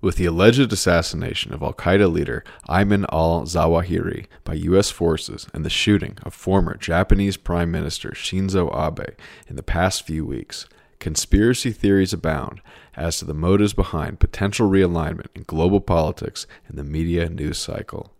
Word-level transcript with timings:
With 0.00 0.14
the 0.14 0.26
alleged 0.26 0.72
assassination 0.72 1.52
of 1.52 1.60
Al 1.60 1.72
Qaeda 1.72 2.08
leader 2.12 2.44
Ayman 2.68 3.04
al 3.10 3.42
Zawahiri 3.42 4.26
by 4.44 4.54
U.S. 4.54 4.92
forces 4.92 5.48
and 5.52 5.64
the 5.64 5.70
shooting 5.70 6.18
of 6.22 6.32
former 6.32 6.76
Japanese 6.76 7.36
Prime 7.36 7.72
Minister 7.72 8.10
Shinzo 8.10 8.70
Abe 8.72 9.16
in 9.48 9.56
the 9.56 9.62
past 9.64 10.06
few 10.06 10.24
weeks, 10.24 10.68
conspiracy 11.00 11.72
theories 11.72 12.12
abound 12.12 12.60
as 12.94 13.18
to 13.18 13.24
the 13.24 13.34
motives 13.34 13.72
behind 13.72 14.20
potential 14.20 14.70
realignment 14.70 15.26
in 15.34 15.42
global 15.48 15.80
politics 15.80 16.46
and 16.68 16.78
the 16.78 16.84
media 16.84 17.28
news 17.28 17.58
cycle. 17.58 18.12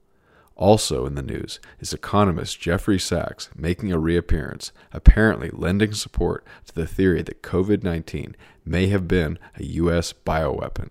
Also 0.56 1.06
in 1.06 1.14
the 1.14 1.22
news 1.22 1.60
is 1.78 1.92
economist 1.92 2.58
Jeffrey 2.58 2.98
Sachs 2.98 3.50
making 3.54 3.92
a 3.92 4.00
reappearance, 4.00 4.72
apparently 4.92 5.50
lending 5.52 5.92
support 5.92 6.44
to 6.66 6.74
the 6.74 6.88
theory 6.88 7.22
that 7.22 7.44
COVID 7.44 7.84
19 7.84 8.34
may 8.64 8.88
have 8.88 9.06
been 9.06 9.38
a 9.54 9.62
U.S. 9.62 10.12
bioweapon 10.12 10.90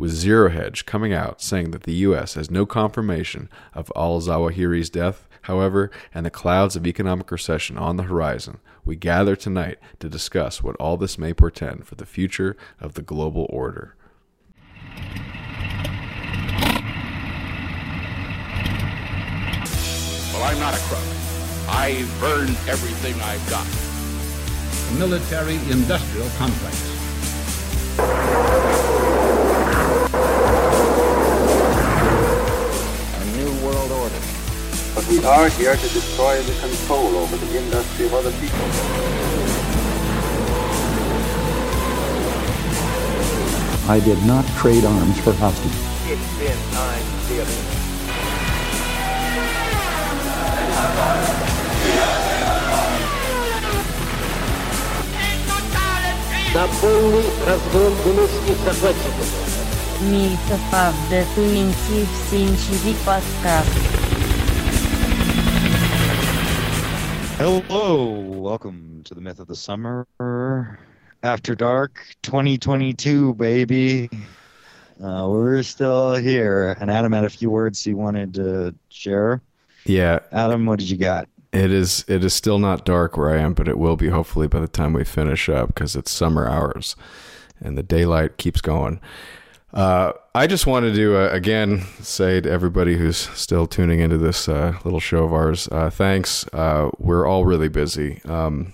with 0.00 0.10
Zero 0.10 0.48
Hedge 0.48 0.86
coming 0.86 1.12
out 1.12 1.42
saying 1.42 1.72
that 1.72 1.82
the 1.82 1.92
U.S. 1.92 2.32
has 2.32 2.50
no 2.50 2.64
confirmation 2.64 3.50
of 3.74 3.92
al 3.94 4.18
Zawahiri's 4.18 4.88
death, 4.88 5.28
however, 5.42 5.90
and 6.14 6.24
the 6.24 6.30
clouds 6.30 6.74
of 6.74 6.86
economic 6.86 7.30
recession 7.30 7.76
on 7.76 7.98
the 7.98 8.04
horizon, 8.04 8.60
we 8.82 8.96
gather 8.96 9.36
tonight 9.36 9.78
to 9.98 10.08
discuss 10.08 10.62
what 10.62 10.74
all 10.76 10.96
this 10.96 11.18
may 11.18 11.34
portend 11.34 11.86
for 11.86 11.96
the 11.96 12.06
future 12.06 12.56
of 12.80 12.94
the 12.94 13.02
global 13.02 13.46
order. 13.50 13.94
Well, 20.32 20.44
I'm 20.44 20.58
not 20.58 20.74
a 20.74 20.80
crook. 20.88 21.04
I've 21.68 22.22
earned 22.22 22.56
everything 22.66 23.20
I've 23.20 23.50
got. 23.50 23.66
Military 24.98 25.56
industrial 25.70 26.30
complex. 26.38 26.90
we 35.09 35.23
are 35.25 35.49
here 35.49 35.75
to 35.75 35.87
destroy 35.89 36.41
the 36.41 36.53
control 36.59 37.15
over 37.17 37.37
the 37.37 37.57
industry 37.57 38.05
of 38.05 38.13
other 38.13 38.31
people. 38.39 38.65
I 43.87 43.99
did 43.99 44.23
not 44.25 44.45
trade 44.57 44.83
arms 44.83 45.19
for 45.19 45.33
hostages. 45.33 45.77
It's 46.09 46.39
been 46.39 46.57
time, 46.73 47.05
dearly. 47.27 47.85
На 56.55 56.67
полный 56.81 57.25
разгром 57.45 57.93
гнусных 58.05 58.57
захватчиков. 58.63 59.27
Myth 60.01 60.51
of 60.73 60.93
the 61.09 61.25
20th 61.35 62.07
Century 62.29 62.95
Hello, 67.40 68.20
welcome 68.20 69.00
to 69.06 69.14
the 69.14 69.20
Myth 69.22 69.40
of 69.40 69.46
the 69.46 69.56
Summer 69.56 70.06
After 71.22 71.54
Dark 71.54 72.04
2022, 72.20 73.32
baby. 73.32 74.10
Uh, 75.02 75.26
we're 75.26 75.62
still 75.62 76.16
here, 76.16 76.76
and 76.78 76.90
Adam 76.90 77.12
had 77.12 77.24
a 77.24 77.30
few 77.30 77.48
words 77.48 77.82
he 77.82 77.94
wanted 77.94 78.34
to 78.34 78.74
share. 78.90 79.40
Yeah, 79.86 80.18
Adam, 80.32 80.66
what 80.66 80.80
did 80.80 80.90
you 80.90 80.98
got? 80.98 81.30
It 81.54 81.72
is 81.72 82.04
it 82.08 82.22
is 82.22 82.34
still 82.34 82.58
not 82.58 82.84
dark 82.84 83.16
where 83.16 83.30
I 83.30 83.38
am, 83.38 83.54
but 83.54 83.68
it 83.68 83.78
will 83.78 83.96
be 83.96 84.10
hopefully 84.10 84.46
by 84.46 84.60
the 84.60 84.68
time 84.68 84.92
we 84.92 85.04
finish 85.04 85.48
up 85.48 85.68
because 85.68 85.96
it's 85.96 86.10
summer 86.10 86.46
hours 86.46 86.94
and 87.58 87.78
the 87.78 87.82
daylight 87.82 88.36
keeps 88.36 88.60
going. 88.60 89.00
Uh, 89.72 90.12
I 90.34 90.46
just 90.46 90.66
wanted 90.66 90.94
to 90.96 91.16
uh, 91.16 91.28
again 91.30 91.86
say 92.00 92.40
to 92.40 92.50
everybody 92.50 92.96
who's 92.96 93.16
still 93.16 93.66
tuning 93.66 94.00
into 94.00 94.18
this 94.18 94.48
uh, 94.48 94.74
little 94.84 95.00
show 95.00 95.24
of 95.24 95.32
ours, 95.32 95.68
uh, 95.70 95.90
thanks. 95.90 96.46
Uh, 96.52 96.90
we're 96.98 97.26
all 97.26 97.44
really 97.44 97.68
busy, 97.68 98.20
um, 98.24 98.72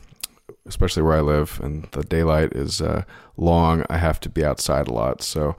especially 0.64 1.02
where 1.02 1.16
I 1.16 1.20
live, 1.20 1.60
and 1.62 1.84
the 1.92 2.02
daylight 2.02 2.52
is 2.52 2.80
uh, 2.80 3.04
long. 3.36 3.84
I 3.90 3.98
have 3.98 4.20
to 4.20 4.30
be 4.30 4.44
outside 4.44 4.88
a 4.88 4.92
lot, 4.92 5.22
so 5.22 5.54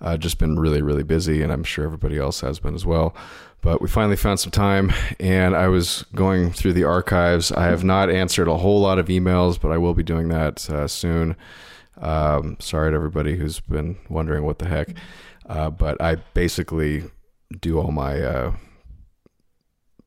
I've 0.00 0.20
just 0.20 0.38
been 0.38 0.58
really, 0.58 0.80
really 0.80 1.02
busy, 1.02 1.42
and 1.42 1.52
I'm 1.52 1.64
sure 1.64 1.84
everybody 1.84 2.18
else 2.18 2.40
has 2.40 2.58
been 2.58 2.74
as 2.74 2.86
well. 2.86 3.14
But 3.60 3.82
we 3.82 3.88
finally 3.88 4.16
found 4.16 4.40
some 4.40 4.50
time, 4.50 4.90
and 5.20 5.54
I 5.54 5.68
was 5.68 6.06
going 6.14 6.52
through 6.52 6.72
the 6.72 6.84
archives. 6.84 7.52
I 7.52 7.66
have 7.66 7.84
not 7.84 8.08
answered 8.08 8.48
a 8.48 8.56
whole 8.56 8.80
lot 8.80 8.98
of 8.98 9.08
emails, 9.08 9.60
but 9.60 9.72
I 9.72 9.76
will 9.76 9.92
be 9.92 10.02
doing 10.02 10.28
that 10.28 10.58
soon. 10.88 11.36
Um, 12.00 12.56
sorry 12.58 12.90
to 12.90 12.96
everybody 12.96 13.36
who's 13.36 13.60
been 13.60 13.96
wondering 14.08 14.44
what 14.44 14.58
the 14.58 14.68
heck. 14.68 14.96
Uh, 15.46 15.70
but 15.70 16.00
I 16.00 16.16
basically 16.34 17.04
do 17.60 17.78
all 17.78 17.92
my 17.92 18.20
uh, 18.20 18.54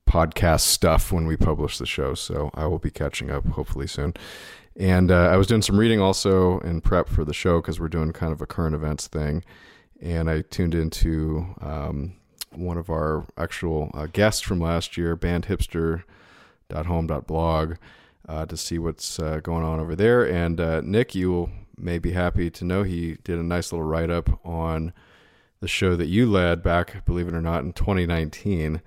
podcast 0.08 0.62
stuff 0.62 1.12
when 1.12 1.26
we 1.26 1.36
publish 1.36 1.76
the 1.78 1.86
show. 1.86 2.14
So 2.14 2.50
I 2.54 2.66
will 2.66 2.78
be 2.78 2.90
catching 2.90 3.30
up 3.30 3.46
hopefully 3.46 3.86
soon. 3.86 4.14
And 4.76 5.10
uh, 5.10 5.28
I 5.28 5.36
was 5.36 5.46
doing 5.46 5.62
some 5.62 5.78
reading 5.78 6.00
also 6.00 6.58
in 6.60 6.80
prep 6.80 7.08
for 7.08 7.24
the 7.24 7.34
show 7.34 7.60
because 7.60 7.78
we're 7.78 7.88
doing 7.88 8.12
kind 8.12 8.32
of 8.32 8.40
a 8.40 8.46
current 8.46 8.74
events 8.74 9.06
thing. 9.06 9.44
And 10.00 10.28
I 10.28 10.40
tuned 10.42 10.74
into 10.74 11.54
um, 11.60 12.16
one 12.50 12.76
of 12.76 12.90
our 12.90 13.24
actual 13.38 13.92
uh, 13.94 14.06
guests 14.06 14.40
from 14.40 14.60
last 14.60 14.96
year, 14.96 15.16
bandhipster.home.blog, 15.16 17.74
uh, 18.28 18.46
to 18.46 18.56
see 18.56 18.78
what's 18.78 19.20
uh, 19.20 19.38
going 19.42 19.64
on 19.64 19.78
over 19.78 19.94
there. 19.94 20.28
And 20.28 20.60
uh, 20.60 20.80
Nick, 20.80 21.14
you 21.14 21.30
will 21.30 21.50
may 21.76 21.98
be 21.98 22.12
happy 22.12 22.50
to 22.50 22.64
know 22.64 22.82
he 22.82 23.18
did 23.24 23.38
a 23.38 23.42
nice 23.42 23.72
little 23.72 23.86
write 23.86 24.10
up 24.10 24.40
on 24.44 24.92
the 25.60 25.68
show 25.68 25.96
that 25.96 26.06
you 26.06 26.30
led 26.30 26.62
back, 26.62 27.04
believe 27.06 27.28
it 27.28 27.34
or 27.34 27.40
not, 27.40 27.62
in 27.64 27.72
2019. 27.72 28.82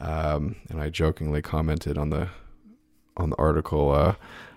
Um, 0.00 0.56
and 0.68 0.80
I 0.80 0.90
jokingly 0.90 1.42
commented 1.42 1.98
on 1.98 2.10
the 2.10 2.28
on 3.16 3.30
the 3.30 3.36
article. 3.36 3.92
Uh, 3.92 4.14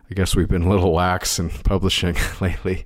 I 0.09 0.13
guess 0.13 0.35
we've 0.35 0.47
been 0.47 0.63
a 0.63 0.69
little 0.69 0.93
lax 0.93 1.39
in 1.39 1.49
publishing 1.63 2.15
lately, 2.41 2.85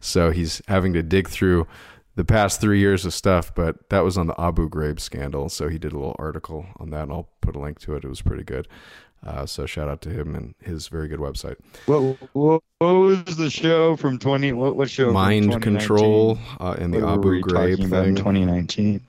so 0.00 0.30
he's 0.30 0.62
having 0.68 0.92
to 0.94 1.02
dig 1.02 1.28
through 1.28 1.66
the 2.14 2.24
past 2.24 2.60
three 2.60 2.78
years 2.78 3.04
of 3.04 3.12
stuff. 3.12 3.54
But 3.54 3.88
that 3.90 4.04
was 4.04 4.16
on 4.16 4.26
the 4.26 4.40
Abu 4.40 4.68
Ghraib 4.68 5.00
scandal, 5.00 5.48
so 5.48 5.68
he 5.68 5.78
did 5.78 5.92
a 5.92 5.98
little 5.98 6.16
article 6.18 6.66
on 6.76 6.90
that, 6.90 7.04
and 7.04 7.12
I'll 7.12 7.28
put 7.40 7.56
a 7.56 7.60
link 7.60 7.78
to 7.80 7.94
it. 7.96 8.04
It 8.04 8.08
was 8.08 8.22
pretty 8.22 8.44
good. 8.44 8.68
Uh, 9.26 9.44
so 9.44 9.66
shout 9.66 9.88
out 9.88 10.00
to 10.02 10.08
him 10.08 10.36
and 10.36 10.54
his 10.62 10.86
very 10.86 11.08
good 11.08 11.18
website. 11.18 11.56
What, 11.86 12.16
what, 12.32 12.62
what 12.78 12.92
was 12.92 13.36
the 13.36 13.50
show 13.50 13.96
from 13.96 14.20
20? 14.20 14.52
What, 14.52 14.76
what 14.76 14.88
show? 14.88 15.10
Mind 15.12 15.60
Control 15.60 16.38
uh, 16.60 16.76
and 16.78 16.94
the 16.94 17.00
what 17.00 17.14
Abu 17.14 17.40
Ghraib 17.42 17.78
thing. 17.78 18.14
2019. 18.14 19.00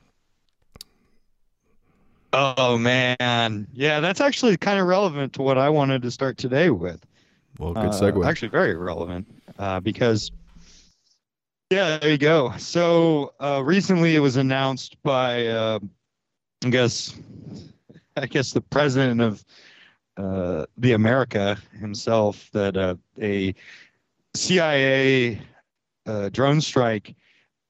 Oh 2.33 2.77
man, 2.77 3.67
yeah, 3.73 3.99
that's 3.99 4.19
actually 4.19 4.57
kind 4.57 4.79
of 4.79 4.87
relevant 4.87 5.33
to 5.33 5.41
what 5.41 5.57
I 5.57 5.69
wanted 5.69 6.01
to 6.01 6.11
start 6.11 6.37
today 6.37 6.69
with. 6.69 7.03
Well, 7.57 7.73
good 7.73 7.91
segue. 7.91 8.23
Uh, 8.23 8.27
actually, 8.27 8.49
very 8.49 8.75
relevant 8.75 9.27
uh, 9.57 9.79
because, 9.79 10.31
yeah, 11.71 11.97
there 11.97 12.11
you 12.11 12.17
go. 12.17 12.53
So 12.57 13.33
uh, 13.39 13.61
recently, 13.63 14.15
it 14.15 14.19
was 14.19 14.35
announced 14.35 15.01
by, 15.03 15.47
uh, 15.47 15.79
I 16.65 16.69
guess, 16.69 17.15
I 18.15 18.25
guess 18.25 18.51
the 18.51 18.61
president 18.61 19.21
of 19.21 19.43
uh, 20.17 20.65
the 20.77 20.93
America 20.93 21.57
himself 21.79 22.49
that 22.51 22.75
uh, 22.75 22.95
a 23.21 23.53
CIA 24.35 25.39
uh, 26.05 26.29
drone 26.29 26.61
strike 26.61 27.15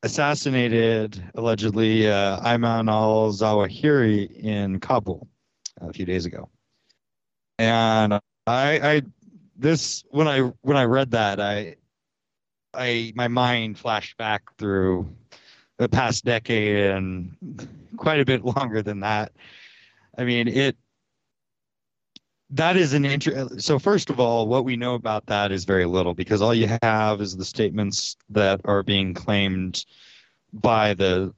assassinated 0.04 1.22
allegedly 1.36 2.08
uh, 2.08 2.40
Ayman 2.42 2.90
al 2.90 3.32
Zawahiri 3.32 4.32
in 4.44 4.80
Kabul 4.80 5.28
a 5.82 5.92
few 5.92 6.06
days 6.06 6.26
ago. 6.26 6.50
And 7.60 8.14
I, 8.14 8.22
I, 8.46 9.02
this 9.58 10.04
when 10.10 10.28
I 10.28 10.40
when 10.62 10.78
I 10.78 10.84
read 10.84 11.12
that, 11.12 11.40
I, 11.40 11.76
I 12.74 13.12
my 13.16 13.28
mind 13.28 13.78
flashed 13.78 14.18
back 14.18 14.56
through 14.58 15.10
the 15.78 15.90
past 15.90 16.26
decade 16.26 16.92
and 16.92 17.36
quite 17.98 18.20
a 18.20 18.26
bit 18.26 18.46
longer 18.46 18.82
than 18.82 19.00
that. 19.02 19.32
I 20.18 20.24
mean, 20.24 20.48
it 20.48 20.78
that 22.52 22.78
is 22.78 22.94
an 22.94 23.06
interest. 23.06 23.62
So 23.62 23.78
first 23.78 24.10
of 24.10 24.20
all, 24.20 24.48
what 24.48 24.64
we 24.64 24.78
know 24.78 24.96
about 24.96 25.26
that 25.28 25.52
is 25.52 25.66
very 25.66 25.86
little 25.86 26.14
because 26.14 26.42
all 26.42 26.54
you 26.54 26.70
have 26.82 27.22
is 27.22 27.36
the 27.36 27.46
statements 27.46 28.16
that 28.30 28.62
are 28.66 28.84
being 28.84 29.14
claimed 29.14 29.86
by 30.54 30.94
the, 30.94 31.34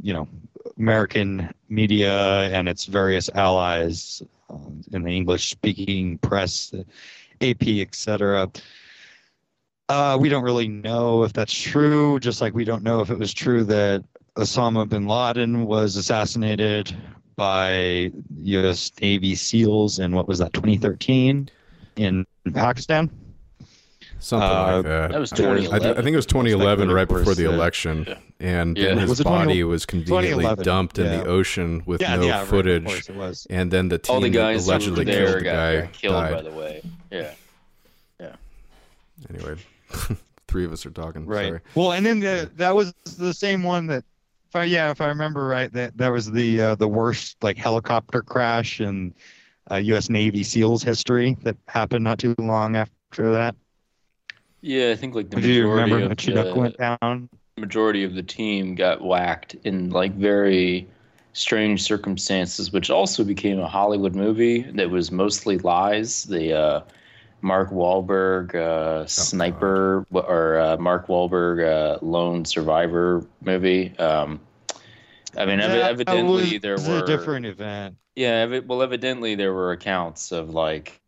you 0.00 0.12
know, 0.12 0.28
American 0.78 1.52
media 1.68 2.50
and 2.52 2.68
its 2.68 2.86
various 2.86 3.30
allies 3.30 4.22
um, 4.50 4.82
in 4.92 5.02
the 5.02 5.10
English-speaking 5.10 6.18
press, 6.18 6.74
AP, 7.40 7.66
etc. 7.66 8.50
Uh, 9.88 10.18
we 10.20 10.28
don't 10.28 10.42
really 10.42 10.68
know 10.68 11.22
if 11.22 11.32
that's 11.32 11.54
true. 11.54 12.18
Just 12.18 12.40
like 12.40 12.52
we 12.52 12.64
don't 12.64 12.82
know 12.82 13.00
if 13.00 13.10
it 13.10 13.18
was 13.18 13.32
true 13.32 13.62
that 13.64 14.04
Osama 14.36 14.88
bin 14.88 15.06
Laden 15.06 15.64
was 15.66 15.96
assassinated 15.96 16.94
by 17.36 18.10
U.S. 18.42 18.90
Navy 19.00 19.34
SEALs 19.34 19.98
in 19.98 20.12
what 20.14 20.26
was 20.26 20.38
that 20.38 20.52
2013 20.54 21.48
in 21.96 22.26
Pakistan. 22.54 23.10
Something 24.18 24.48
Uh, 24.48 24.76
like 24.76 24.84
that. 24.86 25.10
That 25.12 25.20
was 25.20 25.32
I, 25.34 25.36
2011. 25.36 25.90
I 25.90 25.94
think 26.02 26.14
it 26.14 26.16
was 26.16 26.26
2011, 26.26 26.90
right 26.90 27.06
before 27.06 27.34
the 27.34 27.44
election, 27.44 28.06
Yeah. 28.08 28.16
and 28.40 28.76
Yeah. 28.78 28.84
then 28.88 28.98
his 28.98 29.10
Was 29.10 29.20
body 29.22 29.44
20 29.44 29.64
was 29.64 29.84
conveniently 29.86 30.42
2011, 30.44 30.64
dumped 30.64 30.98
in 30.98 31.04
yeah. 31.06 31.18
the 31.18 31.26
ocean 31.26 31.82
with 31.84 32.00
yeah, 32.00 32.16
no 32.16 32.22
yeah, 32.22 32.32
right, 32.32 32.42
of 32.42 32.48
footage. 32.48 32.84
course 32.86 33.08
it 33.10 33.14
was. 33.16 33.46
and 33.50 33.70
then 33.70 33.88
the 33.88 33.98
team 33.98 34.14
All 34.14 34.20
the 34.22 34.30
guys 34.30 34.64
who 34.64 34.70
allegedly 34.72 35.04
there 35.04 35.26
killed 35.26 35.40
the 35.40 35.44
got, 35.44 35.52
guy 35.52 35.80
got 35.82 35.92
killed, 35.92 36.14
died. 36.14 36.32
by 36.32 36.42
the 36.42 36.50
way. 36.50 36.82
Yeah. 37.12 37.30
yeah. 38.18 38.36
Anyway, 39.32 39.56
three 40.48 40.64
of 40.64 40.72
us 40.72 40.86
are 40.86 40.90
talking. 40.90 41.26
Right. 41.26 41.48
Sorry. 41.48 41.60
Well, 41.74 41.92
and 41.92 42.04
then 42.06 42.20
the, 42.20 42.50
that 42.56 42.74
was 42.74 42.94
the 43.18 43.34
same 43.34 43.62
one 43.62 43.86
that, 43.88 43.98
if 43.98 44.04
I, 44.56 44.64
yeah, 44.64 44.90
if 44.90 45.00
I 45.00 45.08
remember 45.08 45.46
right, 45.46 45.72
that 45.72 45.96
that 45.98 46.08
was 46.08 46.30
the 46.30 46.60
uh, 46.60 46.74
the 46.74 46.88
worst 46.88 47.36
like 47.42 47.56
helicopter 47.56 48.22
crash 48.22 48.80
in 48.80 49.14
uh, 49.70 49.76
U.S. 49.76 50.10
Navy 50.10 50.42
SEALs 50.42 50.82
history 50.82 51.36
that 51.42 51.56
happened 51.68 52.04
not 52.04 52.18
too 52.18 52.34
long 52.38 52.76
after 52.76 53.32
that. 53.32 53.54
Yeah, 54.62 54.90
I 54.90 54.96
think 54.96 55.14
like 55.14 55.30
the 55.30 55.36
Do 55.36 55.48
you 55.48 55.62
majority 55.62 55.92
remember 55.92 56.04
of 56.06 56.08
when 56.08 56.16
Chinook 56.16 56.54
the, 56.54 56.60
went 56.60 56.76
down? 56.78 57.28
majority 57.58 58.04
of 58.04 58.14
the 58.14 58.22
team 58.22 58.74
got 58.74 59.02
whacked 59.02 59.54
in 59.64 59.90
like 59.90 60.12
very 60.14 60.86
strange 61.32 61.82
circumstances, 61.82 62.72
which 62.72 62.90
also 62.90 63.24
became 63.24 63.60
a 63.60 63.68
Hollywood 63.68 64.14
movie 64.14 64.62
that 64.62 64.90
was 64.90 65.10
mostly 65.12 65.58
lies. 65.58 66.24
The 66.24 66.52
uh, 66.52 66.80
Mark 67.42 67.70
Wahlberg 67.70 68.54
uh, 68.54 69.06
sniper 69.06 70.04
or 70.10 70.58
uh, 70.58 70.76
Mark 70.78 71.06
Wahlberg 71.06 71.64
uh, 71.64 71.98
lone 72.04 72.44
survivor 72.44 73.24
movie. 73.42 73.96
Um, 73.98 74.40
I 75.36 75.46
mean, 75.46 75.58
evi- 75.60 75.78
Yeah, 75.78 75.88
evidently 75.88 76.56
it 76.56 76.62
there 76.62 76.72
was 76.74 76.88
were 76.88 76.98
a 77.02 77.06
different 77.06 77.46
event. 77.46 77.96
yeah. 78.14 78.46
Evi- 78.46 78.66
well, 78.66 78.82
evidently 78.82 79.34
there 79.34 79.52
were 79.52 79.72
accounts 79.72 80.32
of 80.32 80.50
like. 80.50 81.00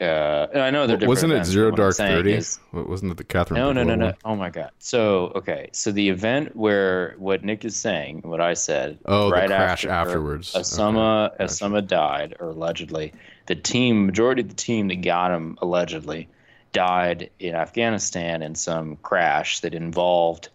Uh, 0.00 0.46
and 0.54 0.62
I 0.62 0.70
know 0.70 0.86
they're 0.86 0.96
different. 0.96 1.08
Wasn't 1.10 1.32
it 1.34 1.44
Zero 1.44 1.66
but 1.66 1.72
what 1.72 1.78
I'm 1.80 1.84
Dark 1.84 1.94
saying 1.94 2.16
Thirty? 2.16 2.32
is- 2.32 2.58
Wasn't 2.72 3.12
it 3.12 3.18
the 3.18 3.24
Kathryn? 3.24 3.56
no, 3.56 3.70
no, 3.70 3.82
no, 3.82 3.92
Bigelow 3.96 4.08
no. 4.12 4.14
Oh 4.24 4.34
my 4.34 4.48
God. 4.48 4.70
So, 4.78 5.32
okay. 5.36 5.68
So 5.72 5.92
the 5.92 6.08
event 6.08 6.56
where 6.56 7.16
what 7.18 7.44
Nick 7.44 7.66
is 7.66 7.76
saying, 7.76 8.22
what 8.24 8.40
I 8.40 8.54
said, 8.54 8.98
Oh, 9.04 9.26
the 9.26 9.32
right 9.32 9.46
crash 9.48 9.84
after 9.84 9.90
afterwards. 9.90 10.54
Osama, 10.54 11.26
Okay, 11.26 11.36
gotcha. 11.40 11.52
Osama 11.52 11.86
died, 11.86 12.34
or 12.40 12.48
allegedly. 12.48 13.12
The 13.44 13.56
team, 13.56 14.06
majority 14.06 14.40
of 14.40 14.48
the 14.48 14.54
team 14.54 14.88
that 14.88 15.02
got 15.02 15.32
him, 15.32 15.58
allegedly, 15.60 16.28
died 16.72 17.28
in 17.38 17.54
Afghanistan 17.54 18.40
in 18.40 18.54
some 18.54 18.96
crash 19.02 19.60
that 19.60 19.74
involved 19.74 20.48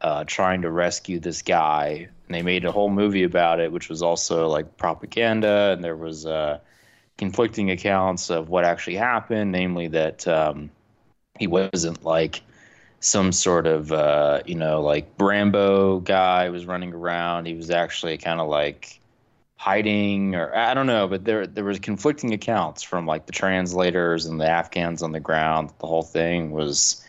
uh, 0.00 0.24
trying 0.26 0.62
to 0.62 0.70
rescue 0.72 1.20
this 1.20 1.42
guy. 1.42 2.08
And 2.28 2.34
they 2.34 2.42
made 2.42 2.66
a 2.66 2.72
whole 2.72 2.90
movie 2.90 3.22
about 3.24 3.58
it, 3.58 3.72
which 3.72 3.88
was 3.88 4.02
also 4.02 4.48
like 4.48 4.76
propaganda, 4.76 5.72
and 5.72 5.82
there 5.82 5.96
was 5.96 6.26
uh, 6.26 6.58
conflicting 7.16 7.70
accounts 7.70 8.30
of 8.30 8.50
what 8.50 8.64
actually 8.64 8.96
happened, 8.96 9.50
namely 9.52 9.88
that 9.88 10.28
um, 10.28 10.70
he 11.38 11.46
wasn't 11.46 12.04
like 12.04 12.42
some 13.00 13.32
sort 13.32 13.66
of 13.66 13.92
uh, 13.92 14.42
you 14.46 14.54
know 14.56 14.82
like 14.82 15.16
Brambo 15.16 16.04
guy 16.04 16.50
was 16.50 16.66
running 16.66 16.92
around. 16.92 17.46
He 17.46 17.54
was 17.54 17.70
actually 17.70 18.18
kind 18.18 18.40
of 18.40 18.48
like 18.48 19.00
hiding, 19.56 20.34
or 20.34 20.54
I 20.54 20.74
don't 20.74 20.86
know. 20.86 21.08
But 21.08 21.24
there 21.24 21.46
there 21.46 21.64
was 21.64 21.78
conflicting 21.78 22.34
accounts 22.34 22.82
from 22.82 23.06
like 23.06 23.26
the 23.26 23.32
translators 23.32 24.26
and 24.26 24.40
the 24.40 24.48
Afghans 24.48 25.02
on 25.02 25.12
the 25.12 25.20
ground. 25.20 25.72
The 25.80 25.86
whole 25.86 26.02
thing 26.02 26.50
was 26.50 27.04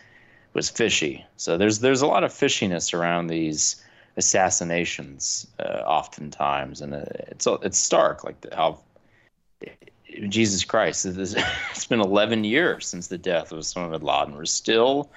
was 0.54 0.70
fishy. 0.70 1.24
So 1.36 1.58
there's 1.58 1.80
there's 1.80 2.02
a 2.02 2.06
lot 2.06 2.24
of 2.24 2.32
fishiness 2.32 2.94
around 2.94 3.28
these 3.28 3.82
assassinations, 4.16 5.46
uh, 5.58 5.82
oftentimes, 5.86 6.80
and 6.80 6.94
uh, 6.94 7.04
it's 7.28 7.46
it's 7.46 7.78
stark 7.78 8.24
like 8.24 8.52
how 8.52 8.80
Jesus 10.28 10.64
Christ, 10.64 11.06
it 11.06 11.18
is- 11.18 11.36
it's 11.70 11.86
been 11.86 12.00
11 12.00 12.44
years 12.44 12.86
since 12.86 13.08
the 13.08 13.18
death 13.18 13.52
of 13.52 13.58
Osama 13.58 13.90
bin 13.92 14.02
Laden. 14.02 14.36
We're 14.36 14.44
still 14.44 15.10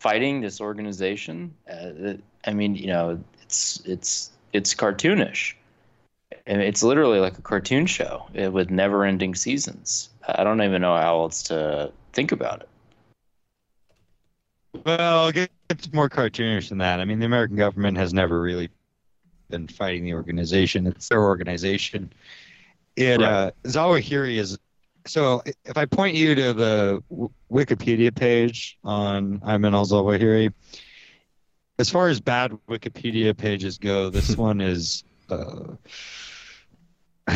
fighting 0.00 0.40
this 0.40 0.60
organization. 0.60 1.54
Uh, 1.70 2.14
I 2.44 2.52
mean, 2.52 2.74
you 2.74 2.88
know, 2.88 3.22
it's 3.42 3.80
it's 3.84 4.30
it's 4.52 4.74
cartoonish. 4.74 5.54
And 6.46 6.60
it's 6.60 6.82
literally 6.82 7.18
like 7.20 7.38
a 7.38 7.42
cartoon 7.42 7.86
show 7.86 8.26
uh, 8.40 8.50
with 8.50 8.70
never-ending 8.70 9.34
seasons. 9.34 10.10
I 10.26 10.44
don't 10.44 10.62
even 10.62 10.82
know 10.82 10.96
how 10.96 11.20
else 11.20 11.42
to 11.44 11.92
think 12.12 12.32
about 12.32 12.62
it. 12.62 12.68
Well, 14.84 15.28
it 15.28 15.50
gets 15.68 15.92
more 15.92 16.08
cartoonish 16.08 16.68
than 16.68 16.78
that. 16.78 17.00
I 17.00 17.04
mean, 17.04 17.18
the 17.18 17.26
American 17.26 17.56
government 17.56 17.96
has 17.96 18.12
never 18.12 18.40
really 18.40 18.70
been 19.50 19.68
fighting 19.68 20.04
the 20.04 20.14
organization. 20.14 20.86
It's 20.86 21.08
their 21.08 21.22
organization. 21.22 22.12
It 22.96 23.20
uh, 23.20 23.52
Zawahiri 23.64 24.38
is. 24.38 24.58
So 25.06 25.42
if 25.64 25.76
I 25.76 25.84
point 25.84 26.16
you 26.16 26.34
to 26.34 26.52
the 26.52 27.02
w- 27.10 27.30
Wikipedia 27.52 28.14
page 28.14 28.78
on 28.82 29.38
Ayman 29.40 29.74
al 29.74 29.86
Zawahiri, 29.86 30.52
as 31.78 31.90
far 31.90 32.08
as 32.08 32.20
bad 32.20 32.52
Wikipedia 32.68 33.36
pages 33.36 33.78
go, 33.78 34.10
this 34.10 34.36
one 34.36 34.60
is. 34.60 35.04
Uh, 35.28 35.74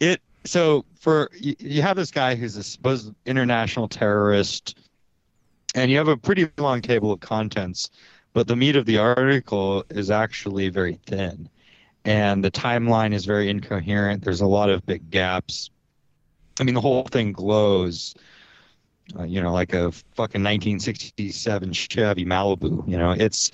it 0.00 0.20
so 0.44 0.84
for 0.98 1.30
you, 1.38 1.54
you 1.58 1.82
have 1.82 1.96
this 1.96 2.10
guy 2.10 2.34
who's 2.34 2.56
a 2.56 2.62
supposed 2.62 3.14
international 3.26 3.88
terrorist 3.88 4.76
and 5.78 5.90
you 5.90 5.96
have 5.96 6.08
a 6.08 6.16
pretty 6.16 6.50
long 6.58 6.82
table 6.82 7.12
of 7.12 7.20
contents, 7.20 7.90
but 8.32 8.48
the 8.48 8.56
meat 8.56 8.76
of 8.76 8.84
the 8.84 8.98
article 8.98 9.84
is 9.90 10.10
actually 10.10 10.68
very 10.68 10.98
thin, 11.06 11.48
and 12.04 12.44
the 12.44 12.50
timeline 12.50 13.14
is 13.14 13.24
very 13.24 13.48
incoherent. 13.48 14.24
There's 14.24 14.40
a 14.40 14.46
lot 14.46 14.70
of 14.70 14.84
big 14.86 15.10
gaps. 15.10 15.70
I 16.58 16.64
mean, 16.64 16.74
the 16.74 16.80
whole 16.80 17.04
thing 17.04 17.32
glows, 17.32 18.14
uh, 19.18 19.22
you 19.22 19.40
know, 19.40 19.52
like 19.52 19.72
a 19.72 19.92
fucking 19.92 20.42
1967 20.42 21.72
Chevy 21.72 22.24
Malibu. 22.24 22.86
You 22.88 22.98
know, 22.98 23.12
it's 23.12 23.52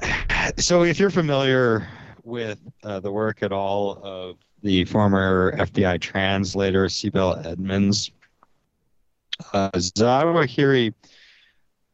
so 0.58 0.84
if 0.84 1.00
you're 1.00 1.10
familiar 1.10 1.88
with 2.22 2.60
uh, 2.84 3.00
the 3.00 3.10
work 3.10 3.42
at 3.42 3.50
all 3.50 4.00
of 4.04 4.36
the 4.62 4.84
former 4.84 5.56
FBI 5.56 6.00
translator 6.00 6.86
Sibel 6.86 7.44
Edmonds 7.44 8.12
uh, 9.52 9.70
Zawahiri, 9.70 10.94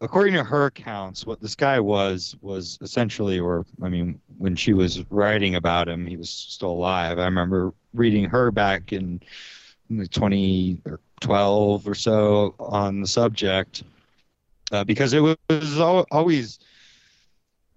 according 0.01 0.35
to 0.35 0.45
her 0.45 0.67
accounts, 0.67 1.27
what 1.27 1.41
this 1.41 1.55
guy 1.55 1.81
was 1.81 2.37
was 2.41 2.79
essentially, 2.81 3.39
or 3.39 3.67
I 3.83 3.89
mean, 3.89 4.21
when 4.39 4.57
she 4.57 4.73
was 4.73 5.05
writing 5.11 5.57
about 5.57 5.89
him, 5.89 6.07
he 6.07 6.17
was 6.17 6.31
still 6.31 6.71
alive. 6.71 7.19
I 7.19 7.25
remember 7.25 7.73
reading 7.95 8.25
her 8.27 8.51
back 8.51 8.93
in 8.93 9.21
2012 9.89 11.89
or 11.89 11.95
so 11.95 12.55
on 12.59 13.01
the 13.01 13.07
subject, 13.07 13.83
uh, 14.73 14.85
because 14.85 15.13
it 15.13 15.21
was 15.21 15.81
al- 15.81 16.07
always. 16.11 16.59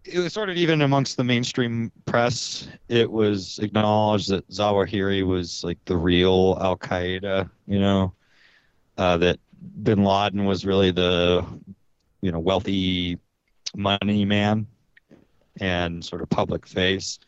It 0.03 0.17
was 0.17 0.33
sort 0.33 0.50
of 0.50 0.57
even 0.57 0.81
amongst 0.81 1.15
the 1.15 1.24
mainstream 1.24 1.91
press. 2.05 2.67
It 2.89 3.12
was 3.12 3.60
acknowledged 3.60 4.29
that 4.29 4.50
Zawahiri 4.50 5.25
was 5.25 5.63
like 5.63 5.77
the 5.86 5.96
real 5.96 6.57
Al 6.60 6.75
Qaeda, 6.75 7.48
you 7.67 7.79
know, 7.79 8.12
uh, 8.98 9.17
that 9.17 9.39
bin 9.84 10.03
Laden 10.03 10.46
was 10.46 10.65
really 10.65 10.91
the 10.91 11.46
you 12.22 12.32
know 12.32 12.39
wealthy 12.39 13.18
money 13.75 14.25
man 14.25 14.68
and 15.60 16.03
sort 16.03 16.22
of 16.22 16.30
public 16.30 16.68
face. 16.68 17.20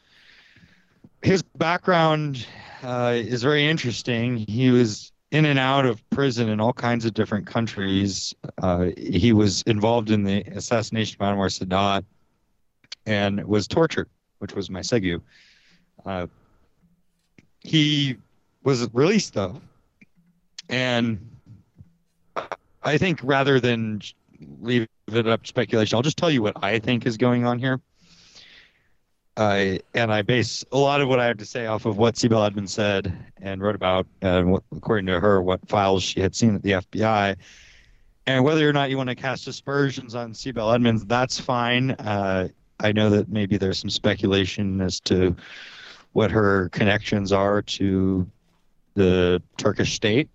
His 1.22 1.42
background 1.42 2.46
uh, 2.82 3.14
is 3.16 3.44
very 3.44 3.68
interesting. 3.68 4.38
He 4.38 4.72
was 4.72 5.12
in 5.32 5.46
and 5.46 5.58
out 5.58 5.86
of 5.86 6.08
prison 6.10 6.50
in 6.50 6.60
all 6.60 6.74
kinds 6.74 7.06
of 7.06 7.14
different 7.14 7.48
countries. 7.48 8.34
Uh, 8.62 8.90
he 8.98 9.34
was 9.34 9.62
involved 9.64 10.12
in 10.12 10.24
the 10.24 10.42
assassination 10.56 11.18
of 11.20 11.36
Anwar 11.36 11.50
Sadat 11.50 12.04
and 13.06 13.44
was 13.46 13.68
tortured, 13.68 14.10
which 14.40 14.54
was 14.54 14.70
my 14.70 14.82
segu. 14.82 15.20
Uh, 16.06 16.28
he 17.62 18.18
was 18.64 18.88
released 18.94 19.34
though, 19.34 19.60
and 20.70 21.33
I 22.84 22.98
think 22.98 23.20
rather 23.24 23.60
than 23.60 24.02
leave 24.62 24.88
it 25.08 25.28
up 25.28 25.44
to 25.44 25.48
speculation, 25.48 25.96
I'll 25.96 26.02
just 26.02 26.18
tell 26.18 26.32
you 26.32 26.42
what 26.42 26.62
I 26.64 26.80
think 26.80 27.06
is 27.06 27.18
going 27.18 27.46
on 27.46 27.60
here. 27.60 27.80
And 29.36 29.82
I 29.96 30.22
base 30.22 30.64
a 30.72 30.78
lot 30.78 31.02
of 31.02 31.08
what 31.08 31.20
I 31.20 31.26
have 31.26 31.38
to 31.38 31.46
say 31.46 31.66
off 31.66 31.86
of 31.86 31.98
what 31.98 32.16
Sibel 32.16 32.46
Edmonds 32.46 32.74
said 32.74 33.16
and 33.42 33.62
wrote 33.62 33.76
about, 33.76 34.06
and 34.22 34.52
what, 34.52 34.64
according 34.76 35.08
to 35.08 35.20
her, 35.20 35.42
what 35.42 35.68
files 35.68 36.04
she 36.04 36.20
had 36.20 36.36
seen 36.36 36.56
at 36.56 36.62
the 36.62 36.72
FBI. 36.72 37.36
And 38.26 38.44
whether 38.44 38.70
or 38.70 38.74
not 38.74 38.90
you 38.90 38.98
want 38.98 39.10
to 39.10 39.16
cast 39.16 39.48
aspersions 39.48 40.16
on 40.16 40.34
Sibel 40.34 40.74
Edmonds, 40.74 41.06
that's 41.06 41.40
fine. 41.40 41.92
Uh, 41.92 42.50
I 42.80 42.92
know 42.92 43.10
that 43.10 43.30
maybe 43.30 43.58
there's 43.58 43.80
some 43.80 43.90
speculation 43.90 44.82
as 44.82 45.00
to 45.02 45.36
what 46.14 46.32
her 46.32 46.70
connections 46.70 47.32
are 47.32 47.62
to 47.62 48.30
the 48.94 49.42
Turkish 49.58 49.94
state. 49.94 50.30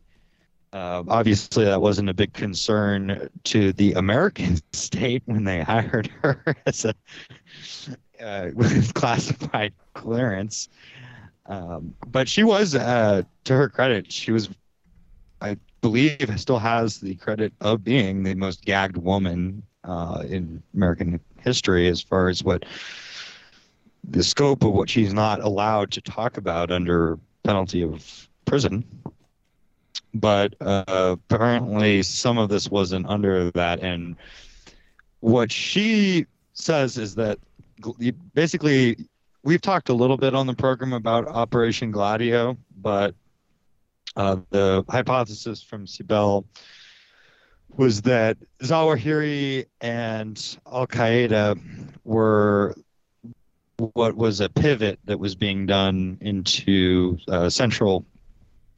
Uh, 0.72 1.02
obviously, 1.08 1.64
that 1.64 1.80
wasn't 1.80 2.08
a 2.08 2.14
big 2.14 2.32
concern 2.34 3.30
to 3.44 3.72
the 3.72 3.92
American 3.94 4.58
state 4.72 5.22
when 5.26 5.44
they 5.44 5.62
hired 5.62 6.08
her 6.22 6.42
as 6.66 6.84
a 6.84 6.94
uh, 8.20 8.50
with 8.54 8.92
classified 8.94 9.72
clearance. 9.94 10.68
Um, 11.46 11.94
but 12.06 12.28
she 12.28 12.44
was, 12.44 12.74
uh, 12.74 13.22
to 13.44 13.54
her 13.54 13.68
credit, 13.68 14.12
she 14.12 14.32
was. 14.32 14.48
I 15.40 15.56
believe 15.80 16.28
still 16.36 16.58
has 16.58 16.98
the 16.98 17.14
credit 17.14 17.52
of 17.60 17.84
being 17.84 18.24
the 18.24 18.34
most 18.34 18.64
gagged 18.64 18.96
woman 18.96 19.62
uh, 19.84 20.24
in 20.28 20.62
American 20.74 21.20
history 21.38 21.86
as 21.86 22.02
far 22.02 22.28
as 22.28 22.42
what 22.42 22.64
the 24.02 24.24
scope 24.24 24.64
of 24.64 24.72
what 24.72 24.90
she's 24.90 25.14
not 25.14 25.40
allowed 25.40 25.92
to 25.92 26.00
talk 26.00 26.36
about 26.36 26.72
under 26.72 27.18
penalty 27.44 27.82
of 27.82 28.28
prison. 28.46 28.84
But 30.14 30.54
uh, 30.60 31.16
apparently, 31.28 32.02
some 32.02 32.38
of 32.38 32.48
this 32.48 32.70
wasn't 32.70 33.06
under 33.06 33.50
that. 33.52 33.80
And 33.80 34.16
what 35.20 35.52
she 35.52 36.26
says 36.54 36.96
is 36.98 37.14
that 37.16 37.38
basically, 38.34 38.96
we've 39.42 39.60
talked 39.60 39.88
a 39.88 39.94
little 39.94 40.16
bit 40.16 40.34
on 40.34 40.46
the 40.46 40.54
program 40.54 40.92
about 40.92 41.28
Operation 41.28 41.90
Gladio, 41.90 42.56
but 42.76 43.14
uh, 44.16 44.36
the 44.50 44.84
hypothesis 44.88 45.62
from 45.62 45.86
Sibel 45.86 46.44
was 47.76 48.02
that 48.02 48.36
Zawahiri 48.60 49.66
and 49.80 50.58
Al 50.66 50.86
Qaeda 50.86 51.60
were 52.04 52.74
what 53.76 54.16
was 54.16 54.40
a 54.40 54.48
pivot 54.48 54.98
that 55.04 55.20
was 55.20 55.36
being 55.36 55.66
done 55.66 56.18
into 56.20 57.18
uh, 57.28 57.48
Central 57.48 58.04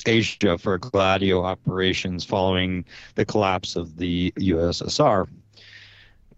Asia 0.07 0.59
for 0.59 0.79
Gladio 0.79 1.43
operations 1.45 2.25
following 2.25 2.85
the 3.15 3.25
collapse 3.25 3.77
of 3.77 3.97
the 3.97 4.33
USSR. 4.37 5.29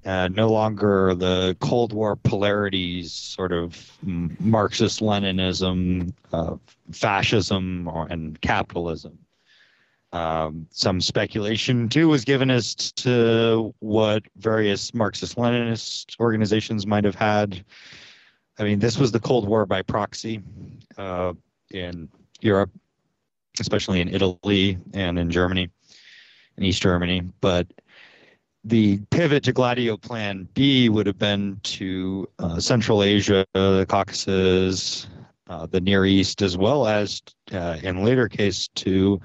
Uh, 0.05 0.29
no 0.33 0.51
longer 0.51 1.15
the 1.15 1.57
Cold 1.61 1.93
War 1.93 2.17
polarities, 2.17 3.13
sort 3.13 3.53
of 3.53 3.97
Marxist 4.03 5.01
Leninism, 5.01 6.13
uh, 6.33 6.57
fascism, 6.91 7.87
or, 7.87 8.09
and 8.11 8.41
capitalism. 8.41 9.17
Um, 10.13 10.67
some 10.71 11.01
speculation 11.01 11.89
too 11.89 12.09
was 12.09 12.25
given 12.25 12.51
as 12.51 12.75
to 12.75 13.73
what 13.79 14.25
various 14.37 14.93
Marxist 14.93 15.37
Leninist 15.37 16.19
organizations 16.21 16.87
might 16.87 17.05
have 17.05 17.15
had. 17.15 17.65
I 18.59 18.65
mean, 18.65 18.81
this 18.81 18.99
was 18.99 19.13
the 19.13 19.21
Cold 19.21 19.49
War 19.49 19.65
by 19.67 19.83
proxy 19.83 20.43
uh, 20.99 21.33
in 21.71 22.09
Europe, 22.41 22.71
especially 23.61 24.01
in 24.01 24.09
Italy 24.09 24.79
and 24.95 25.19
in 25.19 25.31
Germany, 25.31 25.71
in 26.57 26.65
East 26.65 26.83
Germany. 26.83 27.23
But 27.41 27.67
the 28.65 28.99
pivot 29.11 29.45
to 29.45 29.53
Gladio 29.53 29.97
Plan 29.97 30.49
B 30.55 30.89
would 30.89 31.07
have 31.07 31.19
been 31.19 31.59
to 31.65 32.29
uh, 32.39 32.61
Central 32.61 33.03
Asia, 33.03 33.45
the 33.55 33.87
Caucasus, 33.89 35.09
uh, 35.49 35.67
the 35.67 35.81
Near 35.81 36.07
East, 36.07 36.43
as 36.43 36.57
well 36.57 36.87
as, 36.87 37.23
uh, 37.53 37.79
in 37.83 38.05
later 38.05 38.29
case, 38.29 38.69
to 38.69 39.21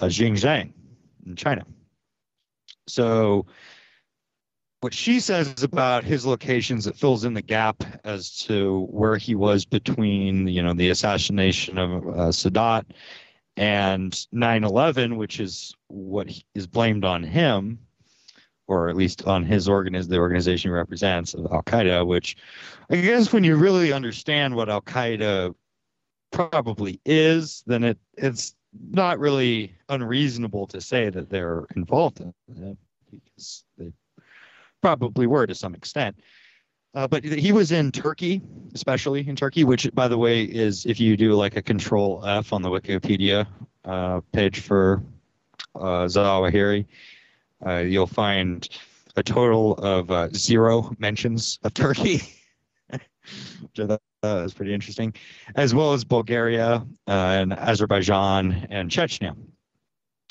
uh, 0.00 0.06
Xinjiang 0.06 0.72
in 1.26 1.36
China. 1.36 1.64
So, 2.86 3.46
what 4.80 4.94
she 4.94 5.18
says 5.18 5.64
about 5.64 6.04
his 6.04 6.24
locations, 6.24 6.86
it 6.86 6.96
fills 6.96 7.24
in 7.24 7.34
the 7.34 7.42
gap 7.42 7.82
as 8.04 8.36
to 8.44 8.86
where 8.90 9.16
he 9.16 9.34
was 9.34 9.64
between, 9.64 10.46
you 10.46 10.62
know, 10.62 10.72
the 10.72 10.90
assassination 10.90 11.78
of 11.78 11.90
uh, 12.06 12.30
Sadat 12.30 12.84
and 13.58 14.12
9/11, 14.32 15.16
which 15.16 15.40
is 15.40 15.74
what 15.88 16.30
is 16.54 16.66
blamed 16.66 17.04
on 17.04 17.22
him, 17.22 17.78
or 18.66 18.88
at 18.88 18.96
least 18.96 19.26
on 19.26 19.44
his 19.44 19.68
organiz- 19.68 20.08
the 20.08 20.18
organization 20.18 20.70
he 20.70 20.74
represents, 20.74 21.34
Al 21.34 21.62
Qaeda. 21.64 22.06
Which, 22.06 22.36
I 22.90 22.96
guess, 22.96 23.32
when 23.32 23.44
you 23.44 23.56
really 23.56 23.92
understand 23.92 24.54
what 24.54 24.68
Al 24.68 24.82
Qaeda 24.82 25.54
probably 26.30 27.00
is, 27.04 27.62
then 27.66 27.84
it 27.84 27.98
it's 28.16 28.54
not 28.90 29.18
really 29.18 29.74
unreasonable 29.88 30.66
to 30.68 30.80
say 30.80 31.10
that 31.10 31.30
they're 31.30 31.64
involved 31.74 32.20
in 32.20 32.32
it 32.48 32.76
because 33.10 33.64
they 33.78 33.90
probably 34.82 35.26
were 35.26 35.46
to 35.46 35.54
some 35.54 35.74
extent. 35.74 36.20
Uh, 36.94 37.06
but 37.06 37.22
he 37.22 37.52
was 37.52 37.70
in 37.70 37.92
Turkey, 37.92 38.40
especially 38.74 39.26
in 39.28 39.36
Turkey, 39.36 39.64
which, 39.64 39.92
by 39.94 40.08
the 40.08 40.16
way, 40.16 40.42
is 40.42 40.86
if 40.86 40.98
you 40.98 41.16
do 41.16 41.34
like 41.34 41.56
a 41.56 41.62
control 41.62 42.24
F 42.26 42.52
on 42.52 42.62
the 42.62 42.68
Wikipedia 42.68 43.46
uh, 43.84 44.20
page 44.32 44.60
for 44.60 45.02
uh, 45.74 46.06
Zawahiri, 46.06 46.86
uh, 47.66 47.76
you'll 47.78 48.06
find 48.06 48.68
a 49.16 49.22
total 49.22 49.74
of 49.76 50.10
uh, 50.10 50.28
zero 50.30 50.94
mentions 50.98 51.58
of 51.62 51.74
Turkey, 51.74 52.22
which 52.90 53.80
I 53.80 53.86
thought 53.86 54.02
uh, 54.22 54.42
is 54.44 54.54
pretty 54.54 54.72
interesting, 54.72 55.12
as 55.56 55.74
well 55.74 55.92
as 55.92 56.04
Bulgaria 56.04 56.86
uh, 57.06 57.10
and 57.10 57.52
Azerbaijan 57.52 58.66
and 58.70 58.90
Chechnya. 58.90 59.36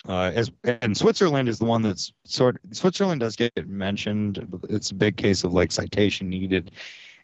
Uh, 0.08 0.32
as 0.34 0.51
and 0.63 0.96
Switzerland 0.96 1.50
is 1.50 1.60
the 1.60 1.66
one 1.66 1.82
that's 1.82 2.13
sort. 2.24 2.60
Switzerland 2.72 3.22
does 3.22 3.36
get 3.36 3.51
mentioned. 3.68 4.46
It's 4.70 4.92
a 4.92 4.96
big 4.96 5.18
case 5.18 5.44
of 5.44 5.54
like 5.54 5.72
citation 5.72 6.30
needed, 6.30 6.72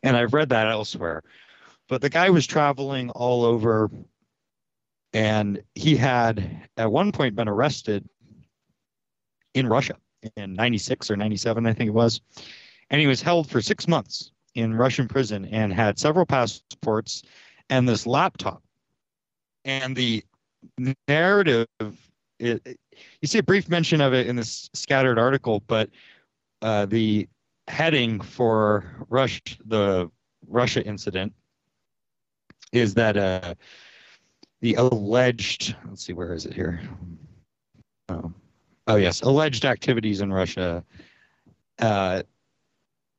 and 0.01 0.17
I've 0.17 0.33
read 0.33 0.49
that 0.49 0.67
elsewhere. 0.67 1.23
But 1.87 2.01
the 2.01 2.09
guy 2.09 2.29
was 2.29 2.47
traveling 2.47 3.09
all 3.11 3.45
over, 3.45 3.91
and 5.13 5.61
he 5.75 5.95
had 5.95 6.67
at 6.77 6.91
one 6.91 7.11
point 7.11 7.35
been 7.35 7.47
arrested 7.47 8.07
in 9.53 9.67
Russia 9.67 9.95
in 10.35 10.53
'96 10.53 11.11
or 11.11 11.15
'97, 11.15 11.65
I 11.65 11.73
think 11.73 11.89
it 11.89 11.93
was, 11.93 12.21
and 12.89 12.99
he 12.99 13.07
was 13.07 13.21
held 13.21 13.49
for 13.49 13.61
six 13.61 13.87
months 13.87 14.31
in 14.55 14.73
Russian 14.73 15.07
prison 15.07 15.45
and 15.45 15.71
had 15.73 15.99
several 15.99 16.25
passports 16.25 17.23
and 17.69 17.87
this 17.87 18.05
laptop. 18.05 18.61
And 19.65 19.95
the 19.95 20.23
narrative, 21.07 21.67
it, 22.43 22.79
you 23.21 23.27
see 23.27 23.39
a 23.39 23.43
brief 23.43 23.69
mention 23.69 24.01
of 24.01 24.13
it 24.13 24.27
in 24.27 24.35
this 24.35 24.69
scattered 24.73 25.17
article, 25.17 25.63
but 25.67 25.89
uh, 26.61 26.85
the 26.85 27.27
heading 27.67 28.19
for 28.19 28.85
Rush, 29.09 29.41
the 29.65 30.09
Russia 30.47 30.83
incident 30.85 31.33
is 32.71 32.93
that 32.95 33.17
uh, 33.17 33.55
the 34.61 34.75
alleged, 34.75 35.75
let's 35.87 36.05
see, 36.05 36.13
where 36.13 36.33
is 36.33 36.45
it 36.45 36.53
here? 36.53 36.81
Oh, 38.09 38.31
oh 38.87 38.95
yes, 38.95 39.21
alleged 39.21 39.65
activities 39.65 40.21
in 40.21 40.31
Russia 40.31 40.83
uh, 41.79 42.23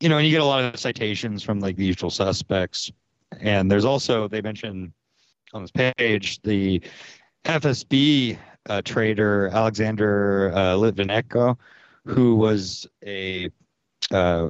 you 0.00 0.09
know, 0.09 0.19
and 0.19 0.26
you 0.26 0.33
get 0.33 0.40
a 0.40 0.45
lot 0.45 0.62
of 0.62 0.78
citations 0.78 1.43
from 1.43 1.61
like 1.61 1.76
the 1.76 1.85
usual 1.85 2.11
suspects. 2.11 2.90
And 3.40 3.71
there's 3.71 3.85
also 3.85 4.28
they 4.28 4.43
mention 4.43 4.93
on 5.52 5.62
this 5.62 5.71
page 5.71 6.40
the 6.43 6.83
FSB 7.45 8.38
uh, 8.68 8.83
trader 8.83 9.49
Alexander 9.52 10.52
uh, 10.54 10.75
Litvinenko, 10.75 11.56
who 12.04 12.37
was 12.37 12.87
a 13.04 13.50
uh, 14.11 14.49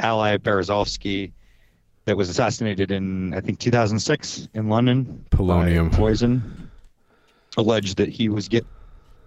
ally 0.00 0.30
of 0.30 0.42
Berezovsky 0.42 1.32
that 2.04 2.16
was 2.16 2.28
assassinated 2.28 2.90
in 2.90 3.32
I 3.34 3.40
think 3.40 3.58
2006 3.58 4.48
in 4.54 4.68
London. 4.68 5.24
Polonium 5.30 5.92
poison. 5.92 6.70
Alleged 7.56 7.98
that 7.98 8.08
he 8.08 8.28
was 8.28 8.48
get 8.48 8.66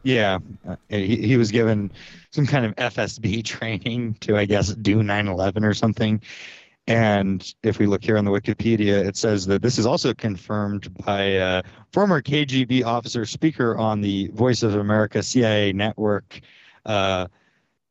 yeah, 0.06 0.38
uh, 0.70 0.76
he, 0.88 1.16
he 1.16 1.36
was 1.36 1.52
given 1.52 1.92
some 2.30 2.46
kind 2.46 2.64
of 2.64 2.76
FSB 2.76 3.44
training 3.44 4.14
to, 4.22 4.38
I 4.38 4.46
guess, 4.46 4.70
do 4.70 5.02
9 5.02 5.28
11 5.28 5.66
or 5.66 5.74
something. 5.74 6.22
And 6.88 7.54
if 7.64 7.80
we 7.80 7.88
look 7.88 8.04
here 8.04 8.18
on 8.18 8.26
the 8.26 8.32
Wikipedia, 8.32 9.04
it 9.06 9.18
says 9.18 9.48
that 9.48 9.64
this 9.64 9.80
is 9.80 9.88
also 9.88 10.14
confirmed 10.14 10.94
by 11.04 11.22
a 11.22 11.64
former 11.92 12.22
KGB 12.22 12.86
officer 12.86 13.26
speaker 13.26 13.76
on 13.76 14.02
the 14.02 14.28
Voice 14.30 14.62
of 14.62 14.76
America 14.76 15.24
CIA 15.24 15.74
network, 15.74 16.40
uh, 16.86 17.26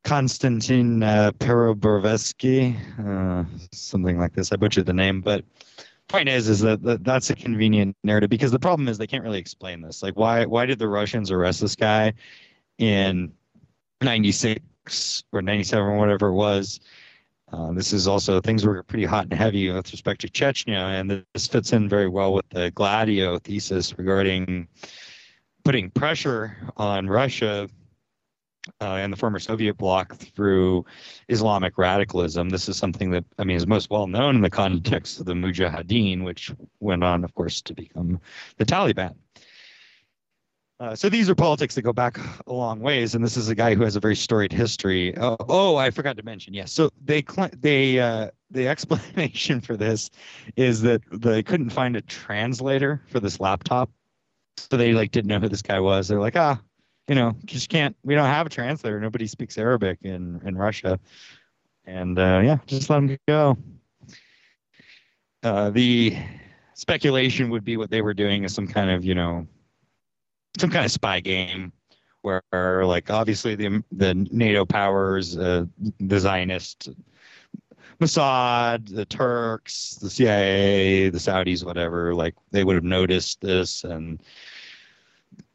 Konstantin 0.04 1.02
uh, 1.02 1.32
uh, 1.40 3.44
something 3.72 4.18
like 4.18 4.34
this. 4.34 4.52
I 4.52 4.56
butchered 4.56 4.86
the 4.86 4.92
name, 4.92 5.22
but 5.22 5.44
point 6.08 6.28
is 6.28 6.48
is 6.48 6.60
that, 6.60 6.82
that 6.82 7.02
that's 7.02 7.30
a 7.30 7.34
convenient 7.34 7.96
narrative 8.04 8.30
because 8.30 8.52
the 8.52 8.58
problem 8.58 8.88
is 8.88 8.98
they 8.98 9.06
can't 9.06 9.24
really 9.24 9.38
explain 9.38 9.80
this 9.80 10.02
like 10.02 10.14
why 10.16 10.44
why 10.44 10.66
did 10.66 10.78
the 10.78 10.86
russians 10.86 11.30
arrest 11.30 11.62
this 11.62 11.74
guy 11.74 12.12
in 12.78 13.32
96 14.02 15.24
or 15.32 15.40
97 15.40 15.82
or 15.82 15.96
whatever 15.96 16.28
it 16.28 16.34
was 16.34 16.78
uh, 17.54 17.73
this 17.73 17.92
is 17.92 18.08
also 18.08 18.40
things 18.40 18.66
were 18.66 18.82
pretty 18.82 19.04
hot 19.04 19.25
and 19.25 19.32
heavy 19.32 19.70
with 19.70 19.90
respect 19.92 20.20
to 20.20 20.28
chechnya 20.28 21.00
and 21.00 21.25
this 21.32 21.46
fits 21.46 21.73
in 21.73 21.88
very 21.88 22.08
well 22.08 22.32
with 22.32 22.49
the 22.50 22.70
gladio 22.73 23.38
thesis 23.38 23.96
regarding 23.99 24.66
putting 25.64 25.90
pressure 25.90 26.56
on 26.76 27.08
russia 27.08 27.68
uh, 28.80 28.94
and 28.94 29.12
the 29.12 29.16
former 29.16 29.38
Soviet 29.38 29.76
bloc 29.76 30.14
through 30.14 30.84
Islamic 31.28 31.76
radicalism. 31.76 32.49
This 32.49 32.68
is 32.68 32.76
something 32.76 33.11
that, 33.11 33.25
I 33.38 33.44
mean, 33.44 33.56
is 33.56 33.66
most 33.66 33.90
well 33.90 34.06
known 34.06 34.37
in 34.37 34.40
the 34.40 34.50
context 34.50 35.20
of 35.20 35.26
the 35.26 35.34
Mujahideen, 35.34 36.25
which 36.25 36.50
went 36.80 37.04
on, 37.04 37.25
of 37.25 37.34
course, 37.34 37.61
to 37.62 37.75
become 37.75 38.20
the 38.56 38.64
Taliban. 38.64 39.14
Uh, 40.81 40.95
so 40.95 41.09
these 41.09 41.31
are 41.31 41.37
politics 41.37 41.76
that 41.76 41.83
go 41.83 41.93
back 41.93 42.19
a 42.47 42.52
long 42.52 42.81
ways, 42.81 43.14
and 43.14 43.25
this 43.25 43.37
is 43.37 43.49
a 43.49 43.54
guy 43.54 43.75
who 43.75 43.85
has 43.85 43.95
a 43.95 44.00
very 44.00 44.16
storied 44.16 44.52
history. 44.52 45.16
Uh, 45.16 45.37
oh, 45.49 45.76
I 45.76 45.90
forgot 45.90 46.16
to 46.16 46.25
mention. 46.25 46.52
Yes, 46.52 46.73
so 46.73 46.90
they 47.04 47.25
they 47.61 48.00
uh, 48.00 48.31
the 48.50 48.66
explanation 48.75 49.61
for 49.61 49.76
this 49.76 50.11
is 50.57 50.83
that 50.83 51.02
they 51.12 51.45
couldn't 51.45 51.71
find 51.71 51.97
a 51.97 52.00
translator 52.02 53.00
for 53.09 53.21
this 53.21 53.38
laptop, 53.38 53.88
so 54.57 54.76
they 54.76 54.93
like 54.93 55.12
didn't 55.12 55.28
know 55.28 55.38
who 55.38 55.49
this 55.49 55.62
guy 55.62 55.78
was. 55.78 56.09
They're 56.09 56.21
like, 56.21 56.37
ah, 56.37 56.61
you 57.07 57.14
know, 57.14 57.37
just 57.45 57.69
can't. 57.69 57.97
We 58.02 58.16
don't 58.16 58.26
have 58.26 58.47
a 58.47 58.50
translator. 58.50 58.99
Nobody 58.99 59.28
speaks 59.28 59.57
Arabic 59.57 60.00
in 60.02 60.40
in 60.45 60.57
Russia, 60.57 60.99
and 61.85 62.19
uh, 62.19 62.40
yeah, 62.45 62.59
just 62.66 62.90
let 62.90 62.97
them 62.97 63.19
go. 63.28 63.57
Uh, 65.45 65.71
the 65.71 66.16
speculation 66.75 67.50
would 67.50 67.62
be 67.62 67.76
what 67.76 67.90
they 67.90 68.02
were 68.02 68.14
doing 68.14 68.43
is 68.43 68.52
some 68.52 68.66
kind 68.66 68.90
of 68.90 69.04
you 69.04 69.14
know 69.14 69.47
some 70.58 70.70
kind 70.70 70.84
of 70.84 70.90
spy 70.90 71.20
game 71.20 71.73
where 72.23 72.84
like 72.87 73.11
obviously 73.11 73.54
the 73.54 73.82
the 73.92 74.14
NATO 74.14 74.64
powers, 74.64 75.37
uh, 75.37 75.66
the 76.00 76.18
Zionist 76.18 76.88
Mossad, 78.00 78.94
the 78.94 79.04
Turks, 79.04 79.96
the 79.96 80.11
CIA, 80.11 81.11
the 81.11 81.18
Saudis, 81.18 81.64
whatever, 81.64 82.14
like 82.14 82.34
they 82.50 82.64
would 82.64 82.75
have 82.75 82.84
noticed 82.84 83.40
this 83.40 83.84
and 83.84 84.23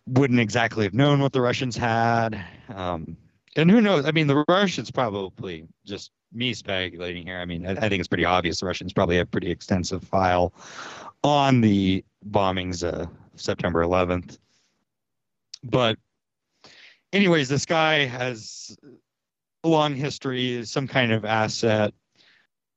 wouldn't 0.08 0.40
exactly 0.40 0.86
have 0.86 0.94
known 0.94 1.20
what 1.20 1.34
the 1.34 1.42
Russians 1.42 1.76
had. 1.76 2.44
Um, 2.74 3.18
and 3.56 3.70
who 3.70 3.82
knows? 3.82 4.06
I 4.06 4.12
mean, 4.12 4.28
the 4.28 4.44
Russians 4.48 4.92
probably 4.92 5.68
just 5.86 6.12
me 6.32 6.54
speculating 6.54 7.26
here. 7.26 7.40
I 7.40 7.46
mean, 7.46 7.66
I, 7.66 7.72
I 7.72 7.90
think 7.90 8.00
it's 8.00 8.08
pretty 8.08 8.26
obvious 8.26 8.60
the 8.60 8.66
Russians 8.66 8.94
probably 8.94 9.18
have 9.18 9.30
pretty 9.32 9.52
extensive 9.52 10.04
file 10.04 10.54
on 11.24 11.62
the 11.62 12.04
bombings 12.30 12.84
of 12.84 13.10
September 13.36 13.84
11th. 13.84 14.38
But 15.64 15.98
anyways, 17.14 17.50
this 17.50 17.66
guy 17.66 18.06
has 18.06 18.78
a 19.64 19.68
long 19.68 19.96
history, 19.96 20.54
is 20.54 20.72
some 20.72 20.88
kind 20.88 21.12
of 21.12 21.26
asset. 21.26 21.94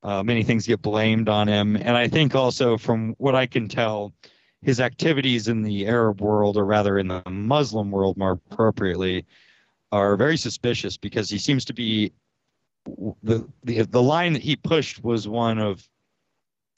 Uh, 0.01 0.21
many 0.21 0.43
things 0.43 0.67
get 0.67 0.81
blamed 0.81 1.29
on 1.29 1.47
him. 1.47 1.77
And 1.77 1.95
I 1.95 2.07
think 2.07 2.35
also, 2.35 2.77
from 2.77 3.15
what 3.17 3.35
I 3.35 3.45
can 3.45 3.69
tell, 3.69 4.13
his 4.61 4.79
activities 4.79 5.47
in 5.47 5.61
the 5.61 5.87
Arab 5.87 6.21
world, 6.21 6.57
or 6.57 6.65
rather 6.65 6.97
in 6.97 7.07
the 7.07 7.21
Muslim 7.29 7.91
world 7.91 8.17
more 8.17 8.31
appropriately, 8.31 9.25
are 9.91 10.17
very 10.17 10.37
suspicious 10.37 10.97
because 10.97 11.29
he 11.29 11.37
seems 11.37 11.63
to 11.65 11.73
be 11.73 12.11
the 13.23 13.47
the, 13.63 13.83
the 13.83 14.01
line 14.01 14.33
that 14.33 14.41
he 14.41 14.55
pushed 14.55 15.03
was 15.03 15.27
one 15.27 15.59
of 15.59 15.87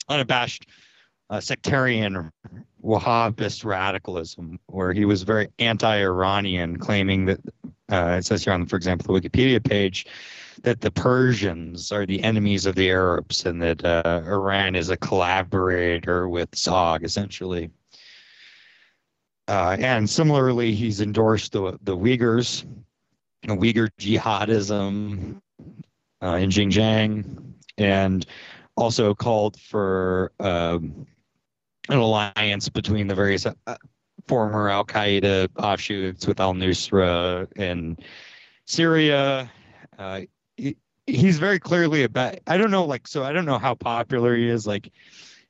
unabashed 0.09 0.67
uh, 1.29 1.39
sectarian 1.39 2.31
Wahhabist 2.85 3.65
radicalism, 3.65 4.59
where 4.67 4.93
he 4.93 5.05
was 5.05 5.23
very 5.23 5.47
anti-Iranian, 5.57 6.77
claiming 6.77 7.25
that 7.25 7.39
uh, 7.91 8.17
it 8.19 8.25
says 8.25 8.43
here 8.43 8.53
on, 8.53 8.65
for 8.67 8.75
example, 8.75 9.13
the 9.13 9.19
Wikipedia 9.19 9.63
page, 9.63 10.05
that 10.61 10.81
the 10.81 10.91
Persians 10.91 11.91
are 11.91 12.05
the 12.05 12.23
enemies 12.23 12.65
of 12.65 12.75
the 12.75 12.89
Arabs 12.89 13.45
and 13.45 13.61
that 13.61 13.83
uh, 13.83 14.21
Iran 14.25 14.75
is 14.75 14.89
a 14.89 14.97
collaborator 14.97 16.29
with 16.29 16.55
Zog, 16.55 17.03
essentially. 17.03 17.71
Uh, 19.47 19.77
and 19.79 20.09
similarly, 20.09 20.73
he's 20.73 21.01
endorsed 21.01 21.51
the 21.51 21.77
the 21.83 21.95
Uyghurs, 21.95 22.65
Uyghur 23.45 23.89
jihadism 23.99 25.39
uh, 26.23 26.35
in 26.35 26.49
Xinjiang, 26.49 27.53
and 27.77 28.25
also 28.75 29.13
called 29.13 29.59
for 29.59 30.31
um, 30.39 31.05
an 31.89 31.97
alliance 31.97 32.69
between 32.69 33.07
the 33.07 33.15
various 33.15 33.45
uh, 33.45 33.53
former 34.27 34.69
Al 34.69 34.85
Qaeda 34.85 35.49
offshoots 35.57 36.27
with 36.27 36.39
Al 36.39 36.53
Nusra 36.53 37.51
in 37.57 37.97
Syria. 38.65 39.51
Uh, 39.97 40.21
he, 40.57 40.77
he's 41.05 41.37
very 41.37 41.59
clearly 41.59 42.01
a 42.01 42.05
about. 42.05 42.39
I 42.47 42.57
don't 42.57 42.71
know, 42.71 42.85
like, 42.85 43.07
so 43.07 43.23
I 43.23 43.31
don't 43.31 43.45
know 43.45 43.59
how 43.59 43.75
popular 43.75 44.35
he 44.35 44.49
is. 44.49 44.65
Like, 44.65 44.91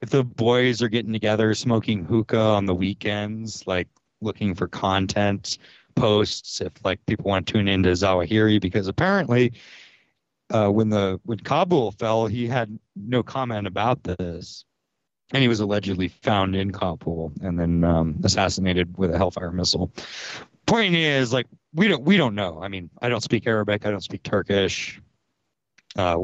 if 0.01 0.09
the 0.09 0.23
boys 0.23 0.81
are 0.81 0.89
getting 0.89 1.13
together 1.13 1.53
smoking 1.53 2.03
hookah 2.03 2.37
on 2.37 2.65
the 2.65 2.75
weekends, 2.75 3.65
like 3.65 3.87
looking 4.21 4.55
for 4.55 4.67
content 4.67 5.57
posts, 5.95 6.59
if 6.59 6.73
like 6.83 7.05
people 7.05 7.25
want 7.25 7.47
to 7.47 7.53
tune 7.53 7.67
into 7.67 7.89
Zawahiri, 7.91 8.61
because 8.61 8.87
apparently. 8.87 9.53
Uh, 10.51 10.69
when 10.69 10.89
the 10.89 11.19
when 11.25 11.39
Kabul 11.39 11.91
fell, 11.93 12.27
he 12.27 12.45
had 12.45 12.77
no 12.95 13.23
comment 13.23 13.65
about 13.65 14.03
this 14.03 14.63
and 15.31 15.41
he 15.41 15.47
was 15.47 15.59
allegedly 15.59 16.07
found 16.07 16.55
in 16.55 16.71
Kabul 16.71 17.31
and 17.41 17.59
then 17.59 17.83
um, 17.83 18.19
assassinated 18.23 18.97
with 18.97 19.13
a 19.13 19.17
Hellfire 19.17 19.51
missile. 19.51 19.91
Point 20.65 20.95
is, 20.95 21.33
like, 21.33 21.47
we 21.73 21.87
don't 21.87 22.03
we 22.03 22.17
don't 22.17 22.35
know. 22.35 22.59
I 22.61 22.67
mean, 22.67 22.89
I 23.01 23.09
don't 23.09 23.21
speak 23.21 23.45
Arabic. 23.47 23.85
I 23.85 23.91
don't 23.91 24.03
speak 24.03 24.23
Turkish. 24.23 25.01
Uh, 25.95 26.17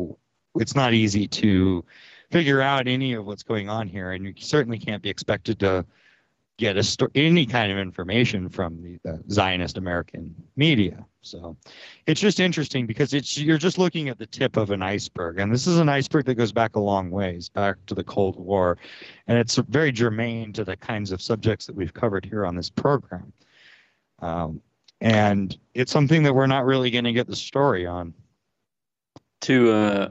it's 0.56 0.76
not 0.76 0.94
easy 0.94 1.28
to 1.28 1.84
figure 2.32 2.62
out 2.62 2.88
any 2.88 3.14
of 3.14 3.26
what's 3.26 3.44
going 3.44 3.70
on 3.70 3.88
here, 3.88 4.12
and 4.12 4.26
you 4.26 4.34
certainly 4.38 4.80
can't 4.80 5.04
be 5.04 5.10
expected 5.10 5.60
to 5.60 5.86
get 6.62 6.78
a 6.78 6.84
sto- 6.84 7.10
any 7.16 7.44
kind 7.44 7.72
of 7.72 7.80
information 7.80 8.48
from 8.48 8.80
the, 8.84 9.00
the 9.04 9.20
Zionist 9.32 9.80
American 9.80 10.36
media. 10.56 11.04
So 11.24 11.58
it's 12.06 12.22
just 12.22 12.40
interesting 12.40 12.86
because 12.86 13.16
it's 13.16 13.36
you're 13.36 13.58
just 13.58 13.80
looking 13.80 14.10
at 14.10 14.20
the 14.20 14.28
tip 14.28 14.58
of 14.58 14.70
an 14.70 14.84
iceberg, 14.84 15.40
and 15.40 15.52
this 15.52 15.66
is 15.66 15.80
an 15.80 15.90
iceberg 15.90 16.26
that 16.26 16.36
goes 16.36 16.52
back 16.52 16.76
a 16.76 16.80
long 16.80 17.10
ways, 17.10 17.50
back 17.50 17.78
to 17.88 17.96
the 17.96 18.04
Cold 18.04 18.40
War, 18.40 18.78
and 19.26 19.40
it's 19.40 19.56
very 19.56 19.92
germane 19.92 20.54
to 20.54 20.64
the 20.64 20.78
kinds 20.78 21.12
of 21.12 21.20
subjects 21.20 21.66
that 21.66 21.76
we've 21.76 21.96
covered 21.96 22.26
here 22.26 22.46
on 22.46 22.56
this 22.56 22.70
program. 22.70 23.34
Um, 24.20 24.62
and 25.02 25.58
it's 25.74 25.92
something 25.92 26.22
that 26.22 26.36
we're 26.36 26.46
not 26.46 26.66
really 26.66 26.92
going 26.92 27.06
to 27.06 27.14
get 27.14 27.26
the 27.26 27.36
story 27.36 27.88
on. 27.88 28.14
To 29.42 29.72
uh, 29.72 30.10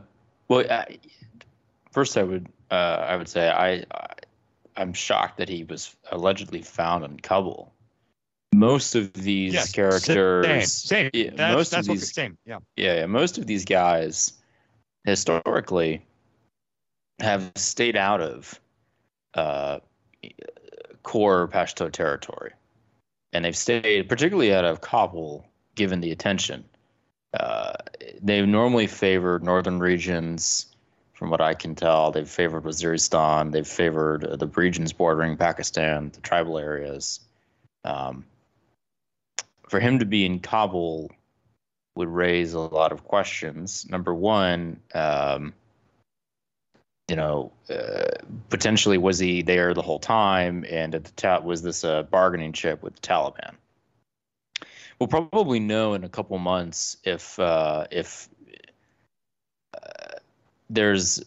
well, 0.49 0.65
I, 0.69 0.99
first 1.93 2.19
I 2.19 2.25
would 2.25 2.49
uh, 2.73 3.07
I 3.09 3.15
would 3.17 3.29
say 3.29 3.49
I, 3.49 3.85
I 3.93 4.07
I'm 4.77 4.93
shocked 4.93 5.39
that 5.39 5.49
he 5.49 5.65
was 5.65 5.95
allegedly 6.11 6.63
found 6.63 7.05
in 7.05 7.19
Kabul. 7.21 7.73
Most 8.55 8.95
of 8.95 9.13
these 9.13 9.55
Yes, 9.55 9.73
characters, 9.73 10.73
Same, 10.73 11.11
same. 11.11 11.11
yeah, 11.13 11.31
That's, 11.35 11.57
most 11.57 11.71
that's 11.71 11.89
of 11.89 11.95
these, 11.95 12.15
same. 12.15 12.37
Yeah. 12.45 12.59
yeah, 12.77 13.01
yeah, 13.01 13.07
most 13.07 13.39
of 13.39 13.47
these 13.47 13.65
guys 13.65 14.33
historically 15.05 16.05
have 17.21 17.53
stayed 17.55 17.97
out 17.97 18.21
of 18.21 18.61
uh, 19.35 19.79
core 21.03 21.49
Pashto 21.49 21.91
territory, 21.91 22.53
and 23.33 23.45
they've 23.45 23.57
stayed 23.57 24.09
particularly 24.09 24.53
out 24.53 24.65
of 24.65 24.81
Kabul, 24.81 25.47
given 25.75 26.01
the 26.01 26.11
attention. 26.11 26.65
Uh, 27.33 27.75
they've 28.21 28.49
normally 28.49 28.89
favored 28.89 29.45
northern 29.45 29.79
regions 29.79 30.67
from 31.21 31.29
what 31.29 31.43
I 31.43 31.53
can 31.53 31.75
tell, 31.75 32.13
they've 32.13 32.27
favored 32.27 32.65
Waziristan. 32.65 33.53
They've 33.53 33.69
favored 33.69 34.25
uh, 34.25 34.37
the 34.37 34.47
regions 34.47 34.95
bordering 34.95 35.37
Pakistan, 35.37 36.11
the 36.15 36.23
tribal 36.23 36.59
areas. 36.59 37.21
Um, 37.85 38.25
for 39.69 39.81
him 39.81 39.99
to 39.99 40.07
be 40.07 40.25
in 40.25 40.41
Kabul 40.41 41.11
would 41.95 42.09
raise 42.09 42.55
a 42.55 42.61
lot 42.61 42.93
of 42.93 43.05
questions. 43.05 43.87
Number 43.91 44.15
one, 44.15 44.81
um, 44.95 45.53
you 47.07 47.17
know, 47.17 47.53
uh, 47.69 48.25
potentially 48.49 48.97
was 48.97 49.19
he 49.19 49.43
there 49.43 49.75
the 49.75 49.83
whole 49.83 49.99
time, 49.99 50.65
and 50.71 50.95
at 50.95 51.05
the 51.05 51.13
ta- 51.13 51.41
was 51.41 51.61
this 51.61 51.85
a 51.85 52.09
bargaining 52.11 52.55
chip 52.55 52.83
with 52.83 52.95
the 52.95 53.03
Taliban? 53.03 53.57
We'll 54.99 55.09
probably 55.09 55.61
know 55.61 55.93
in 55.93 56.03
a 56.03 56.09
couple 56.09 56.39
months 56.39 56.97
if 57.05 57.39
uh, 57.39 57.89
if 57.91 58.27
there's 60.71 61.23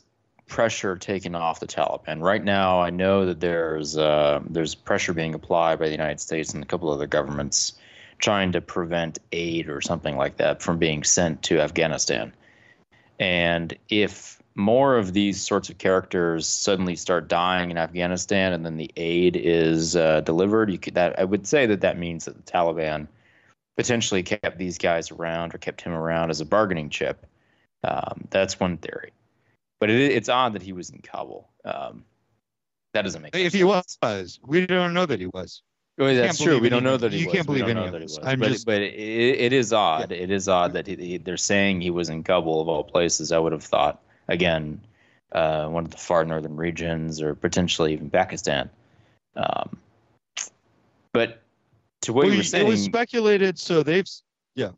pressure 0.48 0.96
taken 0.96 1.36
off 1.36 1.60
the 1.60 1.68
Taliban. 1.68 2.22
Right 2.22 2.44
now, 2.44 2.82
I 2.82 2.90
know 2.90 3.26
that 3.26 3.40
there's 3.40 3.98
uh, 3.98 4.42
there's 4.50 4.74
pressure 4.74 5.14
being 5.14 5.36
applied 5.36 5.80
by 5.80 5.86
the 5.86 5.92
United 5.92 6.20
States 6.20 6.54
and 6.54 6.64
a 6.64 6.66
couple 6.66 6.90
other 6.92 7.08
governments 7.08 7.74
trying 8.20 8.54
to 8.54 8.62
prevent 8.62 9.20
aid 9.32 9.68
or 9.68 9.82
something 9.82 10.16
like 10.16 10.38
that 10.38 10.62
from 10.62 10.78
being 10.80 11.04
sent 11.04 11.44
to 11.44 11.60
Afghanistan. 11.60 12.34
And 13.20 13.78
if 13.90 14.42
more 14.56 14.98
of 14.98 15.14
these 15.14 15.42
sorts 15.42 15.70
of 15.70 15.78
characters 15.78 16.48
suddenly 16.48 16.96
start 16.96 17.28
dying 17.28 17.72
in 17.72 17.78
Afghanistan, 17.78 18.54
and 18.54 18.66
then 18.66 18.78
the 18.78 18.92
aid 18.96 19.36
is 19.36 19.96
uh, 19.96 20.22
delivered, 20.22 20.82
could, 20.82 20.96
that 20.96 21.20
I 21.20 21.24
would 21.24 21.48
say 21.48 21.66
that 21.66 21.82
that 21.82 21.98
means 21.98 22.26
that 22.26 22.36
the 22.36 22.52
Taliban 22.52 23.08
potentially 23.76 24.24
kept 24.24 24.58
these 24.58 24.78
guys 24.78 25.12
around 25.12 25.56
or 25.56 25.58
kept 25.58 25.82
him 25.82 25.94
around 25.94 26.30
as 26.30 26.40
a 26.40 26.46
bargaining 26.46 26.90
chip. 26.90 27.26
Um, 27.84 28.28
that's 28.30 28.60
one 28.60 28.78
theory 28.78 29.12
but 29.80 29.90
it, 29.90 30.12
it's 30.12 30.30
odd 30.30 30.54
that 30.54 30.62
he 30.62 30.74
was 30.74 30.90
in 30.90 31.00
Kabul. 31.00 31.50
Um, 31.66 32.06
that 32.94 33.02
doesn't 33.04 33.22
make. 33.22 33.36
Sense. 33.36 33.48
If 33.48 33.54
he 33.54 33.64
was, 33.64 34.40
we 34.46 34.66
don't 34.66 34.94
know 34.94 35.06
that 35.06 35.20
he 35.20 35.28
was. 35.28 35.62
Oh, 36.00 36.12
that's 36.14 36.40
true. 36.42 36.58
We 36.60 36.70
don't 36.70 36.84
know 36.84 36.98
that 36.98 37.12
he 37.14 37.20
you 37.20 37.26
was. 37.28 37.34
can't 37.36 37.46
believe 37.46 37.68
any 37.68 37.84
of 37.86 37.92
that 37.92 38.00
this. 38.02 38.18
I'm 38.24 38.40
but 38.40 38.50
just- 38.50 38.66
but 38.66 38.82
it, 38.82 38.94
it 38.96 39.54
is 39.54 39.72
odd. 39.74 40.12
It 40.12 40.32
is 40.32 40.48
odd 40.48 40.74
that 40.74 40.88
he, 40.88 40.96
he- 40.96 41.18
they're 41.18 41.38
saying 41.38 41.82
he 41.82 41.92
was 41.92 42.10
in 42.10 42.24
Kabul 42.24 42.62
of 42.62 42.68
all 42.68 42.84
places. 42.84 43.32
I 43.32 43.38
would 43.38 43.52
have 43.52 43.64
thought 43.64 44.02
again, 44.28 44.82
uh, 45.34 45.68
one 45.68 45.86
of 45.86 45.92
the 45.92 45.98
far 45.98 46.26
northern 46.26 46.56
regions, 46.56 47.22
or 47.22 47.36
potentially 47.36 47.94
even 47.94 48.10
Pakistan. 48.10 48.70
Um, 49.36 49.78
but 51.12 51.42
to 52.02 52.14
what 52.14 52.24
Well, 52.26 52.32
you 52.34 52.40
were 52.40 52.44
saying, 52.44 52.66
it 52.66 52.70
was 52.70 52.84
speculated, 52.84 53.60
so 53.60 53.84
they've 53.84 54.08
yeah. 54.56 54.68
Well, 54.68 54.76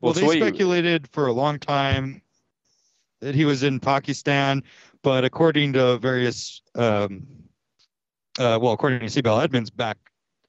Well, 0.00 0.12
they 0.14 0.22
what 0.24 0.36
you- 0.36 0.42
speculated 0.42 1.08
for 1.12 1.26
a 1.28 1.32
long 1.32 1.58
time 1.58 2.22
that 3.26 3.34
he 3.34 3.44
was 3.44 3.64
in 3.64 3.80
Pakistan, 3.80 4.62
but 5.02 5.24
according 5.24 5.72
to 5.72 5.98
various, 5.98 6.62
um, 6.76 7.26
uh, 8.38 8.56
well, 8.62 8.72
according 8.72 9.00
to 9.00 9.06
Sibel 9.06 9.42
Edmonds 9.42 9.68
back 9.68 9.98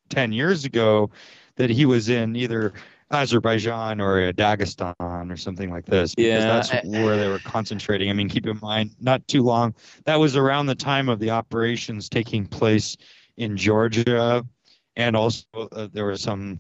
ten 0.10 0.32
years 0.32 0.64
ago, 0.64 1.10
that 1.56 1.72
he 1.72 1.88
was 1.88 2.10
in 2.10 2.36
either 2.36 2.74
Azerbaijan 3.10 4.00
or 4.00 4.32
Dagestan 4.32 4.94
or 5.00 5.36
something 5.38 5.72
like 5.72 5.88
this. 5.88 6.14
Because 6.14 6.44
Yeah, 6.44 6.46
that's 6.46 6.86
where 6.86 7.18
they 7.18 7.28
were 7.28 7.40
concentrating. 7.40 8.12
I 8.12 8.14
mean, 8.14 8.30
keep 8.30 8.46
in 8.46 8.60
mind, 8.62 8.92
not 9.00 9.28
too 9.28 9.42
long. 9.42 9.74
That 10.06 10.20
was 10.20 10.36
around 10.36 10.68
the 10.68 10.76
time 10.76 11.10
of 11.10 11.18
the 11.18 11.32
operations 11.32 12.10
taking 12.10 12.46
place 12.46 12.96
in 13.38 13.58
Georgia, 13.58 14.46
and 14.96 15.16
also 15.16 15.46
uh, 15.72 15.88
there 15.92 16.06
were 16.06 16.16
some 16.16 16.60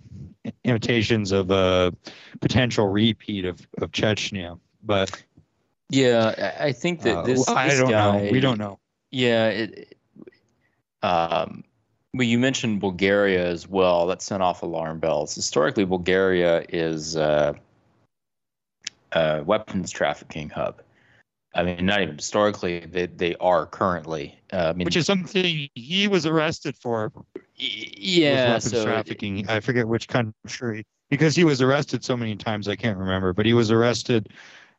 imitations 0.63 1.32
of 1.32 1.51
a 1.51 1.93
potential 2.41 2.88
repeat 2.88 3.45
of 3.45 3.60
of 3.84 3.91
Chechnya. 3.91 4.60
But 4.84 5.12
Yeah, 5.89 6.54
I 6.60 6.67
I 6.67 6.71
think 6.71 7.02
that 7.02 7.17
uh, 7.19 7.21
this. 7.23 7.47
I 7.47 7.69
this 7.69 7.80
don't 7.80 7.91
guy, 7.91 8.26
know. 8.26 8.32
We 8.32 8.39
don't 8.39 8.58
know. 8.58 8.80
Yeah, 9.12 9.47
it, 9.50 9.78
it- 9.78 9.93
um, 11.04 11.63
well, 12.13 12.26
you 12.26 12.39
mentioned 12.39 12.80
Bulgaria 12.82 13.45
as 13.45 13.67
well. 13.67 14.08
That 14.08 14.21
sent 14.21 14.41
off 14.41 14.63
alarm 14.63 15.00
bells. 15.00 15.36
Historically, 15.36 15.86
Bulgaria 15.86 16.65
is 16.69 17.15
uh, 17.15 17.54
a 19.12 19.43
weapons 19.43 19.91
trafficking 19.91 20.50
hub. 20.50 20.82
I 21.54 21.63
mean, 21.63 21.86
not 21.86 22.02
even 22.02 22.15
historically; 22.15 22.80
they 22.82 23.06
they 23.06 23.36
are 23.36 23.65
currently. 23.65 24.38
Uh, 24.52 24.58
I 24.58 24.73
mean, 24.73 24.86
Which 24.86 24.95
is 24.95 25.06
something 25.06 25.69
he 25.76 26.08
was 26.08 26.26
arrested 26.26 26.76
for. 26.76 27.12
yeah, 27.56 28.54
weapons 28.54 28.71
so 28.71 28.86
trafficking. 28.86 29.47
I 29.50 29.60
forget 29.60 29.88
which 29.88 30.08
country 30.08 30.86
because 31.10 31.36
he 31.36 31.43
was 31.43 31.62
arrested 31.62 32.04
so 32.04 32.17
many 32.17 32.36
times 32.36 32.67
I 32.67 32.76
can't 32.76 32.97
remember, 32.97 33.34
but 33.34 33.45
he 33.45 33.54
was 33.54 33.71
arrested 33.71 34.30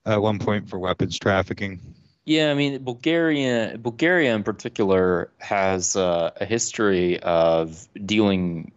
at 0.06 0.20
one 0.20 0.38
point 0.38 0.68
for 0.68 0.78
weapons 0.78 1.18
trafficking. 1.18 1.80
Yeah, 2.24 2.50
I 2.50 2.54
mean, 2.54 2.84
Bulgaria, 2.84 3.78
Bulgaria 3.78 4.34
in 4.34 4.42
particular 4.42 5.30
has 5.38 5.96
uh, 5.96 6.30
a 6.38 6.44
history 6.44 7.18
of 7.20 7.88
dealing 8.04 8.72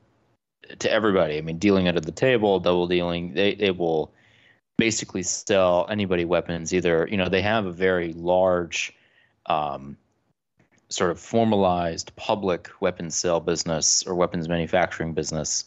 to 0.79 0.91
everybody. 0.91 1.37
I 1.37 1.41
mean, 1.41 1.57
dealing 1.57 1.87
under 1.87 1.99
the 1.99 2.13
table, 2.13 2.59
double 2.59 2.87
dealing. 2.87 3.33
They 3.33 3.55
they 3.55 3.71
will 3.71 4.13
basically 4.77 5.23
sell 5.23 5.85
anybody 5.89 6.25
weapons. 6.25 6.73
Either 6.73 7.07
you 7.11 7.17
know 7.17 7.29
they 7.29 7.41
have 7.41 7.65
a 7.65 7.71
very 7.71 8.13
large, 8.13 8.93
um, 9.47 9.97
sort 10.89 11.11
of 11.11 11.19
formalized 11.19 12.15
public 12.15 12.69
weapons 12.79 13.15
sale 13.15 13.39
business 13.39 14.03
or 14.03 14.15
weapons 14.15 14.47
manufacturing 14.47 15.13
business. 15.13 15.65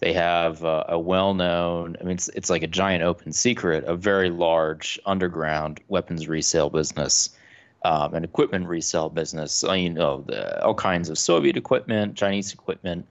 They 0.00 0.12
have 0.12 0.62
uh, 0.64 0.84
a 0.88 0.98
well-known. 0.98 1.96
I 2.00 2.04
mean, 2.04 2.14
it's 2.14 2.28
it's 2.28 2.50
like 2.50 2.62
a 2.62 2.68
giant 2.68 3.02
open 3.02 3.32
secret, 3.32 3.84
a 3.84 3.96
very 3.96 4.30
large 4.30 4.98
underground 5.06 5.80
weapons 5.88 6.28
resale 6.28 6.70
business, 6.70 7.30
um, 7.84 8.14
an 8.14 8.22
equipment 8.22 8.68
resale 8.68 9.08
business. 9.08 9.64
You 9.64 9.90
know, 9.90 10.24
the, 10.26 10.64
all 10.64 10.74
kinds 10.74 11.08
of 11.08 11.18
Soviet 11.18 11.56
equipment, 11.56 12.16
Chinese 12.16 12.52
equipment, 12.52 13.06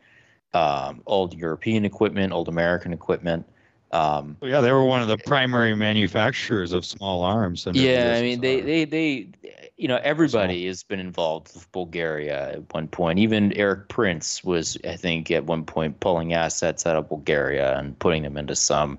um, 0.53 1.01
old 1.05 1.33
European 1.33 1.83
equipment, 1.83 2.31
old 2.31 2.47
American 2.47 2.93
equipment. 2.93 3.45
Um, 3.91 4.37
Yeah, 4.41 4.61
they 4.61 4.71
were 4.71 4.83
one 4.83 5.01
of 5.01 5.07
the 5.07 5.17
primary 5.17 5.75
manufacturers 5.75 6.73
of 6.73 6.85
small 6.85 7.23
arms. 7.23 7.67
yeah, 7.71 8.15
I 8.17 8.21
mean, 8.21 8.41
they, 8.41 8.61
they, 8.61 8.85
they, 8.85 9.27
you 9.77 9.87
know, 9.87 9.99
everybody 10.03 10.65
has 10.65 10.81
been 10.83 10.99
involved 10.99 11.53
with 11.53 11.71
Bulgaria 11.71 12.53
at 12.53 12.73
one 12.73 12.87
point. 12.87 13.19
Even 13.19 13.53
Erik 13.53 13.87
Prince 13.89 14.43
was, 14.43 14.75
I 14.83 14.95
think, 14.95 15.29
at 15.29 15.45
one 15.45 15.65
point 15.65 15.99
pulling 15.99 16.33
assets 16.33 16.87
out 16.87 16.95
of 16.95 17.07
Bulgaria 17.07 17.77
and 17.77 17.97
putting 17.99 18.23
them 18.23 18.37
into 18.37 18.55
some 18.55 18.97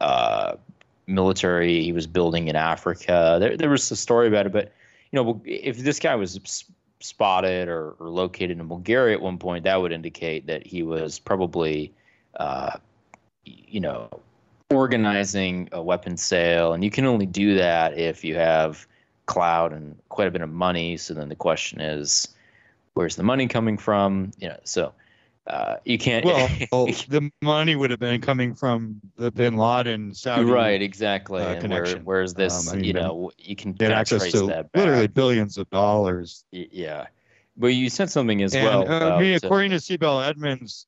uh, 0.00 0.54
military 1.06 1.82
he 1.82 1.92
was 1.92 2.06
building 2.06 2.48
in 2.48 2.56
Africa. 2.56 3.36
There, 3.38 3.56
there 3.58 3.68
was 3.68 3.90
a 3.90 3.96
story 3.96 4.28
about 4.28 4.46
it, 4.46 4.52
but 4.52 4.72
you 5.12 5.22
know, 5.22 5.42
if 5.44 5.78
this 5.78 5.98
guy 5.98 6.14
was 6.14 6.64
spotted 7.00 7.68
or, 7.68 7.90
or 7.98 8.08
located 8.08 8.58
in 8.58 8.66
Bulgaria 8.66 9.14
at 9.14 9.20
one 9.20 9.38
point, 9.38 9.64
that 9.64 9.80
would 9.80 9.92
indicate 9.92 10.46
that 10.46 10.66
he 10.66 10.82
was 10.82 11.18
probably, 11.18 11.92
uh, 12.36 12.78
you 13.44 13.80
know, 13.80 14.08
organizing 14.70 15.68
a 15.72 15.82
weapons 15.82 16.22
sale, 16.22 16.72
and 16.72 16.82
you 16.82 16.90
can 16.90 17.04
only 17.04 17.26
do 17.26 17.56
that 17.56 17.98
if 17.98 18.24
you 18.24 18.34
have 18.36 18.86
clout 19.28 19.72
and 19.72 19.96
quite 20.08 20.26
a 20.26 20.30
bit 20.32 20.40
of 20.40 20.50
money. 20.50 20.96
So 20.96 21.14
then 21.14 21.28
the 21.28 21.36
question 21.36 21.80
is, 21.80 22.26
where's 22.94 23.14
the 23.14 23.22
money 23.22 23.46
coming 23.46 23.78
from? 23.78 24.32
You 24.38 24.48
know, 24.48 24.58
so 24.64 24.92
uh, 25.46 25.76
you 25.84 25.98
can't. 25.98 26.24
well, 26.24 26.48
the 26.72 27.30
money 27.40 27.76
would 27.76 27.90
have 27.90 28.00
been 28.00 28.20
coming 28.20 28.54
from 28.54 29.00
the 29.16 29.30
Bin 29.30 29.56
Laden 29.56 30.14
Saudi. 30.14 30.44
right, 30.44 30.82
exactly. 30.82 31.42
uh, 31.42 31.52
and 31.52 31.70
where, 31.70 31.82
connection. 31.82 32.04
where's 32.04 32.34
this? 32.34 32.68
Um, 32.68 32.74
I 32.74 32.76
mean, 32.76 32.84
you 32.84 32.92
know, 32.94 33.30
you 33.38 33.54
can 33.54 33.72
get 33.72 33.92
access 33.92 34.22
trace 34.22 34.32
to 34.32 34.68
literally 34.74 35.06
billions 35.06 35.58
of 35.58 35.70
dollars. 35.70 36.44
Y- 36.52 36.68
Yeah, 36.72 37.06
but 37.56 37.68
you 37.68 37.88
said 37.88 38.10
something 38.10 38.42
as 38.42 38.54
and 38.54 38.64
well. 38.64 38.90
uh, 38.90 39.14
I 39.14 39.20
mean, 39.20 39.30
about, 39.34 39.44
according 39.44 39.70
to 39.70 39.76
Sibel 39.76 40.26
Edmonds, 40.26 40.86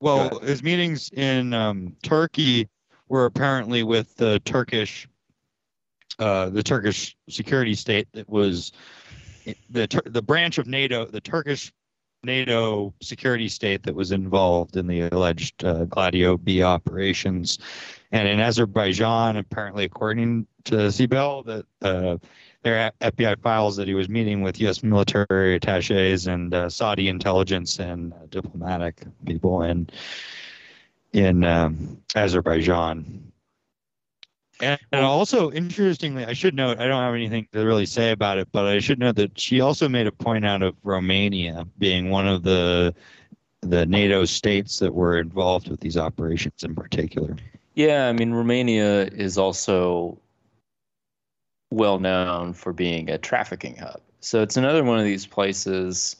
well, 0.00 0.38
his 0.38 0.62
meetings 0.62 1.10
in 1.10 1.52
um, 1.52 1.96
Turkey 2.02 2.68
were 3.08 3.24
apparently 3.24 3.82
with 3.82 4.14
the 4.16 4.38
Turkish, 4.40 5.08
uh, 6.18 6.50
the 6.50 6.62
Turkish 6.62 7.16
security 7.28 7.74
state 7.74 8.08
that 8.12 8.28
was 8.28 8.72
the 9.70 10.02
the 10.04 10.22
branch 10.22 10.58
of 10.58 10.66
NATO, 10.66 11.06
the 11.06 11.20
Turkish 11.20 11.72
NATO 12.24 12.92
security 13.00 13.48
state 13.48 13.84
that 13.84 13.94
was 13.94 14.10
involved 14.10 14.76
in 14.76 14.86
the 14.86 15.02
alleged 15.02 15.64
uh, 15.64 15.84
Gladio 15.84 16.36
B 16.36 16.62
operations, 16.62 17.58
and 18.10 18.26
in 18.26 18.40
Azerbaijan, 18.40 19.36
apparently, 19.36 19.84
according 19.84 20.46
to 20.64 20.74
Sibel, 20.90 21.44
that 21.46 21.64
uh, 21.82 22.18
there 22.62 22.92
are 23.02 23.10
FBI 23.12 23.40
files 23.40 23.76
that 23.76 23.86
he 23.86 23.94
was 23.94 24.08
meeting 24.08 24.42
with 24.42 24.60
U.S. 24.60 24.82
military 24.82 25.54
attaches 25.54 26.26
and 26.26 26.52
uh, 26.52 26.68
Saudi 26.68 27.08
intelligence 27.08 27.78
and 27.78 28.12
uh, 28.12 28.16
diplomatic 28.30 29.02
people 29.24 29.62
in 29.62 29.88
in 31.12 31.44
um, 31.44 32.02
Azerbaijan. 32.14 33.27
And, 34.60 34.80
and 34.92 35.04
also, 35.04 35.52
interestingly, 35.52 36.24
I 36.24 36.32
should 36.32 36.54
note 36.54 36.80
I 36.80 36.86
don't 36.86 37.02
have 37.02 37.14
anything 37.14 37.46
to 37.52 37.64
really 37.64 37.86
say 37.86 38.10
about 38.10 38.38
it, 38.38 38.48
but 38.50 38.66
I 38.66 38.80
should 38.80 38.98
note 38.98 39.16
that 39.16 39.38
she 39.38 39.60
also 39.60 39.88
made 39.88 40.06
a 40.06 40.12
point 40.12 40.44
out 40.44 40.62
of 40.62 40.74
Romania 40.82 41.66
being 41.78 42.10
one 42.10 42.26
of 42.26 42.42
the 42.42 42.94
the 43.62 43.86
NATO 43.86 44.24
states 44.24 44.78
that 44.78 44.94
were 44.94 45.18
involved 45.18 45.68
with 45.68 45.80
these 45.80 45.96
operations 45.96 46.62
in 46.62 46.74
particular. 46.74 47.36
Yeah, 47.74 48.08
I 48.08 48.12
mean, 48.12 48.32
Romania 48.32 49.04
is 49.06 49.36
also 49.36 50.18
well 51.70 51.98
known 51.98 52.52
for 52.52 52.72
being 52.72 53.10
a 53.10 53.18
trafficking 53.18 53.76
hub. 53.76 54.00
So 54.20 54.42
it's 54.42 54.56
another 54.56 54.82
one 54.84 54.98
of 54.98 55.04
these 55.04 55.26
places 55.26 56.16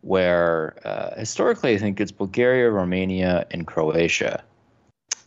where 0.00 0.76
uh, 0.84 1.18
historically, 1.18 1.74
I 1.74 1.78
think 1.78 2.00
it's 2.00 2.12
Bulgaria, 2.12 2.70
Romania, 2.70 3.46
and 3.50 3.66
Croatia 3.66 4.42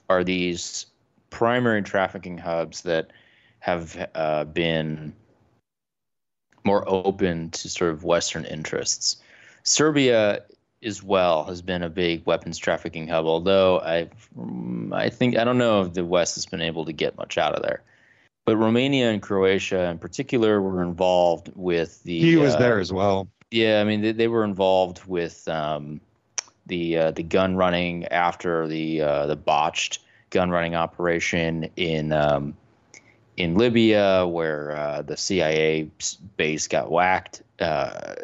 are 0.10 0.24
these 0.24 0.86
primary 1.30 1.82
trafficking 1.82 2.38
hubs 2.38 2.82
that 2.82 3.12
have 3.60 4.10
uh, 4.16 4.46
been 4.46 5.14
more 6.64 6.84
open 6.88 7.50
to 7.52 7.70
sort 7.70 7.92
of 7.92 8.04
Western 8.04 8.46
interests. 8.46 9.18
Serbia 9.64 10.44
as 10.84 11.04
well 11.04 11.44
has 11.44 11.62
been 11.62 11.84
a 11.84 11.90
big 11.90 12.26
weapons 12.26 12.58
trafficking 12.58 13.08
hub, 13.08 13.26
although 13.26 13.80
I 13.80 14.10
I 14.94 15.10
think 15.10 15.38
I 15.38 15.44
don't 15.44 15.58
know 15.58 15.82
if 15.82 15.94
the 15.94 16.06
West 16.06 16.36
has 16.36 16.46
been 16.46 16.62
able 16.62 16.86
to 16.86 16.94
get 16.94 17.18
much 17.18 17.38
out 17.38 17.56
of 17.56 17.62
there. 17.62 17.82
But 18.46 18.58
Romania 18.58 19.12
and 19.12 19.22
Croatia 19.22 19.90
in 19.90 20.00
particular 20.00 20.62
were 20.62 20.82
involved 20.82 21.52
with 21.56 22.02
the 22.04 22.20
He 22.20 22.36
was 22.36 22.56
uh, 22.56 22.60
there 22.60 22.80
as 22.80 22.92
well. 22.92 23.28
yeah, 23.52 23.82
I 23.82 23.84
mean 23.84 24.02
they, 24.02 24.12
they 24.14 24.28
were 24.28 24.44
involved 24.44 25.06
with 25.06 25.48
um, 25.48 26.00
the 26.66 26.98
uh, 26.98 27.12
the 27.12 27.24
gun 27.24 27.56
running 27.56 28.06
after 28.08 28.68
the 28.68 29.02
uh, 29.02 29.26
the 29.28 29.36
botched 29.36 30.00
gun 30.30 30.50
running 30.50 30.76
operation 30.76 31.70
in 31.76 32.12
um, 32.12 32.56
in 33.38 33.56
Libya, 33.56 34.28
where 34.28 34.76
uh, 34.76 35.02
the 35.02 35.18
CIA 35.18 35.90
base 36.38 36.68
got 36.68 36.92
whacked. 36.92 37.42
Uh, 37.60 38.16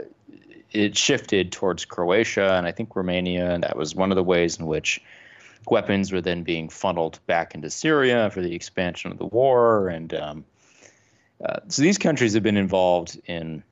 it 0.72 0.98
shifted 0.98 1.52
towards 1.52 1.86
Croatia 1.86 2.56
and 2.56 2.68
I 2.68 2.72
think 2.72 2.96
Romania, 2.96 3.52
and 3.52 3.63
that 3.63 3.78
was 3.78 3.96
one 3.96 4.12
of 4.12 4.15
the 4.18 4.24
ways 4.24 4.60
in 4.60 4.65
which 4.65 5.02
weapons 5.70 6.12
were 6.12 6.22
then 6.22 6.44
being 6.44 6.70
funneled 6.70 7.20
back 7.28 7.56
into 7.56 7.70
Syria 7.70 8.30
for 8.30 8.41
the 8.41 8.54
expansion 8.54 9.12
of 9.12 9.18
the 9.18 9.26
war. 9.26 9.88
And 9.88 10.13
um, 10.13 10.46
uh, 11.44 11.60
so 11.70 11.82
these 11.82 11.98
countries 11.98 12.34
have 12.34 12.44
been 12.44 12.58
involved 12.58 13.20
in 13.26 13.63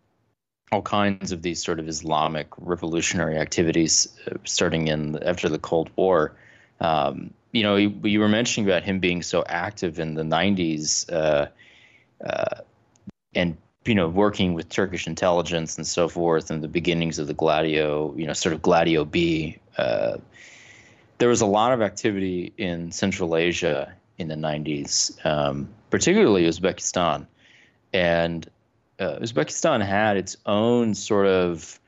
all 0.72 0.82
kinds 0.82 1.32
of 1.32 1.42
these 1.42 1.64
sort 1.64 1.80
of 1.80 1.88
Islamic 1.88 2.48
revolutionary 2.58 3.38
activities 3.38 4.08
uh, 4.28 4.36
starting 4.44 4.88
in 4.88 5.22
after 5.24 5.50
the 5.50 5.60
Cold 5.60 5.90
War. 5.96 6.36
Um, 6.80 7.34
you 7.54 7.62
know, 7.62 7.76
you, 7.76 7.98
you, 8.04 8.20
were 8.20 8.28
mentioning 8.28 8.68
about 8.68 8.84
him 8.84 9.00
being 9.00 9.22
so 9.22 9.44
active 9.48 10.00
in 10.00 10.16
the 10.16 10.24
90s 10.24 11.10
uh, 11.14 11.48
uh, 12.26 12.62
and, 13.36 13.56
you 13.86 13.94
know, 13.94 14.10
working 14.10 14.56
with 14.56 14.70
Turkish 14.70 15.06
intelligence 15.06 15.78
and 15.78 15.86
so 15.86 16.10
forth 16.10 16.50
and 16.50 16.64
the 16.64 16.68
beginnings 16.68 17.20
of 17.20 17.28
the 17.28 17.34
Gladio, 17.34 18.14
you 18.18 18.26
know, 18.26 18.34
sort 18.34 18.54
of 18.54 18.62
Gladio 18.64 19.06
B. 19.06 19.60
Uh, 19.78 20.18
there 21.20 21.30
was 21.30 21.42
a 21.42 21.46
lot 21.46 21.72
of 21.72 21.82
activity 21.82 22.52
in 22.58 22.92
Central 22.92 23.36
Asia 23.36 23.94
in 24.18 24.30
the 24.30 24.36
90s, 24.36 25.24
um, 25.24 25.70
particularly 25.92 26.46
Uzbekistan. 26.46 27.28
And 27.94 28.50
uh, 29.00 29.20
Uzbekistan 29.20 29.86
had 29.86 30.18
its 30.18 30.38
own 30.48 30.96
sort 30.96 31.28
of 31.28 31.80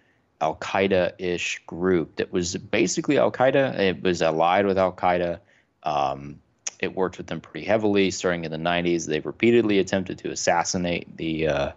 Al 0.41 0.55
Qaeda 0.57 1.13
ish 1.17 1.63
group 1.65 2.17
that 2.17 2.31
was 2.31 2.55
basically 2.55 3.17
Al 3.17 3.31
Qaeda. 3.31 3.79
It 3.79 4.03
was 4.03 4.21
allied 4.21 4.67
with 4.67 4.77
Al 4.77 4.91
Qaeda. 4.91 5.39
Um, 5.85 6.39
it 6.79 6.93
worked 6.93 7.17
with 7.17 7.27
them 7.27 7.41
pretty 7.41 7.65
heavily 7.65 8.11
starting 8.11 8.43
in 8.43 8.51
the 8.51 8.57
90s. 8.57 9.07
They've 9.07 9.25
repeatedly 9.25 9.79
attempted 9.79 10.17
to 10.19 10.31
assassinate 10.31 11.15
the 11.15 11.47
uh, 11.47 11.71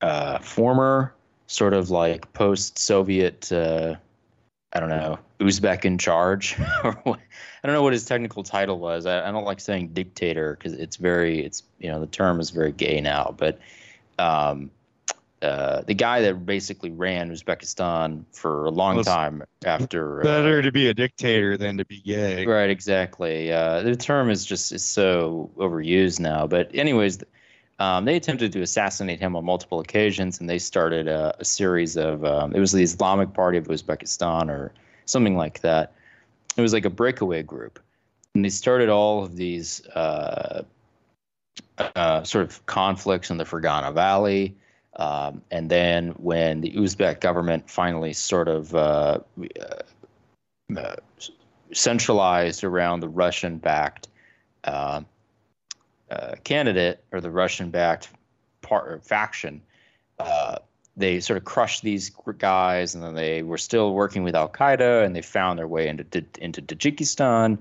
uh, 0.00 0.38
former 0.40 1.14
sort 1.46 1.72
of 1.72 1.90
like 1.90 2.32
post 2.32 2.78
Soviet, 2.78 3.50
uh, 3.52 3.94
I 4.72 4.80
don't 4.80 4.90
know, 4.90 5.18
Uzbek 5.40 5.84
in 5.84 5.98
charge. 5.98 6.56
I 6.58 6.92
don't 7.64 7.74
know 7.74 7.82
what 7.82 7.92
his 7.92 8.04
technical 8.04 8.42
title 8.42 8.78
was. 8.78 9.06
I, 9.06 9.28
I 9.28 9.30
don't 9.30 9.44
like 9.44 9.60
saying 9.60 9.88
dictator 9.88 10.56
because 10.56 10.74
it's 10.74 10.96
very, 10.96 11.40
it's, 11.40 11.62
you 11.78 11.90
know, 11.90 12.00
the 12.00 12.06
term 12.06 12.40
is 12.40 12.50
very 12.50 12.72
gay 12.72 13.00
now. 13.00 13.34
But 13.36 13.60
um, 14.18 14.70
uh, 15.42 15.82
the 15.82 15.94
guy 15.94 16.20
that 16.22 16.44
basically 16.44 16.90
ran 16.90 17.30
Uzbekistan 17.30 18.24
for 18.32 18.66
a 18.66 18.70
long 18.70 18.96
Well, 18.96 19.04
time 19.04 19.44
after. 19.64 20.20
uh, 20.20 20.24
Better 20.24 20.62
to 20.62 20.72
be 20.72 20.88
a 20.88 20.94
dictator 20.94 21.56
than 21.56 21.78
to 21.78 21.84
be 21.84 22.00
gay. 22.00 22.44
Right, 22.44 22.70
exactly. 22.70 23.52
Uh, 23.52 23.82
the 23.82 23.94
term 23.94 24.30
is 24.30 24.44
just 24.44 24.72
is 24.72 24.84
so 24.84 25.50
overused 25.56 26.18
now. 26.18 26.46
But 26.46 26.74
anyways, 26.74 27.22
um, 27.78 28.04
they 28.04 28.16
attempted 28.16 28.52
to 28.52 28.62
assassinate 28.62 29.20
him 29.20 29.36
on 29.36 29.44
multiple 29.44 29.78
occasions, 29.78 30.40
and 30.40 30.50
they 30.50 30.58
started 30.58 31.06
a, 31.06 31.36
a 31.38 31.44
series 31.44 31.96
of. 31.96 32.24
Um, 32.24 32.54
it 32.54 32.60
was 32.60 32.72
the 32.72 32.82
Islamic 32.82 33.32
Party 33.32 33.58
of 33.58 33.68
Uzbekistan 33.68 34.48
or 34.48 34.72
something 35.04 35.36
like 35.36 35.60
that. 35.60 35.92
It 36.56 36.62
was 36.62 36.72
like 36.72 36.84
a 36.84 36.90
breakaway 36.90 37.44
group, 37.44 37.78
and 38.34 38.44
they 38.44 38.48
started 38.48 38.88
all 38.88 39.22
of 39.22 39.36
these 39.36 39.86
uh, 39.88 40.64
uh, 41.78 42.24
sort 42.24 42.44
of 42.44 42.66
conflicts 42.66 43.30
in 43.30 43.36
the 43.36 43.44
Fergana 43.44 43.94
Valley. 43.94 44.56
Um, 44.98 45.42
and 45.50 45.70
then 45.70 46.08
when 46.18 46.60
the 46.60 46.72
Uzbek 46.72 47.20
government 47.20 47.70
finally 47.70 48.12
sort 48.12 48.48
of 48.48 48.74
uh, 48.74 49.20
uh, 50.76 50.96
centralized 51.72 52.64
around 52.64 53.00
the 53.00 53.08
Russian-backed 53.08 54.08
uh, 54.64 55.02
uh, 56.10 56.34
candidate 56.42 57.04
or 57.12 57.20
the 57.20 57.30
Russian-backed 57.30 58.08
part 58.62 58.92
or 58.92 58.98
faction, 58.98 59.62
uh, 60.18 60.58
they 60.96 61.20
sort 61.20 61.36
of 61.36 61.44
crushed 61.44 61.82
these 61.82 62.10
guys, 62.38 62.96
and 62.96 63.04
then 63.04 63.14
they 63.14 63.44
were 63.44 63.58
still 63.58 63.94
working 63.94 64.24
with 64.24 64.34
Al 64.34 64.48
Qaeda, 64.48 65.06
and 65.06 65.14
they 65.14 65.22
found 65.22 65.60
their 65.60 65.68
way 65.68 65.86
into 65.86 66.24
into 66.40 66.60
Tajikistan, 66.60 67.58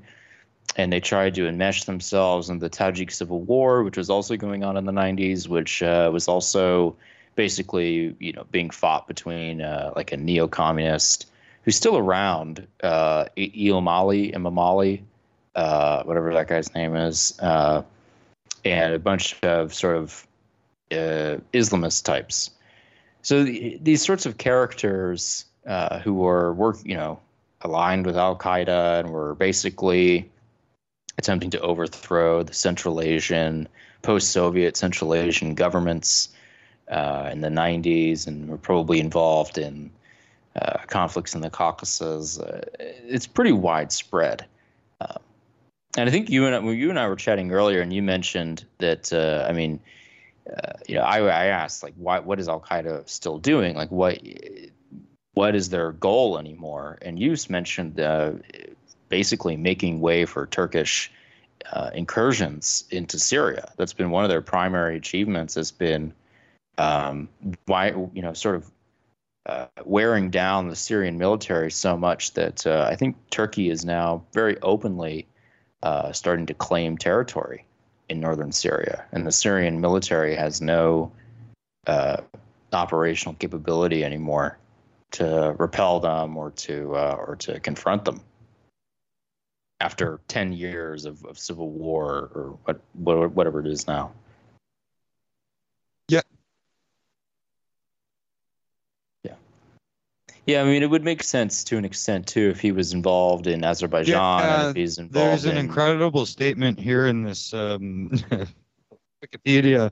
and 0.76 0.92
they 0.92 1.00
tried 1.00 1.36
to 1.36 1.42
enmesh 1.42 1.86
themselves 1.86 2.50
in 2.50 2.58
the 2.58 2.70
Tajik 2.70 3.12
civil 3.12 3.42
war, 3.42 3.84
which 3.84 3.96
was 3.96 4.10
also 4.10 4.36
going 4.38 4.64
on 4.64 4.76
in 4.76 4.86
the 4.86 4.92
90s, 4.92 5.48
which 5.48 5.84
uh, 5.84 6.10
was 6.12 6.28
also 6.28 6.96
basically 7.38 8.14
you 8.20 8.34
know 8.34 8.44
being 8.52 8.70
fought 8.70 9.08
between 9.08 9.62
uh, 9.62 9.94
like 9.96 10.12
a 10.12 10.18
neo-communist 10.18 11.28
who's 11.68 11.76
still 11.76 11.98
around, 11.98 12.66
uh, 12.82 13.26
Ilmali, 13.38 14.34
Imamali, 14.34 15.02
uh, 15.56 16.02
whatever 16.04 16.34
that 16.34 16.48
guy's 16.48 16.74
name 16.74 16.96
is, 16.96 17.38
uh, 17.42 17.84
and 18.64 18.94
a 18.94 19.00
bunch 19.00 19.42
of 19.44 19.74
sort 19.74 19.98
of 19.98 20.26
uh, 20.94 21.38
Islamist 21.54 22.06
types. 22.06 22.52
So 23.22 23.44
th- 23.44 23.80
these 23.82 24.02
sorts 24.02 24.26
of 24.26 24.38
characters 24.38 25.44
uh, 25.66 26.00
who 26.00 26.14
were 26.14 26.54
work, 26.54 26.78
you 26.86 26.96
know, 26.96 27.20
aligned 27.62 28.06
with 28.06 28.16
Al 28.16 28.38
Qaeda 28.38 29.02
and 29.02 29.10
were 29.10 29.36
basically 29.36 30.32
attempting 31.18 31.50
to 31.50 31.60
overthrow 31.60 32.44
the 32.44 32.54
Central 32.54 33.02
Asian, 33.02 33.68
post-Soviet 34.04 34.78
Central 34.78 35.14
Asian 35.14 35.54
governments 35.54 36.30
uh, 36.90 37.30
in 37.32 37.42
the 37.42 37.50
90s, 37.50 38.28
and 38.28 38.50
were 38.50 38.58
probably 38.58 39.00
involved 39.00 39.58
in 39.58 39.92
uh, 40.62 40.78
conflicts 40.88 41.36
in 41.36 41.42
the 41.42 41.50
Caucasus. 41.50 42.40
Uh, 42.40 42.62
it's 42.80 43.28
pretty 43.28 43.52
widespread. 43.52 44.46
Um, 45.02 45.20
and 45.98 46.10
I 46.10 46.12
think 46.12 46.30
you 46.30 46.46
and 46.46 46.56
I, 46.56 46.60
well, 46.60 46.74
you 46.74 46.90
and 46.90 47.00
I 47.00 47.08
were 47.08 47.16
chatting 47.16 47.52
earlier, 47.52 47.82
and 47.82 47.94
you 47.94 48.02
mentioned 48.02 48.66
that. 48.80 49.12
Uh, 49.12 49.46
I 49.48 49.54
mean, 49.54 49.80
uh, 50.50 50.74
you 50.88 50.96
know, 50.96 51.02
I, 51.02 51.20
I 51.20 51.46
asked 51.46 51.84
like, 51.84 51.94
why? 51.98 52.20
What 52.20 52.40
is 52.40 52.48
Al 52.48 52.60
Qaeda 52.60 53.08
still 53.08 53.38
doing? 53.38 53.76
Like, 53.76 53.92
what? 53.92 54.20
What 55.34 55.56
is 55.56 55.70
their 55.70 55.92
goal 55.92 56.40
anymore? 56.40 56.98
And 57.04 57.20
you 57.20 57.36
mentioned 57.50 58.00
uh, 58.00 58.34
basically 59.10 59.56
making 59.56 60.00
way 60.00 60.26
for 60.26 60.48
Turkish 60.48 61.12
uh, 61.72 61.92
incursions 61.94 62.86
into 62.90 63.20
Syria. 63.20 63.72
That's 63.78 63.94
been 63.94 64.10
one 64.10 64.24
of 64.24 64.32
their 64.32 64.42
primary 64.42 64.98
achievements. 64.98 65.54
Has 65.56 65.72
been 65.72 66.14
um, 66.78 67.30
why 67.66 67.90
you 67.90 68.22
know 68.22 68.34
sort 68.34 68.56
of 68.56 68.72
uh, 69.46 69.68
wearing 69.86 70.30
down 70.30 70.68
the 70.68 70.76
Syrian 70.76 71.18
military 71.18 71.72
so 71.72 71.98
much 71.98 72.34
that 72.34 72.68
uh, 72.68 72.88
I 72.90 72.96
think 72.96 73.16
Turkey 73.30 73.70
is 73.70 73.86
now 73.86 74.24
very 74.34 74.60
openly 74.62 75.28
uh, 75.84 76.12
starting 76.12 76.46
to 76.48 76.54
claim 76.54 76.98
territory 76.98 77.66
in 78.10 78.20
northern 78.20 78.52
Syria, 78.52 79.06
and 79.12 79.26
the 79.26 79.32
Syrian 79.32 79.82
military 79.82 80.36
has 80.36 80.62
no 80.62 81.12
uh, 81.88 82.18
operational 82.74 83.36
capability 83.36 84.04
anymore 84.04 84.58
to 85.12 85.56
repel 85.58 86.00
them 86.00 86.36
or 86.36 86.52
to 86.52 86.96
uh, 86.96 87.16
or 87.18 87.36
to 87.38 87.60
confront 87.60 88.06
them 88.06 88.22
after 89.80 90.20
10 90.28 90.54
years 90.54 91.06
of, 91.06 91.24
of 91.26 91.38
civil 91.38 91.70
war 91.70 92.32
or 92.34 92.58
what, 92.64 92.82
what 92.94 93.32
whatever 93.34 93.60
it 93.60 93.68
is 93.68 93.88
now. 93.88 94.12
Yeah. 96.10 96.22
Yeah. 99.24 99.36
Yeah, 100.48 100.62
I 100.62 100.64
mean, 100.64 100.82
it 100.82 100.90
would 100.90 101.04
make 101.04 101.24
sense 101.24 101.62
to 101.66 101.78
an 101.78 101.84
extent 101.84 102.26
too 102.26 102.50
if 102.50 102.62
he 102.62 102.72
was 102.72 102.94
involved 102.94 103.48
in 103.48 103.66
Azerbaijan 103.66 104.44
and 104.44 104.70
if 104.70 104.76
he's 104.78 104.98
involved 104.98 105.14
There's 105.14 105.46
an 105.46 105.52
in 105.52 105.66
incredible 105.66 106.26
statement 106.26 106.80
here 106.80 107.08
in 107.08 107.22
this 107.22 107.54
um, 107.54 108.10
Wikipedia 109.24 109.92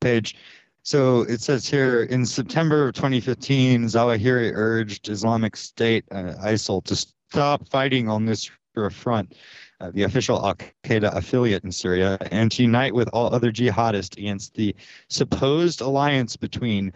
page. 0.00 0.36
So 0.82 1.22
it 1.22 1.40
says 1.40 1.68
here 1.68 2.02
in 2.02 2.26
September 2.26 2.88
of 2.88 2.94
2015, 2.94 3.84
Zawahiri 3.84 4.50
urged 4.52 5.08
Islamic 5.08 5.56
State 5.56 6.04
uh, 6.10 6.34
ISIL 6.42 6.82
to 6.84 6.96
stop 6.96 7.68
fighting 7.68 8.08
on 8.08 8.26
this 8.26 8.50
front, 8.90 9.34
uh, 9.80 9.92
the 9.92 10.02
official 10.02 10.44
Al 10.44 10.56
Qaeda 10.82 11.14
affiliate 11.14 11.62
in 11.62 11.70
Syria, 11.70 12.18
and 12.32 12.50
to 12.50 12.62
unite 12.62 12.92
with 12.92 13.08
all 13.12 13.32
other 13.32 13.52
jihadists 13.52 14.18
against 14.18 14.54
the 14.54 14.74
supposed 15.08 15.80
alliance 15.80 16.36
between, 16.36 16.92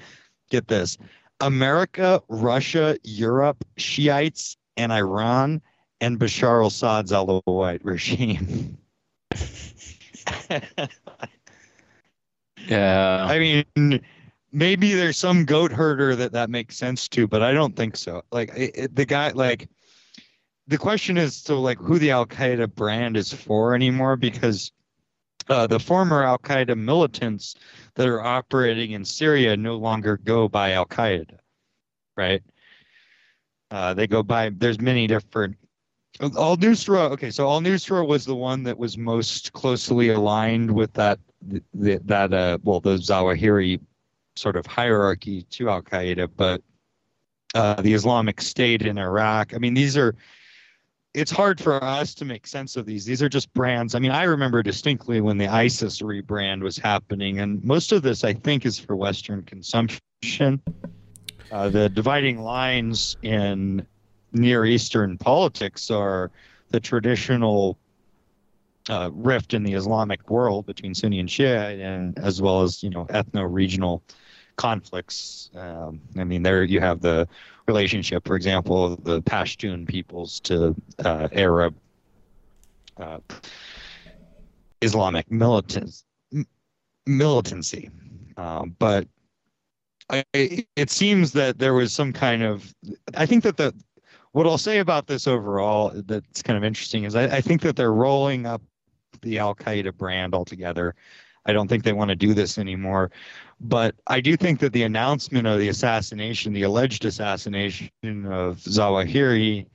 get 0.51 0.67
this, 0.67 0.99
America, 1.41 2.23
Russia, 2.29 2.97
Europe, 3.05 3.65
Shiites, 3.77 4.57
and 4.77 4.93
Iran, 4.93 5.61
and 6.01 6.19
Bashar 6.19 6.61
al 6.63 6.69
Assad's 6.69 7.13
Alawite 7.13 7.81
regime. 7.85 8.79
Yeah. 12.67 13.25
I 13.29 13.39
mean, 13.39 14.01
maybe 14.53 14.93
there's 14.93 15.17
some 15.17 15.45
goat 15.45 15.73
herder 15.73 16.15
that 16.17 16.33
that 16.33 16.51
makes 16.51 16.77
sense 16.77 17.09
to, 17.09 17.27
but 17.27 17.43
I 17.43 17.53
don't 17.53 17.77
think 17.77 17.97
so. 17.97 18.23
Like 18.31 18.51
it, 18.57 18.73
it- 18.75 18.95
the 18.97 19.07
guy, 19.07 19.31
like 19.31 19.69
the 20.67 20.77
question 20.79 21.17
is 21.17 21.35
so 21.37 21.61
like 21.61 21.79
who 21.79 21.99
the 21.99 22.11
Al 22.11 22.27
Qaeda 22.27 22.75
brand 22.75 23.17
is 23.17 23.33
for 23.33 23.75
anymore 23.75 24.17
because 24.17 24.73
uh, 25.49 25.67
the 25.67 25.81
former 25.81 26.23
Al 26.23 26.39
Qaeda 26.39 26.77
militants 26.77 27.55
that 27.95 28.07
are 28.07 28.21
operating 28.21 28.93
in 28.93 29.05
Syria 29.05 29.57
no 29.57 29.77
longer 29.77 30.17
go 30.19 30.49
by 30.49 30.73
Al 30.73 30.87
Qaeda, 30.87 31.39
right? 32.17 32.43
Uh, 33.71 33.95
they 33.95 34.07
go 34.07 34.23
by. 34.23 34.51
There's 34.51 34.81
many 34.81 35.07
different. 35.07 35.57
Al 36.21 36.57
Nusra. 36.57 37.11
Okay, 37.11 37.31
so 37.31 37.49
Al 37.49 37.61
Nusra 37.61 38.07
was 38.07 38.25
the 38.25 38.35
one 38.35 38.63
that 38.65 38.79
was 38.79 38.97
most 38.97 39.53
closely 39.53 40.09
aligned 40.09 40.71
with 40.71 40.93
that 40.95 41.19
th- 41.51 42.03
that 42.05 42.33
uh 42.33 42.59
well 42.63 42.81
the 42.81 42.97
Zawahiri 42.97 43.81
sort 44.37 44.57
of 44.57 44.67
hierarchy 44.67 45.43
to 45.43 45.69
Al 45.69 45.83
Qaeda, 45.83 46.29
but 46.37 46.63
uh, 47.55 47.81
the 47.81 47.95
Islamic 47.95 48.41
State 48.41 48.83
in 48.83 48.99
Iraq. 48.99 49.55
I 49.55 49.59
mean, 49.59 49.75
these 49.75 49.97
are. 49.97 50.15
It's 51.19 51.33
hard 51.33 51.61
for 51.61 51.83
us 51.83 52.15
to 52.15 52.25
make 52.25 52.47
sense 52.47 52.77
of 52.77 52.87
these. 52.87 53.05
These 53.05 53.23
are 53.23 53.29
just 53.29 53.53
brands. 53.53 53.97
I 53.97 53.99
mean, 53.99 54.13
I 54.13 54.23
remember 54.23 54.63
distinctly 54.63 55.21
when 55.21 55.37
the 55.37 55.49
ISIS 55.49 56.01
rebrand 56.01 56.63
was 56.63 56.79
happening, 56.79 57.41
and 57.41 57.63
most 57.65 57.91
of 57.91 58.03
this, 58.03 58.23
I 58.23 58.35
think, 58.35 58.65
is 58.65 58.79
for 58.79 58.95
Western 58.95 59.43
consumption. 59.43 60.63
Uh, 61.51 61.71
the 61.71 61.89
dividing 61.89 62.39
lines 62.39 63.17
in 63.23 63.85
Near 64.33 64.65
Eastern 64.65 65.19
politics 65.19 65.91
are 65.91 66.31
the 66.71 66.79
traditional 66.79 67.77
uh, 68.89 69.11
rift 69.13 69.55
in 69.55 69.65
the 69.65 69.73
Islamic 69.73 70.31
world 70.31 70.67
between 70.67 70.95
Sunni 70.95 71.19
and 71.19 71.29
Shia, 71.29 71.81
and 71.85 72.17
as 72.21 72.41
well 72.41 72.63
as 72.63 72.81
you 72.83 72.91
know 72.91 73.07
ethno-regional 73.07 74.05
conflicts. 74.55 75.51
Um, 75.57 76.01
I 76.17 76.23
mean, 76.23 76.45
there 76.45 76.63
you 76.63 76.79
have 76.79 77.01
the 77.01 77.27
relationship, 77.69 78.27
for 78.27 78.35
example, 78.35 78.97
the 78.97 79.23
Pashtun 79.23 79.87
peoples 79.87 80.41
to 80.41 80.75
uh, 81.05 81.29
Arab 81.33 81.77
uh, 82.97 83.19
Islamic 84.81 85.31
militants, 85.31 86.05
militancy. 87.07 87.91
Um, 88.37 88.75
but 88.79 89.07
I, 90.11 90.25
it 90.33 90.91
seems 90.91 91.33
that 91.33 91.59
there 91.59 91.75
was 91.75 91.93
some 91.93 92.13
kind 92.13 92.43
of. 92.43 92.75
I 93.15 93.27
think 93.27 93.45
that 93.45 93.57
the 93.59 93.75
what 94.33 94.47
I'll 94.47 94.59
say 94.59 94.79
about 94.79 95.07
this 95.07 95.27
overall 95.27 95.93
that's 96.07 96.43
kind 96.43 96.57
of 96.57 96.65
interesting 96.65 97.05
is 97.05 97.15
I, 97.15 97.25
I 97.25 97.41
think 97.41 97.61
that 97.63 97.77
they're 97.77 97.93
rolling 97.93 98.47
up 98.47 98.63
the 99.23 99.39
Al 99.39 99.55
Qaeda 99.55 99.95
brand 99.97 100.35
altogether. 100.35 100.95
I 101.47 101.53
don't 101.53 101.69
think 101.69 101.85
they 101.85 101.93
want 101.93 102.11
to 102.11 102.17
do 102.17 102.35
this 102.35 102.59
anymore. 102.59 103.11
But 103.61 103.97
I 104.07 104.21
do 104.21 104.37
think 104.37 104.61
that 104.61 104.73
the 104.73 104.85
announcement 104.85 105.47
of 105.47 105.59
the 105.59 105.69
assassination, 105.69 106.53
the 106.53 106.63
alleged 106.63 107.05
assassination 107.05 107.91
of 108.05 108.59
Zawahiri, 108.59 109.67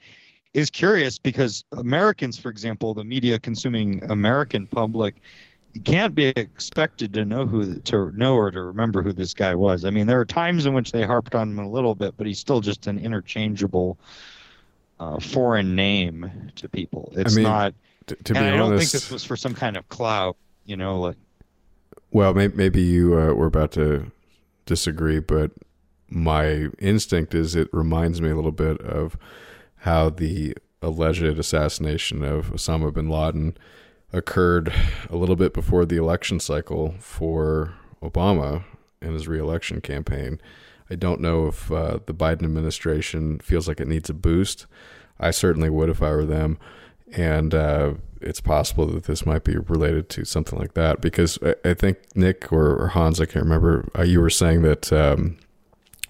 is 0.54 0.70
curious 0.70 1.18
because 1.18 1.66
Americans, 1.74 2.38
for 2.38 2.50
example, 2.50 2.94
the 2.94 3.04
media 3.04 3.40
consuming 3.40 4.04
American 4.10 4.68
public, 4.68 5.16
can't 5.84 6.14
be 6.14 6.28
expected 6.28 7.14
to 7.14 7.26
know 7.26 7.46
who 7.46 7.80
to 7.80 8.12
know 8.12 8.36
or 8.36 8.52
to 8.52 8.62
remember 8.62 9.02
who 9.02 9.12
this 9.12 9.34
guy 9.34 9.56
was. 9.56 9.86
I 9.86 9.90
mean, 9.90 10.06
there 10.06 10.20
are 10.20 10.26
times 10.26 10.66
in 10.66 10.74
which 10.74 10.92
they 10.92 11.04
harped 11.04 11.34
on 11.34 11.52
him 11.52 11.60
a 11.60 11.70
little 11.70 11.96
bit, 11.96 12.14
but 12.16 12.28
he's 12.28 12.40
still 12.40 12.62
just 12.62 12.86
an 12.88 13.00
interchangeable 13.00 13.98
uh, 15.00 15.20
foreign 15.20 15.76
name 15.76 16.52
to 16.56 16.70
people. 16.70 17.12
It's 17.16 17.34
I 17.34 17.36
mean, 17.36 17.44
not. 17.44 17.74
To, 18.08 18.16
to 18.16 18.34
be 18.34 18.40
and 18.40 18.48
I 18.48 18.58
don't 18.58 18.78
think 18.78 18.92
this 18.92 19.10
was 19.10 19.24
for 19.24 19.36
some 19.36 19.56
kind 19.56 19.76
of 19.76 19.88
clout. 19.90 20.38
You 20.66 20.78
know, 20.78 21.00
like 21.00 21.18
Well, 22.14 22.36
may, 22.36 22.50
maybe 22.50 22.80
you 22.80 23.20
uh, 23.20 23.34
were 23.34 23.48
about 23.48 23.72
to 23.72 24.12
disagree, 24.68 25.18
but 25.18 25.50
my 26.08 26.68
instinct 26.78 27.34
is 27.34 27.56
it 27.56 27.70
reminds 27.74 28.22
me 28.22 28.30
a 28.30 28.36
little 28.36 28.52
bit 28.52 28.80
of 28.82 29.18
how 29.78 30.12
the 30.12 30.56
alleged 30.80 31.24
assassination 31.24 32.24
of 32.24 32.52
Osama 32.52 32.94
bin 32.94 33.10
Laden 33.10 33.58
occurred 34.12 34.72
a 35.10 35.16
little 35.16 35.36
bit 35.36 35.56
before 35.56 35.86
the 35.86 35.98
election 35.98 36.40
cycle 36.40 36.94
for 37.00 37.74
Obama 38.04 38.64
and 39.02 39.14
his 39.14 39.28
reelection 39.28 39.82
campaign. 39.82 40.40
I 40.92 40.96
don't 40.96 41.20
know 41.20 41.48
if 41.48 41.72
uh, 41.72 41.98
the 42.06 42.14
Biden 42.14 42.44
administration 42.44 43.40
feels 43.40 43.68
like 43.68 43.80
it 43.80 43.88
needs 43.88 44.12
a 44.12 44.14
boost. 44.14 44.68
I 45.20 45.32
certainly 45.32 45.72
would 45.72 45.90
if 45.90 46.04
I 46.04 46.12
were 46.12 46.26
them. 46.26 46.60
And 47.12 47.56
uh, 47.56 47.96
it's 48.24 48.42
possible 48.42 48.86
that 48.88 49.04
this 49.06 49.26
might 49.26 49.44
be 49.44 49.58
related 49.58 50.10
to 50.10 50.26
something 50.26 50.58
like 50.58 50.74
that 50.74 51.02
because 51.02 51.38
I, 51.44 51.56
I 51.70 51.74
think 51.74 51.98
Nick 52.16 52.52
or, 52.52 52.76
or, 52.76 52.88
Hans, 52.90 53.20
I 53.22 53.26
can't 53.26 53.44
remember, 53.46 53.90
uh, 53.98 54.04
you 54.04 54.20
were 54.22 54.30
saying 54.30 54.62
that 54.64 54.92
um, 54.94 55.38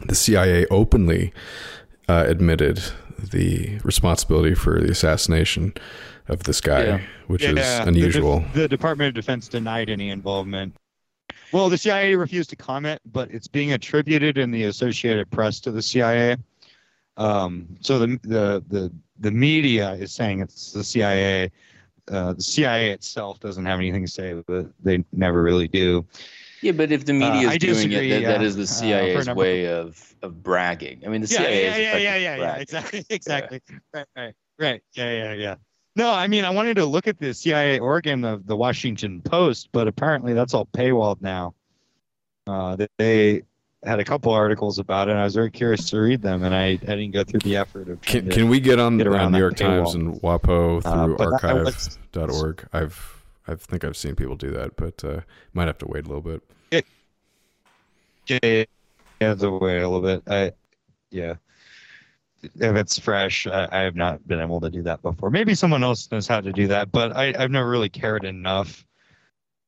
the 0.05 0.15
CIA 0.15 0.65
openly 0.67 1.33
uh, 2.07 2.25
admitted 2.27 2.81
the 3.31 3.79
responsibility 3.83 4.55
for 4.55 4.81
the 4.81 4.91
assassination 4.91 5.73
of 6.27 6.43
this 6.43 6.61
guy, 6.61 6.83
Yeah. 6.85 7.01
which 7.27 7.43
Yeah, 7.43 7.49
is 7.49 7.55
the- 7.55 7.87
unusual. 7.87 8.43
The, 8.53 8.67
Department 8.67 9.09
of 9.09 9.13
Defense 9.13 9.47
denied 9.47 9.89
any 9.89 10.09
involvement. 10.09 10.75
Well, 11.51 11.69
the 11.69 11.77
CIA 11.77 12.15
refused 12.15 12.49
to 12.49 12.55
comment, 12.55 12.99
but 13.11 13.29
it's 13.31 13.47
being 13.47 13.73
attributed 13.73 14.37
in 14.37 14.51
the 14.51 14.63
Associated 14.63 15.29
Press 15.29 15.59
to 15.61 15.71
the 15.71 15.81
CIA. 15.81 16.37
Um, 17.15 17.67
so 17.79 17.99
the 17.99 18.07
the 18.23 18.63
the 18.69 18.91
the 19.19 19.29
media 19.29 19.91
is 19.93 20.11
saying 20.11 20.39
it's 20.41 20.71
the 20.71 20.83
CIA. 20.83 21.51
Uh, 22.11 22.33
the 22.33 22.43
CIA 22.43 22.91
itself 22.91 23.39
doesn't 23.39 23.65
have 23.65 23.79
anything 23.79 24.05
to 24.05 24.11
say, 24.11 24.33
but 24.45 24.67
they 24.83 25.03
never 25.13 25.41
really 25.41 25.67
do. 25.67 26.05
Yeah, 26.61 26.71
but 26.71 26.91
if 26.91 27.05
the 27.05 27.13
media 27.13 27.49
Uh, 27.49 27.51
is 27.51 27.57
doing 27.57 27.73
disagree, 27.73 28.11
it, 28.11 28.21
that, 28.21 28.39
that 28.39 28.43
yeah, 28.43 28.49
the 28.49 28.63
uh, 28.63 28.65
CIA's 28.65 29.27
number- 29.27 29.39
way 29.39 29.67
of, 29.67 30.15
of 30.21 30.41
bragging. 30.43 31.01
I 31.05 31.09
mean, 31.09 31.21
the 31.21 31.27
yeah, 31.27 31.37
CIA 31.37 31.63
yeah, 31.63 31.71
is 31.71 31.77
yeah, 31.77 31.97
yeah, 31.97 32.15
yeah, 32.15 32.35
yeah, 32.37 32.55
exactly, 32.55 33.05
exactly. 33.09 33.61
Right, 33.93 34.05
right, 34.15 34.33
right. 34.59 34.81
Yeah, 34.93 35.11
yeah, 35.11 35.33
yeah. 35.33 35.55
No, 35.95 36.11
I 36.11 36.27
mean, 36.27 36.43
I 36.43 36.49
wanted 36.49 36.75
to 36.77 36.85
look 36.85 37.07
at 37.07 37.19
the 37.19 37.33
CIA 37.33 37.79
organ 37.79 38.23
of 38.25 38.47
the 38.47 38.55
Washington 38.55 39.21
Post, 39.21 39.69
but 39.71 39.87
apparently 39.87 40.33
that's 40.33 40.53
all 40.53 40.65
paywalled 40.65 41.21
now. 41.21 41.53
Uh, 42.47 42.75
they 42.97 43.43
had 43.85 43.99
a 43.99 44.03
couple 44.03 44.31
articles 44.31 44.79
about 44.79 45.07
it. 45.07 45.11
And 45.11 45.19
I 45.19 45.23
was 45.23 45.35
very 45.35 45.51
curious 45.51 45.89
to 45.91 45.99
read 45.99 46.21
them, 46.21 46.43
and 46.43 46.53
I, 46.55 46.65
I 46.71 46.75
didn't 46.75 47.11
go 47.11 47.23
through 47.23 47.41
the 47.41 47.57
effort 47.57 47.89
of. 47.89 48.01
Can, 48.01 48.29
can 48.29 48.49
we 48.49 48.59
get 48.59 48.79
on 48.79 48.97
get 48.97 49.07
uh, 49.07 49.11
around 49.11 49.31
New 49.31 49.39
York 49.39 49.55
Times 49.57 49.93
and 49.93 50.15
WAPO 50.21 50.81
Uh, 50.85 51.05
through 51.05 51.15
was- 51.17 51.97
archive.org? 52.13 52.67
I've 52.73 53.23
I 53.47 53.55
think 53.55 53.83
I've 53.83 53.97
seen 53.97 54.15
people 54.15 54.35
do 54.37 54.51
that, 54.51 54.75
but 54.77 55.03
uh, 55.03 55.19
might 55.53 55.67
have 55.67 55.77
to 55.79 55.87
wait 55.87 56.05
a 56.05 56.07
little 56.07 56.21
bit. 56.21 56.41
Yeah, 56.71 58.39
yeah, 58.41 58.63
yeah, 59.19 59.33
the 59.33 59.51
way 59.51 59.79
a 59.79 59.89
little 59.89 60.01
bit. 60.01 60.23
I, 60.27 60.53
yeah. 61.11 61.35
If 62.41 62.75
it's 62.75 62.97
fresh, 62.99 63.47
I, 63.47 63.67
I 63.71 63.79
have 63.81 63.95
not 63.95 64.25
been 64.27 64.39
able 64.39 64.59
to 64.61 64.69
do 64.69 64.81
that 64.83 65.01
before. 65.01 65.29
Maybe 65.29 65.55
someone 65.55 65.83
else 65.83 66.09
knows 66.11 66.27
how 66.27 66.39
to 66.41 66.51
do 66.53 66.67
that, 66.67 66.91
but 66.91 67.15
I, 67.15 67.33
I've 67.37 67.51
never 67.51 67.69
really 67.69 67.89
cared 67.89 68.23
enough. 68.25 68.85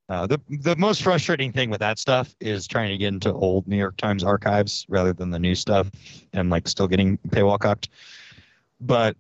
Uh, 0.08 0.28
the 0.28 0.40
the 0.62 0.76
most 0.76 1.02
frustrating 1.02 1.52
thing 1.52 1.72
with 1.72 1.80
that 1.80 1.98
stuff 1.98 2.36
is 2.40 2.68
trying 2.68 2.90
to 2.90 2.98
get 2.98 3.08
into 3.08 3.34
old 3.34 3.68
New 3.68 3.78
York 3.78 3.98
Times 3.98 4.24
archives 4.24 4.86
rather 4.88 5.14
than 5.14 5.32
the 5.32 5.40
new 5.40 5.56
stuff, 5.56 5.90
and 6.34 6.52
like 6.52 6.68
still 6.68 6.88
getting 6.88 7.18
paywall 7.30 7.58
cocked. 7.58 7.90
But, 8.80 9.18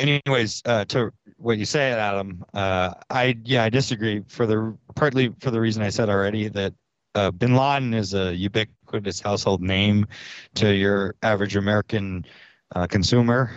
anyways, 0.00 0.62
uh, 0.64 0.86
to 0.86 1.12
what 1.36 1.58
you 1.58 1.64
say, 1.64 1.92
Adam, 1.92 2.44
uh, 2.52 2.94
I 3.10 3.36
yeah 3.44 3.62
I 3.62 3.70
disagree 3.70 4.24
for 4.26 4.44
the 4.44 4.76
partly 4.96 5.32
for 5.38 5.52
the 5.52 5.60
reason 5.60 5.84
I 5.84 5.90
said 5.90 6.08
already 6.08 6.48
that 6.48 6.74
uh, 7.14 7.30
Bin 7.30 7.54
Laden 7.54 7.94
is 7.94 8.12
a 8.12 8.34
ubiquitous 8.34 9.20
household 9.20 9.62
name 9.62 10.04
to 10.56 10.74
your 10.74 11.14
average 11.22 11.54
American 11.54 12.26
uh, 12.74 12.88
consumer, 12.88 13.52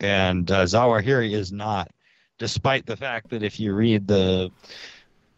and 0.00 0.46
Zawahiri 0.46 1.32
is 1.32 1.52
not, 1.52 1.90
despite 2.38 2.84
the 2.84 2.96
fact 2.96 3.30
that 3.30 3.42
if 3.42 3.58
you 3.58 3.72
read 3.72 4.06
the 4.06 4.50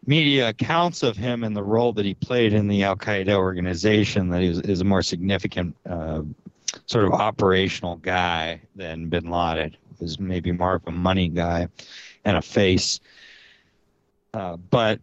media 0.06 0.48
accounts 0.48 1.02
of 1.02 1.16
him 1.16 1.44
and 1.44 1.56
the 1.56 1.62
role 1.62 1.92
that 1.92 2.04
he 2.04 2.14
played 2.14 2.52
in 2.52 2.68
the 2.68 2.84
Al 2.84 2.96
Qaeda 2.96 3.34
organization, 3.34 4.28
that 4.30 4.42
he 4.42 4.48
was, 4.48 4.60
is 4.60 4.80
a 4.80 4.84
more 4.84 5.02
significant 5.02 5.76
uh, 5.88 6.22
sort 6.86 7.04
of 7.04 7.12
operational 7.12 7.96
guy 7.96 8.60
than 8.74 9.08
Bin 9.08 9.30
Laden. 9.30 9.76
Is 10.00 10.20
maybe 10.20 10.52
more 10.52 10.74
of 10.74 10.82
a 10.86 10.90
money 10.90 11.28
guy 11.28 11.68
and 12.26 12.36
a 12.36 12.42
face. 12.42 13.00
Uh, 14.34 14.58
but 14.58 15.00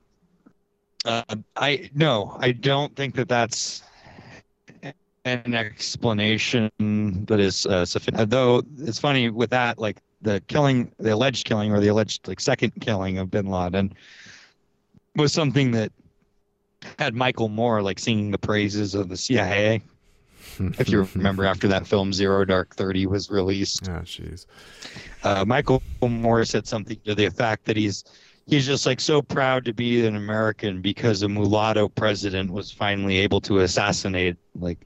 uh, 1.04 1.24
I 1.56 1.90
no, 1.96 2.38
I 2.40 2.52
don't 2.52 2.96
think 2.96 3.16
that 3.16 3.28
that's 3.28 3.82
an 5.26 5.56
explanation 5.56 6.70
that 7.28 7.40
is 7.40 7.66
uh, 7.66 7.86
sufficient. 7.86 8.30
Though 8.30 8.62
it's 8.78 9.00
funny 9.00 9.30
with 9.30 9.50
that, 9.50 9.80
like 9.80 9.98
the 10.22 10.42
killing, 10.48 10.92
the 11.00 11.14
alleged 11.14 11.46
killing 11.46 11.72
or 11.72 11.80
the 11.80 11.88
alleged 11.88 12.28
like 12.28 12.40
second 12.40 12.74
killing 12.82 13.18
of 13.18 13.32
Bin 13.32 13.48
Laden 13.48 13.94
was 15.16 15.32
something 15.34 15.72
that 15.72 15.92
had 17.00 17.14
Michael 17.16 17.50
Moore 17.50 17.82
like 17.82 18.00
singing 18.00 18.32
the 18.32 18.38
praises 18.38 18.96
of 18.96 19.10
the 19.10 19.18
CIA. 19.18 19.82
if 20.60 20.90
you 20.90 21.04
remember, 21.16 21.46
after 21.46 21.68
that 21.70 21.88
film 21.88 22.12
Zero 22.14 22.44
Dark 22.46 22.76
Thirty 22.76 23.06
was 23.08 23.30
released, 23.30 23.88
Oh, 23.90 24.02
jeez. 24.02 24.46
uh, 25.24 25.46
Michael 25.46 25.82
Moore 26.02 26.44
said 26.46 26.68
something 26.68 26.98
to 27.06 27.16
the 27.16 27.26
effect 27.26 27.66
that 27.66 27.78
he's 27.78 28.04
he's 28.46 28.66
just 28.66 28.86
like 28.86 29.00
so 29.00 29.22
proud 29.22 29.64
to 29.66 29.74
be 29.74 30.06
an 30.06 30.16
American 30.18 30.82
because 30.82 31.24
a 31.24 31.30
mulatto 31.30 31.88
president 31.88 32.52
was 32.52 32.70
finally 32.72 33.18
able 33.18 33.40
to 33.42 33.60
assassinate 33.60 34.36
like 34.60 34.80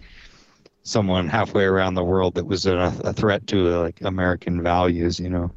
someone 0.83 1.27
halfway 1.27 1.63
around 1.65 1.95
the 1.95 2.03
world 2.03 2.35
that 2.35 2.45
was 2.45 2.65
a, 2.67 2.93
a 3.03 3.11
threat 3.11 3.45
to 3.47 3.57
like 3.81 3.99
American 4.03 4.61
values. 4.61 5.19
You 5.19 5.29
know, 5.29 5.51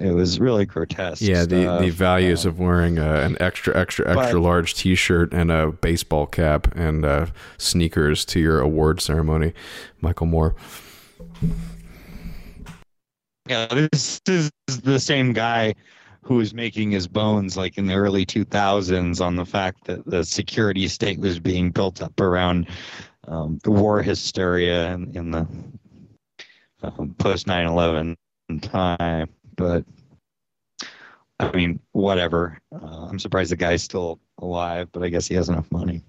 it 0.00 0.12
was 0.12 0.40
really 0.40 0.64
grotesque. 0.66 1.20
Yeah, 1.22 1.44
the, 1.44 1.78
the 1.80 1.90
values 1.90 2.44
Uh, 2.46 2.48
of 2.50 2.58
wearing 2.58 2.98
uh, 2.98 3.22
an 3.24 3.36
extra, 3.40 3.76
extra, 3.78 4.06
But- 4.06 4.18
extra 4.18 4.40
large 4.40 4.74
T-shirt 4.74 5.32
and 5.32 5.52
a 5.52 5.70
baseball 5.72 6.26
cap 6.26 6.74
and 6.74 7.04
uh, 7.04 7.26
sneakers 7.58 8.24
to 8.26 8.40
your 8.40 8.60
award 8.60 9.00
ceremony, 9.00 9.52
Michael 10.00 10.26
Moore. 10.26 10.54
Yeah, 13.48 13.66
this 13.66 14.20
is 14.28 14.50
the 14.84 15.00
same 15.00 15.32
guy 15.32 15.74
who 16.22 16.36
was 16.36 16.54
making 16.54 16.90
his 16.92 17.08
bones 17.08 17.56
like 17.56 17.78
in 17.78 17.86
the 17.86 17.94
early 17.94 18.24
2000s 18.24 19.20
on 19.20 19.36
the 19.36 19.44
fact 19.46 19.84
that 19.86 20.04
the 20.06 20.22
security 20.24 20.86
state 20.86 21.18
was 21.18 21.40
being 21.40 21.70
built 21.70 22.02
up 22.02 22.18
around 22.20 22.68
um, 23.26 23.58
the 23.64 23.70
war 23.70 24.02
hysteria 24.02 24.92
in, 24.92 25.10
in 25.16 25.30
the 25.30 25.46
um, 26.82 27.14
post 27.18 27.46
9/11 27.46 28.16
time. 28.62 29.28
But 29.56 29.84
I 31.40 31.56
mean, 31.56 31.80
whatever. 31.92 32.58
Uh, 32.72 33.06
I'm 33.08 33.18
surprised 33.18 33.50
the 33.50 33.56
guy's 33.56 33.82
still 33.82 34.20
alive, 34.38 34.88
but 34.92 35.02
I 35.02 35.08
guess 35.08 35.26
he 35.26 35.34
has 35.34 35.48
enough 35.48 35.70
money. 35.72 36.02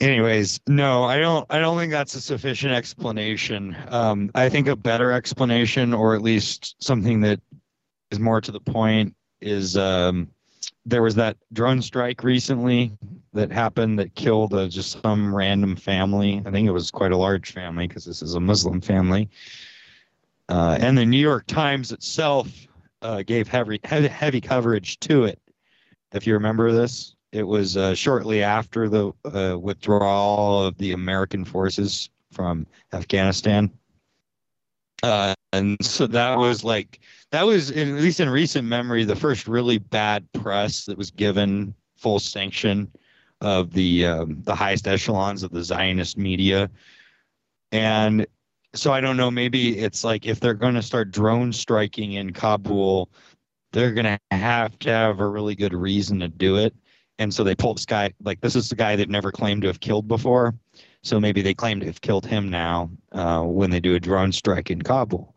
Anyways, 0.00 0.60
no, 0.66 1.04
I 1.04 1.18
don't. 1.18 1.46
I 1.50 1.58
don't 1.58 1.78
think 1.78 1.92
that's 1.92 2.14
a 2.14 2.20
sufficient 2.20 2.72
explanation. 2.72 3.76
Um, 3.88 4.30
I 4.34 4.48
think 4.48 4.66
a 4.66 4.74
better 4.74 5.12
explanation, 5.12 5.94
or 5.94 6.16
at 6.16 6.22
least 6.22 6.82
something 6.82 7.20
that 7.20 7.40
is 8.10 8.18
more 8.18 8.40
to 8.40 8.50
the 8.50 8.60
point, 8.60 9.14
is 9.40 9.76
um, 9.76 10.28
there 10.84 11.02
was 11.02 11.14
that 11.14 11.36
drone 11.52 11.80
strike 11.80 12.24
recently 12.24 12.96
that 13.34 13.52
happened 13.52 13.98
that 13.98 14.14
killed 14.14 14.52
uh, 14.54 14.66
just 14.66 15.00
some 15.00 15.32
random 15.34 15.76
family. 15.76 16.42
I 16.44 16.50
think 16.50 16.66
it 16.66 16.72
was 16.72 16.90
quite 16.90 17.12
a 17.12 17.16
large 17.16 17.52
family 17.52 17.86
because 17.86 18.04
this 18.04 18.22
is 18.22 18.34
a 18.34 18.40
Muslim 18.40 18.80
family. 18.80 19.28
Uh, 20.48 20.76
and 20.80 20.98
the 20.98 21.06
New 21.06 21.18
York 21.18 21.46
Times 21.46 21.92
itself 21.92 22.48
uh, 23.04 23.22
gave 23.22 23.46
heavy, 23.46 23.78
heavy 23.84 24.40
coverage 24.40 24.98
to 24.98 25.24
it. 25.24 25.38
If 26.12 26.26
you 26.26 26.34
remember 26.34 26.72
this, 26.72 27.14
It 27.34 27.48
was 27.48 27.76
uh, 27.76 27.96
shortly 27.96 28.44
after 28.44 28.88
the 28.88 29.12
uh, 29.24 29.58
withdrawal 29.58 30.64
of 30.64 30.78
the 30.78 30.92
American 30.92 31.44
forces 31.44 32.08
from 32.30 32.64
Afghanistan. 32.92 33.72
Uh, 35.02 35.34
and 35.52 35.76
so 35.84 36.06
that 36.06 36.38
was 36.38 36.62
like 36.62 37.00
that 37.32 37.44
was 37.44 37.72
in, 37.72 37.96
at 37.96 38.02
least 38.02 38.20
in 38.20 38.28
recent 38.30 38.68
memory 38.68 39.04
the 39.04 39.16
first 39.16 39.48
really 39.48 39.78
bad 39.78 40.24
press 40.32 40.84
that 40.84 40.96
was 40.96 41.10
given 41.10 41.74
full 41.96 42.20
sanction 42.20 42.88
of 43.40 43.72
the 43.72 44.06
um, 44.06 44.40
the 44.44 44.54
highest 44.54 44.86
echelons 44.86 45.42
of 45.42 45.50
the 45.50 45.64
Zionist 45.64 46.16
media, 46.16 46.70
and 47.72 48.26
so 48.74 48.92
I 48.92 49.00
don't 49.00 49.16
know. 49.16 49.30
Maybe 49.30 49.78
it's 49.78 50.04
like 50.04 50.26
if 50.26 50.40
they're 50.40 50.54
going 50.54 50.74
to 50.74 50.82
start 50.82 51.10
drone 51.10 51.52
striking 51.52 52.12
in 52.14 52.32
Kabul, 52.32 53.10
they're 53.72 53.92
going 53.92 54.04
to 54.04 54.18
have 54.30 54.78
to 54.80 54.90
have 54.90 55.20
a 55.20 55.28
really 55.28 55.54
good 55.54 55.74
reason 55.74 56.20
to 56.20 56.28
do 56.28 56.56
it. 56.56 56.74
And 57.18 57.32
so 57.32 57.44
they 57.44 57.54
pulled 57.54 57.76
this 57.78 57.86
guy. 57.86 58.12
Like 58.22 58.40
this 58.40 58.56
is 58.56 58.68
the 58.68 58.74
guy 58.76 58.96
they've 58.96 59.08
never 59.08 59.32
claimed 59.32 59.62
to 59.62 59.68
have 59.68 59.80
killed 59.80 60.08
before. 60.08 60.54
So 61.02 61.20
maybe 61.20 61.42
they 61.42 61.54
claim 61.54 61.80
to 61.80 61.86
have 61.86 62.00
killed 62.00 62.26
him 62.26 62.50
now 62.50 62.90
uh, 63.12 63.42
when 63.42 63.70
they 63.70 63.80
do 63.80 63.94
a 63.94 64.00
drone 64.00 64.32
strike 64.32 64.70
in 64.70 64.82
Kabul. 64.82 65.36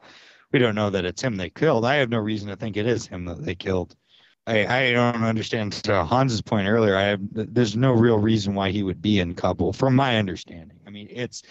We 0.52 0.60
don't 0.60 0.76
know 0.76 0.90
that 0.90 1.06
it's 1.06 1.22
him 1.22 1.36
they 1.36 1.50
killed. 1.50 1.86
I 1.86 1.96
have 1.96 2.10
no 2.10 2.20
reason 2.20 2.48
to 2.50 2.56
think 2.56 2.78
it 2.78 2.88
is 2.88 3.06
him 3.06 3.26
that 3.26 3.44
they 3.44 3.54
killed. 3.54 3.96
I, 4.48 4.66
I 4.66 4.92
don't 4.94 5.24
understand. 5.24 5.74
To 5.74 6.06
Hans's 6.06 6.42
point 6.42 6.70
earlier, 6.70 6.96
I 6.96 7.04
have, 7.04 7.20
there's 7.32 7.76
no 7.76 7.92
real 7.92 8.18
reason 8.18 8.56
why 8.56 8.72
he 8.72 8.82
would 8.82 9.02
be 9.02 9.20
in 9.20 9.36
Kabul, 9.36 9.74
from 9.74 9.94
my 9.94 10.18
understanding. 10.18 10.80
I 10.88 10.90
mean, 10.90 11.10
it's, 11.12 11.44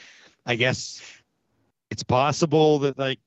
I 0.46 0.56
guess, 0.56 1.02
it's 1.90 2.02
possible 2.02 2.78
that 2.80 2.98
like 2.98 3.18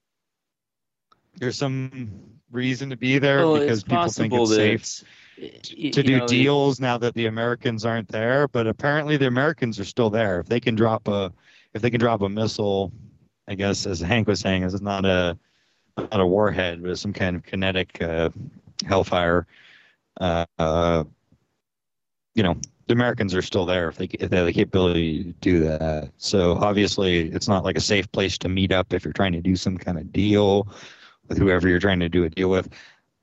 there's 1.36 1.56
some 1.56 2.20
reason 2.50 2.90
to 2.90 2.96
be 2.96 3.18
there 3.18 3.38
Well, 3.38 3.60
because 3.60 3.82
people 3.82 4.08
think 4.10 4.32
it's 4.32 4.54
safe 4.54 5.04
y- 5.40 5.90
to 5.90 6.02
do 6.02 6.18
know, 6.18 6.26
deals 6.26 6.80
now 6.80 6.98
that 6.98 7.14
the 7.14 7.26
Americans 7.26 7.84
aren't 7.84 8.08
there. 8.08 8.48
But 8.48 8.66
apparently 8.66 9.16
the 9.16 9.26
Americans 9.26 9.78
are 9.80 9.84
still 9.84 10.10
there. 10.10 10.40
If 10.40 10.46
they 10.46 10.60
can 10.60 10.74
drop 10.74 11.08
a, 11.08 11.32
if 11.74 11.82
they 11.82 11.90
can 11.90 12.00
drop 12.00 12.22
a 12.22 12.28
missile, 12.28 12.92
I 13.48 13.54
guess 13.54 13.86
as 13.86 14.00
Hank 14.00 14.28
was 14.28 14.40
saying, 14.40 14.62
this 14.62 14.74
is 14.74 14.82
not 14.82 15.04
a, 15.04 15.38
not 15.96 16.20
a 16.20 16.26
warhead, 16.26 16.82
but 16.82 16.98
some 16.98 17.12
kind 17.12 17.36
of 17.36 17.42
kinetic 17.42 18.00
uh, 18.02 18.30
hellfire. 18.86 19.46
Uh, 20.20 20.44
uh, 20.58 21.04
you 22.34 22.42
know, 22.42 22.56
the 22.90 22.94
Americans 22.94 23.36
are 23.36 23.42
still 23.42 23.64
there 23.64 23.88
if 23.88 23.98
they 23.98 24.06
if 24.18 24.30
they 24.30 24.36
have 24.36 24.46
the 24.46 24.52
capability 24.52 25.22
to 25.22 25.32
do 25.34 25.60
that. 25.60 26.10
So 26.16 26.56
obviously, 26.56 27.30
it's 27.30 27.46
not 27.46 27.62
like 27.62 27.78
a 27.78 27.80
safe 27.80 28.10
place 28.10 28.36
to 28.38 28.48
meet 28.48 28.72
up 28.72 28.92
if 28.92 29.04
you're 29.04 29.12
trying 29.12 29.32
to 29.32 29.40
do 29.40 29.54
some 29.54 29.78
kind 29.78 29.96
of 29.96 30.12
deal 30.12 30.66
with 31.28 31.38
whoever 31.38 31.68
you're 31.68 31.78
trying 31.78 32.00
to 32.00 32.08
do 32.08 32.24
a 32.24 32.28
deal 32.28 32.50
with. 32.50 32.68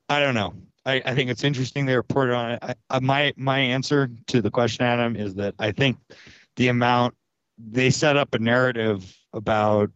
I 0.08 0.22
don't 0.22 0.36
know. 0.36 0.54
I, 0.86 1.02
I 1.04 1.14
think 1.14 1.30
it's 1.30 1.44
interesting 1.44 1.86
they 1.86 1.98
reported 1.98 2.34
on 2.34 2.52
it. 2.52 2.60
I, 2.62 2.76
I, 2.90 3.00
my 3.00 3.34
my 3.36 3.60
answer 3.60 4.10
to 4.28 4.42
the 4.42 4.50
question, 4.50 4.86
Adam, 4.86 5.18
is 5.18 5.36
that 5.36 5.54
I 5.60 5.74
think 5.74 5.98
the 6.56 6.70
amount 6.70 7.14
they 7.58 7.90
set 7.90 8.16
up 8.16 8.34
a 8.34 8.40
narrative 8.40 9.18
about, 9.34 9.92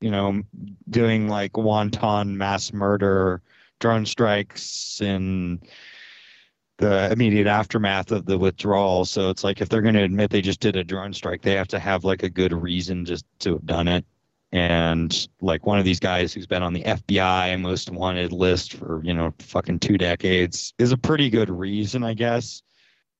you 0.00 0.12
know, 0.12 0.40
doing 0.88 1.26
like 1.26 1.56
wanton 1.56 2.38
mass 2.38 2.72
murder, 2.72 3.42
drone 3.80 4.06
strikes, 4.06 5.00
and 5.00 5.66
the 6.78 7.10
immediate 7.12 7.46
aftermath 7.46 8.10
of 8.10 8.26
the 8.26 8.38
withdrawal. 8.38 9.04
So 9.04 9.30
it's 9.30 9.44
like 9.44 9.60
if 9.60 9.68
they're 9.68 9.82
going 9.82 9.94
to 9.94 10.02
admit 10.02 10.30
they 10.30 10.42
just 10.42 10.60
did 10.60 10.76
a 10.76 10.84
drone 10.84 11.12
strike, 11.12 11.42
they 11.42 11.54
have 11.54 11.68
to 11.68 11.78
have 11.78 12.04
like 12.04 12.22
a 12.22 12.28
good 12.28 12.52
reason 12.52 13.04
just 13.04 13.24
to 13.40 13.52
have 13.52 13.66
done 13.66 13.88
it. 13.88 14.04
And 14.52 15.28
like 15.40 15.66
one 15.66 15.78
of 15.78 15.84
these 15.84 15.98
guys 15.98 16.32
who's 16.32 16.46
been 16.46 16.62
on 16.62 16.72
the 16.72 16.84
FBI 16.84 17.60
most 17.60 17.90
wanted 17.90 18.32
list 18.32 18.74
for, 18.74 19.02
you 19.04 19.12
know, 19.12 19.34
fucking 19.40 19.80
two 19.80 19.98
decades 19.98 20.72
is 20.78 20.92
a 20.92 20.96
pretty 20.96 21.28
good 21.28 21.50
reason, 21.50 22.04
I 22.04 22.14
guess. 22.14 22.62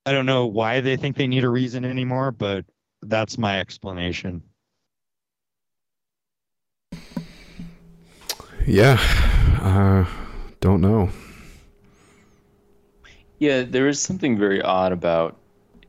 I 0.06 0.12
don't 0.12 0.26
know 0.26 0.46
why 0.46 0.80
they 0.80 0.96
think 0.96 1.16
they 1.16 1.26
need 1.26 1.44
a 1.44 1.48
reason 1.48 1.84
anymore, 1.84 2.30
but 2.30 2.64
that's 3.02 3.38
my 3.38 3.58
explanation. 3.58 4.42
Yeah, 8.66 8.98
uh, 9.60 10.06
don't 10.60 10.80
know. 10.80 11.10
Yeah, 13.44 13.60
there 13.60 13.88
is 13.88 14.00
something 14.00 14.38
very 14.38 14.62
odd 14.62 14.92
about 14.92 15.36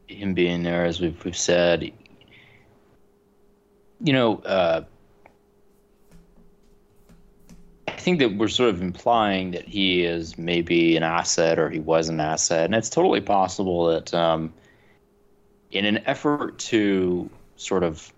him 0.10 0.34
being 0.34 0.64
there, 0.64 0.84
as 0.84 1.00
we've, 1.00 1.24
we've 1.24 1.38
said. 1.38 1.90
You 4.02 4.12
know, 4.12 4.40
uh, 4.40 4.84
I 7.88 7.92
think 7.94 8.20
that 8.20 8.36
we're 8.36 8.50
sort 8.50 8.72
of 8.72 8.82
implying 8.82 9.52
that 9.52 9.66
he 9.70 10.04
is 10.04 10.38
maybe 10.38 10.98
an 10.98 11.04
asset 11.04 11.58
or 11.58 11.70
he 11.70 11.80
was 11.80 12.10
an 12.10 12.20
asset. 12.20 12.66
And 12.66 12.76
it's 12.76 12.90
totally 12.90 13.22
possible 13.22 13.86
that 13.86 14.14
um, 14.14 14.54
in 15.72 15.86
an 15.86 16.00
effort 16.00 16.60
to 16.60 17.30
sort 17.56 17.84
of 17.84 18.12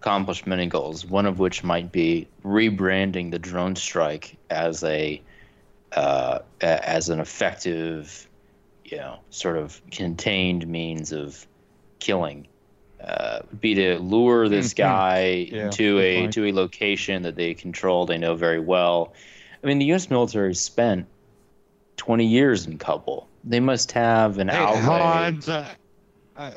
accomplish 0.00 0.46
many 0.46 0.68
goals, 0.68 1.04
one 1.04 1.26
of 1.26 1.38
which 1.38 1.62
might 1.62 1.92
be 1.92 2.28
rebranding 2.42 3.30
the 3.30 3.38
drone 3.38 3.76
strike 3.76 4.38
as 4.48 4.82
a 4.84 5.20
uh, 5.92 6.40
as 6.60 7.08
an 7.08 7.20
effective, 7.20 8.28
you 8.84 8.96
know, 8.98 9.20
sort 9.30 9.56
of 9.56 9.80
contained 9.90 10.66
means 10.66 11.12
of 11.12 11.46
killing. 12.00 12.46
Uh, 13.02 13.40
would 13.50 13.60
be 13.60 13.74
to 13.74 13.98
lure 13.98 14.48
this 14.48 14.72
Mhm. 14.72 14.76
guy 14.78 15.48
Yeah, 15.52 15.68
to 15.70 15.98
a 16.00 16.22
point. 16.22 16.34
to 16.34 16.46
a 16.46 16.52
location 16.52 17.22
that 17.22 17.36
they 17.36 17.54
control, 17.54 18.06
they 18.06 18.18
know 18.18 18.34
very 18.34 18.60
well. 18.60 19.12
I 19.62 19.66
mean, 19.66 19.78
the 19.78 19.84
U.S. 19.86 20.08
military 20.10 20.54
spent 20.54 21.06
20 21.98 22.26
years 22.26 22.66
in 22.66 22.78
Kabul. 22.78 23.28
They 23.44 23.60
must 23.60 23.92
have 23.92 24.38
an 24.38 24.48
Hey, 24.48 24.56
outlay. 24.58 24.80
Hans, 24.82 25.48
uh, 25.48 25.68
I, 26.36 26.52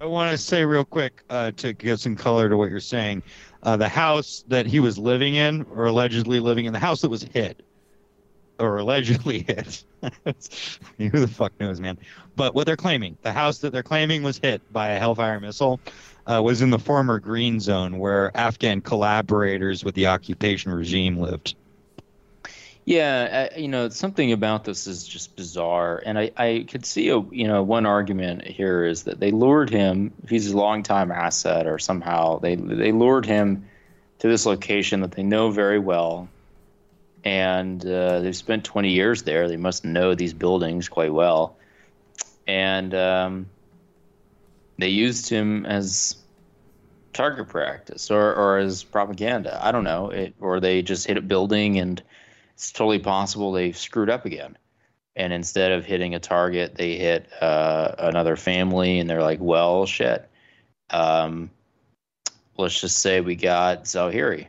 I 0.00 0.06
want 0.06 0.30
to 0.32 0.38
say 0.38 0.64
real 0.64 0.84
quick 0.84 1.22
uh, 1.30 1.52
to 1.52 1.72
give 1.74 2.00
some 2.00 2.16
color 2.16 2.48
to 2.48 2.56
what 2.56 2.70
you're 2.70 2.80
saying. 2.80 3.22
Uh, 3.62 3.76
the 3.76 3.88
house 3.88 4.44
that 4.48 4.66
he 4.66 4.80
was 4.80 4.98
living 4.98 5.34
in, 5.34 5.62
or 5.74 5.86
allegedly 5.86 6.40
living 6.40 6.64
in, 6.64 6.72
the 6.72 6.78
house 6.78 7.02
that 7.02 7.10
was 7.10 7.22
hit, 7.22 7.62
or 8.60 8.78
allegedly 8.78 9.42
hit. 9.42 9.82
Who 10.98 11.10
the 11.10 11.28
fuck 11.28 11.52
knows, 11.58 11.80
man? 11.80 11.98
But 12.36 12.54
what 12.54 12.66
they're 12.66 12.76
claiming, 12.76 13.16
the 13.22 13.32
house 13.32 13.58
that 13.58 13.72
they're 13.72 13.82
claiming 13.82 14.22
was 14.22 14.38
hit 14.38 14.60
by 14.72 14.90
a 14.90 14.98
Hellfire 14.98 15.40
missile, 15.40 15.80
uh, 16.26 16.40
was 16.42 16.62
in 16.62 16.70
the 16.70 16.78
former 16.78 17.18
Green 17.18 17.58
Zone, 17.58 17.98
where 17.98 18.36
Afghan 18.36 18.80
collaborators 18.80 19.84
with 19.84 19.94
the 19.94 20.06
occupation 20.06 20.72
regime 20.72 21.16
lived. 21.16 21.54
Yeah, 22.84 23.48
uh, 23.52 23.58
you 23.58 23.68
know, 23.68 23.88
something 23.90 24.32
about 24.32 24.64
this 24.64 24.86
is 24.86 25.06
just 25.06 25.36
bizarre, 25.36 26.02
and 26.04 26.18
I, 26.18 26.30
I 26.36 26.66
could 26.68 26.86
see 26.86 27.10
a 27.10 27.20
you 27.30 27.46
know 27.46 27.62
one 27.62 27.86
argument 27.86 28.46
here 28.46 28.84
is 28.84 29.04
that 29.04 29.20
they 29.20 29.30
lured 29.30 29.70
him. 29.70 30.12
He's 30.28 30.50
a 30.50 30.56
longtime 30.56 31.12
asset, 31.12 31.66
or 31.66 31.78
somehow 31.78 32.38
they 32.38 32.56
they 32.56 32.90
lured 32.90 33.26
him 33.26 33.68
to 34.20 34.28
this 34.28 34.46
location 34.46 35.00
that 35.02 35.12
they 35.12 35.22
know 35.22 35.50
very 35.50 35.78
well, 35.78 36.28
and 37.24 37.84
uh, 37.84 38.20
they've 38.20 38.36
spent 38.36 38.64
20 38.64 38.90
years 38.90 39.22
there. 39.22 39.48
They 39.48 39.56
must 39.56 39.84
know 39.84 40.14
these 40.14 40.34
buildings 40.34 40.88
quite 40.88 41.12
well, 41.12 41.56
and 42.46 42.94
um, 42.94 43.50
they 44.78 44.88
used 44.88 45.28
him 45.28 45.66
as 45.66 46.16
target 47.12 47.48
practice 47.48 48.10
or, 48.10 48.34
or 48.34 48.58
as 48.58 48.82
propaganda. 48.84 49.58
I 49.62 49.72
don't 49.72 49.84
know, 49.84 50.10
it, 50.10 50.34
or 50.40 50.60
they 50.60 50.82
just 50.82 51.06
hit 51.06 51.16
a 51.16 51.22
building 51.22 51.78
and 51.78 52.02
it's 52.54 52.72
totally 52.72 52.98
possible 52.98 53.52
they 53.52 53.72
screwed 53.72 54.10
up 54.10 54.26
again. 54.26 54.56
And 55.16 55.32
instead 55.32 55.72
of 55.72 55.84
hitting 55.84 56.14
a 56.14 56.20
target, 56.20 56.74
they 56.76 56.96
hit 56.96 57.28
uh, 57.42 57.94
another 57.98 58.36
family, 58.36 59.00
and 59.00 59.10
they're 59.10 59.22
like, 59.22 59.40
"Well, 59.40 59.84
shit. 59.84 60.28
Um, 60.88 61.50
let's 62.56 62.80
just 62.80 62.98
say 62.98 63.20
we 63.20 63.34
got 63.34 63.84
Zawahiri 63.84 64.46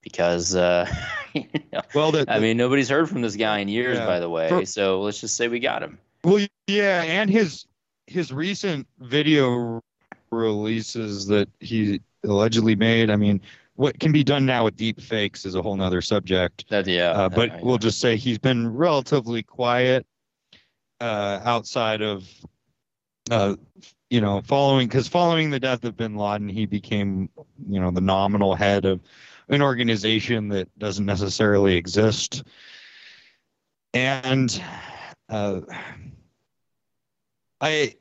because 0.00 0.54
uh, 0.54 0.86
you 1.34 1.44
know, 1.72 1.80
Well, 1.94 2.12
the, 2.12 2.24
I 2.28 2.38
mean, 2.38 2.56
nobody's 2.56 2.88
heard 2.88 3.08
from 3.08 3.22
this 3.22 3.36
guy 3.36 3.58
in 3.58 3.68
years, 3.68 3.98
Yeah. 3.98 4.06
by 4.06 4.20
the 4.20 4.28
way. 4.30 4.48
For- 4.48 4.64
so 4.66 5.02
let's 5.02 5.20
just 5.20 5.36
say 5.36 5.48
we 5.48 5.58
got 5.60 5.82
him. 5.82 5.98
Well, 6.22 6.46
yeah, 6.66 7.02
and 7.02 7.28
his 7.28 7.66
his 8.06 8.32
recent 8.32 8.86
video 9.00 9.82
releases 10.30 11.26
that 11.26 11.48
he 11.60 12.00
allegedly 12.24 12.74
made. 12.76 13.10
I 13.10 13.16
mean, 13.16 13.40
what 13.76 13.98
can 13.98 14.12
be 14.12 14.24
done 14.24 14.46
now 14.46 14.64
with 14.64 14.76
deep 14.76 15.00
fakes 15.00 15.44
is 15.44 15.54
a 15.54 15.62
whole 15.62 15.76
nother 15.76 16.00
subject. 16.00 16.64
That 16.70 16.86
yeah. 16.86 17.10
Uh, 17.10 17.28
but 17.28 17.50
I- 17.50 17.60
we'll 17.62 17.78
just 17.78 18.00
say 18.00 18.16
he's 18.16 18.38
been 18.38 18.74
relatively 18.74 19.42
quiet 19.42 20.06
uh, 21.00 21.40
outside 21.44 22.00
of, 22.02 22.26
uh, 23.30 23.56
you 24.10 24.20
know, 24.20 24.40
following 24.42 24.86
because 24.88 25.08
following 25.08 25.50
the 25.50 25.60
death 25.60 25.84
of 25.84 25.96
Bin 25.96 26.16
Laden, 26.16 26.48
he 26.48 26.66
became, 26.66 27.28
you 27.68 27.80
know, 27.80 27.90
the 27.90 28.00
nominal 28.00 28.54
head 28.54 28.84
of 28.84 29.00
an 29.48 29.62
organization 29.62 30.48
that 30.48 30.68
doesn't 30.78 31.06
necessarily 31.06 31.76
exist, 31.76 32.44
and 33.92 34.62
uh, 35.28 35.60
I. 37.60 37.94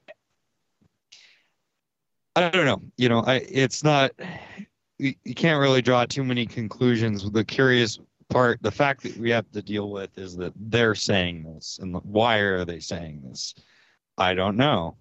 I 2.36 2.50
don't 2.50 2.66
know. 2.66 2.82
You 2.98 3.10
know, 3.10 3.20
I 3.20 3.36
it's 3.48 3.84
not 3.84 4.12
you, 4.98 5.14
you 5.24 5.36
can't 5.36 5.60
really 5.60 5.82
draw 5.82 6.06
too 6.06 6.24
many 6.24 6.46
conclusions. 6.46 7.30
The 7.30 7.44
curious 7.44 8.00
part, 8.30 8.62
the 8.62 8.72
fact 8.72 9.04
that 9.04 9.18
we 9.18 9.30
have 9.30 9.50
to 9.52 9.62
deal 9.62 9.92
with 9.92 10.18
is 10.18 10.36
that 10.38 10.54
they're 10.56 10.96
saying 10.96 11.44
this, 11.44 11.80
and 11.82 11.96
why 12.04 12.38
are 12.38 12.66
they 12.66 12.80
saying 12.80 13.22
this? 13.24 13.54
I 14.18 14.34
don't 14.34 14.58
know. 14.58 14.98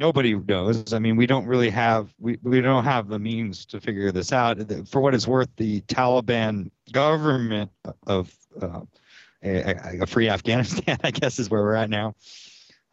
Nobody 0.00 0.34
knows. 0.34 0.94
I 0.94 0.98
mean, 0.98 1.16
we 1.16 1.26
don't 1.26 1.44
really 1.44 1.68
have 1.68 2.14
we, 2.18 2.38
we 2.42 2.62
don't 2.62 2.84
have 2.84 3.08
the 3.08 3.18
means 3.18 3.66
to 3.66 3.82
figure 3.82 4.10
this 4.10 4.32
out. 4.32 4.58
For 4.88 4.98
what 4.98 5.14
it's 5.14 5.28
worth, 5.28 5.50
the 5.58 5.82
Taliban 5.82 6.70
government 6.90 7.70
of 8.06 8.34
uh, 8.62 8.80
a, 9.42 10.00
a, 10.00 10.06
free 10.06 10.30
Afghanistan, 10.30 10.96
I 11.04 11.10
guess, 11.10 11.38
is 11.38 11.50
where 11.50 11.60
we're 11.62 11.74
at 11.74 11.90
now. 11.90 12.14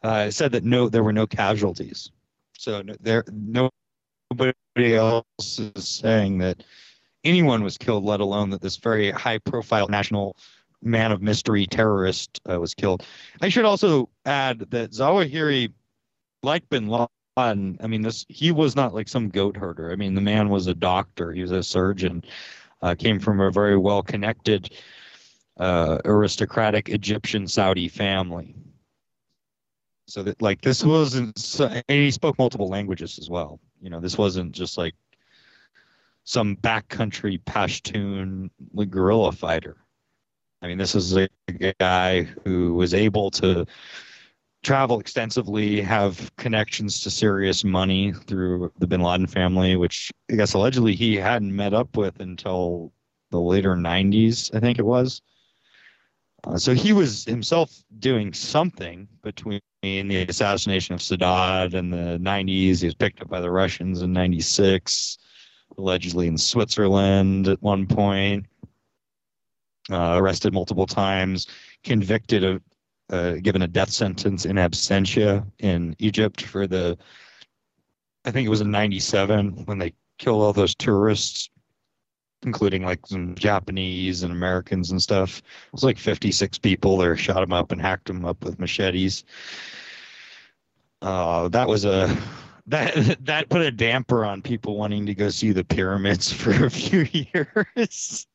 Uh, 0.03 0.29
said 0.29 0.51
that 0.51 0.65
no, 0.65 0.89
there 0.89 1.01
were 1.01 1.13
no 1.13 1.25
casualties. 1.25 2.11
So 2.57 2.81
no, 2.81 2.93
there, 2.99 3.23
nobody 3.31 4.53
else 4.93 5.23
is 5.59 5.87
saying 5.87 6.39
that 6.39 6.61
anyone 7.23 7.63
was 7.63 7.77
killed, 7.77 8.03
let 8.03 8.19
alone 8.19 8.49
that 8.49 8.61
this 8.61 8.75
very 8.75 9.11
high-profile 9.11 9.87
national 9.87 10.35
man 10.81 11.13
of 11.13 11.21
mystery 11.21 11.65
terrorist 11.67 12.41
uh, 12.49 12.59
was 12.59 12.73
killed. 12.73 13.05
I 13.41 13.47
should 13.47 13.65
also 13.65 14.09
add 14.25 14.59
that 14.71 14.91
Zawahiri, 14.91 15.71
like 16.47 16.67
Bin 16.69 16.87
Laden, 16.87 17.77
I 17.79 17.85
mean, 17.87 18.01
this 18.01 18.25
he 18.29 18.51
was 18.51 18.75
not 18.75 18.95
like 18.95 19.07
some 19.07 19.29
goat 19.29 19.55
herder. 19.55 19.91
I 19.91 19.95
mean, 19.95 20.15
the 20.15 20.21
man 20.21 20.49
was 20.49 20.65
a 20.65 20.73
doctor. 20.73 21.31
He 21.31 21.41
was 21.41 21.51
a 21.51 21.61
surgeon. 21.61 22.23
Uh, 22.81 22.95
came 22.95 23.19
from 23.19 23.39
a 23.39 23.51
very 23.51 23.75
well-connected 23.75 24.71
uh, 25.59 25.97
aristocratic 26.05 26.89
Egyptian 26.89 27.47
Saudi 27.47 27.87
family. 27.87 28.55
So 30.07 30.23
that 30.23 30.41
like 30.41 30.61
this 30.61 30.83
wasn't, 30.83 31.59
and 31.59 31.83
he 31.87 32.11
spoke 32.11 32.37
multiple 32.37 32.69
languages 32.69 33.19
as 33.19 33.29
well. 33.29 33.59
You 33.81 33.89
know, 33.89 33.99
this 33.99 34.17
wasn't 34.17 34.53
just 34.53 34.77
like 34.77 34.95
some 36.23 36.55
backcountry 36.55 37.43
Pashtun 37.43 38.49
guerrilla 38.89 39.31
fighter. 39.31 39.77
I 40.61 40.67
mean, 40.67 40.77
this 40.77 40.95
is 40.95 41.15
a 41.17 41.29
guy 41.79 42.23
who 42.23 42.73
was 42.75 42.93
able 42.93 43.31
to 43.31 43.65
travel 44.63 44.99
extensively, 44.99 45.81
have 45.81 46.35
connections 46.37 47.01
to 47.01 47.09
serious 47.09 47.63
money 47.63 48.13
through 48.27 48.71
the 48.79 48.87
Bin 48.87 49.01
Laden 49.01 49.27
family, 49.27 49.75
which 49.75 50.11
I 50.31 50.35
guess 50.35 50.53
allegedly 50.53 50.95
he 50.95 51.15
hadn't 51.15 51.55
met 51.55 51.73
up 51.73 51.95
with 51.95 52.19
until 52.19 52.91
the 53.31 53.39
later 53.39 53.75
90s, 53.75 54.53
I 54.55 54.59
think 54.59 54.79
it 54.79 54.85
was. 54.85 55.21
Uh, 56.43 56.57
so 56.57 56.73
he 56.73 56.93
was 56.93 57.25
himself 57.25 57.71
doing 57.99 58.33
something 58.33 59.07
between 59.23 59.61
the 59.81 60.25
assassination 60.27 60.93
of 60.93 61.01
Sadat 61.01 61.73
in 61.73 61.89
the 61.89 62.19
90s. 62.21 62.79
He 62.79 62.85
was 62.85 62.95
picked 62.95 63.21
up 63.21 63.29
by 63.29 63.41
the 63.41 63.51
Russians 63.51 64.01
in 64.01 64.13
96, 64.13 65.17
allegedly 65.77 66.27
in 66.27 66.37
Switzerland 66.37 67.47
at 67.47 67.61
one 67.61 67.87
point. 67.87 68.45
Uh, 69.89 70.17
arrested 70.17 70.53
multiple 70.53 70.85
times, 70.85 71.47
convicted 71.81 72.43
of, 72.43 72.61
uh, 73.09 73.33
given 73.41 73.61
a 73.61 73.67
death 73.67 73.91
sentence 73.91 74.45
in 74.45 74.57
absentia 74.57 75.45
in 75.59 75.95
Egypt 75.99 76.41
for 76.41 76.67
the, 76.67 76.97
I 78.25 78.31
think 78.31 78.45
it 78.45 78.49
was 78.49 78.61
in 78.61 78.71
97 78.71 79.65
when 79.65 79.77
they 79.77 79.93
killed 80.17 80.41
all 80.41 80.53
those 80.53 80.75
tourists 80.75 81.49
including 82.43 82.83
like 82.83 83.05
some 83.05 83.35
Japanese 83.35 84.23
and 84.23 84.31
Americans 84.31 84.91
and 84.91 85.01
stuff. 85.01 85.39
It 85.39 85.73
was 85.73 85.83
like 85.83 85.97
56 85.97 86.57
people 86.59 86.97
there, 86.97 87.17
shot 87.17 87.41
them 87.41 87.53
up 87.53 87.71
and 87.71 87.81
hacked 87.81 88.07
them 88.07 88.25
up 88.25 88.43
with 88.43 88.59
machetes. 88.59 89.23
Uh, 91.01 91.47
that 91.49 91.67
was 91.67 91.85
a 91.85 92.15
that 92.67 93.17
that 93.25 93.49
put 93.49 93.61
a 93.61 93.71
damper 93.71 94.25
on 94.25 94.41
people 94.41 94.77
wanting 94.77 95.05
to 95.05 95.15
go 95.15 95.29
see 95.29 95.51
the 95.51 95.63
pyramids 95.63 96.31
for 96.41 96.65
a 96.65 96.71
few 96.71 97.07
years. 97.11 98.27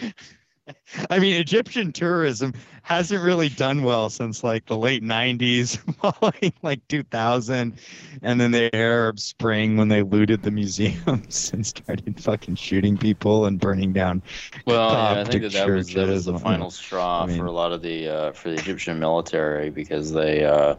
I 1.10 1.18
mean, 1.18 1.34
Egyptian 1.36 1.92
tourism 1.92 2.54
hasn't 2.82 3.22
really 3.22 3.48
done 3.48 3.82
well 3.82 4.10
since 4.10 4.42
like 4.42 4.66
the 4.66 4.76
late 4.76 5.02
90s, 5.02 5.78
following 5.96 6.52
like 6.62 6.86
2000, 6.88 7.78
and 8.22 8.40
then 8.40 8.50
the 8.50 8.74
Arab 8.74 9.18
Spring 9.18 9.76
when 9.76 9.88
they 9.88 10.02
looted 10.02 10.42
the 10.42 10.50
museums 10.50 11.50
and 11.54 11.66
started 11.66 12.20
fucking 12.20 12.56
shooting 12.56 12.96
people 12.96 13.46
and 13.46 13.60
burning 13.60 13.92
down. 13.92 14.22
Well, 14.66 14.92
yeah, 14.92 15.20
I 15.20 15.24
think 15.24 15.42
that 15.42 15.52
that 15.52 15.68
was, 15.68 15.92
that 15.94 16.08
was 16.08 16.24
the 16.26 16.38
final 16.38 16.70
straw 16.70 17.24
I 17.24 17.26
mean, 17.26 17.38
for 17.38 17.46
a 17.46 17.52
lot 17.52 17.72
of 17.72 17.82
the 17.82 18.08
uh, 18.08 18.32
for 18.32 18.50
the 18.50 18.56
Egyptian 18.56 18.98
military 18.98 19.70
because 19.70 20.12
they. 20.12 20.44
Uh, 20.44 20.76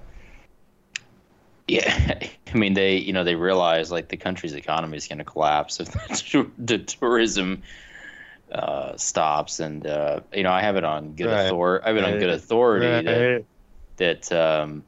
yeah, 1.67 2.19
I 2.53 2.57
mean 2.57 2.75
they, 2.75 2.95
you 2.95 3.11
know, 3.11 3.25
they 3.25 3.35
realize 3.35 3.91
like 3.91 4.07
the 4.07 4.15
country's 4.15 4.53
economy 4.53 4.95
is 4.95 5.05
going 5.05 5.17
to 5.17 5.25
collapse 5.25 5.81
if 5.81 5.91
the, 5.91 6.49
the 6.57 6.77
tourism 6.77 7.61
uh, 8.51 8.95
stops, 8.95 9.59
and 9.59 9.85
uh, 9.85 10.21
you 10.33 10.43
know 10.43 10.51
I 10.51 10.61
have 10.61 10.75
it 10.75 10.83
on 10.83 11.13
good 11.13 11.27
right. 11.27 11.45
authority. 11.45 11.85
I 11.85 11.89
have 11.89 11.97
it 11.97 12.03
on 12.03 12.19
good 12.19 12.29
authority 12.29 12.87
right. 12.87 13.45
that 13.97 14.29
that 14.29 14.31
um, 14.31 14.83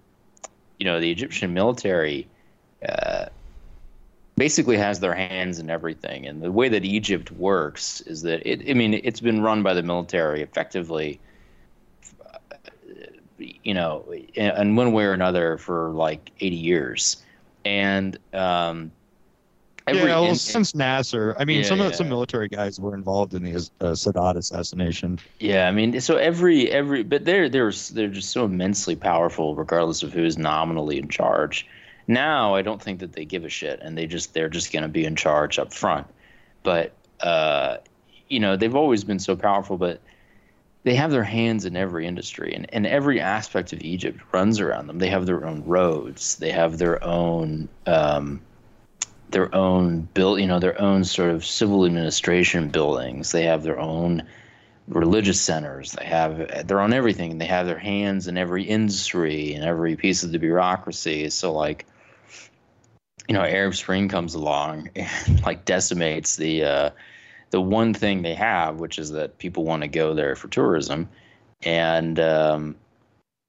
you 0.77 0.85
know 0.85 0.99
the 0.99 1.11
Egyptian 1.11 1.53
military 1.53 2.27
uh, 2.87 3.25
basically 4.37 4.77
has 4.77 4.99
their 4.99 5.13
hands 5.13 5.59
in 5.59 5.69
everything, 5.69 6.25
and 6.25 6.41
the 6.41 6.51
way 6.51 6.69
that 6.69 6.85
Egypt 6.85 7.31
works 7.31 8.01
is 8.01 8.21
that 8.21 8.47
it. 8.49 8.69
I 8.69 8.73
mean, 8.73 8.93
it's 8.93 9.19
been 9.19 9.41
run 9.41 9.63
by 9.63 9.73
the 9.73 9.83
military 9.83 10.41
effectively. 10.41 11.19
You 13.37 13.73
know, 13.73 14.03
in, 14.33 14.51
in 14.57 14.75
one 14.75 14.91
way 14.91 15.05
or 15.05 15.13
another 15.13 15.57
for 15.57 15.91
like 15.91 16.31
80 16.41 16.55
years, 16.55 17.23
and 17.63 18.17
um, 18.33 18.91
Every, 19.89 20.09
yeah, 20.09 20.19
well, 20.19 20.35
since 20.35 20.75
Nasser, 20.75 21.35
I 21.39 21.45
mean, 21.45 21.61
yeah, 21.61 21.67
some 21.67 21.79
yeah. 21.79 21.91
some 21.91 22.07
military 22.09 22.47
guys 22.47 22.79
were 22.79 22.93
involved 22.93 23.33
in 23.33 23.43
the 23.43 23.55
uh, 23.55 23.93
Sadat 23.93 24.35
assassination. 24.35 25.19
Yeah, 25.39 25.67
I 25.67 25.71
mean, 25.71 25.99
so 25.99 26.17
every 26.17 26.71
every, 26.71 27.03
but 27.03 27.25
they're 27.25 27.49
they're 27.49 27.71
they're 27.71 28.07
just 28.07 28.29
so 28.29 28.45
immensely 28.45 28.95
powerful, 28.95 29.55
regardless 29.55 30.03
of 30.03 30.13
who 30.13 30.23
is 30.23 30.37
nominally 30.37 30.97
in 30.97 31.07
charge. 31.07 31.67
Now, 32.07 32.55
I 32.55 32.61
don't 32.61 32.81
think 32.81 32.99
that 32.99 33.13
they 33.13 33.25
give 33.25 33.45
a 33.45 33.49
shit, 33.49 33.79
and 33.81 33.97
they 33.97 34.05
just 34.05 34.33
they're 34.33 34.49
just 34.49 34.71
going 34.71 34.83
to 34.83 34.89
be 34.89 35.05
in 35.05 35.15
charge 35.15 35.57
up 35.57 35.73
front. 35.73 36.07
But 36.63 36.93
uh, 37.21 37.77
you 38.27 38.39
know, 38.39 38.55
they've 38.55 38.75
always 38.75 39.03
been 39.03 39.19
so 39.19 39.35
powerful, 39.35 39.77
but 39.77 40.01
they 40.83 40.95
have 40.95 41.11
their 41.11 41.23
hands 41.23 41.65
in 41.65 41.75
every 41.75 42.07
industry 42.07 42.53
and, 42.53 42.65
and 42.73 42.87
every 42.87 43.19
aspect 43.19 43.73
of 43.73 43.81
Egypt 43.81 44.19
runs 44.31 44.59
around 44.59 44.87
them. 44.87 44.99
They 44.99 45.09
have 45.09 45.25
their 45.25 45.45
own 45.45 45.63
roads. 45.65 46.37
They 46.37 46.51
have 46.51 46.77
their 46.77 47.03
own 47.03 47.67
um, 47.85 48.41
their 49.31 49.53
own 49.53 50.01
build, 50.13 50.39
you 50.39 50.47
know, 50.47 50.59
their 50.59 50.79
own 50.81 51.03
sort 51.03 51.29
of 51.29 51.45
civil 51.45 51.85
administration 51.85 52.69
buildings. 52.69 53.31
They 53.31 53.43
have 53.43 53.63
their 53.63 53.79
own 53.79 54.23
religious 54.87 55.39
centers. 55.39 55.93
They 55.93 56.05
have 56.05 56.67
they're 56.67 56.81
on 56.81 56.93
everything. 56.93 57.37
They 57.37 57.45
have 57.45 57.67
their 57.67 57.77
hands 57.77 58.27
in 58.27 58.37
every 58.37 58.63
industry 58.63 59.53
and 59.53 59.63
every 59.63 59.95
piece 59.95 60.23
of 60.23 60.31
the 60.31 60.39
bureaucracy. 60.39 61.29
So 61.29 61.53
like, 61.53 61.85
you 63.27 63.35
know, 63.35 63.43
Arab 63.43 63.75
Spring 63.75 64.07
comes 64.07 64.33
along 64.33 64.89
and 64.95 65.45
like 65.45 65.65
decimates 65.65 66.35
the 66.35 66.63
uh, 66.63 66.89
the 67.51 67.61
one 67.61 67.93
thing 67.93 68.21
they 68.21 68.35
have, 68.35 68.79
which 68.79 68.99
is 68.99 69.11
that 69.11 69.37
people 69.37 69.63
want 69.63 69.83
to 69.83 69.87
go 69.87 70.13
there 70.13 70.35
for 70.35 70.47
tourism, 70.47 71.07
and 71.63 72.19
um, 72.19 72.75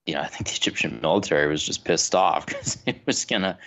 you 0.06 0.14
know, 0.14 0.20
I 0.20 0.26
think 0.26 0.48
the 0.48 0.56
Egyptian 0.56 1.00
military 1.02 1.48
was 1.48 1.62
just 1.62 1.84
pissed 1.84 2.14
off 2.14 2.46
because 2.46 2.78
it 2.86 3.00
was 3.06 3.24
gonna 3.24 3.58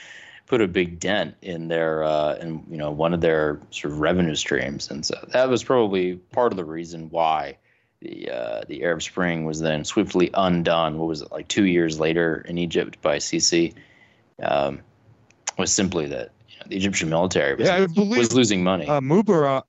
put 0.46 0.62
a 0.62 0.68
big 0.68 1.00
dent 1.00 1.36
in 1.42 1.68
their 1.68 2.04
uh, 2.04 2.36
in 2.36 2.64
you 2.70 2.78
know 2.78 2.92
one 2.92 3.14
of 3.14 3.22
their 3.22 3.60
sort 3.72 3.94
of 3.94 4.00
revenue 4.00 4.36
streams, 4.36 4.90
and 4.90 5.06
so 5.06 5.16
that 5.32 5.50
was 5.50 5.64
probably 5.64 6.16
part 6.16 6.52
of 6.52 6.58
the 6.58 6.66
reason 6.66 7.10
why 7.10 7.58
the 8.02 8.30
uh, 8.30 8.62
the 8.68 8.84
Arab 8.84 9.02
Spring 9.02 9.46
was 9.46 9.60
then 9.60 9.84
swiftly 9.86 10.30
undone. 10.34 10.98
What 10.98 11.08
was 11.08 11.22
it 11.22 11.32
like 11.32 11.48
two 11.48 11.66
years 11.66 12.00
later 12.00 12.46
in 12.48 12.58
Egypt 12.58 13.02
by 13.02 13.18
Sisi? 13.18 13.74
Um, 14.42 14.82
was 15.58 15.72
simply 15.72 16.08
that 16.08 16.32
you 16.50 16.58
know, 16.58 16.66
the 16.68 16.76
Egyptian 16.76 17.10
military 17.10 17.56
was, 17.56 17.68
yeah, 17.68 17.86
believe, 17.86 18.18
was 18.18 18.34
losing 18.34 18.64
money. 18.64 18.88
Uh, 18.88 19.00
Mubarak, 19.00 19.64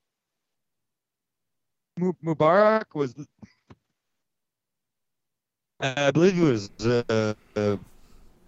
Mubarak 2.00 2.94
was, 2.94 3.14
I 5.80 6.10
believe 6.10 6.40
it 6.40 6.42
was 6.42 6.70
uh, 6.80 7.34
uh 7.54 7.76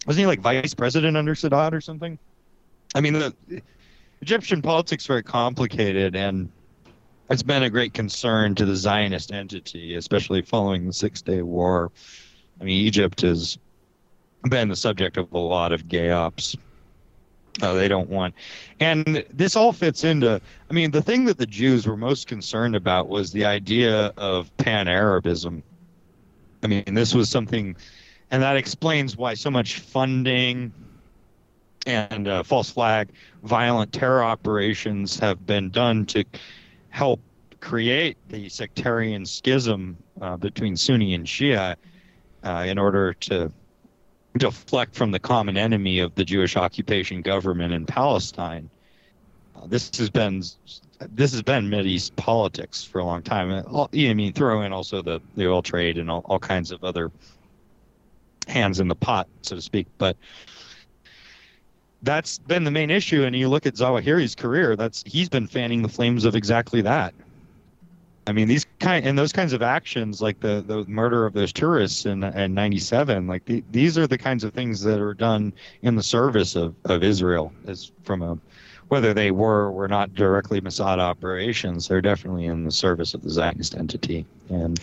wasn't 0.07 0.21
he 0.21 0.25
like 0.25 0.39
vice 0.39 0.73
president 0.73 1.17
under 1.17 1.35
Sadat 1.35 1.73
or 1.73 1.81
something? 1.81 2.17
I 2.95 3.01
mean, 3.01 3.13
the 3.13 3.35
Egyptian 4.21 4.61
politics 4.61 5.03
is 5.03 5.07
very 5.07 5.21
complicated, 5.21 6.15
and 6.15 6.49
it's 7.29 7.43
been 7.43 7.63
a 7.63 7.69
great 7.69 7.93
concern 7.93 8.55
to 8.55 8.65
the 8.65 8.75
Zionist 8.75 9.33
entity, 9.33 9.95
especially 9.95 10.41
following 10.41 10.87
the 10.87 10.93
Six 10.93 11.21
Day 11.21 11.41
War. 11.41 11.91
I 12.59 12.63
mean, 12.63 12.85
Egypt 12.85 13.21
has 13.21 13.57
been 14.49 14.69
the 14.69 14.77
subject 14.77 15.17
of 15.17 15.31
a 15.33 15.37
lot 15.37 15.73
of 15.73 15.89
gay 15.89 16.11
ops. 16.11 16.55
Uh, 17.61 17.73
they 17.73 17.87
don't 17.87 18.09
want. 18.09 18.33
And 18.79 19.25
this 19.33 19.55
all 19.55 19.73
fits 19.73 20.03
into, 20.03 20.39
I 20.69 20.73
mean, 20.73 20.91
the 20.91 21.01
thing 21.01 21.25
that 21.25 21.37
the 21.37 21.45
Jews 21.45 21.85
were 21.85 21.97
most 21.97 22.27
concerned 22.27 22.75
about 22.75 23.09
was 23.09 23.31
the 23.31 23.45
idea 23.45 24.13
of 24.15 24.55
pan 24.57 24.87
Arabism. 24.87 25.63
I 26.63 26.67
mean, 26.67 26.83
this 26.87 27.13
was 27.13 27.29
something 27.29 27.75
and 28.31 28.43
that 28.43 28.57
explains 28.57 29.15
why 29.15 29.33
so 29.33 29.49
much 29.49 29.79
funding 29.79 30.73
and 31.85 32.27
uh, 32.27 32.43
false 32.43 32.69
flag 32.69 33.09
violent 33.43 33.93
terror 33.93 34.23
operations 34.23 35.17
have 35.19 35.45
been 35.45 35.69
done 35.69 36.05
to 36.05 36.23
help 36.89 37.21
create 37.59 38.17
the 38.29 38.49
sectarian 38.49 39.25
schism 39.25 39.97
uh, 40.21 40.37
between 40.37 40.75
Sunni 40.75 41.13
and 41.13 41.25
Shia 41.25 41.75
uh, 42.43 42.65
in 42.67 42.77
order 42.77 43.13
to 43.13 43.51
deflect 44.37 44.95
from 44.95 45.11
the 45.11 45.19
common 45.19 45.57
enemy 45.57 45.99
of 45.99 46.13
the 46.15 46.23
Jewish 46.23 46.55
occupation 46.55 47.21
government 47.21 47.73
in 47.73 47.85
Palestine. 47.85 48.69
Uh, 49.55 49.65
this 49.67 49.89
has 49.97 50.09
been 50.09 50.43
this 51.11 51.31
has 51.31 51.41
been 51.43 51.73
East 51.73 52.15
politics 52.15 52.83
for 52.83 52.99
a 52.99 53.05
long 53.05 53.21
time. 53.21 53.63
I 53.93 54.13
mean, 54.13 54.33
throw 54.33 54.61
in 54.61 54.73
also 54.73 55.01
the, 55.01 55.21
the 55.35 55.47
oil 55.47 55.61
trade 55.61 55.97
and 55.97 56.09
all, 56.09 56.21
all 56.25 56.39
kinds 56.39 56.71
of 56.71 56.83
other 56.83 57.11
hands 58.47 58.79
in 58.79 58.87
the 58.87 58.95
pot, 58.95 59.27
so 59.41 59.55
to 59.55 59.61
speak. 59.61 59.87
But 59.97 60.17
that's 62.03 62.39
been 62.39 62.63
the 62.63 62.71
main 62.71 62.89
issue. 62.89 63.23
And 63.23 63.35
you 63.35 63.49
look 63.49 63.65
at 63.65 63.75
Zawahiri's 63.75 64.35
career; 64.35 64.75
that's 64.75 65.03
he's 65.05 65.29
been 65.29 65.47
fanning 65.47 65.81
the 65.81 65.89
flames 65.89 66.25
of 66.25 66.35
exactly 66.35 66.81
that. 66.81 67.13
I 68.27 68.33
mean, 68.33 68.49
these 68.49 68.65
kind 68.79 69.05
and 69.05 69.17
those 69.17 69.31
kinds 69.31 69.53
of 69.53 69.61
actions, 69.61 70.21
like 70.21 70.39
the 70.41 70.63
the 70.65 70.83
murder 70.85 71.25
of 71.25 71.33
those 71.33 71.53
tourists 71.53 72.05
in 72.05 72.23
in 72.23 72.53
'97, 72.53 73.25
like 73.25 73.45
the, 73.45 73.63
these 73.71 73.97
are 73.97 74.05
the 74.05 74.17
kinds 74.17 74.43
of 74.43 74.53
things 74.53 74.81
that 74.81 74.99
are 74.99 75.13
done 75.13 75.53
in 75.81 75.95
the 75.95 76.03
service 76.03 76.55
of 76.55 76.75
of 76.85 77.03
Israel, 77.03 77.53
as 77.67 77.91
from 78.03 78.21
a 78.21 78.37
whether 78.89 79.13
they 79.13 79.31
were 79.31 79.65
or 79.65 79.71
were 79.71 79.87
not 79.87 80.13
directly 80.13 80.61
Mossad 80.61 80.99
operations, 80.99 81.87
they're 81.87 82.01
definitely 82.01 82.45
in 82.45 82.63
the 82.63 82.71
service 82.71 83.13
of 83.13 83.21
the 83.21 83.29
Zionist 83.29 83.75
entity. 83.75 84.25
And 84.49 84.79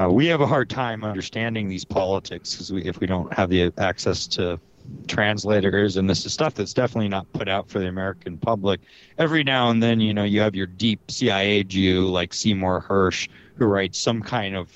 uh, 0.00 0.08
we 0.08 0.26
have 0.26 0.40
a 0.40 0.46
hard 0.46 0.70
time 0.70 1.02
understanding 1.04 1.68
these 1.68 1.84
politics 1.84 2.54
because 2.54 2.72
we, 2.72 2.84
if 2.84 3.00
we 3.00 3.06
don't 3.06 3.32
have 3.32 3.50
the 3.50 3.72
access 3.78 4.26
to 4.26 4.60
translators 5.06 5.96
and 5.96 6.08
this 6.08 6.24
is 6.24 6.32
stuff 6.32 6.54
that's 6.54 6.72
definitely 6.72 7.08
not 7.08 7.30
put 7.32 7.48
out 7.48 7.68
for 7.68 7.78
the 7.78 7.86
American 7.86 8.38
public. 8.38 8.80
Every 9.18 9.44
now 9.44 9.70
and 9.70 9.82
then, 9.82 10.00
you 10.00 10.14
know, 10.14 10.24
you 10.24 10.40
have 10.40 10.54
your 10.54 10.66
deep 10.66 11.10
CIA 11.10 11.64
Jew 11.64 12.08
like 12.08 12.32
Seymour 12.32 12.84
Hersh 12.88 13.28
who 13.56 13.66
writes 13.66 13.98
some 13.98 14.22
kind 14.22 14.56
of 14.56 14.70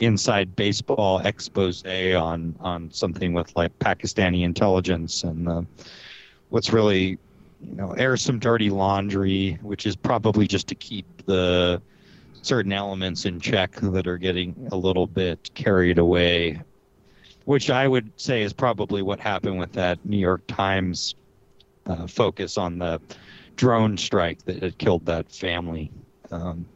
inside 0.00 0.54
baseball 0.54 1.18
expose 1.20 1.84
on 1.84 2.54
on 2.60 2.90
something 2.92 3.32
with 3.32 3.54
like 3.56 3.76
Pakistani 3.80 4.44
intelligence 4.44 5.24
and 5.24 5.48
uh, 5.48 5.62
what's 6.50 6.72
really 6.72 7.18
you 7.60 7.74
know 7.74 7.92
air 7.92 8.16
some 8.16 8.38
dirty 8.38 8.70
laundry, 8.70 9.58
which 9.62 9.86
is 9.86 9.96
probably 9.96 10.46
just 10.46 10.68
to 10.68 10.74
keep 10.74 11.06
the 11.26 11.82
certain 12.42 12.72
elements 12.72 13.24
in 13.24 13.40
check 13.40 13.72
that 13.80 14.06
are 14.06 14.18
getting 14.18 14.68
a 14.72 14.76
little 14.76 15.06
bit 15.06 15.50
carried 15.54 15.98
away 15.98 16.60
which 17.48 17.70
I 17.70 17.88
would 17.88 18.12
say 18.20 18.42
is 18.42 18.52
probably 18.52 19.00
what 19.00 19.20
happened 19.20 19.58
with 19.58 19.72
that 19.72 20.04
New 20.04 20.18
York 20.18 20.42
Times 20.48 21.14
uh, 21.86 22.06
focus 22.06 22.58
on 22.58 22.78
the 22.78 23.00
drone 23.56 23.96
strike 23.96 24.44
that 24.44 24.62
had 24.62 24.76
killed 24.76 25.06
that 25.06 25.32
family. 25.32 25.90
Um, 26.30 26.66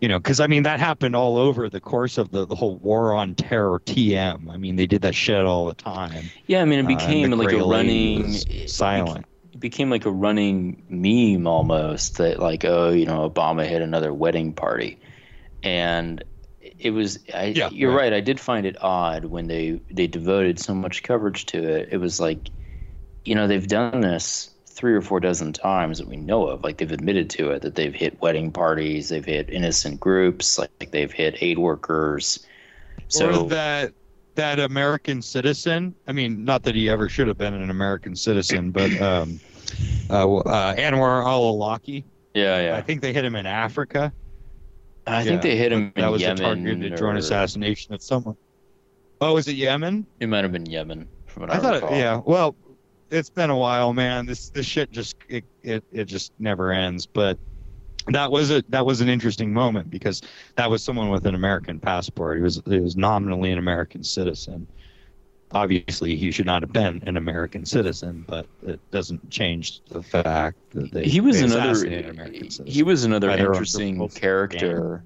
you 0.00 0.08
know, 0.08 0.18
because 0.18 0.40
I 0.40 0.48
mean 0.48 0.64
that 0.64 0.80
happened 0.80 1.14
all 1.14 1.36
over 1.36 1.70
the 1.70 1.78
course 1.78 2.18
of 2.18 2.32
the, 2.32 2.44
the 2.44 2.56
whole 2.56 2.78
war 2.78 3.14
on 3.14 3.36
terror 3.36 3.78
TM. 3.86 4.50
I 4.50 4.56
mean 4.56 4.74
they 4.74 4.88
did 4.88 5.02
that 5.02 5.14
shit 5.14 5.44
all 5.44 5.66
the 5.66 5.74
time. 5.74 6.24
Yeah, 6.48 6.62
I 6.62 6.64
mean 6.64 6.80
it 6.80 6.84
uh, 6.86 6.96
became 6.98 7.32
uh, 7.32 7.36
like 7.36 7.52
a 7.52 7.58
running 7.58 8.32
silent. 8.66 9.24
Became 9.62 9.90
like 9.90 10.06
a 10.06 10.10
running 10.10 10.82
meme 10.88 11.46
almost 11.46 12.18
that 12.18 12.40
like 12.40 12.64
oh 12.64 12.90
you 12.90 13.06
know 13.06 13.30
Obama 13.30 13.64
hit 13.64 13.80
another 13.80 14.12
wedding 14.12 14.52
party, 14.52 14.98
and 15.62 16.22
it 16.78 16.90
was 16.90 17.20
I, 17.32 17.46
yeah, 17.46 17.70
you're 17.70 17.90
right. 17.90 18.10
right. 18.10 18.12
I 18.12 18.20
did 18.20 18.40
find 18.40 18.66
it 18.66 18.76
odd 18.82 19.24
when 19.24 19.46
they 19.46 19.80
they 19.88 20.08
devoted 20.08 20.58
so 20.58 20.74
much 20.74 21.04
coverage 21.04 21.46
to 21.46 21.62
it. 21.62 21.90
It 21.92 21.98
was 21.98 22.18
like, 22.18 22.50
you 23.24 23.36
know, 23.36 23.46
they've 23.46 23.66
done 23.66 24.00
this 24.00 24.50
three 24.66 24.94
or 24.94 25.00
four 25.00 25.20
dozen 25.20 25.52
times 25.52 25.98
that 25.98 26.08
we 26.08 26.16
know 26.16 26.48
of. 26.48 26.64
Like 26.64 26.78
they've 26.78 26.90
admitted 26.90 27.30
to 27.30 27.50
it 27.52 27.62
that 27.62 27.76
they've 27.76 27.94
hit 27.94 28.20
wedding 28.20 28.50
parties, 28.50 29.10
they've 29.10 29.24
hit 29.24 29.48
innocent 29.48 30.00
groups, 30.00 30.58
like 30.58 30.90
they've 30.90 31.12
hit 31.12 31.36
aid 31.40 31.58
workers. 31.58 32.44
So 33.06 33.44
or 33.44 33.48
that 33.50 33.92
that 34.34 34.58
American 34.58 35.22
citizen. 35.22 35.94
I 36.06 36.12
mean, 36.12 36.44
not 36.44 36.64
that 36.64 36.74
he 36.74 36.88
ever 36.88 37.08
should 37.08 37.28
have 37.28 37.38
been 37.38 37.54
an 37.54 37.70
American 37.70 38.16
citizen, 38.16 38.70
but 38.70 38.90
um, 39.00 39.40
uh, 40.10 40.36
uh, 40.36 40.74
Anwar 40.76 41.24
al-Awlaki. 41.24 42.04
Yeah, 42.34 42.60
yeah. 42.60 42.76
I 42.76 42.82
think 42.82 43.02
they 43.02 43.12
hit 43.12 43.24
him 43.24 43.36
in 43.36 43.46
Africa 43.46 44.12
I 45.06 45.18
yeah, 45.18 45.24
think 45.24 45.42
they 45.42 45.56
hit 45.56 45.72
him. 45.72 45.92
That 45.96 46.10
was 46.10 46.22
Yemen 46.22 46.38
a 46.38 46.42
targeted 46.42 46.92
or... 46.92 46.96
drone 46.96 47.16
assassination 47.16 47.92
of 47.94 48.02
someone. 48.02 48.36
Oh, 49.20 49.34
was 49.34 49.48
it 49.48 49.56
Yemen? 49.56 50.06
It 50.20 50.28
might 50.28 50.44
have 50.44 50.52
been 50.52 50.66
Yemen. 50.66 51.08
From 51.26 51.42
what 51.42 51.50
I, 51.50 51.56
I 51.56 51.58
thought. 51.58 51.74
Recall. 51.74 51.94
It, 51.94 51.98
yeah. 51.98 52.20
Well, 52.24 52.54
it's 53.10 53.30
been 53.30 53.50
a 53.50 53.56
while, 53.56 53.92
man. 53.92 54.26
This 54.26 54.50
this 54.50 54.66
shit 54.66 54.90
just 54.90 55.16
it, 55.28 55.44
it 55.62 55.84
it 55.92 56.04
just 56.04 56.32
never 56.38 56.72
ends. 56.72 57.06
But 57.06 57.38
that 58.08 58.30
was 58.30 58.50
a 58.50 58.62
that 58.68 58.86
was 58.86 59.00
an 59.00 59.08
interesting 59.08 59.52
moment 59.52 59.90
because 59.90 60.22
that 60.56 60.70
was 60.70 60.82
someone 60.82 61.08
with 61.08 61.26
an 61.26 61.34
American 61.34 61.80
passport. 61.80 62.36
He 62.36 62.42
was 62.42 62.62
he 62.66 62.78
was 62.78 62.96
nominally 62.96 63.50
an 63.50 63.58
American 63.58 64.04
citizen 64.04 64.66
obviously 65.52 66.16
he 66.16 66.30
should 66.30 66.46
not 66.46 66.62
have 66.62 66.72
been 66.72 67.02
an 67.06 67.16
American 67.16 67.64
citizen, 67.64 68.24
but 68.26 68.46
it 68.66 68.80
doesn't 68.90 69.30
change 69.30 69.82
the 69.88 70.02
fact 70.02 70.58
that 70.70 70.92
they 70.92 71.04
he 71.04 71.20
was 71.20 71.40
they 71.40 71.46
another 71.46 72.04
he 72.64 72.82
was 72.82 73.04
another 73.04 73.30
interesting 73.30 74.08
character 74.08 75.02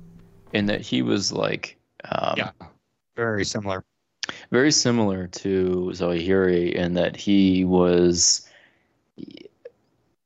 game. 0.53 0.61
in 0.61 0.67
that 0.67 0.81
he 0.81 1.03
was 1.03 1.33
like 1.33 1.77
um, 2.11 2.35
yeah 2.37 2.51
very 3.17 3.45
similar 3.45 3.85
very 4.51 4.73
similar 4.73 5.27
to 5.29 5.91
Zawahiri 5.93 6.73
in 6.73 6.95
that 6.95 7.17
he 7.17 7.65
was 7.65 8.49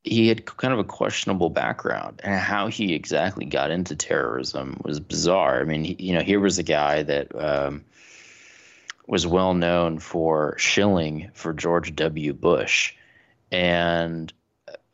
he 0.03 0.29
had 0.29 0.47
kind 0.47 0.73
of 0.73 0.79
a 0.79 0.85
questionable 0.85 1.51
background 1.51 2.21
and 2.25 2.41
how 2.41 2.69
he 2.69 2.95
exactly 2.95 3.45
got 3.45 3.71
into 3.71 3.95
terrorism 3.95 4.81
was 4.83 4.99
bizarre. 4.99 5.61
I 5.61 5.65
mean, 5.65 5.85
he, 5.85 5.97
you 5.99 6.15
know, 6.15 6.23
here 6.23 6.41
was 6.41 6.59
a 6.59 6.63
guy 6.63 7.03
that 7.03 7.35
um, 7.39 7.85
was 9.11 9.27
well 9.27 9.55
known 9.55 9.99
for 9.99 10.55
shilling 10.57 11.33
for 11.35 11.53
George 11.53 11.97
W. 11.97 12.33
Bush 12.33 12.95
and 13.51 14.33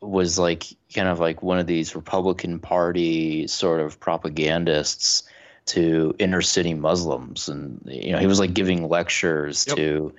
was 0.01 0.39
like 0.39 0.63
kind 0.91 1.07
of 1.07 1.19
like 1.19 1.43
one 1.43 1.59
of 1.59 1.67
these 1.67 1.95
Republican 1.95 2.59
Party 2.59 3.45
sort 3.45 3.79
of 3.79 3.99
propagandists 3.99 5.21
to 5.67 6.15
inner 6.17 6.41
city 6.41 6.73
Muslims. 6.73 7.47
And, 7.47 7.79
you 7.85 8.11
know, 8.11 8.17
he 8.17 8.25
was 8.25 8.39
like 8.39 8.55
giving 8.55 8.89
lectures 8.89 9.65
yep. 9.67 9.77
to 9.77 10.15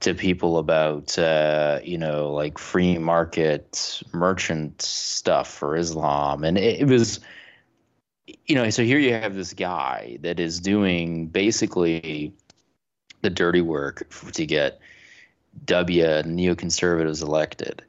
to 0.00 0.14
people 0.14 0.58
about 0.58 1.16
uh, 1.16 1.78
you 1.84 1.96
know 1.96 2.32
like 2.32 2.58
free 2.58 2.98
market 2.98 4.02
merchant 4.12 4.82
stuff 4.82 5.48
for 5.48 5.76
Islam, 5.76 6.42
and 6.42 6.58
it, 6.58 6.80
it, 6.80 6.88
was 6.88 7.20
you 8.26 8.56
know 8.56 8.68
so 8.70 8.82
here 8.82 8.98
you 8.98 9.12
have 9.12 9.36
this 9.36 9.54
guy 9.54 10.18
that 10.22 10.40
is 10.40 10.58
doing 10.58 11.28
basically 11.28 12.34
the 13.22 13.30
dirty 13.30 13.60
work 13.60 14.06
to 14.32 14.46
get 14.46 14.80
W 15.64 16.04
neoconservatives 16.04 17.22
elected. 17.22 17.82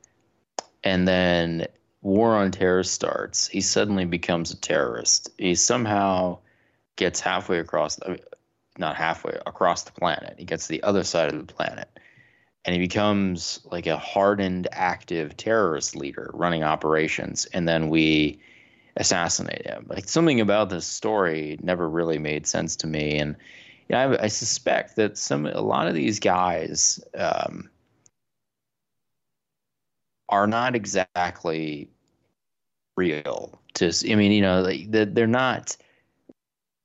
And 0.84 1.08
then 1.08 1.68
war 2.02 2.36
on 2.36 2.52
terror 2.52 2.84
starts. 2.84 3.48
He 3.48 3.62
suddenly 3.62 4.06
becomes 4.06 4.52
a 4.52 4.58
terrorist. 4.58 5.30
He 5.38 5.56
somehow 5.56 6.40
gets 6.96 7.20
halfway 7.20 7.60
across, 7.60 8.00
not 8.78 8.96
halfway, 8.96 9.38
across 9.46 9.84
the 9.84 9.94
planet. 9.94 10.36
He 10.38 10.46
gets 10.46 10.68
to 10.68 10.74
the 10.74 10.84
other 10.84 11.04
side 11.04 11.34
of 11.34 11.48
the 11.48 11.54
planet. 11.54 11.88
And 12.66 12.74
he 12.74 12.80
becomes 12.80 13.60
like 13.72 13.88
a 13.88 13.98
hardened, 13.98 14.68
active 14.72 15.36
terrorist 15.36 15.96
leader 15.96 16.30
running 16.34 16.64
operations. 16.64 17.46
And 17.46 17.68
then 17.68 17.90
we 17.90 18.40
assassinate 18.96 19.66
him. 19.66 19.86
Like 19.90 20.08
something 20.08 20.40
about 20.40 20.70
this 20.70 20.86
story 20.86 21.58
never 21.62 21.90
really 21.90 22.20
made 22.20 22.46
sense 22.48 22.76
to 22.78 22.88
me. 22.88 23.18
And 23.18 23.36
yeah, 23.90 24.02
I, 24.02 24.24
I, 24.24 24.28
suspect 24.28 24.96
that 24.96 25.18
some 25.18 25.46
a 25.46 25.62
lot 25.62 25.88
of 25.88 25.94
these 25.94 26.20
guys 26.20 27.04
um, 27.18 27.70
are 30.30 30.48
not 30.48 30.76
exactly 30.76 31.90
real. 32.96 33.60
To 33.76 33.92
I 34.10 34.16
mean, 34.16 34.32
you 34.32 34.42
know, 34.42 34.62
like, 34.62 34.90
they're 34.90 35.28
not 35.28 35.76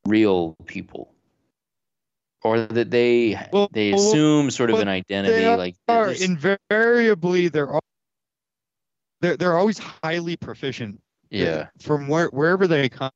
real 0.07 0.57
people, 0.67 1.13
or 2.43 2.61
that 2.61 2.91
they 2.91 3.39
well, 3.53 3.69
they 3.73 3.93
assume 3.93 4.51
sort 4.51 4.71
of 4.71 4.81
an 4.81 4.89
identity. 4.89 5.45
Are, 5.45 5.57
like 5.57 5.77
invariably, 6.21 7.49
they're 7.49 7.73
all, 7.73 7.85
they're 9.21 9.37
they're 9.37 9.57
always 9.57 9.79
highly 9.79 10.37
proficient. 10.37 11.01
Yeah, 11.31 11.69
from 11.81 12.09
where 12.09 12.29
wherever 12.29 12.67
they 12.67 12.89
come 12.89 13.11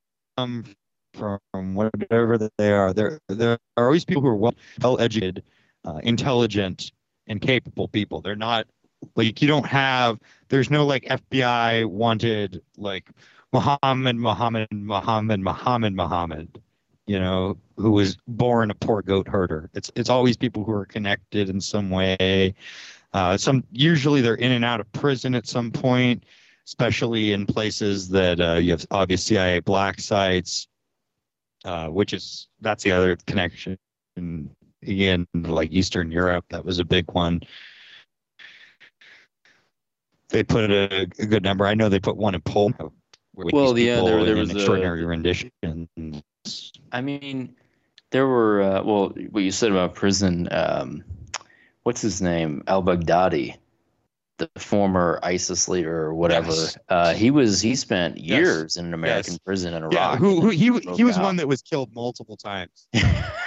from 1.14 1.74
whatever 1.74 2.38
that 2.38 2.52
they 2.58 2.72
are. 2.72 2.92
There, 2.92 3.20
there 3.28 3.58
are 3.76 3.86
always 3.86 4.04
people 4.04 4.22
who 4.22 4.28
are 4.28 4.36
well, 4.36 4.54
well 4.82 5.00
educated, 5.00 5.42
uh, 5.84 6.00
intelligent, 6.02 6.92
and 7.26 7.40
capable 7.40 7.88
people. 7.88 8.20
They're 8.20 8.36
not 8.36 8.66
like 9.16 9.42
you 9.42 9.48
don't 9.48 9.66
have. 9.66 10.18
There's 10.48 10.70
no 10.70 10.86
like 10.86 11.04
FBI 11.04 11.86
wanted 11.86 12.62
like 12.76 13.10
Muhammad, 13.52 14.16
Muhammad, 14.16 14.68
Muhammad, 14.72 15.40
Muhammad, 15.40 15.94
Muhammad. 15.94 16.62
You 17.06 17.18
know, 17.18 17.58
who 17.76 17.90
was 17.92 18.16
born 18.28 18.70
a 18.70 18.74
poor 18.74 19.02
goat 19.02 19.28
herder. 19.28 19.68
It's 19.74 19.90
it's 19.96 20.08
always 20.10 20.36
people 20.36 20.64
who 20.64 20.72
are 20.72 20.86
connected 20.86 21.48
in 21.50 21.60
some 21.60 21.90
way. 21.90 22.54
Uh, 23.12 23.36
some 23.36 23.64
usually 23.72 24.20
they're 24.20 24.36
in 24.36 24.52
and 24.52 24.64
out 24.64 24.80
of 24.80 24.90
prison 24.92 25.34
at 25.34 25.46
some 25.46 25.70
point. 25.70 26.24
especially 26.66 27.32
in 27.32 27.46
places 27.46 28.08
that 28.10 28.40
uh, 28.40 28.54
you 28.54 28.70
have 28.70 28.86
obvious 28.90 29.24
CIA 29.24 29.60
black 29.60 30.00
sites, 30.00 30.68
uh, 31.64 31.88
which 31.88 32.12
is 32.12 32.48
that's 32.60 32.82
the 32.84 32.92
other 32.92 33.16
connection. 33.26 33.78
And 34.16 34.50
again, 34.82 35.26
like 35.34 35.70
Eastern 35.72 36.10
Europe, 36.10 36.44
that 36.50 36.64
was 36.64 36.78
a 36.78 36.84
big 36.84 37.10
one. 37.12 37.40
They 40.28 40.42
put 40.42 40.70
a, 40.70 41.02
a 41.18 41.26
good 41.26 41.42
number. 41.42 41.66
I 41.66 41.74
know 41.74 41.88
they 41.88 42.00
put 42.00 42.16
one 42.16 42.34
in 42.34 42.40
Poland. 42.40 42.76
where 43.34 43.46
Well, 43.52 43.78
yeah, 43.78 44.00
there- 44.00 44.24
there 44.24 44.34
in 44.34 44.40
was 44.40 44.50
an 44.50 44.56
a- 44.56 44.58
extraordinary 44.60 45.04
rendition. 45.04 45.50
I 46.92 47.00
mean, 47.00 47.54
there 48.10 48.26
were 48.26 48.62
uh, 48.62 48.82
well, 48.82 49.08
what 49.30 49.42
you 49.42 49.50
said 49.50 49.70
about 49.70 49.94
prison. 49.94 50.48
Um, 50.50 51.04
what's 51.82 52.00
his 52.00 52.20
name? 52.22 52.62
Al 52.66 52.82
Baghdadi, 52.82 53.56
the 54.38 54.48
former 54.58 55.20
ISIS 55.22 55.68
leader 55.68 55.96
or 56.06 56.14
whatever. 56.14 56.48
Yes. 56.50 56.76
Uh, 56.88 57.12
he 57.14 57.30
was 57.30 57.60
he 57.60 57.76
spent 57.76 58.16
Yes. 58.18 58.26
years 58.38 58.76
in 58.76 58.86
an 58.86 58.94
American 58.94 59.34
Yes. 59.34 59.38
prison 59.38 59.74
in 59.74 59.82
Iraq. 59.82 59.92
Yeah, 59.94 60.16
who, 60.16 60.40
who 60.40 60.48
he 60.48 60.70
he 60.96 61.04
was 61.04 61.16
out. 61.18 61.24
one 61.24 61.36
that 61.36 61.46
was 61.48 61.62
killed 61.62 61.94
multiple 61.94 62.36
times. 62.36 62.88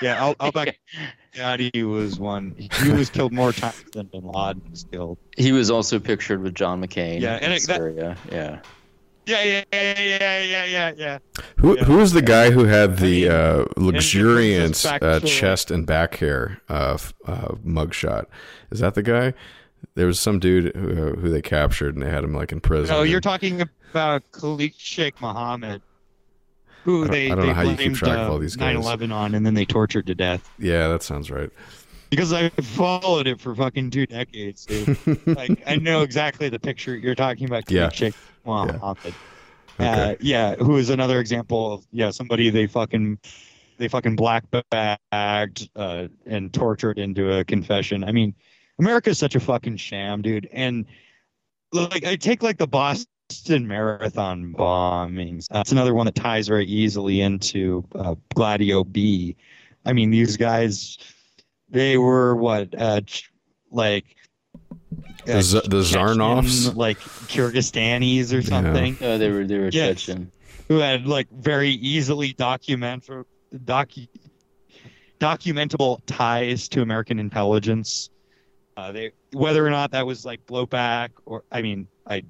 Yeah, 0.01 0.17
Al, 0.21 0.35
Al 0.41 0.51
Baghdadi 0.51 1.89
was 1.89 2.19
one. 2.19 2.53
He 2.57 2.91
was 2.91 3.09
killed 3.09 3.31
more 3.31 3.53
times 3.53 3.81
than 3.93 4.07
Bin 4.07 4.23
Laden 4.25 4.61
was 4.69 4.85
killed. 4.91 5.17
He 5.37 5.53
was 5.53 5.71
also 5.71 5.99
pictured 5.99 6.41
with 6.43 6.53
John 6.53 6.81
McCain. 6.83 7.21
Yeah, 7.21 7.35
and 7.41 7.53
it- 7.53 7.65
that- 7.67 7.77
Syria. 7.77 8.17
yeah. 8.29 8.59
Yeah, 9.25 9.41
yeah, 9.43 9.63
yeah, 9.73 9.99
yeah, 9.99 10.41
yeah, 10.43 10.65
yeah, 10.65 10.91
yeah. 10.97 11.17
Who 11.57 11.77
Yeah. 11.77 11.83
who 11.85 12.05
the 12.07 12.21
guy 12.21 12.51
who 12.51 12.65
had 12.65 12.97
the 12.97 13.27
uh, 13.29 13.65
luxuriant 13.77 14.85
uh, 14.85 15.19
chest 15.21 15.71
and 15.71 15.87
back 15.87 16.17
hair 16.17 16.61
uh, 16.69 16.93
f- 16.95 17.13
uh, 17.25 17.55
mugshot? 17.65 18.25
Is 18.69 18.81
that 18.81 18.93
the 18.95 19.01
guy? 19.01 19.33
There 19.95 20.05
was 20.07 20.19
some 20.19 20.39
dude 20.39 20.75
who, 20.75 21.15
who 21.15 21.29
they 21.29 21.41
captured 21.41 21.95
and 21.95 22.03
they 22.03 22.09
had 22.09 22.23
him 22.23 22.33
like 22.33 22.51
in 22.51 22.59
prison. 22.59 22.95
No, 22.95 23.03
you're 23.03 23.21
talking 23.21 23.61
about 23.61 24.23
Khalid 24.31 24.75
Sheikh 24.77 25.19
Mohammed, 25.21 25.81
who 26.83 27.03
I 27.03 27.07
don't- 27.07 27.11
they 27.11 27.31
I 27.31 27.35
don't 27.35 27.47
know 27.47 27.53
how 27.53 27.61
you 27.63 27.77
keep 27.77 27.93
track 27.95 28.17
of 28.17 28.27
uh, 28.29 28.31
all 28.33 28.37
these 28.39 28.55
guys. 28.55 28.75
9/11 28.77 29.11
on, 29.13 29.33
and 29.35 29.45
then 29.45 29.53
they 29.53 29.65
tortured 29.65 30.07
to 30.07 30.15
death. 30.15 30.49
yeah, 30.59 30.87
that 30.89 31.01
sounds 31.03 31.31
right. 31.31 31.49
Because 32.11 32.31
I 32.33 32.49
followed 32.49 33.25
it 33.27 33.41
for 33.41 33.55
fucking 33.55 33.89
two 33.91 34.05
decades, 34.05 34.65
dude. 34.65 34.97
like 35.27 35.63
I 35.65 35.77
know 35.77 36.01
exactly 36.03 36.49
the 36.49 36.59
picture 36.59 36.95
you're 36.95 37.15
talking 37.15 37.45
about. 37.47 37.65
Khalid 37.65 37.81
Yeah. 37.81 37.89
Sheikh 37.89 38.13
Mohammed. 38.45 39.13
Okay. 39.79 40.11
Uh, 40.11 40.15
yeah, 40.21 40.55
who 40.55 40.77
is 40.77 40.89
another 40.89 41.19
example 41.19 41.73
of 41.73 41.85
yeah 41.91 42.11
somebody 42.11 42.49
they 42.49 42.67
fucking 42.67 43.17
they 43.77 43.87
fucking 43.89 44.15
black 44.15 44.43
bagged 44.69 45.69
uh, 45.75 46.07
and 46.25 46.53
tortured 46.53 46.97
into 46.99 47.31
a 47.37 47.43
confession. 47.43 48.03
I 48.03 48.11
mean, 48.11 48.35
America 48.79 49.09
is 49.11 49.17
such 49.17 49.35
a 49.35 49.39
fucking 49.39 49.77
sham, 49.77 50.21
dude. 50.21 50.49
And 50.51 50.85
like 51.71 52.05
I 52.05 52.15
take 52.15 52.43
like 52.43 52.57
the 52.57 52.67
Boston 52.67 53.67
Marathon 53.67 54.53
bombings. 54.57 55.47
That's 55.49 55.71
another 55.71 55.93
one 55.93 56.05
that 56.05 56.15
ties 56.15 56.47
very 56.47 56.65
easily 56.65 57.21
into 57.21 57.85
uh, 57.95 58.15
Gladio 58.33 58.83
B. 58.83 59.35
I 59.85 59.93
mean, 59.93 60.09
these 60.11 60.35
guys, 60.37 60.97
they 61.69 61.97
were 61.97 62.35
what 62.35 62.73
uh, 62.79 63.01
ch- 63.01 63.31
like. 63.71 64.05
The 65.25 65.41
Z- 65.41 65.61
the 65.65 65.83
Chechen, 65.83 66.17
Tsarnaevs? 66.19 66.75
like 66.75 66.99
Kyrgyzstanis 66.99 68.31
or 68.37 68.41
something 68.43 68.95
No, 69.01 69.17
they 69.17 69.29
were 69.29 69.43
they 69.45 69.57
were 69.57 69.69
Yes. 69.69 70.01
Chechen. 70.03 70.31
who 70.67 70.77
had 70.77 71.07
like 71.07 71.27
very 71.31 71.71
easily 71.71 72.33
document 72.33 73.09
docu- 73.65 74.07
documentable 75.19 75.99
ties 76.05 76.69
to 76.69 76.81
American 76.81 77.19
intelligence. 77.19 78.09
Uh, 78.77 78.91
they 78.91 79.11
whether 79.31 79.65
or 79.65 79.69
not 79.69 79.91
that 79.91 80.05
was 80.05 80.25
like 80.25 80.45
blowback 80.45 81.09
or 81.25 81.43
I 81.51 81.61
mean 81.61 81.87
I 82.07 82.23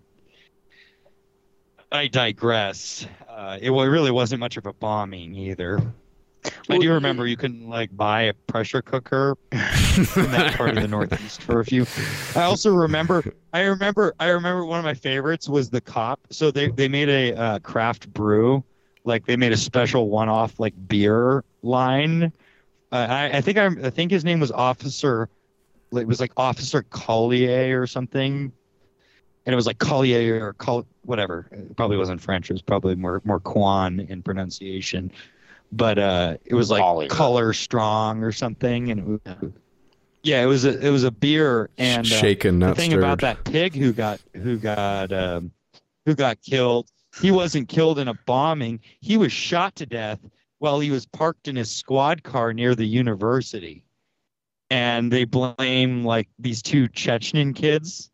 I 1.92 2.08
digress. 2.08 3.08
Uh, 3.28 3.58
it 3.62 3.70
wa- 3.70 3.84
really 3.84 4.12
wasn't 4.12 4.40
much 4.40 4.58
of 4.58 4.66
a 4.66 4.74
bombing 4.74 5.34
either. 5.36 5.82
I 6.70 6.78
do 6.78 6.92
remember 6.92 7.26
you 7.26 7.38
couldn't 7.38 7.68
like 7.68 7.96
buy 7.96 8.24
a 8.24 8.34
pressure 8.34 8.82
cooker 8.82 9.36
in 9.52 9.58
that 9.60 10.56
part 10.58 10.72
of 10.72 10.82
the 10.82 10.88
Northeast 10.88 11.42
for 11.42 11.60
a 11.60 11.66
few. 11.66 11.86
I 12.36 12.44
also 12.44 12.74
remember, 12.74 13.24
I 13.54 13.62
remember, 13.62 14.14
I 14.20 14.28
remember 14.28 14.66
one 14.66 14.78
of 14.78 14.86
my 14.86 14.94
favorites 14.94 15.50
was 15.50 15.70
the 15.70 15.82
cop. 15.82 16.20
So 16.30 16.52
they 16.52 16.70
they 16.70 16.88
made 16.88 17.10
a 17.10 17.34
uh, 17.34 17.60
craft 17.60 18.12
brew, 18.14 18.64
like 19.06 19.26
they 19.26 19.38
made 19.38 19.54
a 19.54 19.58
special 19.58 20.10
one-off 20.10 20.60
like 20.60 20.74
beer 20.88 21.44
line. 21.64 22.32
Uh, 22.92 23.08
I, 23.10 23.38
I 23.38 23.42
think 23.42 23.58
I, 23.58 23.66
I 23.66 23.90
think 23.90 24.12
his 24.12 24.24
name 24.24 24.40
was 24.40 24.52
Officer, 24.52 25.30
it 25.98 26.08
was 26.08 26.20
like 26.20 26.32
Officer 26.38 26.84
Collier 26.84 27.82
or 27.82 27.88
something, 27.88 28.52
and 29.46 29.54
it 29.54 29.56
was 29.56 29.68
like 29.68 29.80
Collier 29.80 30.46
or 30.46 30.54
Col 30.54 30.86
whatever. 31.04 31.48
It 31.52 31.76
probably 31.76 31.98
wasn't 31.98 32.22
French. 32.22 32.50
It 32.50 32.54
was 32.54 32.62
probably 32.62 32.96
more 32.96 33.22
more 33.26 33.40
Quan 33.40 34.00
in 34.00 34.22
pronunciation 34.22 35.12
but 35.72 36.00
uh, 36.00 36.38
it 36.46 36.56
was 36.56 36.70
like 36.70 36.82
Collier. 36.82 37.10
color 37.10 37.54
strong 37.54 38.24
or 38.24 38.32
something, 38.32 38.92
and 38.92 39.00
it 39.00 39.36
was, 39.42 39.52
yeah, 40.24 40.42
it 40.42 40.46
was 40.46 40.66
a 40.66 40.86
it 40.86 40.90
was 40.90 41.04
a 41.04 41.12
beer. 41.12 41.70
And 41.78 42.06
uh, 42.06 42.10
Shaken, 42.10 42.60
the 42.60 42.76
thing 42.76 42.92
stirred. 42.92 43.00
about 43.00 43.22
that 43.22 43.44
pig 43.44 43.76
who 43.76 43.92
got 43.94 44.22
who 44.34 44.58
got 44.58 45.12
um, 45.12 45.52
who 46.06 46.16
got 46.16 46.42
killed, 46.42 46.90
he 47.22 47.32
wasn't 47.32 47.68
killed 47.68 48.00
in 48.00 48.08
a 48.08 48.14
bombing. 48.26 48.80
He 49.02 49.18
was 49.18 49.32
shot 49.32 49.76
to 49.76 49.86
death 49.86 50.20
while 50.60 50.80
he 50.80 50.92
was 50.92 51.06
parked 51.06 51.48
in 51.48 51.56
his 51.56 51.72
squad 51.72 52.24
car 52.24 52.54
near 52.54 52.76
the 52.76 52.88
university, 52.88 53.84
and 54.70 55.12
they 55.12 55.26
blame 55.26 56.04
like 56.04 56.28
these 56.40 56.62
two 56.62 56.88
Chechen 56.88 57.54
kids. 57.54 58.10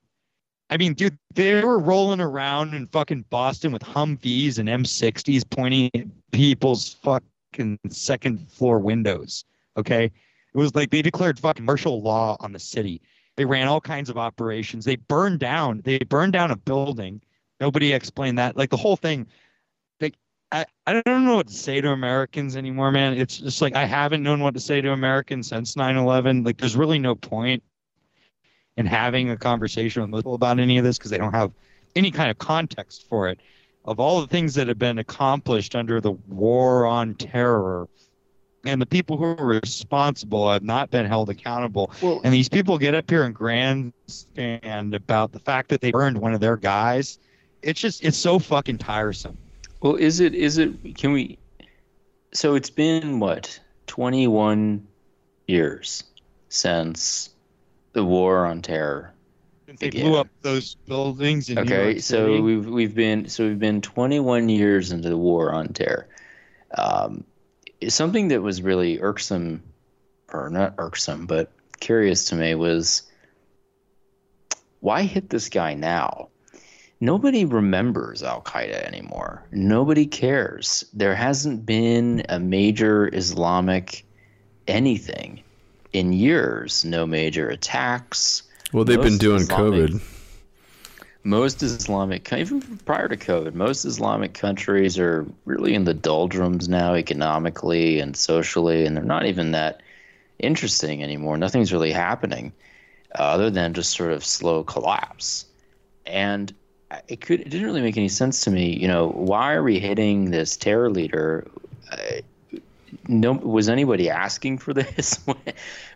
I 0.69 0.77
mean, 0.77 0.93
dude, 0.93 1.17
they 1.33 1.63
were 1.63 1.79
rolling 1.79 2.21
around 2.21 2.73
in 2.73 2.87
fucking 2.87 3.25
Boston 3.29 3.71
with 3.71 3.81
Humvees 3.81 4.57
and 4.57 4.69
M60s 4.69 5.43
pointing 5.49 5.89
at 5.93 6.05
people's 6.31 6.93
fucking 7.03 7.77
second 7.89 8.49
floor 8.49 8.79
windows. 8.79 9.43
Okay. 9.77 10.05
It 10.05 10.57
was 10.57 10.75
like 10.75 10.89
they 10.89 11.01
declared 11.01 11.39
fucking 11.39 11.65
martial 11.65 12.01
law 12.01 12.37
on 12.39 12.53
the 12.53 12.59
city. 12.59 13.01
They 13.37 13.45
ran 13.45 13.67
all 13.67 13.81
kinds 13.81 14.09
of 14.09 14.17
operations. 14.17 14.85
They 14.85 14.97
burned 14.97 15.39
down, 15.39 15.81
they 15.83 15.99
burned 15.99 16.33
down 16.33 16.51
a 16.51 16.57
building. 16.57 17.21
Nobody 17.59 17.93
explained 17.93 18.37
that. 18.37 18.57
Like 18.57 18.69
the 18.69 18.77
whole 18.77 18.95
thing, 18.95 19.27
I, 20.51 20.65
I 20.85 21.01
don't 21.01 21.25
know 21.25 21.35
what 21.37 21.47
to 21.47 21.53
say 21.53 21.79
to 21.79 21.91
Americans 21.91 22.57
anymore, 22.57 22.91
man. 22.91 23.13
It's 23.13 23.37
just 23.37 23.61
like 23.61 23.75
I 23.75 23.85
haven't 23.85 24.21
known 24.21 24.41
what 24.41 24.53
to 24.55 24.59
say 24.59 24.81
to 24.81 24.91
Americans 24.91 25.47
since 25.47 25.75
9-11. 25.75 26.45
Like 26.45 26.57
there's 26.57 26.75
really 26.75 26.99
no 26.99 27.15
point 27.15 27.63
in 28.77 28.85
having 28.85 29.29
a 29.29 29.37
conversation 29.37 30.01
with 30.03 30.19
people 30.19 30.33
about 30.33 30.59
any 30.59 30.77
of 30.77 30.83
this 30.83 30.97
because 30.97 31.11
they 31.11 31.17
don't 31.17 31.33
have 31.33 31.51
any 31.95 32.11
kind 32.11 32.29
of 32.29 32.37
context 32.37 33.07
for 33.07 33.29
it. 33.29 33.39
Of 33.85 33.99
all 33.99 34.21
the 34.21 34.27
things 34.27 34.53
that 34.55 34.67
have 34.67 34.77
been 34.77 34.99
accomplished 34.99 35.75
under 35.75 35.99
the 35.99 36.11
war 36.11 36.85
on 36.85 37.15
terror, 37.15 37.87
and 38.63 38.79
the 38.79 38.85
people 38.85 39.17
who 39.17 39.23
are 39.23 39.45
responsible 39.45 40.51
have 40.51 40.63
not 40.63 40.91
been 40.91 41.05
held 41.05 41.29
accountable. 41.29 41.91
Well- 42.01 42.21
and 42.23 42.33
these 42.33 42.49
people 42.49 42.77
get 42.77 42.93
up 42.93 43.09
here 43.09 43.23
and 43.23 43.33
grandstand 43.33 44.93
about 44.93 45.31
the 45.31 45.39
fact 45.39 45.69
that 45.69 45.81
they 45.81 45.91
burned 45.91 46.17
one 46.19 46.33
of 46.33 46.41
their 46.41 46.57
guys. 46.57 47.17
It's 47.63 47.79
just 47.79 48.03
it's 48.03 48.17
so 48.17 48.37
fucking 48.37 48.77
tiresome. 48.77 49.37
Well, 49.81 49.95
is 49.95 50.19
it 50.19 50.35
is 50.35 50.57
it 50.57 50.95
can 50.95 51.11
we 51.11 51.37
so 52.33 52.55
it's 52.55 52.69
been 52.69 53.19
what 53.19 53.59
21 53.87 54.87
years 55.47 56.03
since 56.49 57.29
the 57.93 58.05
war 58.05 58.45
on 58.45 58.61
terror. 58.61 59.13
They 59.79 59.89
Yeah. 59.89 60.03
blew 60.03 60.15
up 60.17 60.27
those 60.41 60.75
buildings 60.87 61.49
in 61.49 61.55
New 61.55 61.63
Okay, 61.63 61.93
York 61.93 61.99
so 61.99 62.25
City. 62.25 62.41
we've 62.41 62.67
we've 62.67 62.95
been 62.95 63.27
so 63.29 63.47
we've 63.47 63.59
been 63.59 63.81
21 63.81 64.49
years 64.49 64.91
into 64.91 65.09
the 65.09 65.17
war 65.17 65.53
on 65.53 65.69
terror. 65.73 66.07
Um, 66.77 67.25
something 67.89 68.29
that 68.29 68.41
was 68.41 68.61
really 68.61 68.99
irksome, 69.01 69.63
or 70.31 70.49
not 70.49 70.75
irksome, 70.77 71.25
but 71.27 71.51
curious 71.79 72.25
to 72.25 72.35
me 72.35 72.55
was 72.55 73.03
why 74.81 75.03
hit 75.03 75.29
this 75.29 75.49
guy 75.49 75.73
now? 75.73 76.30
Nobody 77.03 77.45
remembers 77.45 78.21
Al 78.21 78.41
Qaeda 78.43 78.85
anymore. 78.85 79.43
Nobody 79.51 80.05
cares. 80.05 80.85
There 80.93 81.15
hasn't 81.15 81.65
been 81.65 82.23
a 82.29 82.39
major 82.39 83.09
Islamic 83.11 84.05
anything 84.67 85.41
in 85.93 86.13
years. 86.13 86.85
No 86.85 87.07
major 87.07 87.49
attacks. 87.49 88.43
Well, 88.71 88.85
they've 88.85 89.01
been 89.01 89.17
doing 89.17 89.41
Islamic- 89.41 89.91
COVID. 89.91 90.01
most 91.23 91.63
Islamic, 91.63 92.31
even 92.33 92.61
prior 92.85 93.07
to 93.07 93.17
COVID, 93.17 93.55
most 93.55 93.83
Islamic 93.83 94.33
countries 94.33 94.97
are 94.99 95.25
really 95.45 95.73
in 95.73 95.85
the 95.85 95.93
doldrums 95.95 96.69
now, 96.69 96.93
economically 96.93 97.99
and 97.99 98.15
socially, 98.15 98.85
and 98.85 98.95
they're 98.95 99.03
not 99.03 99.25
even 99.25 99.51
that 99.51 99.81
interesting 100.37 101.03
anymore. 101.03 101.37
Nothing's 101.37 101.73
really 101.73 101.91
happening, 101.91 102.53
uh, 103.17 103.23
other 103.23 103.49
than 103.49 103.73
just 103.73 103.91
sort 103.91 104.11
of 104.11 104.23
slow 104.23 104.63
collapse. 104.63 105.45
And 106.05 106.53
it 107.07 107.21
could, 107.21 107.41
it 107.41 107.49
didn't 107.49 107.65
really 107.65 107.81
make 107.81 107.97
any 107.97 108.09
sense 108.09 108.43
to 108.43 108.51
me. 108.51 108.75
You 108.77 108.87
know, 108.87 109.09
why 109.09 109.53
are 109.53 109.63
we 109.63 109.79
hitting 109.79 110.31
this 110.31 110.57
terror 110.57 110.89
leader? 110.89 111.47
Uh, 111.91 112.57
no, 113.07 113.33
was 113.33 113.69
anybody 113.69 114.09
asking 114.09 114.57
for 114.57 114.73
this? 114.81 115.19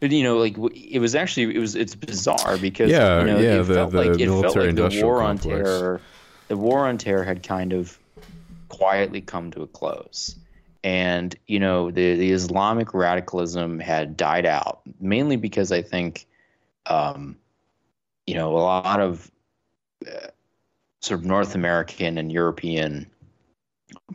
you 0.02 0.24
know, 0.24 0.38
like 0.38 0.56
it 0.74 1.00
was 1.00 1.16
actually 1.16 1.56
it 1.56 1.60
was 1.60 1.76
it's 1.76 1.96
bizarre 1.96 2.58
because 2.58 2.92
Yeah, 2.92 3.20
you 3.20 3.26
know, 3.26 3.40
yeah, 3.40 3.62
it 3.62 3.64
the- 3.64 3.74
felt 3.76 3.92
the 3.92 3.98
like 3.98 4.20
it 4.20 4.28
felt 4.28 4.56
like 4.56 4.76
the 4.76 5.02
war 5.04 5.22
on 5.22 5.38
terror 5.38 6.02
the 6.48 6.58
war 6.58 6.88
on 6.88 6.98
terror 6.98 7.24
had 7.24 7.44
kind 7.44 7.74
of 7.74 7.98
quietly 8.70 9.22
come 9.22 9.52
to 9.52 9.62
a 9.64 9.68
close. 9.68 10.36
And, 10.84 11.36
you 11.48 11.60
know, 11.60 11.90
the, 11.90 12.16
the 12.16 12.32
Islamic 12.32 12.94
radicalism 12.94 13.80
had 13.80 14.16
died 14.16 14.46
out, 14.46 14.82
mainly 15.00 15.36
because 15.36 15.72
I 15.72 15.82
think, 15.82 16.28
um, 16.86 17.38
you 18.28 18.36
know, 18.36 18.56
a 18.56 18.60
lot 18.60 19.00
of 19.00 19.32
uh, 20.06 20.28
sort 21.06 21.20
of 21.20 21.26
North 21.26 21.54
American 21.54 22.18
and 22.18 22.32
European 22.32 23.06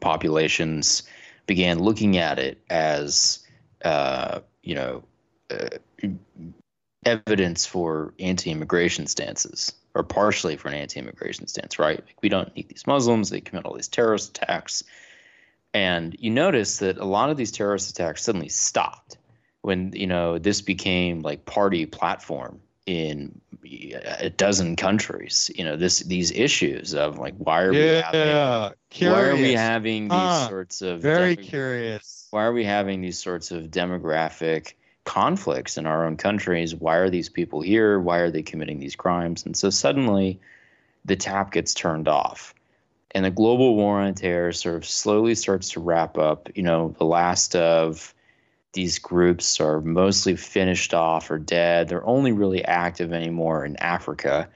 populations 0.00 1.04
began 1.46 1.78
looking 1.78 2.16
at 2.16 2.38
it 2.38 2.60
as, 2.68 3.38
uh, 3.84 4.40
you 4.62 4.74
know, 4.74 5.02
uh, 5.50 5.68
evidence 7.06 7.64
for 7.64 8.12
anti-immigration 8.18 9.06
stances 9.06 9.72
or 9.94 10.02
partially 10.02 10.56
for 10.56 10.68
an 10.68 10.74
anti-immigration 10.74 11.46
stance, 11.46 11.78
right? 11.78 12.00
Like 12.04 12.16
we 12.22 12.28
don't 12.28 12.54
need 12.54 12.68
these 12.68 12.86
Muslims; 12.86 13.30
they 13.30 13.40
commit 13.40 13.64
all 13.64 13.74
these 13.74 13.88
terrorist 13.88 14.36
attacks, 14.36 14.82
and 15.72 16.14
you 16.18 16.30
notice 16.30 16.78
that 16.78 16.98
a 16.98 17.04
lot 17.04 17.30
of 17.30 17.36
these 17.36 17.52
terrorist 17.52 17.90
attacks 17.90 18.22
suddenly 18.22 18.48
stopped 18.48 19.16
when 19.62 19.92
you 19.94 20.06
know 20.06 20.38
this 20.38 20.60
became 20.60 21.20
like 21.20 21.44
party 21.44 21.86
platform 21.86 22.60
in 22.90 23.40
uh, 23.64 23.98
a 24.18 24.30
dozen 24.30 24.76
countries. 24.76 25.50
You 25.54 25.64
know 25.64 25.76
this 25.76 26.00
these 26.00 26.30
issues 26.32 26.94
of 26.94 27.18
like 27.18 27.34
why 27.38 27.62
are 27.62 27.72
yeah, 27.72 28.10
we 28.12 28.18
having, 28.18 28.74
curious. 28.90 29.14
why 29.14 29.28
are 29.30 29.36
we 29.36 29.52
having 29.52 30.08
these 30.08 30.12
Huh. 30.12 30.48
sorts 30.48 30.82
of 30.82 31.00
Very 31.00 31.36
demo- 31.36 31.48
curious. 31.48 32.26
why 32.30 32.44
are 32.44 32.52
we 32.52 32.64
having 32.64 33.00
these 33.00 33.18
sorts 33.18 33.50
of 33.52 33.64
demographic 33.64 34.74
conflicts 35.04 35.76
in 35.78 35.86
our 35.86 36.04
own 36.06 36.16
countries? 36.16 36.74
Why 36.74 36.96
are 36.96 37.10
these 37.10 37.28
people 37.28 37.60
here? 37.60 37.98
Why 38.00 38.18
are 38.18 38.30
they 38.30 38.42
committing 38.42 38.80
these 38.80 38.96
crimes? 38.96 39.46
And 39.46 39.56
so 39.56 39.70
suddenly 39.70 40.38
the 41.04 41.16
tap 41.16 41.52
gets 41.52 41.74
turned 41.74 42.08
off. 42.08 42.54
And 43.12 43.24
the 43.24 43.30
global 43.30 43.74
war 43.74 44.00
on 44.00 44.14
terror 44.14 44.52
sort 44.52 44.76
of 44.76 44.84
slowly 44.84 45.34
starts 45.34 45.70
to 45.70 45.80
wrap 45.80 46.18
up. 46.18 46.48
You 46.54 46.62
know, 46.62 46.94
the 46.98 47.04
last 47.04 47.56
of 47.56 48.14
these 48.72 48.98
groups 48.98 49.60
are 49.60 49.80
mostly 49.80 50.36
finished 50.36 50.94
off 50.94 51.30
or 51.30 51.38
dead. 51.38 51.88
They're 51.88 52.06
only 52.06 52.32
really 52.32 52.64
active 52.64 53.12
anymore 53.12 53.64
in 53.64 53.76
Africa. 53.76 54.48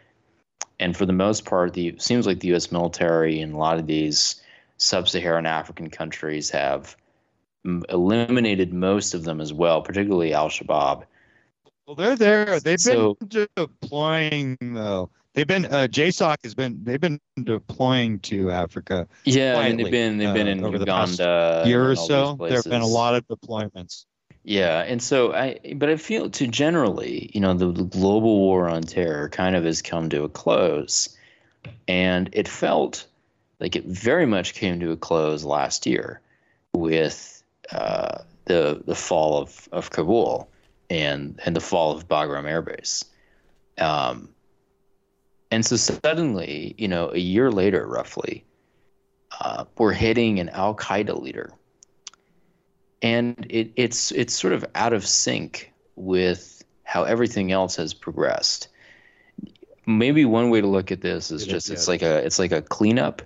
And 0.79 0.97
for 0.97 1.07
the 1.07 1.13
most 1.13 1.45
part, 1.45 1.73
the 1.75 1.89
it 1.89 2.03
seems 2.03 2.27
like 2.27 2.41
the 2.41 2.55
US 2.55 2.71
military 2.71 3.41
in 3.41 3.53
a 3.53 3.59
lot 3.59 3.79
of 3.79 3.87
these 3.87 4.41
sub-Saharan 4.77 5.47
African 5.47 5.89
countries 5.91 6.51
have 6.51 6.97
m- 7.65 7.83
eliminated 7.89 8.73
most 8.73 9.15
of 9.15 9.25
them 9.25 9.41
as 9.41 9.53
well, 9.53 9.83
particularly 9.83 10.33
Al 10.33 10.49
Shabaab. 10.49 11.05
Well, 11.87 11.97
they're 11.97 12.17
there. 12.17 12.61
They've 12.61 12.81
So- 12.81 13.15
been 13.15 13.47
deploying 13.57 14.57
though. 14.61 15.11
They've 15.35 15.47
been 15.47 15.67
uh, 15.67 15.89
JSOC 15.91 16.37
has 16.45 16.55
been 16.55 16.81
they've 16.85 17.01
been 17.01 17.21
deploying 17.43 18.21
to 18.21 18.53
Africa 18.53 19.09
Yeah, 19.25 19.59
I 19.59 19.69
mean, 19.69 19.77
they've 19.79 19.91
been 19.91 20.19
they've 20.19 20.33
been 20.33 20.47
uh, 20.47 20.53
in 20.53 20.65
over 20.65 20.79
the 20.79 20.87
past 20.87 21.19
Uganda 21.19 21.69
year 21.69 21.91
or 21.91 21.97
so. 21.97 22.37
There 22.39 22.57
have 22.57 22.65
been 22.65 22.83
a 22.83 22.87
lot 22.87 23.17
of 23.17 23.27
deployments. 23.27 24.05
Yeah, 24.45 24.83
and 24.83 25.03
so 25.03 25.33
I, 25.33 25.59
but 25.77 25.89
I 25.89 25.97
feel 25.97 26.29
to 26.31 26.47
generally, 26.47 27.31
you 27.33 27.41
know, 27.41 27.55
the, 27.55 27.73
the 27.73 27.85
global 27.85 28.41
war 28.41 28.69
on 28.69 28.83
terror 28.83 29.31
kind 29.31 29.57
of 29.57 29.65
has 29.65 29.81
come 29.81 30.11
to 30.11 30.23
a 30.23 30.29
close, 30.29 31.17
and 31.89 32.29
it 32.33 32.47
felt 32.47 33.07
like 33.59 33.75
it 33.75 33.87
very 33.87 34.27
much 34.27 34.53
came 34.53 34.81
to 34.81 34.93
a 34.93 34.97
close 34.99 35.45
last 35.45 35.87
year 35.87 36.21
with 36.75 37.43
uh, 37.73 38.19
the 38.45 38.83
the 38.85 38.95
fall 38.95 39.41
of, 39.41 39.69
of 39.73 39.91
Kabul 39.91 40.49
and 40.91 41.41
and 41.45 41.57
the 41.57 41.61
fall 41.61 41.97
of 41.97 42.07
Bagram 42.07 42.47
Air 42.47 42.61
Base. 42.63 43.05
Um, 43.79 44.29
and 45.51 45.65
so 45.65 45.77
suddenly, 45.77 46.75
you 46.79 46.89
know, 46.89 47.11
a 47.11 47.19
year 47.19 47.51
later, 47.51 47.87
roughly, 47.87 48.45
uh, 49.41 49.65
we're 49.79 49.93
hitting 49.93 50.41
an 50.41 50.49
Al 50.51 50.75
Qaeda 50.75 51.21
leader 51.21 51.53
and 53.05 53.47
it, 53.51 53.71
it's 53.77 54.13
it's 54.13 54.33
sort 54.33 54.55
of 54.55 54.65
out 54.75 54.95
of 54.95 55.07
sync 55.07 55.71
with 55.95 56.65
how 56.85 57.05
everything 57.05 57.53
else 57.53 57.77
has 57.77 57.93
progressed. 57.93 58.69
Maybe 59.87 60.25
one 60.25 60.49
way 60.49 60.63
to 60.63 60.67
look 60.67 60.91
at 60.91 61.03
this 61.03 61.31
is 61.31 61.43
It 61.43 61.49
is, 61.49 61.53
just 61.53 61.71
it's 61.71 61.87
yeah. 61.87 61.91
like 61.93 62.03
a 62.03 62.25
it's 62.25 62.39
like 62.39 62.53
a 62.53 62.63
cleanup. 62.63 63.21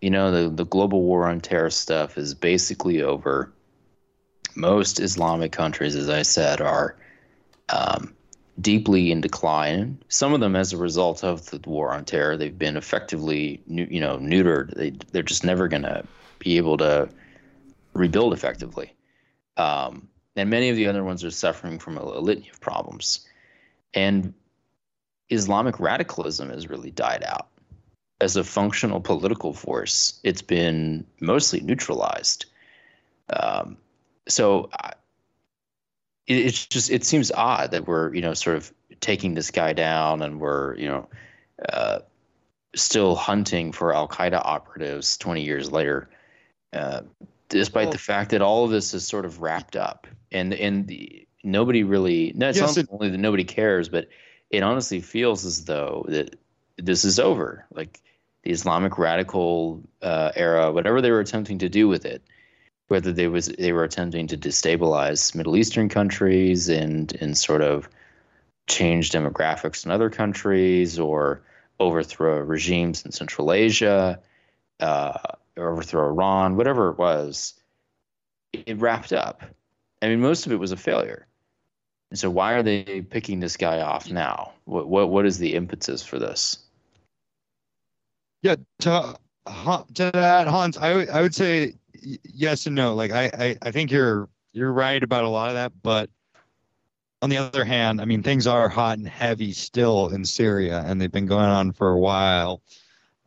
You 0.00 0.08
know, 0.08 0.30
the 0.30 0.48
the 0.48 0.64
global 0.64 1.02
war 1.02 1.28
on 1.28 1.40
terror 1.42 1.68
stuff 1.68 2.16
is 2.16 2.34
basically 2.34 3.02
over. 3.02 3.52
Most 4.56 4.98
Islamic 4.98 5.52
countries, 5.52 5.94
as 5.94 6.08
I 6.08 6.22
said, 6.22 6.62
are 6.62 6.96
um, 7.68 8.14
deeply 8.60 9.10
in 9.10 9.20
decline. 9.20 10.02
Some 10.08 10.32
of 10.32 10.40
them, 10.40 10.56
as 10.56 10.72
a 10.72 10.76
result 10.76 11.24
of 11.24 11.46
the 11.50 11.60
war 11.66 11.92
on 11.92 12.04
terror, 12.04 12.36
they've 12.36 12.58
been 12.58 12.76
effectively, 12.76 13.62
you 13.66 14.00
know, 14.00 14.18
neutered. 14.18 14.74
They 14.74 14.90
they're 15.12 15.22
just 15.22 15.44
never 15.44 15.68
going 15.68 15.82
to 15.82 16.04
be 16.38 16.56
able 16.56 16.76
to 16.78 17.08
rebuild 17.92 18.32
effectively. 18.32 18.94
Um, 19.56 20.08
and 20.36 20.48
many 20.48 20.68
of 20.68 20.76
the 20.76 20.86
other 20.86 21.04
ones 21.04 21.24
are 21.24 21.30
suffering 21.30 21.78
from 21.78 21.96
a, 21.96 22.18
litany 22.18 22.48
of 22.48 22.60
problems. 22.60 23.26
And 23.94 24.32
Islamic 25.28 25.78
radicalism 25.80 26.50
has 26.50 26.68
really 26.68 26.90
died 26.90 27.24
out. 27.26 27.48
As 28.20 28.36
a 28.36 28.44
functional 28.44 29.00
political 29.00 29.52
force, 29.52 30.20
it's 30.24 30.42
been 30.42 31.06
mostly 31.20 31.60
neutralized. 31.60 32.46
Um, 33.30 33.76
so 34.28 34.68
I, 34.74 34.92
it, 36.30 36.46
it's 36.46 36.66
just 36.66 36.90
it 36.90 37.04
seems 37.04 37.30
odd 37.32 37.72
that 37.72 37.86
we're 37.86 38.14
you 38.14 38.22
know 38.22 38.34
sort 38.34 38.56
of 38.56 38.72
taking 39.00 39.34
this 39.34 39.50
guy 39.50 39.72
down 39.72 40.22
and 40.22 40.40
we're 40.40 40.76
you 40.76 40.86
know 40.88 41.08
uh, 41.68 41.98
still 42.74 43.14
hunting 43.16 43.72
for 43.72 43.92
Al 43.94 44.08
Qaeda 44.08 44.40
operatives 44.44 45.16
20 45.18 45.42
years 45.42 45.70
later, 45.72 46.08
uh, 46.72 47.02
despite 47.48 47.90
the 47.90 47.98
fact 47.98 48.30
that 48.30 48.42
all 48.42 48.64
of 48.64 48.70
this 48.70 48.94
is 48.94 49.06
sort 49.06 49.24
of 49.24 49.42
wrapped 49.42 49.76
up 49.76 50.06
and 50.32 50.54
and 50.54 50.86
the, 50.86 51.26
nobody 51.42 51.82
really 51.82 52.32
no 52.36 52.48
it's 52.48 52.58
Yes, 52.58 52.76
not 52.76 52.84
it- 52.84 52.88
only 52.92 53.10
that 53.10 53.18
nobody 53.18 53.44
cares, 53.44 53.88
but 53.88 54.08
it 54.50 54.62
honestly 54.62 55.00
feels 55.00 55.44
as 55.44 55.64
though 55.64 56.04
that 56.08 56.36
this 56.76 57.04
is 57.04 57.18
over. 57.18 57.66
Like 57.72 58.00
the 58.42 58.50
Islamic 58.50 58.98
radical 58.98 59.82
uh, 60.02 60.32
era, 60.34 60.72
whatever 60.72 61.00
they 61.02 61.10
were 61.10 61.20
attempting 61.20 61.58
to 61.58 61.68
do 61.68 61.88
with 61.88 62.04
it, 62.04 62.22
whether 62.90 63.12
they 63.12 63.28
was 63.28 63.46
they 63.46 63.72
were 63.72 63.84
attempting 63.84 64.26
to 64.26 64.36
destabilize 64.36 65.32
Middle 65.32 65.56
Eastern 65.56 65.88
countries 65.88 66.68
and 66.68 67.16
and 67.20 67.38
sort 67.38 67.62
of 67.62 67.88
change 68.68 69.12
demographics 69.12 69.84
in 69.84 69.92
other 69.92 70.10
countries 70.10 70.98
or 70.98 71.40
overthrow 71.78 72.40
regimes 72.40 73.04
in 73.04 73.12
Central 73.12 73.52
Asia, 73.52 74.20
uh, 74.80 75.18
overthrow 75.56 76.08
Iran, 76.08 76.56
whatever 76.56 76.90
it 76.90 76.98
was, 76.98 77.54
it 78.52 78.78
wrapped 78.78 79.12
up. 79.12 79.42
I 80.02 80.08
mean, 80.08 80.20
most 80.20 80.46
of 80.46 80.52
it 80.52 80.56
was 80.56 80.72
a 80.72 80.76
failure. 80.76 81.26
And 82.10 82.18
so, 82.18 82.28
why 82.28 82.54
are 82.54 82.62
they 82.64 83.02
picking 83.02 83.38
this 83.38 83.56
guy 83.56 83.82
off 83.82 84.10
now? 84.10 84.52
What 84.64 84.88
what 84.88 85.10
what 85.10 85.26
is 85.26 85.38
the 85.38 85.54
impetus 85.54 86.04
for 86.04 86.18
this? 86.18 86.58
Yeah, 88.42 88.56
to, 88.80 89.16
to 89.46 90.10
that, 90.12 90.48
Hans, 90.48 90.76
I 90.76 90.94
would 90.94 91.08
I 91.08 91.22
would 91.22 91.36
say 91.36 91.74
yes 92.00 92.66
and 92.66 92.74
no. 92.74 92.94
Like 92.94 93.10
I, 93.12 93.24
I 93.26 93.56
I 93.62 93.70
think 93.70 93.90
you're 93.90 94.28
you're 94.52 94.72
right 94.72 95.02
about 95.02 95.24
a 95.24 95.28
lot 95.28 95.48
of 95.48 95.54
that, 95.54 95.72
but 95.82 96.10
on 97.22 97.30
the 97.30 97.36
other 97.36 97.64
hand, 97.64 98.00
I 98.00 98.04
mean 98.04 98.22
things 98.22 98.46
are 98.46 98.68
hot 98.68 98.98
and 98.98 99.08
heavy 99.08 99.52
still 99.52 100.08
in 100.08 100.24
Syria, 100.24 100.82
and 100.86 101.00
they've 101.00 101.12
been 101.12 101.26
going 101.26 101.44
on 101.44 101.72
for 101.72 101.90
a 101.90 101.98
while. 101.98 102.62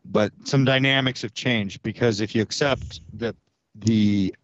But 0.05 0.33
some 0.43 0.65
dynamics 0.65 1.21
have 1.21 1.33
changed 1.33 1.81
because 1.83 2.19
if 2.19 2.35
you 2.35 2.41
accept 2.41 3.01
that 3.13 3.35
the 3.75 4.35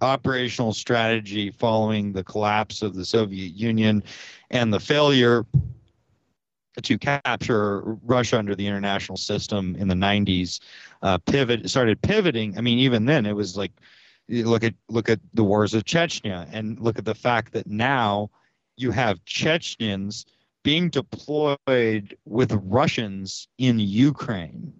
operational 0.00 0.72
strategy 0.72 1.50
following 1.50 2.12
the 2.12 2.22
collapse 2.22 2.82
of 2.82 2.94
the 2.94 3.04
Soviet 3.04 3.52
Union 3.54 4.02
and 4.50 4.72
the 4.72 4.78
failure 4.78 5.44
to 6.82 6.98
capture 6.98 7.82
Russia 8.04 8.38
under 8.38 8.54
the 8.54 8.66
international 8.66 9.16
system 9.16 9.76
in 9.76 9.88
the 9.88 9.94
90s, 9.94 10.60
uh, 11.02 11.18
pivot 11.18 11.68
started 11.68 12.00
pivoting. 12.02 12.56
I 12.56 12.60
mean, 12.60 12.78
even 12.78 13.06
then, 13.06 13.26
it 13.26 13.36
was 13.36 13.56
like 13.56 13.72
look 14.28 14.62
at 14.62 14.74
look 14.88 15.08
at 15.08 15.20
the 15.34 15.44
wars 15.44 15.74
of 15.74 15.84
Chechnya 15.84 16.48
and 16.52 16.78
look 16.80 16.98
at 16.98 17.04
the 17.04 17.14
fact 17.14 17.52
that 17.52 17.66
now 17.66 18.30
you 18.76 18.90
have 18.90 19.24
Chechens 19.24 20.26
being 20.62 20.90
deployed 20.90 22.16
with 22.24 22.52
Russians 22.64 23.48
in 23.58 23.78
Ukraine 23.78 24.72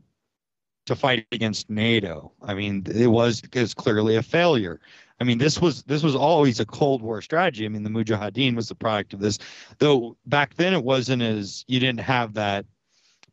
to 0.87 0.97
fight 0.97 1.27
against 1.33 1.71
NATO. 1.71 2.33
I 2.43 2.55
mean, 2.55 2.85
it 2.95 3.09
was 3.09 3.43
is 3.53 3.75
clearly 3.75 4.17
a 4.17 4.23
failure. 4.23 4.81
I 5.21 5.25
mean, 5.25 5.39
this 5.39 5.61
was 5.61 5.83
this 5.85 6.03
was 6.03 6.15
always 6.15 6.61
a 6.61 6.67
Cold 6.67 7.03
War 7.03 7.21
strategy. 7.21 7.65
I 7.65 7.69
mean, 7.69 7.83
the 7.83 7.91
Mujahideen 7.91 8.55
was 8.55 8.69
the 8.69 8.75
product 8.75 9.15
of 9.15 9.21
this, 9.21 9.39
though 9.79 10.17
back 10.27 10.55
then 10.55 10.75
it 10.75 10.85
wasn't 10.85 11.23
as 11.23 11.65
you 11.67 11.81
didn't 11.81 12.01
have 12.01 12.35
that 12.35 12.67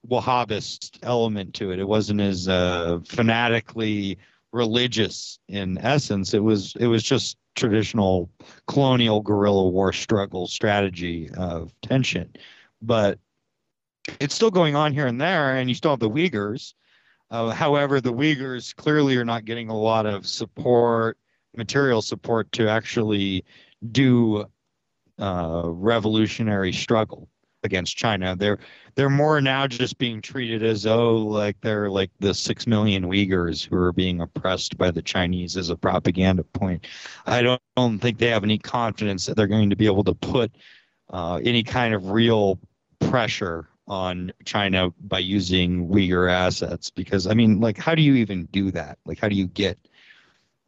Wahhabist 0.08 1.00
element 1.04 1.54
to 1.56 1.72
it. 1.72 1.80
It 1.80 1.88
wasn't 1.88 2.22
as 2.22 2.48
uh, 2.48 3.00
fanatically 3.06 4.18
religious 4.52 5.40
in 5.48 5.78
essence. 5.80 6.34
It 6.34 6.44
was 6.44 6.76
it 6.80 6.88
was 6.88 7.04
just 7.04 7.38
traditional 7.56 8.30
colonial 8.68 9.22
guerrilla 9.22 9.70
war 9.70 9.94
struggle 9.94 10.48
strategy 10.48 11.30
of 11.38 11.72
tension, 11.82 12.34
but 12.82 13.20
it's 14.20 14.36
still 14.36 14.52
going 14.52 14.76
on 14.76 14.94
here 14.94 15.08
and 15.08 15.22
there, 15.22 15.56
and 15.56 15.70
you 15.70 15.76
still 15.76 15.92
have 15.92 16.00
the 16.00 16.10
Uyghurs. 16.10 16.74
Uh, 17.32 17.50
however, 17.50 18.00
the 18.02 18.14
Uyghurs 18.14 18.76
clearly 18.76 19.18
are 19.18 19.26
not 19.26 19.46
getting 19.46 19.70
a 19.70 19.78
lot 19.78 20.06
of 20.06 20.28
support, 20.28 21.18
material 21.58 22.02
support 22.02 22.52
to 22.54 22.70
actually 22.70 23.46
do 23.92 24.46
uh, 25.20 25.62
revolutionary 25.66 26.74
struggle 26.74 27.30
against 27.66 27.98
China. 27.98 28.36
They're 28.38 28.60
they're 28.94 29.10
more 29.10 29.42
now 29.42 29.68
just 29.68 29.98
being 29.98 30.22
treated 30.22 30.64
as 30.64 30.86
oh 30.86 31.18
like 31.18 31.60
they're 31.60 31.90
like 31.90 32.12
the 32.20 32.34
six 32.34 32.66
million 32.66 33.04
Uyghurs 33.04 33.68
who 33.68 33.76
are 33.76 33.92
being 33.92 34.22
oppressed 34.22 34.78
by 34.78 34.92
the 34.92 35.02
Chinese 35.02 35.58
as 35.58 35.70
a 35.70 35.76
propaganda 35.76 36.44
point. 36.44 36.86
I 37.26 37.42
don't, 37.42 37.62
don't 37.76 38.00
think 38.00 38.20
they 38.20 38.30
have 38.30 38.44
any 38.46 38.58
confidence 38.58 39.26
that 39.26 39.36
they're 39.36 39.48
going 39.48 39.70
to 39.72 39.76
be 39.76 39.88
able 39.88 40.06
to 40.06 40.14
put 40.14 40.52
uh, 41.10 41.42
any 41.44 41.64
kind 41.64 41.94
of 41.94 42.12
real 42.12 42.60
pressure 43.00 43.68
on 43.88 44.32
China 44.46 44.92
by 45.02 45.20
using 45.20 45.88
Uyghur 45.90 46.32
assets 46.32 46.90
because 46.90 47.28
I 47.28 47.34
mean 47.34 47.60
like 47.60 47.78
how 47.78 47.96
do 47.96 48.02
you 48.02 48.16
even 48.16 48.46
do 48.46 48.72
that? 48.72 48.98
Like 49.06 49.20
how 49.20 49.28
do 49.28 49.36
you 49.36 49.48
get 49.48 49.78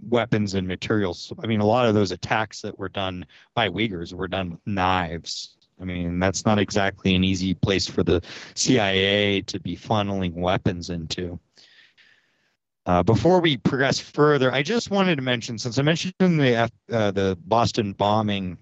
weapons 0.01 0.53
and 0.53 0.67
materials? 0.67 1.31
I 1.41 1.47
mean 1.47 1.59
a 1.59 1.65
lot 1.65 1.87
of 1.87 1.93
those 1.93 2.11
attacks 2.11 2.61
that 2.61 2.77
were 2.77 2.89
done 2.89 3.25
by 3.53 3.69
Uyghurs 3.69 4.13
were 4.13 4.27
done 4.27 4.51
with 4.51 4.59
knives 4.65 5.57
I 5.79 5.85
mean, 5.85 6.19
that's 6.19 6.45
not 6.45 6.59
exactly 6.59 7.15
an 7.15 7.23
easy 7.23 7.53
place 7.53 7.87
for 7.87 8.03
the 8.03 8.21
CIA 8.55 9.41
to 9.41 9.59
be 9.59 9.75
funneling 9.75 10.33
weapons 10.33 10.89
into. 10.89 11.39
Uh, 12.85 13.03
before 13.03 13.41
we 13.41 13.57
progress 13.57 13.99
further, 13.99 14.51
I 14.51 14.63
just 14.63 14.89
wanted 14.89 15.17
to 15.17 15.21
mention, 15.21 15.57
since 15.57 15.77
I 15.77 15.81
mentioned 15.81 16.13
the 16.19 16.69
uh, 16.91 17.11
the 17.11 17.37
Boston 17.45 17.93
bombing, 17.93 18.57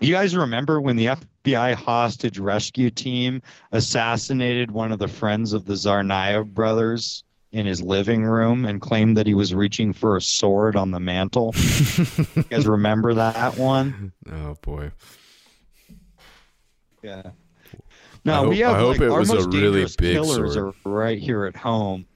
you 0.00 0.14
guys 0.14 0.36
remember 0.36 0.80
when 0.80 0.96
the 0.96 1.06
FBI 1.06 1.74
hostage 1.74 2.38
rescue 2.38 2.90
team 2.90 3.42
assassinated 3.72 4.70
one 4.70 4.92
of 4.92 4.98
the 4.98 5.08
friends 5.08 5.52
of 5.52 5.64
the 5.64 5.74
Tsarnaev 5.74 6.54
brothers 6.54 7.24
in 7.52 7.66
his 7.66 7.82
living 7.82 8.24
room 8.24 8.64
and 8.64 8.80
claimed 8.80 9.16
that 9.16 9.26
he 9.26 9.34
was 9.34 9.54
reaching 9.54 9.92
for 9.92 10.16
a 10.16 10.20
sword 10.22 10.76
on 10.76 10.90
the 10.90 11.00
mantle? 11.00 11.52
you 12.36 12.42
guys 12.44 12.66
remember 12.66 13.14
that 13.14 13.56
one? 13.58 14.12
Oh 14.30 14.54
boy. 14.62 14.92
Yeah. 17.02 17.30
No, 18.24 18.34
hope- 18.34 18.48
we 18.50 18.58
have 18.60 18.74
I 18.74 18.78
hope 18.78 18.88
like 18.92 19.00
it 19.00 19.10
our 19.10 19.18
was 19.20 19.30
a 19.30 19.34
most 19.34 19.46
really 19.54 19.80
dangerous 19.84 19.96
killers 19.96 20.54
sword. 20.54 20.74
are 20.84 20.90
right 20.90 21.18
here 21.18 21.46
at 21.46 21.56
home. 21.56 22.06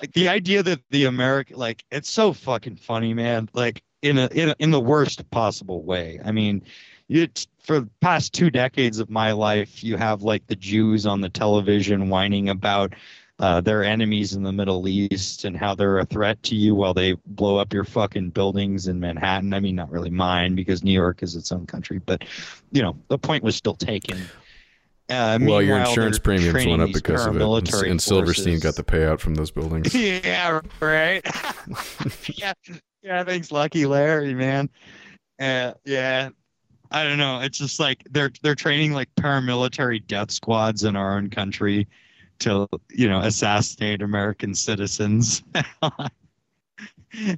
Like 0.00 0.12
the 0.12 0.28
idea 0.28 0.62
that 0.62 0.80
the 0.90 1.04
American, 1.06 1.56
like 1.56 1.84
it's 1.90 2.10
so 2.10 2.32
fucking 2.32 2.76
funny, 2.76 3.14
man. 3.14 3.48
Like 3.54 3.82
in 4.02 4.18
a 4.18 4.26
in 4.32 4.50
a, 4.50 4.56
in 4.58 4.70
the 4.70 4.80
worst 4.80 5.28
possible 5.30 5.82
way. 5.82 6.20
I 6.24 6.32
mean, 6.32 6.62
it's 7.08 7.46
for 7.62 7.80
the 7.80 7.88
past 8.00 8.34
two 8.34 8.50
decades 8.50 8.98
of 8.98 9.08
my 9.08 9.32
life, 9.32 9.82
you 9.82 9.96
have 9.96 10.22
like 10.22 10.46
the 10.46 10.56
Jews 10.56 11.06
on 11.06 11.22
the 11.22 11.30
television 11.30 12.10
whining 12.10 12.50
about 12.50 12.92
uh, 13.40 13.60
their 13.60 13.82
enemies 13.82 14.34
in 14.34 14.42
the 14.42 14.52
Middle 14.52 14.86
East 14.86 15.44
and 15.44 15.56
how 15.56 15.74
they're 15.74 15.98
a 15.98 16.04
threat 16.04 16.42
to 16.44 16.54
you 16.54 16.74
while 16.74 16.94
they 16.94 17.14
blow 17.26 17.56
up 17.56 17.72
your 17.72 17.84
fucking 17.84 18.30
buildings 18.30 18.86
in 18.86 19.00
Manhattan. 19.00 19.52
I 19.52 19.60
mean, 19.60 19.74
not 19.74 19.90
really 19.90 20.10
mine 20.10 20.54
because 20.54 20.84
New 20.84 20.92
York 20.92 21.22
is 21.22 21.34
its 21.34 21.50
own 21.50 21.66
country, 21.66 21.98
but 21.98 22.24
you 22.70 22.82
know, 22.82 22.96
the 23.08 23.18
point 23.18 23.42
was 23.42 23.56
still 23.56 23.74
taken. 23.74 24.18
Uh, 25.10 25.38
well, 25.42 25.60
your 25.60 25.78
insurance 25.78 26.18
premiums 26.18 26.64
went 26.64 26.80
up 26.80 26.92
because 26.92 27.26
of 27.26 27.36
it, 27.36 27.42
and, 27.42 27.90
and 27.90 28.00
Silverstein 28.00 28.58
got 28.58 28.74
the 28.76 28.84
payout 28.84 29.20
from 29.20 29.34
those 29.34 29.50
buildings. 29.50 29.94
yeah, 30.24 30.60
right. 30.80 31.22
yeah, 32.38 32.52
yeah. 33.02 33.22
Thanks, 33.24 33.52
Lucky 33.52 33.84
Larry, 33.84 34.32
man. 34.32 34.70
Uh, 35.38 35.72
yeah, 35.84 36.30
I 36.90 37.04
don't 37.04 37.18
know. 37.18 37.40
It's 37.40 37.58
just 37.58 37.80
like 37.80 38.02
they're 38.12 38.30
they're 38.42 38.54
training 38.54 38.92
like 38.92 39.14
paramilitary 39.16 40.06
death 40.06 40.30
squads 40.30 40.84
in 40.84 40.96
our 40.96 41.18
own 41.18 41.28
country 41.28 41.86
to 42.40 42.68
you 42.90 43.08
know 43.08 43.20
assassinate 43.20 44.02
American 44.02 44.54
citizens. 44.54 45.42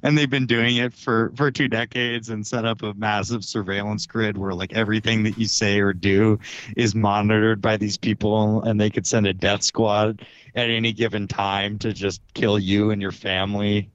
and 0.03 0.17
they've 0.17 0.29
been 0.29 0.45
doing 0.45 0.77
it 0.77 0.93
for 0.93 1.31
for 1.35 1.51
two 1.51 1.67
decades 1.67 2.29
and 2.29 2.45
set 2.45 2.65
up 2.65 2.81
a 2.83 2.93
massive 2.95 3.43
surveillance 3.43 4.05
grid 4.05 4.37
where 4.37 4.53
like 4.53 4.73
everything 4.73 5.23
that 5.23 5.37
you 5.37 5.45
say 5.45 5.79
or 5.79 5.93
do 5.93 6.39
is 6.75 6.95
monitored 6.95 7.61
by 7.61 7.77
these 7.77 7.97
people 7.97 8.61
and 8.63 8.79
they 8.79 8.89
could 8.89 9.05
send 9.05 9.27
a 9.27 9.33
death 9.33 9.63
squad 9.63 10.25
at 10.55 10.69
any 10.69 10.91
given 10.91 11.27
time 11.27 11.77
to 11.77 11.93
just 11.93 12.21
kill 12.33 12.57
you 12.57 12.91
and 12.91 13.01
your 13.01 13.11
family 13.11 13.89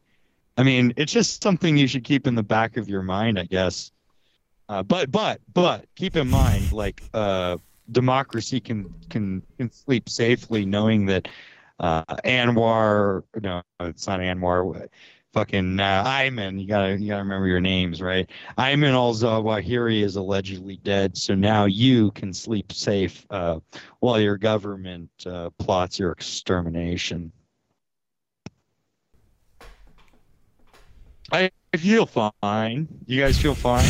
i 0.57 0.63
mean 0.63 0.93
it's 0.97 1.13
just 1.13 1.43
something 1.43 1.77
you 1.77 1.87
should 1.87 2.05
keep 2.05 2.27
in 2.27 2.35
the 2.35 2.43
back 2.43 2.77
of 2.77 2.89
your 2.89 3.03
mind 3.03 3.39
i 3.39 3.45
guess 3.45 3.91
uh, 4.69 4.83
but 4.83 5.11
but 5.11 5.41
but 5.53 5.85
keep 5.97 6.17
in 6.17 6.29
mind 6.29 6.71
like 6.73 7.03
uh 7.15 7.57
democracy 7.93 8.61
can 8.61 8.93
can 9.11 9.43
can 9.59 9.71
sleep 9.71 10.09
safely 10.09 10.65
knowing 10.65 11.07
that 11.07 11.29
uh 11.81 12.03
anwar 12.25 13.23
no 13.43 13.63
it's 13.81 14.07
not 14.07 14.21
anwar 14.21 14.89
fucking 15.33 15.81
uh, 15.81 16.05
Ayman, 16.05 16.61
you 16.61 16.67
gotta 16.67 16.99
you 16.99 17.09
gotta 17.09 17.23
remember 17.23 17.47
your 17.47 17.61
names, 17.61 18.03
right? 18.03 18.29
Ayman 18.59 18.93
al 18.93 19.15
Zawahiri 19.15 20.03
is 20.03 20.17
allegedly 20.17 20.77
dead, 20.79 21.17
so 21.17 21.35
now 21.35 21.65
you 21.65 22.11
can 22.13 22.33
sleep 22.33 22.73
safe 22.73 23.27
uh, 23.31 23.59
while 24.01 24.21
your 24.21 24.37
government 24.37 25.11
uh, 25.27 25.51
plots 25.59 25.99
your 25.99 26.13
extermination. 26.13 27.33
I 31.31 31.51
feel 31.79 32.07
fine. 32.07 32.87
You 33.07 33.21
guys 33.21 33.41
feel 33.41 33.55
fine? 33.55 33.89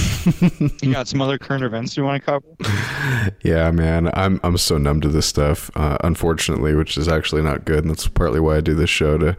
you 0.83 0.93
got 0.93 1.09
some 1.09 1.21
other 1.21 1.39
current 1.39 1.65
events 1.65 1.97
you 1.97 2.05
want 2.05 2.23
to 2.23 2.27
cover? 2.27 3.37
yeah, 3.43 3.71
man, 3.71 4.11
I'm 4.15 4.41
I'm 4.45 4.57
so 4.57 4.79
numb 4.79 5.01
to 5.01 5.09
this 5.09 5.27
stuff, 5.27 5.71
uh, 5.75 5.99
unfortunately, 6.05 6.75
which 6.75 6.97
is 6.97 7.09
actually 7.09 7.43
not 7.43 7.65
good, 7.65 7.81
and 7.81 7.91
that's 7.91 8.07
partly 8.09 8.41
why 8.41 8.57
I 8.57 8.61
do 8.61 8.75
this 8.75 8.91
show 8.91 9.19
to 9.19 9.37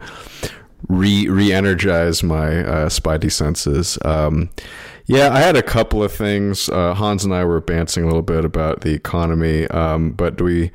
re 0.88 1.28
re-energize 1.28 2.22
my 2.22 2.60
uh, 2.60 2.88
spidey 2.88 3.32
senses. 3.32 3.98
Um, 4.04 4.50
yeah, 5.06 5.32
I 5.32 5.40
had 5.40 5.56
a 5.56 5.62
couple 5.62 6.02
of 6.02 6.12
things. 6.12 6.68
Uh, 6.68 6.94
Hans 6.94 7.24
and 7.24 7.34
I 7.34 7.44
were 7.44 7.60
bouncing 7.60 8.04
a 8.04 8.06
little 8.06 8.22
bit 8.22 8.44
about 8.44 8.80
the 8.80 8.92
economy, 8.92 9.66
um, 9.68 10.12
but 10.12 10.36
do 10.36 10.44
we 10.44 10.70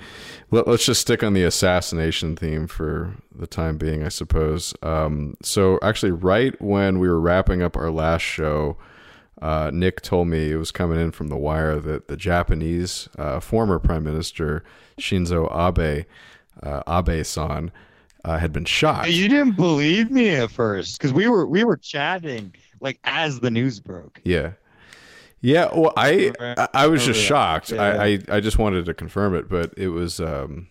let, 0.51 0.67
us 0.67 0.85
just 0.85 1.01
stick 1.01 1.23
on 1.23 1.33
the 1.33 1.43
assassination 1.43 2.35
theme 2.35 2.67
for 2.67 3.15
the 3.33 3.47
time 3.47 3.77
being, 3.77 4.03
I 4.03 4.09
suppose. 4.09 4.73
Um, 4.81 5.35
so, 5.41 5.79
actually, 5.81 6.11
right 6.11 6.59
when 6.61 6.99
we 6.99 7.07
were 7.07 7.19
wrapping 7.19 7.61
up 7.61 7.77
our 7.77 7.91
last 7.91 8.21
show, 8.21 8.77
uh, 9.41 9.71
Nick 9.73 10.01
told 10.01 10.27
me 10.27 10.51
it 10.51 10.57
was 10.57 10.71
coming 10.71 10.99
in 10.99 11.11
from 11.11 11.27
the 11.27 11.37
wire 11.37 11.79
that 11.79 12.07
the 12.07 12.17
Japanese 12.17 13.07
uh, 13.17 13.39
former 13.39 13.79
Prime 13.79 14.03
Minister 14.03 14.63
Shinzo 14.99 15.47
Abe, 15.49 16.05
uh, 16.61 16.83
Abe-san, 16.87 17.71
uh, 18.25 18.37
had 18.37 18.51
been 18.51 18.65
shot. 18.65 19.11
You 19.11 19.29
didn't 19.29 19.55
believe 19.55 20.11
me 20.11 20.29
at 20.29 20.51
first 20.51 20.97
because 20.97 21.13
we 21.13 21.29
were 21.29 21.45
we 21.45 21.63
were 21.63 21.77
chatting 21.77 22.53
like 22.81 22.99
as 23.03 23.39
the 23.39 23.51
news 23.51 23.79
broke. 23.79 24.19
Yeah. 24.23 24.51
Yeah, 25.41 25.69
well, 25.73 25.93
I 25.95 26.33
I, 26.39 26.67
I 26.73 26.87
was 26.87 27.05
just 27.05 27.19
shocked. 27.21 27.71
Yeah. 27.71 27.81
I, 27.81 28.05
I 28.05 28.19
I 28.29 28.39
just 28.39 28.57
wanted 28.57 28.85
to 28.85 28.93
confirm 28.93 29.35
it, 29.35 29.47
but 29.47 29.73
it 29.77 29.89
was 29.89 30.19
um, 30.19 30.67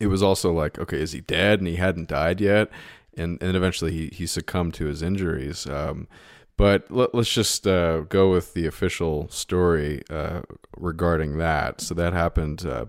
it 0.00 0.08
was 0.08 0.22
also 0.22 0.52
like, 0.52 0.78
okay, 0.78 1.00
is 1.00 1.12
he 1.12 1.20
dead? 1.20 1.60
And 1.60 1.68
he 1.68 1.76
hadn't 1.76 2.08
died 2.08 2.40
yet, 2.40 2.70
and 3.16 3.40
and 3.42 3.56
eventually 3.56 3.92
he 3.92 4.06
he 4.12 4.26
succumbed 4.26 4.74
to 4.74 4.86
his 4.86 5.02
injuries. 5.02 5.66
Um, 5.66 6.08
but 6.56 6.90
let, 6.90 7.14
let's 7.14 7.32
just 7.32 7.66
uh, 7.66 8.00
go 8.00 8.30
with 8.30 8.54
the 8.54 8.66
official 8.66 9.28
story 9.28 10.02
uh, 10.10 10.42
regarding 10.76 11.38
that. 11.38 11.80
So 11.80 11.94
that 11.94 12.12
happened 12.12 12.66
uh, 12.66 12.86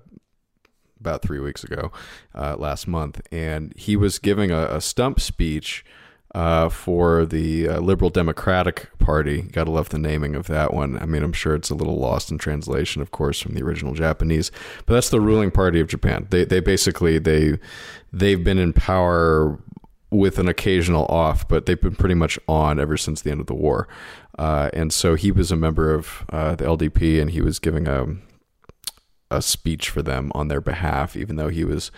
about 1.00 1.22
three 1.22 1.40
weeks 1.40 1.64
ago, 1.64 1.92
uh, 2.36 2.56
last 2.58 2.88
month, 2.88 3.22
and 3.32 3.74
he 3.78 3.96
was 3.96 4.20
giving 4.20 4.52
a, 4.52 4.66
a 4.66 4.82
stump 4.82 5.20
speech 5.20 5.86
uh, 6.34 6.68
for 6.70 7.26
the 7.26 7.68
uh, 7.68 7.80
Liberal 7.80 8.10
Democratic 8.10 8.90
Party. 8.98 9.44
Got 9.44 9.66
to 9.66 9.72
love 9.72 9.90
the 9.90 10.00
naming 10.00 10.36
of 10.36 10.48
that 10.48 10.74
one. 10.74 10.98
I 10.98 11.06
mean, 11.06 11.24
I'm 11.24 11.34
sure 11.34 11.54
it's 11.54 11.70
a 11.70 11.76
little 11.76 11.98
lost 11.98 12.32
in 12.32 12.38
translation, 12.38 13.02
of 13.02 13.12
course, 13.12 13.40
from 13.40 13.54
the 13.54 13.64
original 13.64 13.94
Japanese, 13.94 14.52
but 14.86 14.96
that's 14.96 15.10
the 15.10 15.22
ruling 15.22 15.52
party 15.52 15.80
of 15.80 15.88
Japan. 15.88 16.28
They 16.30 16.46
they 16.46 16.60
basically 16.60 17.20
they 17.20 17.60
they've 18.12 18.44
been 18.44 18.58
in 18.58 18.74
power 18.74 19.60
with 20.10 20.40
an 20.40 20.48
occasional 20.48 21.06
off, 21.06 21.48
but 21.48 21.66
they've 21.66 21.80
been 21.80 21.96
pretty 21.96 22.16
much 22.16 22.38
on 22.48 22.80
ever 22.80 22.98
since 22.98 23.22
the 23.22 23.32
end 23.32 23.42
of 23.42 23.48
the 23.48 23.56
war. 23.56 23.88
Uh, 24.38 24.70
and 24.74 24.94
so 24.94 25.16
he 25.16 25.32
was 25.32 25.52
a 25.52 25.56
member 25.56 25.94
of 25.94 26.26
uh, 26.30 26.56
the 26.56 26.66
LDP, 26.66 27.22
and 27.22 27.32
he 27.32 27.42
was 27.42 27.60
giving 27.60 27.88
a 27.88 28.06
a 29.32 29.42
speech 29.42 29.90
for 29.90 30.04
them 30.04 30.32
on 30.36 30.48
their 30.48 30.62
behalf, 30.62 31.16
even 31.16 31.36
though 31.36 31.50
he 31.50 31.64
was 31.64 31.92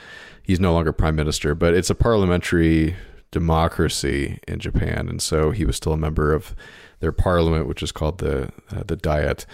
he's 0.44 0.60
no 0.60 0.74
longer 0.74 0.92
prime 0.92 1.16
minister. 1.16 1.56
But 1.56 1.74
it's 1.74 1.90
a 1.90 1.96
parliamentary 1.96 2.96
democracy 3.36 4.40
in 4.48 4.60
Japan, 4.60 5.10
and 5.10 5.22
so 5.22 5.52
he 5.52 5.66
was 5.66 5.76
still 5.76 5.92
a 5.92 5.98
member 5.98 6.34
of 6.34 6.56
their 7.02 7.12
parliament, 7.12 7.68
which 7.68 7.84
is 7.84 7.92
called 7.92 8.20
the 8.20 8.50
uh, 8.72 8.84
the 8.88 8.96
Diet. 8.96 9.46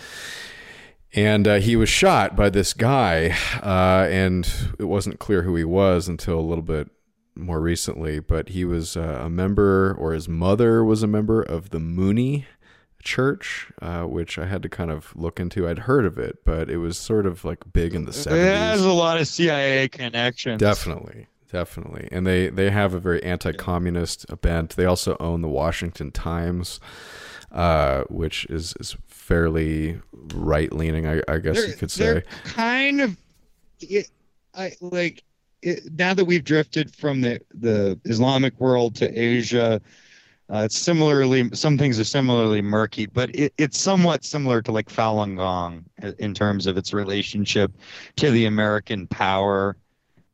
And 1.13 1.47
uh, 1.47 1.55
he 1.55 1.75
was 1.75 1.89
shot 1.89 2.35
by 2.35 2.51
this 2.51 2.73
guy, 2.73 3.35
uh, 3.61 4.07
and 4.07 4.47
it 4.77 4.85
wasn't 4.85 5.19
clear 5.19 5.41
who 5.41 5.55
he 5.55 5.63
was 5.63 6.07
until 6.07 6.39
a 6.39 6.47
little 6.49 6.63
bit 6.63 6.89
more 7.35 7.59
recently. 7.59 8.19
But 8.19 8.49
he 8.49 8.63
was 8.63 8.95
uh, 8.95 9.21
a 9.23 9.29
member, 9.29 9.95
or 9.99 10.13
his 10.13 10.29
mother 10.29 10.85
was 10.85 11.01
a 11.01 11.07
member 11.07 11.41
of 11.41 11.71
the 11.71 11.79
Moonie 11.79 12.45
Church, 13.01 13.71
uh, 13.81 14.03
which 14.03 14.37
I 14.37 14.45
had 14.45 14.61
to 14.61 14.69
kind 14.69 14.91
of 14.91 15.11
look 15.15 15.39
into. 15.39 15.67
I'd 15.67 15.79
heard 15.79 16.05
of 16.05 16.19
it, 16.19 16.45
but 16.45 16.69
it 16.69 16.77
was 16.77 16.99
sort 16.99 17.25
of 17.25 17.43
like 17.43 17.73
big 17.73 17.95
in 17.95 18.05
the 18.05 18.11
It 18.11 18.55
has 18.55 18.85
a 18.85 18.93
lot 18.93 19.19
of 19.19 19.27
CIA 19.27 19.89
connections. 19.89 20.59
Definitely, 20.59 21.25
definitely. 21.51 22.07
And 22.11 22.25
they 22.25 22.49
they 22.49 22.69
have 22.71 22.93
a 22.93 22.99
very 22.99 23.21
anti-communist 23.23 24.25
bent. 24.41 24.75
They 24.75 24.85
also 24.85 25.17
own 25.19 25.41
the 25.41 25.47
Washington 25.49 26.11
Times, 26.11 26.79
uh, 27.51 28.03
which 28.09 28.45
is 28.45 28.73
is 28.79 28.95
fairly 29.07 29.99
right 30.33 30.71
leaning, 30.73 31.07
I, 31.07 31.21
I 31.27 31.37
guess 31.37 31.55
They're- 31.55 31.67
you 31.67 31.73
could 31.75 31.91
say. 31.91 32.23
kind 32.43 33.01
of 33.01 33.17
it, 33.79 34.09
I 34.53 34.73
like 34.81 35.23
it, 35.61 35.83
now 35.97 36.13
that 36.13 36.25
we've 36.25 36.43
drifted 36.43 36.95
from 36.95 37.21
the 37.21 37.39
the 37.53 37.99
Islamic 38.05 38.59
world 38.59 38.95
to 38.95 39.19
Asia. 39.19 39.81
Uh, 40.53 40.63
it's 40.65 40.77
similarly 40.77 41.49
some 41.53 41.77
things 41.77 41.97
are 41.97 42.03
similarly 42.03 42.61
murky, 42.61 43.05
but 43.05 43.33
it, 43.33 43.53
it's 43.57 43.79
somewhat 43.79 44.25
similar 44.25 44.61
to 44.61 44.69
like 44.69 44.89
Falun 44.89 45.37
Gong 45.37 45.85
in 46.19 46.33
terms 46.33 46.67
of 46.67 46.75
its 46.75 46.91
relationship 46.91 47.71
to 48.17 48.31
the 48.31 48.47
American 48.47 49.07
power. 49.07 49.77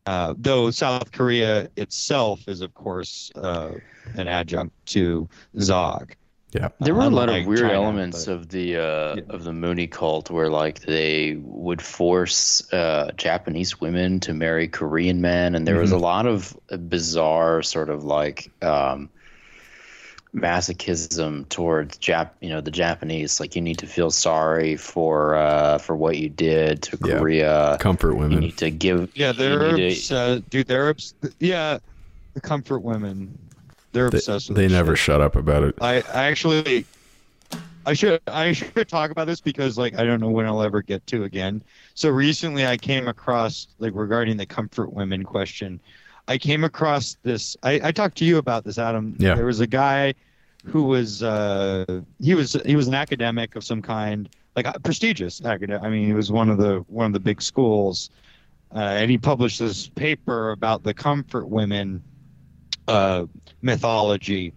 Uh, 0.07 0.33
though 0.37 0.71
South 0.71 1.11
Korea 1.11 1.69
itself 1.75 2.47
is, 2.47 2.61
of 2.61 2.73
course, 2.73 3.29
uh, 3.35 3.71
an 4.15 4.29
adjunct 4.29 4.73
to 4.87 5.27
Zog. 5.59 6.15
Yeah. 6.53 6.69
There 6.79 6.95
were 6.95 7.01
a 7.01 7.09
lot 7.09 7.27
of 7.27 7.45
weird 7.45 7.59
China, 7.59 7.73
elements 7.73 8.25
but- 8.25 8.31
of 8.31 8.49
the 8.49 8.77
uh, 8.77 9.15
of 9.29 9.43
the 9.43 9.51
Moonie 9.51 9.91
cult 9.91 10.31
where 10.31 10.49
like 10.49 10.79
they 10.79 11.35
would 11.41 11.81
force 11.81 12.63
uh, 12.71 13.11
Japanese 13.17 13.81
women 13.81 14.21
to 14.21 14.33
marry 14.33 14.69
Korean 14.69 15.19
men, 15.19 15.55
and 15.55 15.67
there 15.67 15.77
was 15.77 15.91
a 15.91 15.97
lot 15.97 16.25
of 16.25 16.57
bizarre 16.87 17.61
sort 17.61 17.89
of 17.89 18.05
like 18.05 18.49
um, 18.61 19.09
masochism 20.35 21.47
towards 21.49 21.97
Jap, 21.99 22.31
you 22.41 22.49
know, 22.49 22.61
the 22.61 22.71
Japanese. 22.71 23.39
Like 23.39 23.55
you 23.55 23.61
need 23.61 23.77
to 23.79 23.87
feel 23.87 24.11
sorry 24.11 24.75
for 24.75 25.35
uh, 25.35 25.77
for 25.77 25.95
what 25.95 26.17
you 26.17 26.29
did 26.29 26.81
to 26.83 26.97
Yeah. 27.05 27.17
Korea. 27.19 27.77
Comfort 27.79 28.15
women. 28.15 28.33
You 28.33 28.39
need 28.39 28.57
to 28.57 28.69
give. 28.71 29.09
Yeah, 29.15 29.27
you 29.31 29.33
they're 29.33 29.73
need 29.77 29.95
to- 29.95 30.17
uh, 30.17 30.39
dude. 30.49 30.67
They're 30.67 30.89
obs- 30.89 31.13
yeah, 31.39 31.79
the 32.33 32.41
comfort 32.41 32.79
women. 32.79 33.37
They're 33.93 34.09
They, 34.09 34.17
obsessed 34.17 34.49
with. 34.49 34.57
they 34.57 34.67
never 34.67 34.95
shit. 34.95 35.05
shut 35.05 35.21
up 35.21 35.35
about 35.35 35.63
it. 35.63 35.75
I, 35.81 35.95
I 36.13 36.25
actually, 36.25 36.85
I 37.85 37.93
should 37.93 38.21
I 38.27 38.51
should 38.51 38.87
talk 38.89 39.11
about 39.11 39.25
this 39.27 39.39
because 39.41 39.77
like 39.77 39.97
I 39.97 40.03
don't 40.03 40.19
know 40.19 40.29
when 40.29 40.45
I'll 40.45 40.61
ever 40.61 40.81
get 40.81 41.05
to 41.07 41.23
again. 41.23 41.63
So 41.95 42.09
recently 42.09 42.65
I 42.67 42.77
came 42.77 43.07
across 43.07 43.67
like 43.79 43.93
regarding 43.95 44.37
the 44.37 44.45
comfort 44.45 44.93
women 44.93 45.23
question. 45.23 45.79
I 46.27 46.37
came 46.37 46.63
across 46.63 47.17
this. 47.23 47.55
I, 47.63 47.79
I 47.83 47.91
talked 47.91 48.17
to 48.17 48.25
you 48.25 48.37
about 48.37 48.63
this, 48.63 48.77
Adam. 48.77 49.15
Yeah. 49.19 49.35
There 49.35 49.45
was 49.45 49.59
a 49.59 49.67
guy 49.67 50.13
who 50.65 50.83
was 50.83 51.23
uh 51.23 52.01
he 52.19 52.35
was 52.35 52.53
he 52.65 52.75
was 52.75 52.87
an 52.87 52.93
academic 52.93 53.55
of 53.55 53.63
some 53.63 53.81
kind, 53.81 54.29
like 54.55 54.67
a 54.67 54.79
prestigious 54.79 55.43
academic. 55.43 55.83
I 55.83 55.89
mean, 55.89 56.05
he 56.05 56.13
was 56.13 56.31
one 56.31 56.49
of 56.49 56.57
the 56.57 56.83
one 56.87 57.05
of 57.05 57.13
the 57.13 57.19
big 57.19 57.41
schools, 57.41 58.09
uh, 58.75 58.79
and 58.79 59.09
he 59.09 59.17
published 59.17 59.59
this 59.59 59.87
paper 59.87 60.51
about 60.51 60.83
the 60.83 60.93
comfort 60.93 61.47
women 61.47 62.03
uh, 62.87 63.25
mythology. 63.61 64.53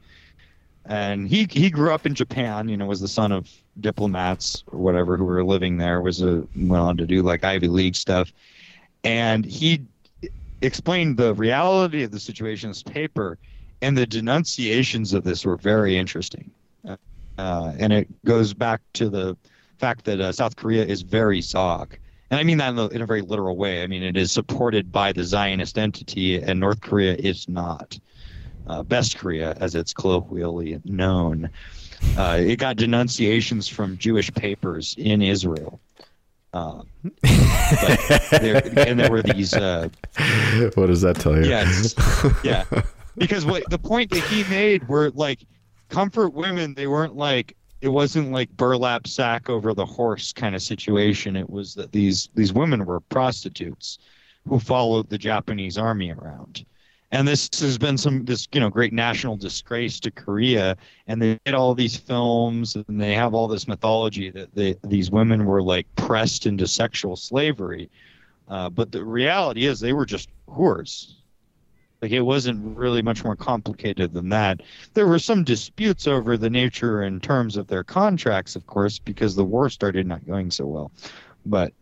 And 0.87 1.29
he 1.29 1.47
he 1.51 1.71
grew 1.71 1.93
up 1.93 2.07
in 2.07 2.15
Japan. 2.15 2.69
You 2.69 2.77
know, 2.77 2.87
was 2.87 3.01
the 3.01 3.09
son 3.09 3.31
of 3.31 3.49
diplomats 3.79 4.65
or 4.73 4.79
whatever 4.79 5.17
who 5.17 5.25
were 5.25 5.45
living 5.45 5.77
there. 5.77 6.01
Was 6.01 6.23
a 6.23 6.45
went 6.57 6.83
on 6.83 6.97
to 6.97 7.07
do 7.07 7.23
like 7.23 7.45
Ivy 7.45 7.69
League 7.69 7.95
stuff, 7.95 8.33
and 9.05 9.45
he 9.45 9.87
explained 10.63 11.17
the 11.17 11.35
reality 11.35 12.03
of 12.03 12.11
the 12.11 12.21
situation 12.21 12.69
in 12.69 12.71
this 12.73 12.83
paper, 12.83 13.39
and 13.83 13.97
the 13.97 14.07
denunciations 14.07 15.15
of 15.15 15.25
this 15.25 15.45
were 15.45 15.57
very 15.57 15.97
interesting. 15.97 16.51
Uh, 17.41 17.73
and 17.79 17.93
it 17.93 18.25
goes 18.25 18.53
back 18.53 18.83
to 18.93 19.09
the 19.09 19.35
fact 19.79 20.05
that 20.05 20.21
uh, 20.21 20.31
South 20.31 20.57
Korea 20.57 20.85
is 20.85 21.01
very 21.01 21.41
Zog. 21.41 21.97
And 22.31 22.39
I 22.39 22.43
mean 22.45 22.59
that 22.59 22.71
in 22.71 22.79
a, 22.79 22.87
in 22.89 23.01
a 23.01 23.07
very 23.07 23.23
literal 23.23 23.57
way. 23.57 23.83
I 23.83 23.87
mean, 23.87 24.03
it 24.03 24.17
is 24.17 24.31
supported 24.31 24.93
by 24.93 25.13
the 25.13 25.25
Zionist 25.25 25.79
entity, 25.79 26.41
and 26.41 26.61
North 26.61 26.83
Korea 26.83 27.15
is 27.15 27.49
not. 27.49 27.99
Uh, 28.67 28.83
Best 28.83 29.19
Korea, 29.19 29.57
as 29.59 29.75
it's 29.75 29.95
colloquially 29.95 30.81
known. 30.85 31.49
Uh, 32.17 32.37
it 32.39 32.57
got 32.57 32.77
denunciations 32.77 33.67
from 33.67 33.97
Jewish 33.97 34.33
papers 34.35 34.95
in 34.99 35.23
Israel. 35.23 35.81
But 37.71 38.41
there, 38.43 38.89
and 38.89 38.99
there 38.99 39.11
were 39.11 39.23
these 39.23 39.55
uh, 39.55 39.89
what 40.75 40.87
does 40.87 41.03
that 41.03 41.17
tell 41.21 41.37
you? 41.37 41.49
Yes. 41.49 41.95
yeah. 42.45 42.65
Because 43.17 43.47
what 43.47 43.63
the 43.71 43.79
point 43.79 44.11
that 44.11 44.25
he 44.25 44.43
made 44.45 44.89
were 44.89 45.11
like 45.11 45.47
comfort 45.89 46.31
women, 46.35 46.75
they 46.75 46.89
weren't 46.89 47.15
like 47.15 47.57
it 47.81 47.89
wasn't 47.89 48.33
like 48.33 48.51
burlap 48.57 49.07
sack 49.07 49.49
over 49.49 49.73
the 49.73 49.87
horse 49.87 50.33
kind 50.33 50.55
of 50.55 50.63
situation. 50.63 51.37
It 51.37 51.49
was 51.49 51.75
that 51.75 51.93
these 51.93 52.29
these 52.35 52.53
women 52.53 52.85
were 52.85 53.01
prostitutes 53.01 53.99
who 54.49 54.59
followed 54.59 55.09
the 55.11 55.19
Japanese 55.19 55.79
army 55.79 56.13
around. 56.13 56.65
And 57.13 57.27
this 57.27 57.49
has 57.61 57.77
been 57.77 57.99
some 57.99 58.25
this 58.25 58.47
you 58.53 58.61
know 58.61 58.71
great 58.71 58.93
national 58.93 59.37
disgrace 59.37 59.99
to 60.01 60.11
Korea, 60.11 60.77
and 61.09 61.21
they 61.21 61.39
did 61.45 61.55
all 61.55 61.75
these 61.75 61.97
films, 61.97 62.77
and 62.77 63.01
they 63.01 63.15
have 63.15 63.35
all 63.35 63.49
this 63.49 63.67
mythology 63.67 64.31
that 64.31 64.55
they, 64.55 64.77
these 64.85 65.11
women 65.11 65.45
were 65.45 65.63
like 65.63 65.87
pressed 65.97 66.47
into 66.47 66.69
sexual 66.69 67.17
slavery, 67.17 67.91
uh, 68.49 68.71
but 68.71 68.93
the 68.93 69.05
reality 69.05 69.67
is 69.67 69.81
they 69.81 69.93
were 69.93 70.07
just 70.07 70.29
whores. 70.49 71.15
Like 72.01 72.13
it 72.13 72.23
wasn't 72.23 72.77
really 72.77 73.03
much 73.03 73.25
more 73.25 73.37
complicated 73.37 74.15
than 74.15 74.31
that. 74.31 74.63
There 74.95 75.07
were 75.07 75.19
some 75.19 75.45
disputes 75.45 76.07
over 76.07 76.37
the 76.37 76.49
nature 76.49 77.03
and 77.03 77.23
terms 77.23 77.57
of 77.57 77.67
their 77.67 77.85
contracts, 77.85 78.57
of 78.57 78.67
course, 78.67 78.99
because 78.99 79.35
the 79.35 79.45
war 79.45 79.69
started 79.69 80.07
not 80.07 80.27
going 80.27 80.51
so 80.51 80.67
well. 80.67 80.93
But 81.45 81.75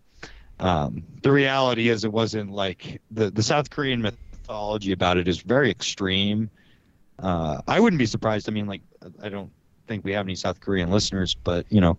um, 0.59 1.05
the 1.23 1.31
reality 1.31 1.89
is, 1.89 2.05
it 2.05 2.13
wasn't 2.13 2.51
like 2.51 3.01
the 3.11 3.31
the 3.31 3.43
South 3.43 3.71
Korean 3.71 4.03
mythology 4.49 4.93
about 4.93 5.19
it 5.19 5.29
is 5.29 5.41
very 5.41 5.71
extreme. 5.71 6.51
Uh, 7.19 7.61
I 7.69 7.81
wouldn't 7.81 7.99
be 7.99 8.07
surprised. 8.07 8.49
I 8.49 8.53
mean, 8.53 8.67
like 8.67 8.81
I 9.23 9.29
don't 9.29 9.51
think 9.87 10.05
we 10.05 10.13
have 10.13 10.27
any 10.27 10.35
South 10.35 10.61
Korean 10.61 10.91
listeners, 10.91 11.35
but 11.35 11.67
you 11.69 11.81
know, 11.81 11.99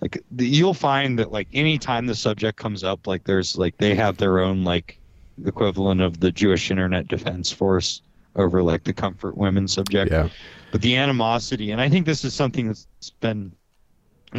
like 0.00 0.22
the, 0.32 0.46
you'll 0.46 0.74
find 0.74 1.18
that 1.18 1.30
like 1.30 1.48
anytime 1.52 2.06
the 2.06 2.14
subject 2.14 2.58
comes 2.58 2.82
up, 2.82 3.06
like 3.06 3.24
there's 3.24 3.56
like 3.56 3.76
they 3.78 3.94
have 3.94 4.16
their 4.16 4.40
own 4.40 4.64
like 4.64 4.98
equivalent 5.44 6.00
of 6.00 6.20
the 6.20 6.32
Jewish 6.32 6.70
Internet 6.70 7.08
Defense 7.08 7.52
Force 7.52 8.02
over 8.34 8.62
like 8.62 8.84
the 8.84 8.92
comfort 8.92 9.36
women 9.36 9.68
subject. 9.68 10.10
Yeah. 10.10 10.28
But 10.72 10.82
the 10.82 10.96
animosity, 10.96 11.70
and 11.70 11.80
I 11.80 11.88
think 11.88 12.04
this 12.04 12.24
is 12.24 12.34
something 12.34 12.66
that's 12.66 12.86
been 13.20 13.52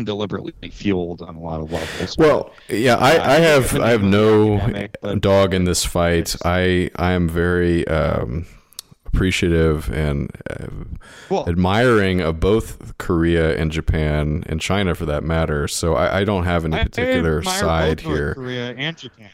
deliberately 0.05 0.53
fueled 0.69 1.21
on 1.21 1.35
a 1.35 1.39
lot 1.39 1.61
of 1.61 1.71
levels. 1.71 2.17
Well, 2.17 2.51
yeah, 2.69 2.95
I, 2.95 3.35
I 3.35 3.39
have 3.39 3.75
I 3.79 3.89
have 3.89 4.03
no 4.03 4.59
but- 5.01 5.21
dog 5.21 5.53
in 5.53 5.63
this 5.65 5.85
fight. 5.85 6.35
I 6.45 6.89
I 6.95 7.11
am 7.13 7.27
very 7.29 7.87
um, 7.87 8.45
appreciative 9.05 9.89
and 9.91 10.29
uh, 10.49 10.67
Well- 11.29 11.47
admiring 11.49 12.21
of 12.21 12.39
both 12.39 12.97
Korea 12.97 13.57
and 13.57 13.71
Japan 13.71 14.43
and 14.47 14.59
China 14.61 14.93
for 14.95 15.05
that 15.05 15.23
matter. 15.23 15.67
So 15.67 15.95
I, 15.95 16.19
I 16.19 16.23
don't 16.23 16.43
have 16.45 16.65
any 16.65 16.77
particular 16.83 17.41
side 17.43 18.01
here. 18.01 18.33
Korea 18.35 18.73
and 18.75 18.97
Japan. 18.97 19.29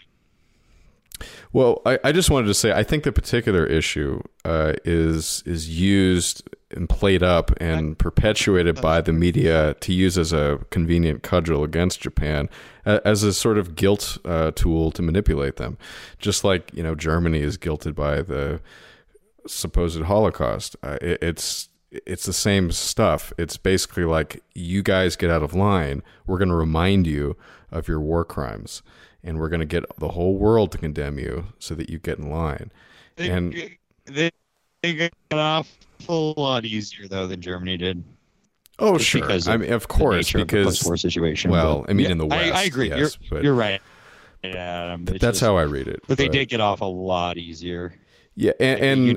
Well, 1.53 1.81
I, 1.85 1.99
I 2.03 2.11
just 2.11 2.29
wanted 2.31 2.47
to 2.47 2.53
say 2.53 2.71
I 2.71 2.83
think 2.83 3.03
the 3.03 3.11
particular 3.11 3.65
issue 3.65 4.21
uh, 4.43 4.73
is 4.83 5.43
is 5.45 5.69
used 5.69 6.43
and 6.73 6.89
played 6.89 7.23
up 7.23 7.51
and 7.61 7.97
perpetuated 7.97 8.81
by 8.81 9.01
the 9.01 9.13
media 9.13 9.75
to 9.75 9.93
use 9.93 10.17
as 10.17 10.33
a 10.33 10.59
convenient 10.69 11.23
cudgel 11.23 11.63
against 11.63 12.01
Japan 12.01 12.49
as 12.85 13.23
a 13.23 13.33
sort 13.33 13.57
of 13.57 13.75
guilt 13.75 14.17
uh, 14.25 14.51
tool 14.51 14.91
to 14.91 15.01
manipulate 15.01 15.55
them, 15.55 15.77
just 16.19 16.43
like 16.43 16.73
you 16.73 16.83
know 16.83 16.95
Germany 16.95 17.39
is 17.39 17.57
guilted 17.57 17.95
by 17.95 18.21
the 18.21 18.61
supposed 19.47 20.01
Holocaust. 20.03 20.75
Uh, 20.83 20.97
it, 21.01 21.21
it's 21.21 21.69
it's 21.91 22.25
the 22.25 22.33
same 22.33 22.71
stuff. 22.71 23.31
It's 23.37 23.57
basically 23.57 24.05
like 24.05 24.43
you 24.55 24.81
guys 24.81 25.15
get 25.15 25.29
out 25.29 25.43
of 25.43 25.53
line. 25.53 26.01
We're 26.25 26.39
going 26.39 26.49
to 26.49 26.55
remind 26.55 27.07
you 27.07 27.37
of 27.71 27.87
your 27.87 28.01
war 28.01 28.25
crimes, 28.25 28.81
and 29.23 29.39
we're 29.39 29.49
going 29.49 29.59
to 29.59 29.65
get 29.65 29.85
the 29.97 30.09
whole 30.09 30.37
world 30.37 30.71
to 30.73 30.77
condemn 30.77 31.19
you 31.19 31.47
so 31.59 31.75
that 31.75 31.89
you 31.89 31.99
get 31.99 32.17
in 32.17 32.29
line. 32.29 32.71
They, 33.15 33.29
And 33.29 33.53
they, 34.05 34.31
they 34.81 34.95
got 34.95 35.11
off 35.39 35.77
a 36.09 36.13
lot 36.13 36.65
easier 36.65 37.07
though 37.07 37.27
than 37.27 37.41
Germany 37.41 37.77
did. 37.77 38.03
oh, 38.79 38.97
just 38.97 39.09
sure. 39.09 39.21
because 39.21 39.47
I 39.47 39.55
of 39.55 39.61
mean, 39.61 39.73
of 39.73 39.87
course, 39.87 40.15
nature 40.27 40.37
of 40.39 40.41
the 40.41 40.45
because 40.45 40.65
post-war 40.79 40.97
situation. 40.97 41.51
Well, 41.51 41.81
but- 41.81 41.89
I 41.89 41.93
mean, 41.93 42.05
Yeah, 42.05 42.11
in 42.13 42.17
the 42.17 42.25
West, 42.25 42.53
I, 42.53 42.61
I 42.61 42.63
agree. 42.63 42.89
yes, 42.89 42.97
you're, 42.99 43.09
but 43.29 43.43
you're 43.43 43.53
right. 43.53 43.81
Yeah, 44.43 44.97
but 44.99 45.21
that's 45.21 45.39
how 45.39 45.55
I 45.57 45.61
read 45.63 45.87
it. 45.87 46.01
But 46.07 46.17
they 46.17 46.27
did 46.27 46.49
get 46.49 46.59
off 46.59 46.81
a 46.81 46.85
lot 46.85 47.37
easier. 47.37 47.97
Yeah, 48.35 48.51
and, 48.59 48.71
Like, 48.79 48.83
and 48.83 49.07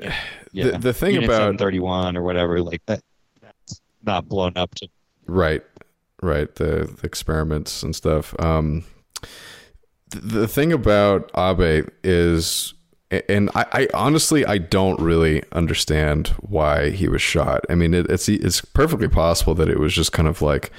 Unit- 0.53 0.73
the 0.73 0.77
the 0.79 0.93
thing 0.93 1.13
Unit 1.15 1.29
about 1.29 1.57
thirty 1.57 1.79
one 1.79 2.15
or 2.15 2.23
whatever 2.23 2.61
like 2.61 2.81
that, 2.85 3.01
that's 3.41 3.81
not 4.03 4.29
blown 4.29 4.53
up 4.55 4.73
to. 4.75 4.87
Right, 5.25 5.63
right. 6.21 6.53
The, 6.55 6.89
the 7.01 7.05
experiments 7.05 7.83
and 7.83 7.93
stuff. 7.95 8.33
Um, 8.39 8.85
th- 10.11 10.23
the 10.23 10.47
thing 10.47 10.71
about 10.71 11.29
Abe 11.35 11.89
is, 12.03 12.73
and 13.11 13.49
I, 13.55 13.65
I 13.71 13.87
honestly 13.93 14.45
I 14.45 14.57
don't 14.57 14.99
really 14.99 15.43
understand 15.51 16.29
why 16.39 16.89
he 16.89 17.07
was 17.07 17.21
shot. 17.21 17.65
I 17.69 17.75
mean, 17.75 17.93
it, 17.93 18.09
it's 18.09 18.27
it's 18.27 18.61
perfectly 18.61 19.07
possible 19.07 19.55
that 19.55 19.69
it 19.69 19.79
was 19.79 19.93
just 19.93 20.11
kind 20.11 20.27
of 20.27 20.41
like 20.41 20.71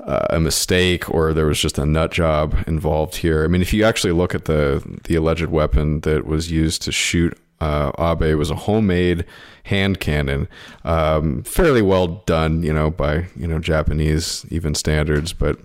uh, 0.00 0.26
a 0.30 0.40
mistake 0.40 1.08
or 1.08 1.32
there 1.32 1.46
was 1.46 1.60
just 1.60 1.78
a 1.78 1.86
nut 1.86 2.10
job 2.10 2.56
involved 2.66 3.16
here. 3.16 3.44
I 3.44 3.46
mean, 3.46 3.62
if 3.62 3.72
you 3.72 3.84
actually 3.84 4.12
look 4.12 4.34
at 4.34 4.46
the 4.46 4.82
the 5.04 5.14
alleged 5.14 5.46
weapon 5.46 6.00
that 6.00 6.26
was 6.26 6.50
used 6.50 6.82
to 6.82 6.92
shoot 6.92 7.38
uh, 7.60 7.92
Abe 7.96 8.36
was 8.36 8.50
a 8.50 8.56
homemade 8.56 9.24
hand 9.64 10.00
cannon, 10.00 10.48
um, 10.84 11.44
fairly 11.44 11.82
well 11.82 12.24
done, 12.26 12.64
you 12.64 12.72
know, 12.72 12.90
by 12.90 13.26
you 13.36 13.46
know 13.46 13.60
Japanese 13.60 14.44
even 14.50 14.74
standards. 14.74 15.32
But 15.32 15.58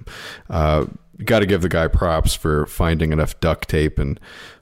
uh, 0.49 0.86
got 1.24 1.40
to 1.40 1.48
give 1.48 1.64
the 1.64 1.69
guy 1.69 1.88
props 1.88 2.36
for 2.36 2.68
finding 2.68 3.11
enough 3.11 3.40
duct 3.40 3.68
tape 3.68 3.98
and 3.98 4.19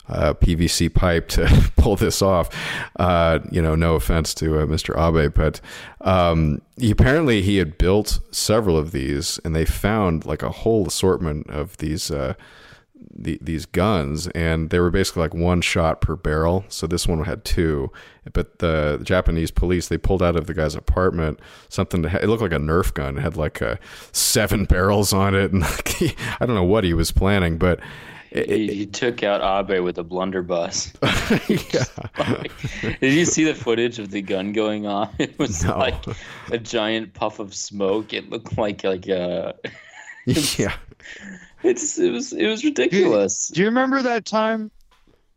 uh, 0.08 0.34
PVC 0.34 0.92
pipe 0.92 1.28
to 1.28 1.70
pull 1.76 1.96
this 1.96 2.22
off. 2.22 2.48
Uh, 2.96 3.40
you 3.50 3.60
know, 3.60 3.74
no 3.74 3.94
offense 3.94 4.34
to 4.34 4.60
uh, 4.60 4.66
Mr. 4.66 4.96
Abe, 4.96 5.32
but 5.32 5.60
um, 6.02 6.62
he, 6.76 6.90
apparently 6.90 7.42
he 7.42 7.56
had 7.56 7.78
built 7.78 8.20
several 8.30 8.76
of 8.76 8.92
these, 8.92 9.40
and 9.44 9.54
they 9.54 9.64
found 9.64 10.24
like 10.26 10.42
a 10.42 10.50
whole 10.50 10.86
assortment 10.86 11.48
of 11.50 11.76
these. 11.78 12.10
Uh, 12.10 12.34
the, 13.18 13.38
these 13.40 13.66
guns, 13.66 14.28
and 14.28 14.70
they 14.70 14.78
were 14.78 14.90
basically 14.90 15.22
like 15.22 15.34
one 15.34 15.60
shot 15.60 16.00
per 16.00 16.16
barrel. 16.16 16.64
So 16.68 16.86
this 16.86 17.06
one 17.06 17.24
had 17.24 17.44
two, 17.44 17.90
but 18.32 18.58
the, 18.58 19.00
Japanese 19.02 19.50
police 19.50 19.88
they 19.88 19.98
pulled 19.98 20.22
out 20.22 20.36
of 20.36 20.46
the 20.46 20.54
guy's 20.54 20.74
apartment 20.74 21.40
something 21.68 22.02
to, 22.02 22.22
it 22.22 22.26
looked 22.26 22.42
like 22.42 22.52
a 22.52 22.56
Nerf 22.56 22.92
gun. 22.92 23.18
It 23.18 23.22
had 23.22 23.36
like 23.36 23.60
a 23.60 23.78
seven 24.12 24.64
barrels 24.64 25.12
on 25.12 25.34
it, 25.34 25.52
and 25.52 25.62
like 25.62 25.88
he, 25.96 26.14
I 26.40 26.46
don't 26.46 26.54
know 26.54 26.64
what 26.64 26.84
he 26.84 26.94
was 26.94 27.12
planning, 27.12 27.58
but 27.58 27.80
it, 28.30 28.48
he, 28.48 28.74
he, 28.74 28.86
took 28.86 29.22
out 29.22 29.70
Abe 29.70 29.82
with 29.82 29.98
a 29.98 30.04
blunderbuss. 30.04 30.92
did 33.00 33.12
you 33.12 33.24
see 33.24 33.44
the 33.44 33.54
footage 33.54 33.98
of 33.98 34.10
the 34.10 34.22
gun 34.22 34.52
going 34.52 34.86
on? 34.86 35.08
It 35.18 35.38
was 35.38 35.64
no. 35.64 35.78
like 35.78 36.04
a 36.50 36.58
giant 36.58 37.14
puff 37.14 37.38
of 37.38 37.54
smoke. 37.54 38.12
It 38.12 38.30
looked 38.30 38.56
like 38.56 38.84
like 38.84 39.06
a 39.08 39.54
yeah. 40.24 40.76
It's 41.62 41.98
it 41.98 42.10
was 42.10 42.32
it 42.32 42.46
was 42.46 42.64
ridiculous. 42.64 43.48
Do, 43.48 43.54
do 43.54 43.60
you 43.62 43.66
remember 43.66 44.02
that 44.02 44.24
time? 44.24 44.70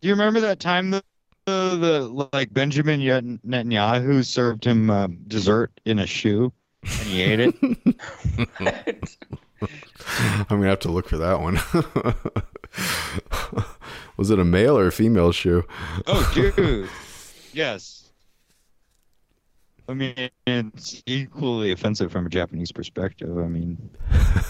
Do 0.01 0.07
you 0.07 0.13
remember 0.13 0.39
that 0.41 0.59
time 0.59 0.91
the 0.91 1.03
the, 1.45 1.77
the 1.77 2.27
like 2.31 2.53
Benjamin 2.53 2.99
Netanyahu 3.01 4.23
served 4.23 4.65
him 4.65 4.89
uh, 4.89 5.07
dessert 5.27 5.71
in 5.85 5.99
a 5.99 6.05
shoe 6.05 6.53
and 6.83 7.07
he 7.07 7.21
ate 7.21 7.39
it? 7.39 9.17
I'm 9.61 10.45
gonna 10.49 10.67
have 10.67 10.79
to 10.79 10.91
look 10.91 11.07
for 11.07 11.17
that 11.17 11.41
one. 11.41 11.59
Was 14.17 14.29
it 14.29 14.39
a 14.39 14.45
male 14.45 14.77
or 14.77 14.87
a 14.87 14.91
female 14.91 15.31
shoe? 15.31 15.63
Oh, 16.07 16.31
dude. 16.33 16.89
yes. 17.53 18.11
I 19.87 19.93
mean, 19.95 20.29
it's 20.45 21.01
equally 21.07 21.71
offensive 21.71 22.11
from 22.11 22.27
a 22.27 22.29
Japanese 22.29 22.71
perspective. 22.71 23.39
I 23.39 23.47
mean, 23.47 23.89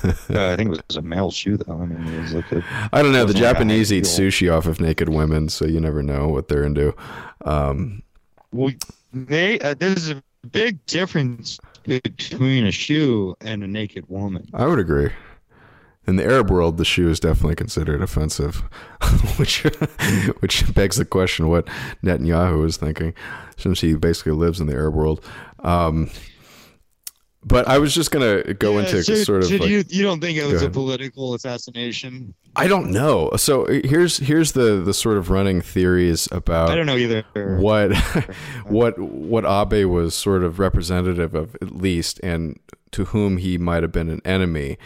uh, 0.03 0.51
I 0.51 0.57
think 0.57 0.75
it 0.75 0.83
was 0.87 0.97
a 0.97 1.01
male 1.01 1.31
shoe, 1.31 1.55
though. 1.55 1.79
I 1.79 1.85
mean, 1.85 2.13
it 2.13 2.21
was 2.21 2.33
like 2.33 2.51
a. 2.51 2.61
I 2.91 3.01
don't 3.01 3.13
know. 3.13 3.23
The 3.23 3.33
Japanese 3.33 3.93
eat 3.93 4.03
sushi 4.03 4.53
off 4.53 4.65
of 4.65 4.81
naked 4.81 5.07
women, 5.07 5.47
so 5.47 5.65
you 5.65 5.79
never 5.79 6.03
know 6.03 6.27
what 6.27 6.49
they're 6.49 6.65
into. 6.65 6.93
Um, 7.45 8.03
well, 8.51 8.73
they 9.13 9.59
uh, 9.59 9.75
there's 9.75 10.09
a 10.09 10.21
big 10.51 10.85
difference 10.87 11.57
between 11.89 12.65
a 12.65 12.71
shoe 12.71 13.35
and 13.41 13.63
a 13.63 13.67
naked 13.67 14.05
woman. 14.07 14.47
I 14.53 14.65
would 14.65 14.79
agree 14.79 15.11
in 16.09 16.15
the 16.15 16.25
Arab 16.25 16.49
world, 16.49 16.77
the 16.77 16.85
shoe 16.85 17.07
is 17.09 17.19
definitely 17.19 17.55
considered 17.55 18.01
offensive, 18.01 18.55
which 19.37 19.59
which 20.39 20.73
begs 20.73 20.97
the 20.97 21.05
question 21.05 21.47
what 21.47 21.67
Netanyahu 22.03 22.65
is 22.65 22.77
thinking, 22.77 23.13
since 23.57 23.79
he 23.81 23.93
basically 23.93 24.33
lives 24.33 24.59
in 24.59 24.67
the 24.67 24.73
Arab 24.73 24.95
world. 24.95 25.23
Um, 25.59 26.09
but 27.43 27.67
I 27.67 27.77
was 27.77 27.93
just 27.93 28.11
gonna 28.11 28.53
go 28.53 28.73
yeah, 28.73 28.79
into 28.79 29.03
so, 29.03 29.15
sort 29.15 29.43
of. 29.43 29.51
Like, 29.51 29.69
you 29.69 29.83
you 29.87 30.03
don't 30.03 30.19
think 30.19 30.37
it 30.37 30.45
was 30.45 30.61
a 30.61 30.69
political 30.69 31.33
assassination? 31.33 32.33
I 32.55 32.67
don't 32.67 32.91
know. 32.91 33.31
So 33.37 33.65
here's 33.65 34.17
here's 34.17 34.51
the 34.51 34.81
the 34.81 34.93
sort 34.93 35.17
of 35.17 35.29
running 35.29 35.61
theories 35.61 36.27
about. 36.31 36.69
I 36.69 36.75
don't 36.75 36.85
know 36.85 36.97
either. 36.97 37.23
What 37.59 37.95
what 38.65 38.99
what 38.99 39.45
Abe 39.45 39.89
was 39.89 40.15
sort 40.15 40.43
of 40.43 40.59
representative 40.59 41.33
of, 41.33 41.55
at 41.61 41.75
least, 41.75 42.19
and 42.21 42.59
to 42.91 43.05
whom 43.05 43.37
he 43.37 43.57
might 43.57 43.83
have 43.83 43.91
been 43.91 44.09
an 44.09 44.21
enemy. 44.25 44.77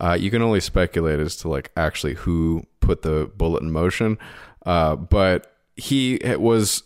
Uh, 0.00 0.16
you 0.18 0.30
can 0.30 0.40
only 0.40 0.60
speculate 0.60 1.18
as 1.18 1.36
to 1.36 1.48
like 1.48 1.72
actually 1.76 2.14
who 2.14 2.64
put 2.80 3.02
the 3.02 3.30
bullet 3.36 3.62
in 3.62 3.72
motion, 3.72 4.16
uh, 4.64 4.94
but 4.94 5.56
he 5.76 6.20
was 6.38 6.84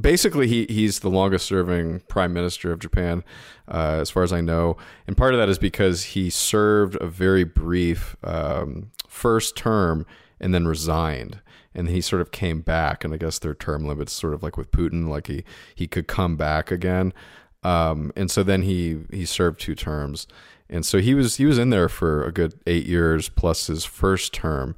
basically 0.00 0.46
he 0.48 0.66
he's 0.68 1.00
the 1.00 1.10
longest 1.10 1.46
serving 1.46 2.00
prime 2.08 2.32
minister 2.32 2.72
of 2.72 2.78
Japan, 2.78 3.24
uh, 3.68 3.98
as 4.00 4.10
far 4.10 4.22
as 4.22 4.32
I 4.32 4.40
know, 4.40 4.76
and 5.06 5.16
part 5.16 5.34
of 5.34 5.40
that 5.40 5.48
is 5.48 5.58
because 5.58 6.04
he 6.04 6.30
served 6.30 6.96
a 7.00 7.06
very 7.06 7.44
brief 7.44 8.16
um, 8.24 8.90
first 9.06 9.56
term 9.56 10.06
and 10.40 10.54
then 10.54 10.66
resigned. 10.66 11.40
And 11.74 11.88
he 11.88 12.02
sort 12.02 12.20
of 12.20 12.32
came 12.32 12.60
back, 12.60 13.02
and 13.02 13.14
I 13.14 13.16
guess 13.16 13.38
their 13.38 13.54
term 13.54 13.86
limits, 13.86 14.12
sort 14.12 14.34
of 14.34 14.42
like 14.42 14.58
with 14.58 14.70
Putin, 14.70 15.08
like 15.08 15.26
he 15.26 15.44
he 15.74 15.86
could 15.86 16.06
come 16.06 16.36
back 16.36 16.70
again. 16.70 17.14
Um, 17.62 18.12
and 18.16 18.30
so 18.30 18.42
then 18.42 18.62
he 18.62 18.98
he 19.10 19.24
served 19.24 19.60
two 19.60 19.74
terms, 19.74 20.26
and 20.68 20.84
so 20.84 20.98
he 20.98 21.14
was 21.14 21.36
he 21.36 21.46
was 21.46 21.58
in 21.58 21.70
there 21.70 21.88
for 21.88 22.24
a 22.24 22.32
good 22.32 22.60
eight 22.66 22.84
years 22.84 23.28
plus 23.28 23.68
his 23.68 23.84
first 23.84 24.34
term. 24.34 24.74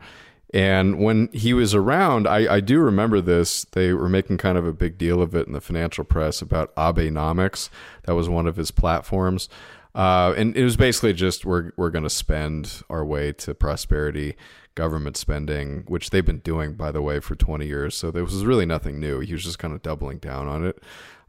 And 0.54 1.00
when 1.00 1.30
he 1.32 1.52
was 1.52 1.74
around, 1.74 2.28
I, 2.28 2.54
I 2.54 2.60
do 2.60 2.78
remember 2.78 3.20
this. 3.20 3.64
They 3.72 3.92
were 3.92 4.08
making 4.08 4.38
kind 4.38 4.56
of 4.56 4.64
a 4.64 4.72
big 4.72 4.96
deal 4.96 5.20
of 5.20 5.34
it 5.34 5.48
in 5.48 5.52
the 5.52 5.60
financial 5.60 6.04
press 6.04 6.40
about 6.40 6.72
Abenomics. 6.76 7.70
That 8.04 8.14
was 8.14 8.28
one 8.28 8.46
of 8.46 8.54
his 8.54 8.70
platforms. 8.70 9.48
Uh, 9.96 10.32
and 10.36 10.56
it 10.56 10.62
was 10.62 10.76
basically 10.76 11.12
just 11.12 11.44
we're 11.44 11.72
we're 11.76 11.90
going 11.90 12.04
to 12.04 12.10
spend 12.10 12.82
our 12.88 13.04
way 13.04 13.32
to 13.32 13.52
prosperity, 13.52 14.36
government 14.76 15.16
spending, 15.16 15.82
which 15.88 16.10
they've 16.10 16.24
been 16.24 16.38
doing 16.38 16.74
by 16.74 16.92
the 16.92 17.02
way 17.02 17.18
for 17.18 17.34
20 17.34 17.66
years. 17.66 17.96
So 17.96 18.12
there 18.12 18.22
was 18.22 18.44
really 18.44 18.66
nothing 18.66 19.00
new. 19.00 19.18
He 19.20 19.32
was 19.32 19.42
just 19.42 19.58
kind 19.58 19.74
of 19.74 19.82
doubling 19.82 20.18
down 20.18 20.46
on 20.46 20.64
it. 20.64 20.80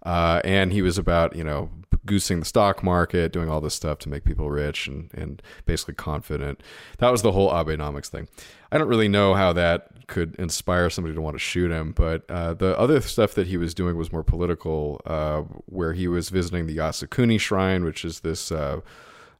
Uh, 0.05 0.39
and 0.43 0.71
he 0.71 0.81
was 0.81 0.97
about 0.97 1.35
you 1.35 1.43
know 1.43 1.69
goosing 2.05 2.39
the 2.39 2.45
stock 2.45 2.83
market, 2.83 3.31
doing 3.31 3.49
all 3.49 3.61
this 3.61 3.73
stuff 3.73 3.97
to 3.99 4.09
make 4.09 4.23
people 4.23 4.49
rich 4.49 4.87
and, 4.87 5.09
and 5.13 5.41
basically 5.65 5.95
confident. 5.95 6.61
That 6.99 7.11
was 7.11 7.21
the 7.21 7.31
whole 7.31 7.51
Abenomics 7.51 8.07
thing. 8.07 8.27
I 8.71 8.77
don't 8.77 8.87
really 8.87 9.07
know 9.07 9.33
how 9.33 9.53
that 9.53 10.07
could 10.07 10.35
inspire 10.35 10.89
somebody 10.89 11.15
to 11.15 11.21
want 11.21 11.35
to 11.35 11.39
shoot 11.39 11.71
him, 11.71 11.91
but 11.91 12.29
uh, 12.29 12.53
the 12.53 12.77
other 12.77 13.01
stuff 13.01 13.33
that 13.33 13.47
he 13.47 13.57
was 13.57 13.73
doing 13.73 13.97
was 13.97 14.11
more 14.11 14.23
political, 14.23 15.01
uh, 15.05 15.41
where 15.65 15.93
he 15.93 16.07
was 16.07 16.29
visiting 16.29 16.67
the 16.67 16.77
Yasukuni 16.77 17.39
Shrine, 17.39 17.83
which 17.83 18.05
is 18.05 18.19
this. 18.21 18.51
Uh, 18.51 18.81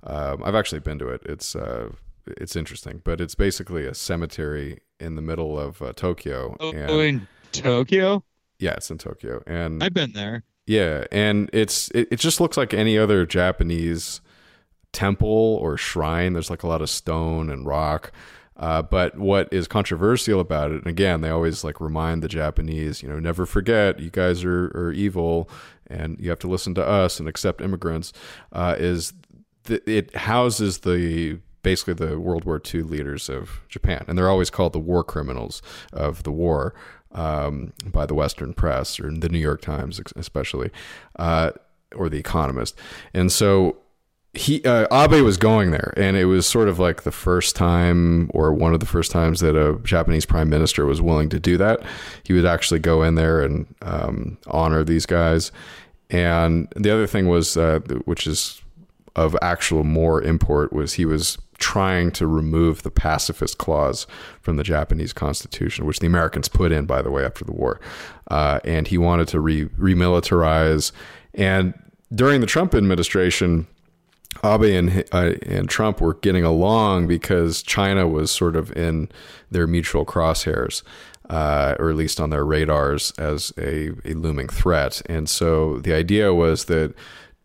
um, 0.04 0.44
I've 0.44 0.56
actually 0.56 0.80
been 0.80 1.00
to 1.00 1.10
it. 1.10 1.22
It's 1.26 1.56
uh, 1.56 1.90
it's 2.26 2.56
interesting, 2.56 3.02
but 3.04 3.22
it's 3.22 3.36
basically 3.36 3.86
a 3.86 3.94
cemetery 3.94 4.80
in 5.00 5.16
the 5.16 5.22
middle 5.22 5.60
of 5.60 5.82
uh, 5.82 5.94
Tokyo. 5.94 6.56
Oh, 6.60 6.72
and, 6.72 6.90
in 6.90 7.28
Tokyo? 7.52 8.24
Yeah, 8.60 8.74
it's 8.74 8.90
in 8.90 8.98
Tokyo, 8.98 9.44
and 9.46 9.84
I've 9.84 9.94
been 9.94 10.14
there. 10.14 10.44
Yeah, 10.66 11.06
and 11.12 11.50
it's 11.54 11.90
it, 11.92 12.08
it 12.12 12.20
just 12.20 12.40
looks 12.40 12.58
like 12.58 12.74
any 12.74 12.98
other 12.98 13.26
Japanese 13.26 14.22
temple 14.92 15.60
or 15.62 15.78
shrine. 15.78 16.34
There's 16.34 16.50
like 16.50 16.64
a 16.64 16.68
lot 16.68 16.82
of 16.82 16.90
stone 16.90 17.50
and 17.50 17.66
rock. 17.66 18.12
Uh, 18.58 18.82
but 18.82 19.18
what 19.18 19.50
is 19.52 19.68
controversial 19.68 20.40
about 20.40 20.72
it, 20.72 20.78
and 20.78 20.88
again, 20.88 21.20
they 21.20 21.30
always 21.30 21.64
like 21.64 21.82
remind 21.82 22.24
the 22.24 22.30
Japanese, 22.30 23.04
you 23.04 23.10
know, 23.10 23.20
never 23.20 23.46
forget, 23.46 24.00
you 24.00 24.10
guys 24.10 24.46
are, 24.46 24.68
are 24.68 24.94
evil 24.94 25.50
and 25.88 26.18
you 26.22 26.30
have 26.30 26.40
to 26.40 26.48
listen 26.48 26.74
to 26.74 26.86
us 26.86 27.20
and 27.20 27.28
accept 27.28 27.60
immigrants, 27.60 28.14
uh, 28.54 28.76
is 28.80 29.12
th- 29.66 29.84
it 29.86 30.16
houses 30.16 30.80
the 30.80 31.38
basically 31.64 31.96
the 31.96 32.18
World 32.20 32.46
War 32.46 32.62
II 32.74 32.84
leaders 32.84 33.28
of 33.28 33.60
Japan. 33.68 34.06
And 34.08 34.18
they're 34.18 34.30
always 34.30 34.50
called 34.50 34.72
the 34.72 34.80
war 34.80 35.04
criminals 35.04 35.62
of 35.92 36.24
the 36.24 36.32
war 36.32 36.74
um, 37.16 37.74
by 37.92 38.06
the 38.06 38.14
Western 38.14 38.54
press 38.54 39.00
or 39.00 39.10
the 39.10 39.30
New 39.30 39.40
York 39.40 39.62
Times, 39.62 40.00
especially, 40.16 40.70
uh, 41.18 41.52
or 41.96 42.10
the 42.10 42.20
Economist. 42.20 42.78
And 43.14 43.32
so 43.32 43.78
he 44.34 44.62
uh, 44.66 44.86
Abe 44.92 45.24
was 45.24 45.38
going 45.38 45.72
there, 45.72 45.94
and 45.96 46.18
it 46.18 46.26
was 46.26 46.46
sort 46.46 46.68
of 46.68 46.78
like 46.78 47.04
the 47.04 47.12
first 47.12 47.56
time, 47.56 48.30
or 48.34 48.54
one 48.54 48.74
of 48.74 48.82
the 48.82 48.86
first 48.86 49.12
times, 49.12 49.40
that 49.40 49.56
a 49.56 49.80
Japanese 49.84 50.26
prime 50.26 50.50
minister 50.50 50.86
was 50.86 51.02
willing 51.02 51.30
to 51.30 51.40
do 51.40 51.58
that. 51.58 51.80
He 52.24 52.34
would 52.34 52.46
actually 52.46 52.82
go 52.82 53.02
in 53.02 53.16
there 53.16 53.42
and 53.42 53.66
um, 53.82 54.38
honor 54.48 54.84
these 54.84 55.06
guys. 55.06 55.52
And 56.10 56.68
the 56.76 56.92
other 56.92 57.08
thing 57.08 57.28
was, 57.28 57.58
uh, 57.58 57.80
which 58.04 58.28
is 58.28 58.62
of 59.16 59.38
actual 59.42 59.86
more 59.86 60.22
import, 60.22 60.74
was 60.74 60.94
he 60.94 61.06
was 61.06 61.38
trying 61.57 62.11
to 62.11 62.27
remove 62.27 62.84
the 62.84 62.91
pacifist 62.91 63.57
clause 63.57 64.07
from 64.41 64.57
the 64.57 64.64
Japanese 64.64 65.14
constitution, 65.14 65.86
which 65.86 65.99
the 65.99 66.07
Americans 66.07 66.48
put 66.48 66.72
in, 66.72 66.86
by 66.86 67.02
the 67.02 67.11
way, 67.11 67.23
after 67.26 67.45
the 67.45 67.53
war. 67.53 67.80
Uh, 68.30 68.60
and 68.64 68.88
he 68.88 68.98
wanted 68.98 69.27
to 69.30 69.40
re- 69.40 69.65
remilitarize. 69.80 70.91
And 71.34 71.73
during 72.14 72.41
the 72.41 72.48
Trump 72.48 72.76
administration, 72.76 73.68
Abe 74.44 74.64
and 74.64 75.03
uh, 75.11 75.34
and 75.45 75.69
Trump 75.69 76.02
were 76.02 76.15
getting 76.15 76.44
along 76.44 77.07
because 77.07 77.64
China 77.64 78.07
was 78.07 78.32
sort 78.32 78.56
of 78.56 78.76
in 78.76 79.10
their 79.49 79.65
mutual 79.65 80.06
crosshairs, 80.06 80.84
uh, 81.30 81.76
or 81.80 81.90
at 81.90 81.95
least 81.95 82.19
on 82.19 82.30
their 82.32 82.45
radars 82.45 83.11
as 83.18 83.53
a, 83.57 83.91
a 84.03 84.14
looming 84.14 84.49
threat. 84.49 85.02
And 85.07 85.30
so 85.30 85.80
the 85.80 85.94
idea 85.94 86.34
was 86.34 86.65
that 86.65 86.94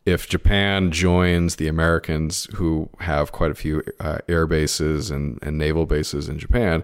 if 0.06 0.28
Japan 0.28 0.90
joins 0.90 1.56
the 1.56 1.68
Americans, 1.68 2.48
who 2.55 2.89
have 3.01 3.32
quite 3.32 3.51
a 3.51 3.55
few 3.55 3.82
uh, 4.01 4.18
air 4.28 4.47
bases 4.47 5.10
and, 5.10 5.39
and 5.43 5.59
naval 5.59 5.86
bases 5.86 6.28
in 6.28 6.39
Japan, 6.39 6.82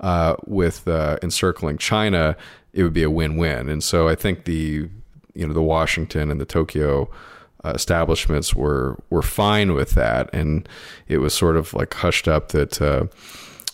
uh, 0.00 0.36
with 0.46 0.86
uh, 0.86 1.16
encircling 1.22 1.78
China, 1.78 2.36
it 2.72 2.82
would 2.82 2.92
be 2.92 3.02
a 3.02 3.10
win-win. 3.10 3.68
And 3.68 3.82
so 3.82 4.08
I 4.08 4.14
think 4.14 4.44
the 4.44 4.88
you 5.34 5.46
know 5.46 5.54
the 5.54 5.62
Washington 5.62 6.30
and 6.30 6.40
the 6.40 6.44
Tokyo 6.44 7.08
uh, 7.64 7.72
establishments 7.74 8.54
were 8.54 8.98
were 9.10 9.22
fine 9.22 9.72
with 9.72 9.92
that, 9.92 10.28
and 10.32 10.68
it 11.06 11.18
was 11.18 11.32
sort 11.34 11.56
of 11.56 11.72
like 11.74 11.94
hushed 11.94 12.28
up 12.28 12.48
that 12.48 12.82
uh, 12.82 13.06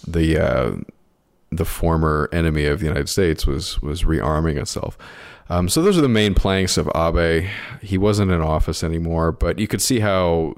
the 0.06 0.38
uh, 0.38 0.76
the 1.50 1.64
former 1.64 2.28
enemy 2.32 2.66
of 2.66 2.80
the 2.80 2.86
United 2.86 3.08
States 3.08 3.46
was 3.46 3.80
was 3.82 4.04
rearming 4.04 4.60
itself. 4.60 4.96
Um, 5.48 5.68
so 5.68 5.82
those 5.82 5.98
are 5.98 6.02
the 6.02 6.08
main 6.08 6.34
planks 6.34 6.76
of 6.76 6.88
Abe. 6.94 7.48
He 7.82 7.98
wasn't 7.98 8.30
in 8.30 8.40
office 8.40 8.82
anymore, 8.82 9.32
but 9.32 9.58
you 9.58 9.68
could 9.68 9.82
see 9.82 10.00
how 10.00 10.54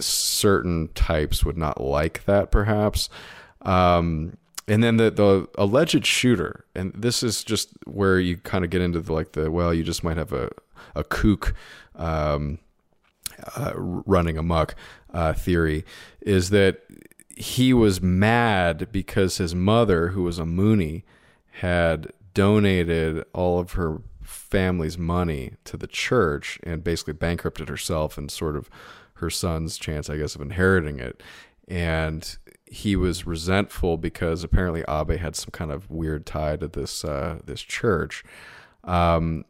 certain 0.00 0.88
types 0.94 1.44
would 1.44 1.56
not 1.56 1.80
like 1.80 2.24
that, 2.24 2.50
perhaps. 2.50 3.08
Um, 3.62 4.36
and 4.68 4.82
then 4.82 4.96
the 4.96 5.10
the 5.10 5.48
alleged 5.56 6.06
shooter, 6.06 6.64
and 6.74 6.92
this 6.94 7.22
is 7.22 7.44
just 7.44 7.70
where 7.84 8.18
you 8.18 8.36
kind 8.38 8.64
of 8.64 8.70
get 8.70 8.80
into 8.80 9.00
the, 9.00 9.12
like 9.12 9.32
the 9.32 9.50
well, 9.50 9.74
you 9.74 9.82
just 9.82 10.04
might 10.04 10.16
have 10.16 10.32
a 10.32 10.50
a 10.94 11.04
kook 11.04 11.54
um, 11.96 12.58
uh, 13.56 13.72
running 13.74 14.38
amok 14.38 14.74
uh, 15.12 15.32
theory, 15.32 15.84
is 16.20 16.50
that 16.50 16.82
he 17.36 17.72
was 17.72 18.00
mad 18.00 18.88
because 18.92 19.38
his 19.38 19.54
mother, 19.54 20.08
who 20.08 20.22
was 20.22 20.38
a 20.38 20.44
Moonie, 20.44 21.02
had 21.52 22.12
donated 22.34 23.24
all 23.32 23.58
of 23.58 23.72
her 23.72 24.02
family's 24.22 24.98
money 24.98 25.54
to 25.64 25.76
the 25.76 25.86
church 25.86 26.58
and 26.62 26.84
basically 26.84 27.12
bankrupted 27.12 27.68
herself 27.68 28.16
and 28.16 28.30
sort 28.30 28.56
of 28.56 28.70
her 29.14 29.30
son's 29.30 29.78
chance, 29.78 30.10
I 30.10 30.16
guess, 30.16 30.34
of 30.34 30.40
inheriting 30.40 30.98
it. 30.98 31.22
And 31.68 32.36
he 32.66 32.96
was 32.96 33.26
resentful 33.26 33.96
because 33.98 34.42
apparently 34.42 34.82
Abe 34.88 35.18
had 35.18 35.36
some 35.36 35.50
kind 35.52 35.70
of 35.70 35.90
weird 35.90 36.26
tie 36.26 36.56
to 36.56 36.68
this 36.68 37.04
uh, 37.04 37.38
this 37.44 37.60
church. 37.60 38.24
Um, 38.84 39.44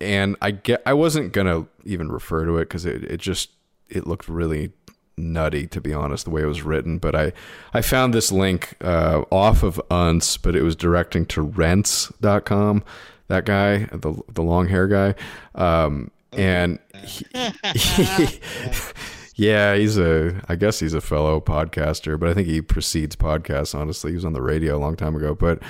and 0.00 0.36
I 0.40 0.52
get 0.52 0.82
I 0.86 0.92
wasn't 0.92 1.32
gonna 1.32 1.66
even 1.84 2.10
refer 2.10 2.44
to 2.44 2.58
it 2.58 2.68
because 2.68 2.86
it, 2.86 3.04
it 3.04 3.18
just 3.18 3.50
it 3.88 4.06
looked 4.06 4.28
really 4.28 4.72
nutty 5.18 5.66
to 5.66 5.80
be 5.80 5.92
honest 5.92 6.24
the 6.24 6.30
way 6.30 6.42
it 6.42 6.46
was 6.46 6.62
written 6.62 6.98
but 6.98 7.14
i 7.14 7.32
i 7.74 7.80
found 7.80 8.14
this 8.14 8.32
link 8.32 8.74
uh, 8.80 9.22
off 9.30 9.62
of 9.62 9.80
unz 9.90 10.40
but 10.40 10.54
it 10.54 10.62
was 10.62 10.76
directing 10.76 11.26
to 11.26 11.42
rense.com 11.42 12.82
that 13.28 13.44
guy 13.44 13.84
the 13.92 14.20
the 14.28 14.42
long 14.42 14.68
hair 14.68 14.86
guy 14.86 15.14
um, 15.54 16.10
and 16.32 16.78
he, 17.04 17.26
he, 17.74 18.40
yeah 19.34 19.74
he's 19.74 19.98
a 19.98 20.40
i 20.48 20.56
guess 20.56 20.80
he's 20.80 20.94
a 20.94 21.00
fellow 21.00 21.40
podcaster 21.40 22.18
but 22.18 22.28
i 22.28 22.34
think 22.34 22.48
he 22.48 22.60
precedes 22.60 23.16
podcasts 23.16 23.74
honestly 23.74 24.10
he 24.10 24.14
was 24.14 24.24
on 24.24 24.32
the 24.32 24.42
radio 24.42 24.76
a 24.76 24.80
long 24.80 24.96
time 24.96 25.14
ago 25.14 25.34
but 25.34 25.60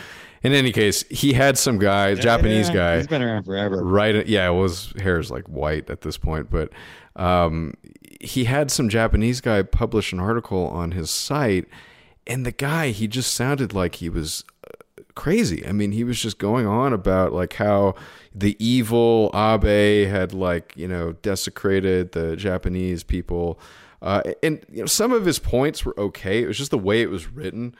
in 0.42 0.52
any 0.52 0.72
case, 0.72 1.04
he 1.08 1.32
had 1.32 1.58
some 1.58 1.78
guy, 1.78 2.10
yeah, 2.10 2.14
Japanese 2.14 2.70
guy. 2.70 2.98
He's 2.98 3.06
been 3.06 3.22
around 3.22 3.44
forever. 3.44 3.82
Right. 3.82 4.26
Yeah. 4.26 4.50
Well, 4.50 4.64
his 4.64 4.92
hair 5.00 5.18
is 5.18 5.30
like 5.30 5.44
white 5.48 5.90
at 5.90 6.02
this 6.02 6.16
point, 6.16 6.50
but 6.50 6.70
um, 7.16 7.74
he 8.20 8.44
had 8.44 8.70
some 8.70 8.88
Japanese 8.88 9.40
guy 9.40 9.62
publish 9.62 10.12
an 10.12 10.20
article 10.20 10.66
on 10.68 10.92
his 10.92 11.10
site, 11.10 11.66
and 12.26 12.44
the 12.44 12.52
guy 12.52 12.90
he 12.90 13.06
just 13.06 13.34
sounded 13.34 13.72
like 13.72 13.96
he 13.96 14.08
was 14.08 14.44
uh, 14.66 15.02
crazy. 15.14 15.66
I 15.66 15.72
mean, 15.72 15.92
he 15.92 16.04
was 16.04 16.20
just 16.20 16.38
going 16.38 16.66
on 16.66 16.92
about 16.92 17.32
like 17.32 17.54
how 17.54 17.94
the 18.34 18.56
evil 18.64 19.30
Abe 19.34 20.08
had 20.08 20.32
like 20.32 20.72
you 20.76 20.88
know 20.88 21.12
desecrated 21.22 22.12
the 22.12 22.36
Japanese 22.36 23.04
people, 23.04 23.60
uh, 24.02 24.22
and 24.42 24.64
you 24.70 24.80
know 24.80 24.86
some 24.86 25.12
of 25.12 25.24
his 25.24 25.38
points 25.38 25.84
were 25.84 25.98
okay. 25.98 26.42
It 26.42 26.46
was 26.46 26.58
just 26.58 26.70
the 26.70 26.78
way 26.78 27.02
it 27.02 27.10
was 27.10 27.28
written. 27.28 27.74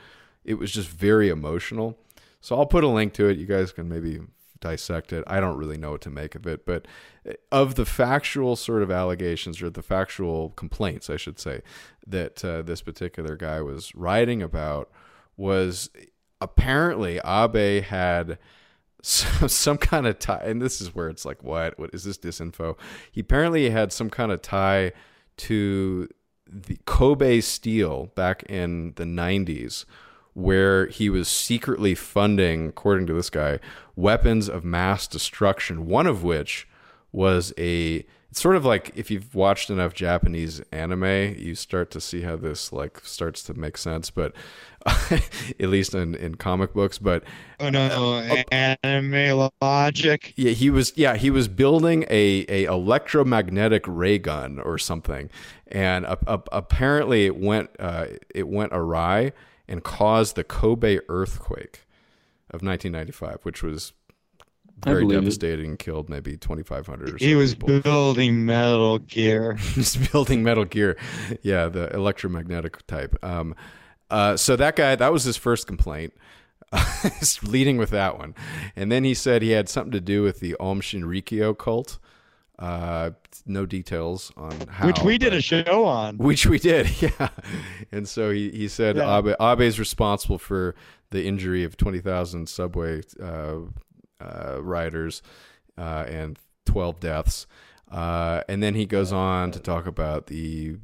It 0.44 0.54
was 0.54 0.72
just 0.72 0.88
very 0.88 1.28
emotional. 1.28 1.98
So 2.40 2.56
I'll 2.56 2.66
put 2.66 2.84
a 2.84 2.88
link 2.88 3.12
to 3.14 3.28
it. 3.28 3.38
You 3.38 3.46
guys 3.46 3.72
can 3.72 3.88
maybe 3.88 4.20
dissect 4.60 5.12
it. 5.12 5.24
I 5.26 5.40
don't 5.40 5.56
really 5.56 5.78
know 5.78 5.92
what 5.92 6.00
to 6.02 6.10
make 6.10 6.34
of 6.34 6.46
it, 6.46 6.64
but 6.66 6.86
uh, 7.28 7.32
of 7.50 7.74
the 7.74 7.86
factual 7.86 8.56
sort 8.56 8.82
of 8.82 8.90
allegations 8.90 9.62
or 9.62 9.70
the 9.70 9.82
factual 9.82 10.50
complaints, 10.50 11.10
I 11.10 11.16
should 11.16 11.38
say, 11.38 11.62
that 12.06 12.44
uh, 12.44 12.62
this 12.62 12.82
particular 12.82 13.36
guy 13.36 13.60
was 13.60 13.94
writing 13.94 14.42
about 14.42 14.90
was 15.36 15.90
apparently 16.40 17.20
Abe 17.24 17.84
had 17.84 18.38
some, 19.02 19.48
some 19.48 19.78
kind 19.78 20.06
of 20.06 20.18
tie, 20.18 20.42
and 20.44 20.60
this 20.60 20.80
is 20.80 20.94
where 20.94 21.08
it's 21.08 21.24
like, 21.24 21.42
what? 21.42 21.78
What 21.78 21.90
is 21.92 22.04
this 22.04 22.18
disinfo? 22.18 22.76
He 23.10 23.20
apparently 23.20 23.70
had 23.70 23.92
some 23.92 24.10
kind 24.10 24.32
of 24.32 24.42
tie 24.42 24.92
to 25.38 26.08
the 26.50 26.78
Kobe 26.86 27.40
Steel 27.40 28.06
back 28.14 28.42
in 28.44 28.94
the 28.96 29.04
90s 29.04 29.84
where 30.38 30.86
he 30.86 31.10
was 31.10 31.26
secretly 31.26 31.96
funding, 31.96 32.68
according 32.68 33.06
to 33.08 33.12
this 33.12 33.28
guy, 33.28 33.58
weapons 33.96 34.48
of 34.48 34.64
mass 34.64 35.08
destruction, 35.08 35.86
one 35.86 36.06
of 36.06 36.22
which 36.22 36.68
was 37.10 37.52
a 37.58 38.04
it's 38.30 38.42
sort 38.42 38.56
of 38.56 38.64
like 38.64 38.92
if 38.94 39.10
you've 39.10 39.34
watched 39.34 39.68
enough 39.68 39.94
Japanese 39.94 40.60
anime, 40.70 41.34
you 41.38 41.54
start 41.54 41.90
to 41.90 42.00
see 42.00 42.20
how 42.20 42.36
this 42.36 42.72
like 42.72 43.00
starts 43.00 43.42
to 43.44 43.54
make 43.54 43.76
sense, 43.76 44.10
but 44.10 44.32
at 45.10 45.68
least 45.68 45.94
in, 45.94 46.14
in 46.14 46.36
comic 46.36 46.72
books, 46.72 46.98
but 46.98 47.24
oh 47.58 47.70
no, 47.70 48.18
uh, 48.18 48.42
anime 48.52 49.50
logic. 49.60 50.34
Yeah, 50.36 50.52
he 50.52 50.70
was 50.70 50.92
yeah, 50.94 51.16
he 51.16 51.30
was 51.30 51.48
building 51.48 52.04
a 52.08 52.44
a 52.48 52.64
electromagnetic 52.66 53.84
ray 53.88 54.18
gun 54.18 54.60
or 54.60 54.78
something. 54.78 55.30
And 55.66 56.06
uh, 56.06 56.16
uh, 56.26 56.38
apparently 56.52 57.26
it 57.26 57.36
went 57.36 57.70
uh, 57.80 58.06
it 58.32 58.46
went 58.46 58.72
awry 58.72 59.32
and 59.68 59.84
caused 59.84 60.34
the 60.36 60.44
Kobe 60.44 60.98
earthquake 61.08 61.86
of 62.50 62.62
1995, 62.62 63.40
which 63.42 63.62
was 63.62 63.92
very 64.84 65.06
devastating 65.06 65.70
and 65.70 65.78
killed 65.78 66.08
maybe 66.08 66.36
2,500 66.36 67.08
or 67.08 67.18
so. 67.18 67.24
He 67.24 67.34
was 67.34 67.54
people. 67.54 67.80
building 67.80 68.46
Metal 68.46 68.98
Gear. 68.98 69.54
he 69.74 69.80
was 69.80 69.96
building 69.96 70.42
Metal 70.42 70.64
Gear. 70.64 70.96
Yeah, 71.42 71.68
the 71.68 71.92
electromagnetic 71.92 72.86
type. 72.86 73.16
Um, 73.22 73.54
uh, 74.10 74.36
so 74.36 74.56
that 74.56 74.76
guy, 74.76 74.94
that 74.94 75.12
was 75.12 75.24
his 75.24 75.36
first 75.36 75.66
complaint. 75.66 76.14
leading 77.42 77.78
with 77.78 77.90
that 77.90 78.18
one. 78.18 78.34
And 78.76 78.92
then 78.92 79.02
he 79.02 79.14
said 79.14 79.40
he 79.40 79.52
had 79.52 79.70
something 79.70 79.92
to 79.92 80.02
do 80.02 80.22
with 80.22 80.40
the 80.40 80.54
Aum 80.60 80.82
Shinrikyo 80.82 81.56
cult. 81.56 81.98
Uh, 82.58 83.10
no 83.46 83.66
details 83.66 84.32
on 84.36 84.52
how. 84.68 84.86
Which 84.86 85.00
we 85.02 85.16
did 85.16 85.32
a 85.32 85.40
show 85.40 85.84
on. 85.84 86.18
Which 86.18 86.46
we 86.46 86.58
did, 86.58 86.90
yeah. 87.02 87.28
And 87.92 88.08
so 88.08 88.30
he, 88.30 88.50
he 88.50 88.68
said 88.68 88.96
yeah. 88.96 89.18
Abe, 89.18 89.34
Abe 89.40 89.60
is 89.60 89.78
responsible 89.78 90.38
for 90.38 90.74
the 91.10 91.24
injury 91.24 91.62
of 91.64 91.76
20,000 91.76 92.48
subway 92.48 93.02
uh, 93.22 93.58
uh, 94.20 94.60
riders 94.60 95.22
uh, 95.76 96.04
and 96.08 96.38
12 96.66 97.00
deaths. 97.00 97.46
Uh, 97.90 98.42
and 98.48 98.62
then 98.62 98.74
he 98.74 98.86
goes 98.86 99.12
on 99.12 99.50
to 99.52 99.60
talk 99.60 99.86
about 99.86 100.26
the 100.26 100.76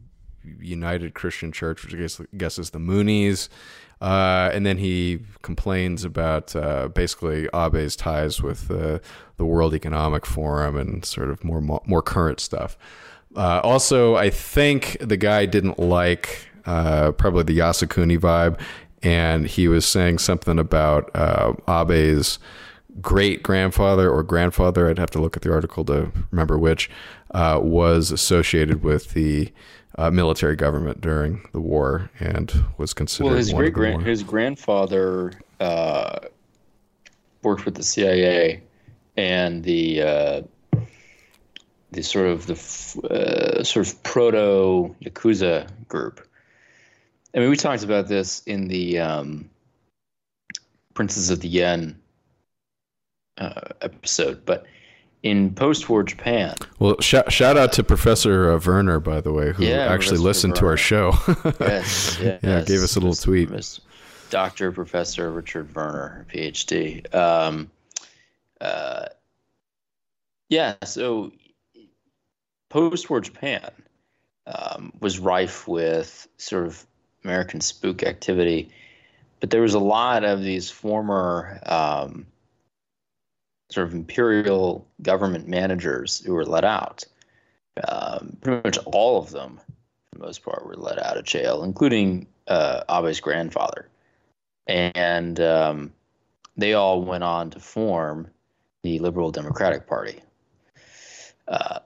United 0.60 1.14
Christian 1.14 1.52
Church, 1.52 1.84
which 1.84 1.94
I 1.94 1.98
guess, 1.98 2.20
I 2.20 2.24
guess 2.36 2.58
is 2.58 2.70
the 2.70 2.78
Moonies. 2.78 3.48
Uh, 4.04 4.50
and 4.52 4.66
then 4.66 4.76
he 4.76 5.18
complains 5.40 6.04
about 6.04 6.54
uh, 6.54 6.88
basically 6.88 7.48
Abe's 7.54 7.96
ties 7.96 8.42
with 8.42 8.70
uh, 8.70 8.98
the 9.38 9.46
World 9.46 9.72
Economic 9.72 10.26
Forum 10.26 10.76
and 10.76 11.02
sort 11.06 11.30
of 11.30 11.42
more 11.42 11.62
more 11.86 12.02
current 12.02 12.38
stuff. 12.38 12.76
Uh, 13.34 13.62
also, 13.64 14.14
I 14.14 14.28
think 14.28 14.98
the 15.00 15.16
guy 15.16 15.46
didn't 15.46 15.78
like 15.78 16.46
uh, 16.66 17.12
probably 17.12 17.44
the 17.44 17.58
Yasukuni 17.58 18.18
vibe, 18.18 18.60
and 19.02 19.46
he 19.46 19.68
was 19.68 19.86
saying 19.86 20.18
something 20.18 20.58
about 20.58 21.10
uh, 21.16 21.54
Abe's 21.66 22.38
great 23.00 23.42
grandfather 23.42 24.10
or 24.10 24.22
grandfather. 24.22 24.90
I'd 24.90 24.98
have 24.98 25.10
to 25.12 25.18
look 25.18 25.34
at 25.34 25.42
the 25.42 25.50
article 25.50 25.82
to 25.86 26.12
remember 26.30 26.58
which 26.58 26.90
was 27.32 28.12
associated 28.12 28.84
with 28.84 29.14
the 29.14 29.50
uh, 29.96 30.10
military 30.10 30.56
government 30.56 31.00
during 31.00 31.46
the 31.52 31.60
war 31.60 32.10
and 32.20 32.64
was 32.78 32.92
considered. 32.92 33.28
Well, 33.28 33.36
his 33.36 33.52
great 33.52 33.72
grand 33.72 34.02
his 34.02 34.22
grandfather 34.22 35.32
uh, 35.60 36.18
worked 37.42 37.64
with 37.64 37.74
the 37.74 37.82
CIA 37.82 38.62
and 39.16 39.62
the 39.62 40.02
uh, 40.02 40.42
the 41.92 42.02
sort 42.02 42.26
of 42.26 42.46
the 42.46 42.54
uh, 43.08 43.62
sort 43.62 43.86
of 43.86 44.02
proto 44.02 44.94
yakuza 45.02 45.68
group. 45.88 46.26
I 47.34 47.38
mean, 47.40 47.50
we 47.50 47.56
talked 47.56 47.82
about 47.82 48.08
this 48.08 48.42
in 48.44 48.68
the 48.68 48.98
um, 49.00 49.50
Princes 50.94 51.30
of 51.30 51.40
the 51.40 51.48
Yen 51.48 52.00
uh, 53.38 53.60
episode, 53.80 54.44
but 54.44 54.66
in 55.24 55.54
post-war 55.54 56.02
Japan. 56.02 56.54
Well, 56.78 57.00
sh- 57.00 57.14
shout 57.28 57.56
out 57.56 57.72
to 57.72 57.82
Professor 57.82 58.52
uh, 58.52 58.60
Werner, 58.64 59.00
by 59.00 59.22
the 59.22 59.32
way, 59.32 59.52
who 59.52 59.64
yeah, 59.64 59.86
actually 59.86 60.18
Professor 60.18 60.22
listened 60.22 60.52
Werner. 60.52 60.60
to 60.60 60.66
our 60.66 60.76
show. 60.76 61.12
yes, 61.60 62.18
yes, 62.20 62.40
yeah, 62.42 62.62
gave 62.62 62.82
us 62.82 62.94
a 62.94 63.00
little 63.00 63.14
tweet. 63.14 63.50
Doctor 64.28 64.70
Professor 64.70 65.30
Richard 65.30 65.74
Werner, 65.74 66.26
PhD. 66.32 67.12
Um, 67.14 67.70
uh, 68.60 69.06
yeah, 70.50 70.74
so 70.84 71.32
post-war 72.68 73.20
Japan 73.20 73.70
um, 74.46 74.92
was 75.00 75.18
rife 75.18 75.66
with 75.66 76.28
sort 76.36 76.66
of 76.66 76.84
American 77.24 77.62
spook 77.62 78.02
activity, 78.02 78.68
but 79.40 79.48
there 79.48 79.62
was 79.62 79.72
a 79.72 79.78
lot 79.78 80.22
of 80.22 80.42
these 80.42 80.70
former 80.70 81.60
um, 81.64 82.26
sort 83.74 83.88
of 83.88 83.94
imperial 83.94 84.86
government 85.02 85.48
managers 85.48 86.20
who 86.20 86.32
were 86.32 86.46
let 86.46 86.64
out. 86.64 87.04
Um, 87.88 88.36
pretty 88.40 88.62
much 88.64 88.78
all 88.86 89.18
of 89.18 89.30
them, 89.30 89.58
for 90.06 90.18
the 90.18 90.24
most 90.24 90.44
part, 90.44 90.64
were 90.64 90.76
let 90.76 90.98
out 90.98 91.16
of 91.16 91.24
jail, 91.24 91.64
including 91.64 92.28
uh, 92.46 92.84
Abe's 92.88 93.20
grandfather, 93.20 93.88
and 94.68 95.40
um, 95.40 95.92
they 96.56 96.74
all 96.74 97.02
went 97.02 97.24
on 97.24 97.50
to 97.50 97.60
form 97.60 98.28
the 98.84 99.00
Liberal 99.00 99.32
Democratic 99.32 99.88
Party. 99.88 100.20
Uh, 101.48 101.80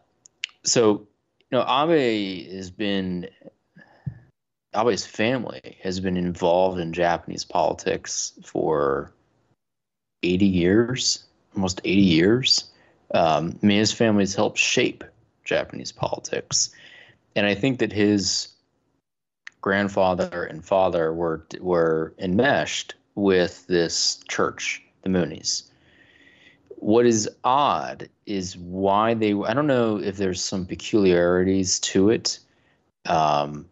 so, 0.62 1.06
you 1.50 1.58
know, 1.58 1.62
Abe 1.62 2.50
has 2.52 2.70
been 2.70 3.28
Abe's 4.74 5.06
family 5.06 5.78
has 5.82 6.00
been 6.00 6.16
involved 6.16 6.78
in 6.78 6.92
Japanese 6.92 7.44
politics 7.44 8.32
for 8.44 9.12
80 10.22 10.46
years, 10.46 11.24
almost 11.54 11.80
80 11.84 12.00
years. 12.00 12.64
Um, 13.14 13.58
I 13.62 13.66
mean, 13.66 13.78
his 13.78 13.92
family 13.92 14.22
has 14.22 14.34
helped 14.34 14.58
shape 14.58 15.04
Japanese 15.44 15.92
politics, 15.92 16.70
and 17.34 17.46
I 17.46 17.54
think 17.54 17.78
that 17.78 17.92
his 17.92 18.48
grandfather 19.60 20.44
and 20.44 20.64
father 20.64 21.12
were 21.12 21.46
were 21.60 22.14
enmeshed 22.18 22.94
with 23.14 23.66
this 23.66 24.22
church, 24.28 24.82
the 25.02 25.08
Moonies. 25.08 25.64
What 26.68 27.06
is 27.06 27.28
odd 27.44 28.08
is 28.26 28.56
why 28.56 29.14
they. 29.14 29.32
I 29.32 29.54
don't 29.54 29.66
know 29.66 29.96
if 29.96 30.16
there's 30.16 30.42
some 30.42 30.66
peculiarities 30.66 31.80
to 31.80 32.10
it. 32.10 32.38
Um, 33.06 33.66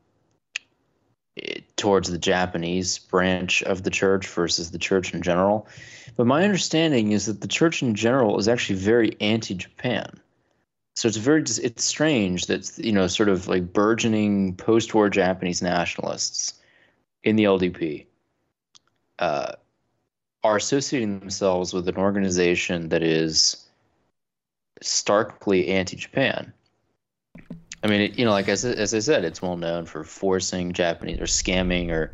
towards 1.77 2.11
the 2.11 2.19
Japanese 2.19 2.99
branch 2.99 3.63
of 3.65 3.83
the 3.83 3.91
church 3.91 4.27
versus 4.27 4.71
the 4.71 4.79
church 4.79 5.13
in 5.13 5.23
general. 5.23 5.69
But 6.17 6.27
my 6.27 6.45
understanding 6.45 7.13
is 7.13 7.27
that 7.27 7.43
the 7.43 7.49
church 7.49 7.83
in 7.83 7.95
general 7.95 8.39
is 8.39 8.49
actually 8.49 8.79
very 8.79 9.17
anti-Japan. 9.21 10.21
So 10.95 11.09
it's 11.09 11.19
very 11.19 11.43
it's 11.43 11.85
strange 11.85 12.47
that 12.47 12.79
you 12.79 12.93
know 12.93 13.07
sort 13.07 13.29
of 13.29 13.49
like 13.49 13.73
burgeoning 13.75 14.57
post-war 14.57 15.11
Japanese 15.11 15.61
nationalists 15.61 16.55
in 17.23 17.37
the 17.37 17.45
LDP 17.45 18.07
uh, 19.19 19.53
are 20.43 20.57
associating 20.57 21.21
themselves 21.21 21.75
with 21.75 21.87
an 21.89 21.97
organization 21.97 22.89
that 22.89 23.03
is 23.03 23.67
starkly 24.81 25.69
anti-Japan. 25.69 26.53
I 27.87 27.89
mean, 27.89 28.15
you 28.17 28.25
know, 28.25 28.33
like 28.33 28.49
as 28.49 28.65
as 28.65 28.93
I 28.95 28.99
said, 28.99 29.25
it's 29.25 29.41
well 29.41 29.57
known 29.57 29.87
for 29.87 30.03
forcing 30.03 30.73
Japanese 30.73 31.21
or 31.21 31.27
scamming 31.27 31.91
or 31.91 32.13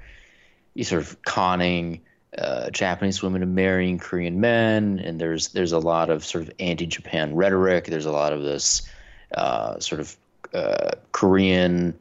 sort 0.83 1.01
of 1.01 1.23
conning 1.23 2.03
uh, 2.37 2.69
Japanese 2.69 3.23
women 3.23 3.41
to 3.41 3.47
marrying 3.47 3.99
Korean 3.99 4.39
men, 4.39 4.99
and 4.99 5.19
there's 5.19 5.49
there's 5.49 5.73
a 5.73 5.79
lot 5.79 6.11
of 6.11 6.27
sort 6.27 6.45
of 6.45 6.51
anti-Japan 6.61 7.35
rhetoric. 7.35 7.87
There's 7.87 8.05
a 8.05 8.13
lot 8.13 8.35
of 8.35 8.43
this 8.43 8.83
uh, 9.35 9.81
sort 9.81 10.03
of 10.03 10.17
uh, 10.53 10.91
Korean 11.13 11.99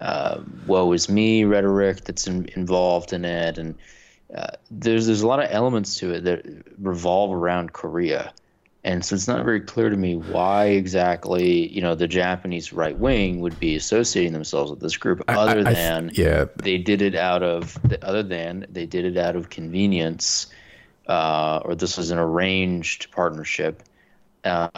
uh, 0.00 0.40
"woe 0.66 0.90
is 0.90 1.08
me" 1.08 1.44
rhetoric 1.44 2.02
that's 2.02 2.26
in, 2.26 2.48
involved 2.56 3.12
in 3.12 3.24
it, 3.24 3.58
and 3.58 3.76
uh, 4.34 4.56
there's 4.72 5.06
there's 5.06 5.22
a 5.22 5.28
lot 5.28 5.38
of 5.38 5.46
elements 5.52 5.98
to 5.98 6.14
it 6.14 6.24
that 6.24 6.44
revolve 6.78 7.32
around 7.32 7.72
Korea. 7.74 8.34
And 8.84 9.02
so 9.02 9.14
it's 9.14 9.26
not 9.26 9.44
very 9.46 9.62
clear 9.62 9.88
to 9.88 9.96
me 9.96 10.16
why 10.16 10.66
exactly, 10.66 11.72
you 11.72 11.80
know, 11.80 11.94
the 11.94 12.06
Japanese 12.06 12.70
right 12.70 12.96
wing 12.96 13.40
would 13.40 13.58
be 13.58 13.76
associating 13.76 14.34
themselves 14.34 14.70
with 14.70 14.80
this 14.80 14.98
group, 14.98 15.24
other 15.26 15.66
I, 15.66 15.70
I, 15.70 15.72
than 15.72 16.10
yeah. 16.12 16.44
they 16.56 16.76
did 16.76 17.00
it 17.00 17.14
out 17.14 17.42
of, 17.42 17.78
other 18.02 18.22
than 18.22 18.66
they 18.68 18.84
did 18.84 19.06
it 19.06 19.16
out 19.16 19.36
of 19.36 19.48
convenience, 19.48 20.48
uh, 21.08 21.62
or 21.64 21.74
this 21.74 21.96
was 21.96 22.10
an 22.10 22.18
arranged 22.18 23.10
partnership 23.10 23.82
uh, 24.44 24.68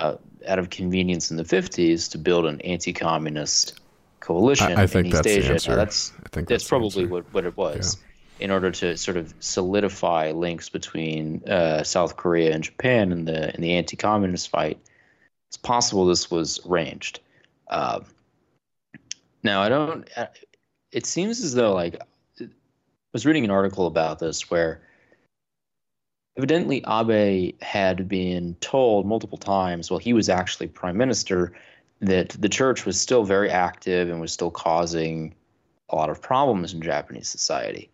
out 0.47 0.59
of 0.61 0.71
convenience 0.71 1.33
in 1.33 1.37
the 1.37 1.43
50s 1.43 2.13
to 2.13 2.19
build 2.19 2.47
an 2.47 2.61
anti-communist 2.61 3.81
coalition 4.21 4.73
I, 4.79 4.83
I 4.83 4.87
think 4.87 5.07
in 5.07 5.13
East 5.13 5.23
that's 5.25 5.27
Asia. 5.27 5.47
The 5.47 5.53
answer. 5.55 5.71
Now 5.73 5.77
that's, 5.77 6.13
I 6.13 6.29
think 6.29 6.49
that's, 6.49 6.63
that's 6.63 6.69
probably 6.69 7.07
what, 7.07 7.25
what 7.35 7.45
it 7.45 7.57
was. 7.57 7.97
Yeah 7.97 8.03
in 8.39 8.51
order 8.51 8.71
to 8.71 8.97
sort 8.97 9.17
of 9.17 9.35
solidify 9.41 10.33
links 10.33 10.69
between 10.69 11.43
uh, 11.49 11.83
South 11.83 12.17
Korea 12.17 12.53
and 12.53 12.63
Japan 12.63 13.13
in 13.13 13.25
the 13.25 13.55
in 13.55 13.61
the 13.61 13.75
anti-communist 13.75 14.49
fight. 14.49 14.79
It's 15.49 15.57
possible 15.57 16.07
this 16.07 16.31
was 16.31 16.61
arranged. 16.67 17.21
Uh, 17.69 18.01
now 19.43 19.63
I 19.63 19.69
don't. 19.69 20.09
It 20.93 21.07
seems 21.07 21.43
as 21.43 21.55
though 21.55 21.73
like 21.73 21.99
I 22.41 22.49
was 23.13 23.25
reading 23.25 23.45
an 23.45 23.51
article 23.51 23.87
about 23.87 24.19
this 24.19 24.51
where 24.51 24.83
evidently 26.37 26.85
Abe 26.87 27.55
had 27.63 28.09
been 28.09 28.57
told 28.61 29.07
multiple 29.07 29.39
times 29.39 29.91
while 29.91 29.99
he 29.99 30.13
was 30.13 30.29
actually 30.29 30.69
prime 30.69 30.99
minister 30.99 31.53
that 32.01 32.31
the 32.31 32.49
church 32.49 32.85
was 32.85 33.01
still 33.01 33.25
very 33.25 33.49
active 33.49 34.11
and 34.11 34.21
was 34.21 34.33
still 34.33 34.51
causing 34.51 35.35
a 35.89 35.97
lot 35.97 36.11
of 36.11 36.21
problems 36.21 36.75
in 36.75 36.83
Japanese 36.83 37.29
society 37.29 37.89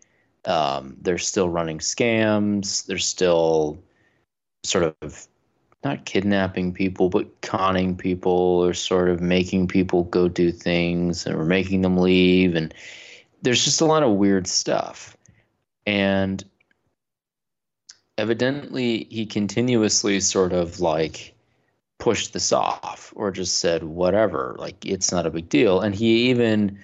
um, 0.44 0.96
they're 1.00 1.18
still 1.18 1.48
running 1.48 1.78
scams. 1.78 2.86
They're 2.86 2.98
still 2.98 3.78
sort 4.64 4.94
of 5.02 5.26
not 5.84 6.04
kidnapping 6.04 6.72
people, 6.72 7.08
but 7.08 7.40
conning 7.40 7.96
people 7.96 8.32
or 8.32 8.72
sort 8.74 9.08
of 9.08 9.20
making 9.20 9.68
people 9.68 10.04
go 10.04 10.28
do 10.28 10.52
things 10.52 11.26
we're 11.26 11.44
making 11.44 11.82
them 11.82 11.96
leave. 11.96 12.54
And 12.54 12.72
there's 13.42 13.64
just 13.64 13.80
a 13.80 13.86
lot 13.86 14.02
of 14.02 14.12
weird 14.12 14.46
stuff. 14.46 15.16
And 15.86 16.44
evidently, 18.16 19.08
he 19.10 19.26
continuously 19.26 20.20
sort 20.20 20.52
of 20.52 20.80
like 20.80 21.34
pushed 21.98 22.32
this 22.32 22.52
off 22.52 23.12
or 23.16 23.30
just 23.30 23.58
said, 23.58 23.82
whatever, 23.84 24.56
like 24.58 24.84
it's 24.86 25.10
not 25.10 25.26
a 25.26 25.30
big 25.30 25.48
deal. 25.48 25.80
And 25.80 25.94
he 25.94 26.30
even 26.30 26.78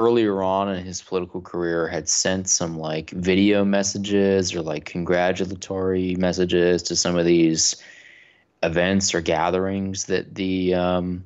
earlier 0.00 0.42
on 0.42 0.68
in 0.68 0.84
his 0.84 1.02
political 1.02 1.40
career 1.40 1.88
had 1.88 2.08
sent 2.08 2.48
some 2.48 2.78
like 2.78 3.10
video 3.10 3.64
messages 3.64 4.54
or 4.54 4.62
like 4.62 4.84
congratulatory 4.84 6.14
messages 6.16 6.82
to 6.84 6.96
some 6.96 7.16
of 7.16 7.24
these 7.24 7.76
events 8.62 9.14
or 9.14 9.20
gatherings 9.20 10.04
that 10.04 10.34
the 10.34 10.74
um, 10.74 11.24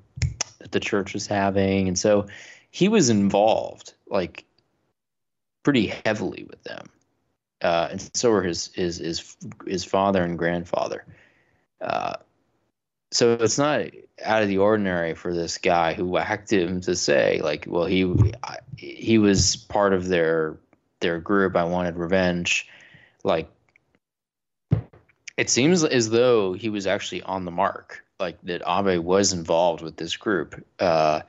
that 0.58 0.72
the 0.72 0.80
church 0.80 1.14
was 1.14 1.26
having, 1.26 1.88
and 1.88 1.98
so 1.98 2.26
he 2.70 2.88
was 2.88 3.10
involved 3.10 3.94
like 4.06 4.44
pretty 5.62 5.92
heavily 6.04 6.46
with 6.48 6.62
them, 6.64 6.88
uh, 7.62 7.88
and 7.90 8.10
so 8.14 8.30
were 8.30 8.42
his 8.42 8.72
his 8.74 8.98
his 8.98 9.36
his 9.66 9.84
father 9.84 10.22
and 10.22 10.38
grandfather. 10.38 11.04
Uh, 11.80 12.14
so 13.12 13.34
it's 13.34 13.58
not 13.58 13.82
out 14.24 14.42
of 14.42 14.48
the 14.48 14.58
ordinary 14.58 15.14
for 15.14 15.34
this 15.34 15.58
guy 15.58 15.92
who 15.92 16.06
whacked 16.06 16.52
him 16.52 16.80
to 16.80 16.96
say 16.96 17.40
like 17.42 17.66
well 17.68 17.84
he 17.84 18.32
he 18.76 19.18
was 19.18 19.56
part 19.56 19.92
of 19.92 20.08
their 20.08 20.56
their 21.00 21.18
group. 21.20 21.54
I 21.54 21.64
wanted 21.64 21.96
revenge. 21.96 22.66
Like 23.22 23.50
it 25.36 25.50
seems 25.50 25.84
as 25.84 26.10
though 26.10 26.54
he 26.54 26.70
was 26.70 26.86
actually 26.86 27.22
on 27.22 27.44
the 27.44 27.50
mark 27.50 28.02
like 28.18 28.40
that 28.42 28.62
abe 28.66 29.04
was 29.04 29.32
involved 29.32 29.82
with 29.82 29.96
this 29.96 30.16
group. 30.16 30.64
Uh, 30.78 31.20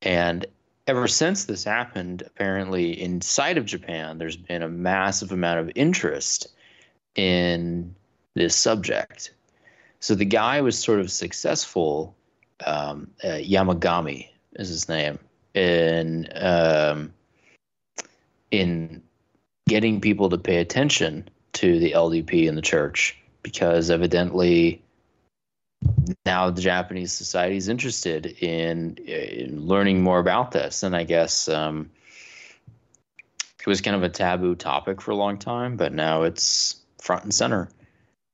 and 0.00 0.46
ever 0.86 1.06
since 1.06 1.44
this 1.44 1.64
happened 1.64 2.22
apparently 2.22 2.98
inside 2.98 3.58
of 3.58 3.66
japan 3.66 4.16
there's 4.16 4.36
been 4.36 4.62
a 4.62 4.68
massive 4.68 5.32
amount 5.32 5.58
of 5.58 5.70
interest 5.74 6.46
in 7.14 7.94
this 8.34 8.56
subject 8.56 9.34
so 10.00 10.14
the 10.14 10.24
guy 10.24 10.60
was 10.60 10.78
sort 10.78 11.00
of 11.00 11.10
successful. 11.10 12.14
Um, 12.64 13.10
uh, 13.22 13.38
Yamagami 13.38 14.28
is 14.54 14.68
his 14.68 14.88
name 14.88 15.18
in 15.54 16.28
um, 16.34 17.12
in 18.50 19.02
getting 19.68 20.00
people 20.00 20.30
to 20.30 20.38
pay 20.38 20.58
attention 20.58 21.28
to 21.52 21.78
the 21.78 21.92
LDP 21.92 22.46
in 22.46 22.54
the 22.54 22.62
church 22.62 23.16
because 23.42 23.90
evidently 23.90 24.82
now 26.26 26.50
the 26.50 26.60
Japanese 26.60 27.12
society 27.12 27.56
is 27.56 27.68
interested 27.68 28.26
in, 28.26 28.96
in, 28.96 29.66
learning 29.66 30.02
more 30.02 30.18
about 30.18 30.50
this, 30.50 30.82
and 30.82 30.96
I 30.96 31.04
guess 31.04 31.48
um, 31.48 31.90
it 33.60 33.66
was 33.66 33.80
kind 33.80 33.96
of 33.96 34.02
a 34.02 34.08
taboo 34.08 34.54
topic 34.54 35.00
for 35.00 35.12
a 35.12 35.16
long 35.16 35.38
time, 35.38 35.76
but 35.76 35.92
now 35.92 36.22
it's 36.22 36.76
front 37.00 37.24
and 37.24 37.34
center. 37.34 37.68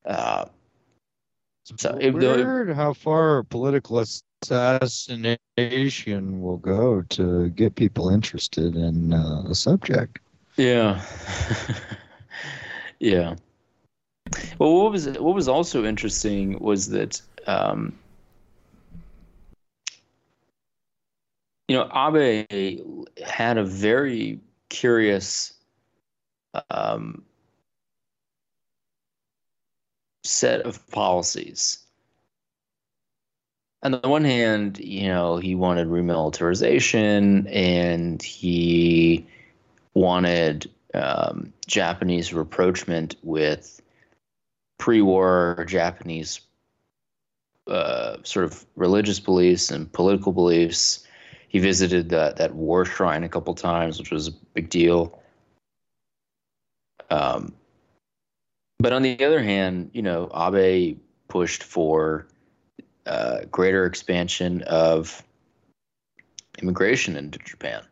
Uh, 0.05 0.47
so 1.65 1.97
if 2.01 2.15
weird 2.15 2.69
the, 2.69 2.75
how 2.75 2.93
far 2.93 3.43
political 3.45 4.05
assassination 4.43 5.39
will 6.41 6.59
go 6.59 7.03
to 7.03 7.49
get 7.51 7.75
people 7.75 8.09
interested 8.11 8.77
in 8.77 9.13
uh, 9.13 9.45
a 9.49 9.55
subject. 9.55 10.19
Yeah. 10.57 11.03
yeah. 13.01 13.35
Well, 14.59 14.75
what 14.83 14.93
was 14.93 15.07
what 15.07 15.35
was 15.35 15.49
also 15.49 15.85
interesting 15.85 16.59
was 16.61 16.89
that 16.91 17.21
um, 17.47 17.99
you 21.69 21.77
know, 21.77 21.91
Abe 21.95 22.81
had 23.25 23.59
a 23.59 23.65
very 23.65 24.41
curious 24.69 25.55
um, 26.71 27.25
set 30.25 30.63
of 30.63 30.87
policies. 30.91 31.79
On 33.83 33.91
the 33.91 33.99
one 33.99 34.25
hand, 34.25 34.79
you 34.79 35.09
know, 35.09 35.37
he 35.37 35.55
wanted 35.55 35.89
remilitarization 35.89 37.47
and 37.55 38.23
he 38.23 39.27
wanted 39.93 40.71
um, 40.95 41.53
Japanese 41.67 42.33
rapprochement 42.33 43.17
with 43.23 43.83
pre 44.79 45.03
war 45.03 45.65
Japanese 45.69 46.41
uh, 47.67 48.17
sort 48.23 48.47
of 48.47 48.65
religious 48.77 49.21
beliefs 49.21 49.71
and 49.71 49.93
political 49.93 50.33
beliefs. 50.33 51.07
He 51.49 51.59
visited 51.59 52.09
that, 52.09 52.37
that 52.37 52.55
war 52.55 52.85
shrine 52.85 53.23
a 53.23 53.29
couple 53.29 53.55
times, 53.55 53.99
which 53.99 54.11
was 54.11 54.29
a 54.29 54.33
big 54.55 54.71
deal. 54.71 55.21
Um, 57.11 57.53
but 58.79 58.93
on 58.93 59.03
the 59.03 59.25
other 59.25 59.43
hand, 59.43 59.91
you 59.93 60.03
know, 60.03 60.31
Abe 60.35 60.99
pushed 61.29 61.63
for 61.63 62.27
uh, 63.07 63.41
greater 63.51 63.87
expansion 63.87 64.63
of 64.63 65.23
immigration 66.61 67.17
into 67.17 67.39
Japan. 67.41 67.83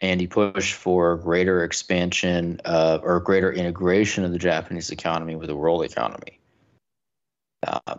And 0.00 0.20
he 0.20 0.26
pushed 0.26 0.74
for 0.74 1.16
greater 1.16 1.62
expansion 1.62 2.60
of, 2.64 3.02
or 3.04 3.20
greater 3.20 3.52
integration 3.52 4.24
of 4.24 4.32
the 4.32 4.38
Japanese 4.38 4.90
economy 4.90 5.36
with 5.36 5.48
the 5.48 5.56
world 5.56 5.84
economy. 5.84 6.38
Uh, 7.66 7.96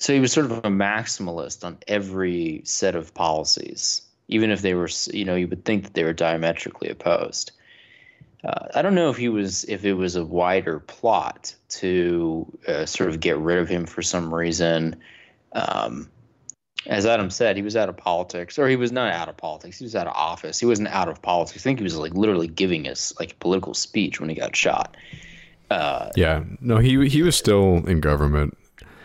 so 0.00 0.12
he 0.12 0.18
was 0.18 0.32
sort 0.32 0.46
of 0.46 0.52
a 0.52 0.62
maximalist 0.62 1.64
on 1.64 1.78
every 1.86 2.62
set 2.64 2.96
of 2.96 3.14
policies, 3.14 4.02
even 4.26 4.50
if 4.50 4.62
they 4.62 4.74
were, 4.74 4.88
you 5.12 5.24
know, 5.24 5.36
you 5.36 5.46
would 5.46 5.64
think 5.64 5.84
that 5.84 5.94
they 5.94 6.02
were 6.02 6.12
diametrically 6.12 6.88
opposed. 6.88 7.52
Uh, 8.44 8.66
I 8.74 8.82
don't 8.82 8.94
know 8.94 9.10
if 9.10 9.16
he 9.16 9.28
was 9.28 9.64
if 9.64 9.84
it 9.84 9.94
was 9.94 10.16
a 10.16 10.24
wider 10.24 10.80
plot 10.80 11.54
to 11.68 12.46
uh, 12.66 12.86
sort 12.86 13.10
of 13.10 13.20
get 13.20 13.38
rid 13.38 13.58
of 13.58 13.68
him 13.68 13.86
for 13.86 14.02
some 14.02 14.34
reason. 14.34 14.96
Um, 15.52 16.10
as 16.86 17.06
Adam 17.06 17.30
said, 17.30 17.56
he 17.56 17.62
was 17.62 17.76
out 17.76 17.88
of 17.88 17.96
politics, 17.96 18.58
or 18.58 18.68
he 18.68 18.74
was 18.74 18.90
not 18.90 19.12
out 19.12 19.28
of 19.28 19.36
politics. 19.36 19.78
He 19.78 19.84
was 19.84 19.94
out 19.94 20.08
of 20.08 20.14
office. 20.16 20.58
He 20.58 20.66
wasn't 20.66 20.88
out 20.88 21.08
of 21.08 21.22
politics. 21.22 21.62
I 21.62 21.64
think 21.64 21.78
he 21.78 21.84
was 21.84 21.96
like 21.96 22.14
literally 22.14 22.48
giving 22.48 22.88
us 22.88 23.12
like 23.20 23.32
a 23.32 23.36
political 23.36 23.74
speech 23.74 24.18
when 24.18 24.28
he 24.28 24.34
got 24.34 24.56
shot. 24.56 24.96
Uh, 25.70 26.10
yeah, 26.16 26.42
no, 26.60 26.78
he 26.78 27.08
he 27.08 27.22
was 27.22 27.36
still 27.36 27.86
in 27.86 28.00
government. 28.00 28.58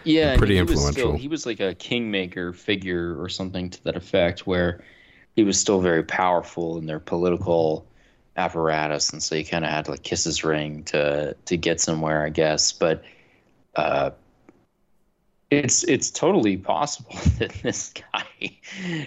Yeah, 0.03 0.38
pretty 0.38 0.55
he 0.55 0.59
influential. 0.59 0.88
Was 0.88 0.93
still, 0.93 1.14
he 1.14 1.27
was 1.27 1.45
like 1.45 1.59
a 1.59 1.76
kingmaker 1.76 2.53
figure 2.53 3.22
or 3.22 3.30
something 3.30 3.69
to 3.69 3.84
that 3.84 3.95
effect, 3.95 4.47
where 4.47 4.84
he 5.35 5.43
was 5.43 5.59
still 5.59 5.80
very 5.80 6.03
powerful 6.03 6.77
in 6.80 6.88
their 6.88 6.99
political 6.99 7.85
apparatus, 8.38 9.11
and 9.11 9.22
so 9.22 9.35
he 9.35 9.43
kind 9.43 9.65
of 9.65 9.72
had 9.72 9.85
to 9.85 9.91
like 9.91 10.03
kiss 10.03 10.23
his 10.23 10.43
ring 10.43 10.84
to 10.85 11.35
to 11.45 11.57
get 11.57 11.81
somewhere, 11.81 12.23
I 12.23 12.30
guess. 12.30 12.72
But 12.72 13.03
uh, 13.76 14.11
it's 15.49 15.84
it's 15.84 16.11
totally 16.11 16.57
possible 16.57 17.15
that 17.39 17.51
this 17.64 17.93
guy 17.93 18.57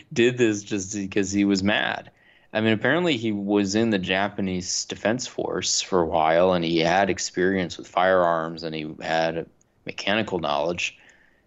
did 0.12 0.39
this 0.39 0.62
just 0.62 0.94
because 0.94 1.32
he 1.32 1.44
was 1.44 1.62
mad. 1.62 2.11
I 2.52 2.61
mean, 2.61 2.73
apparently 2.73 3.16
he 3.16 3.31
was 3.31 3.77
in 3.77 3.90
the 3.90 3.98
Japanese 3.98 4.85
Defense 4.85 5.27
Force 5.27 5.81
for 5.81 6.01
a 6.01 6.07
while, 6.07 6.52
and 6.52 6.65
he 6.65 6.81
had 6.81 7.09
experience 7.09 7.78
with 7.78 7.86
firearms, 7.86 8.65
and 8.65 8.74
he 8.74 8.93
had 9.01 9.47
mechanical 9.86 10.40
knowledge. 10.40 10.98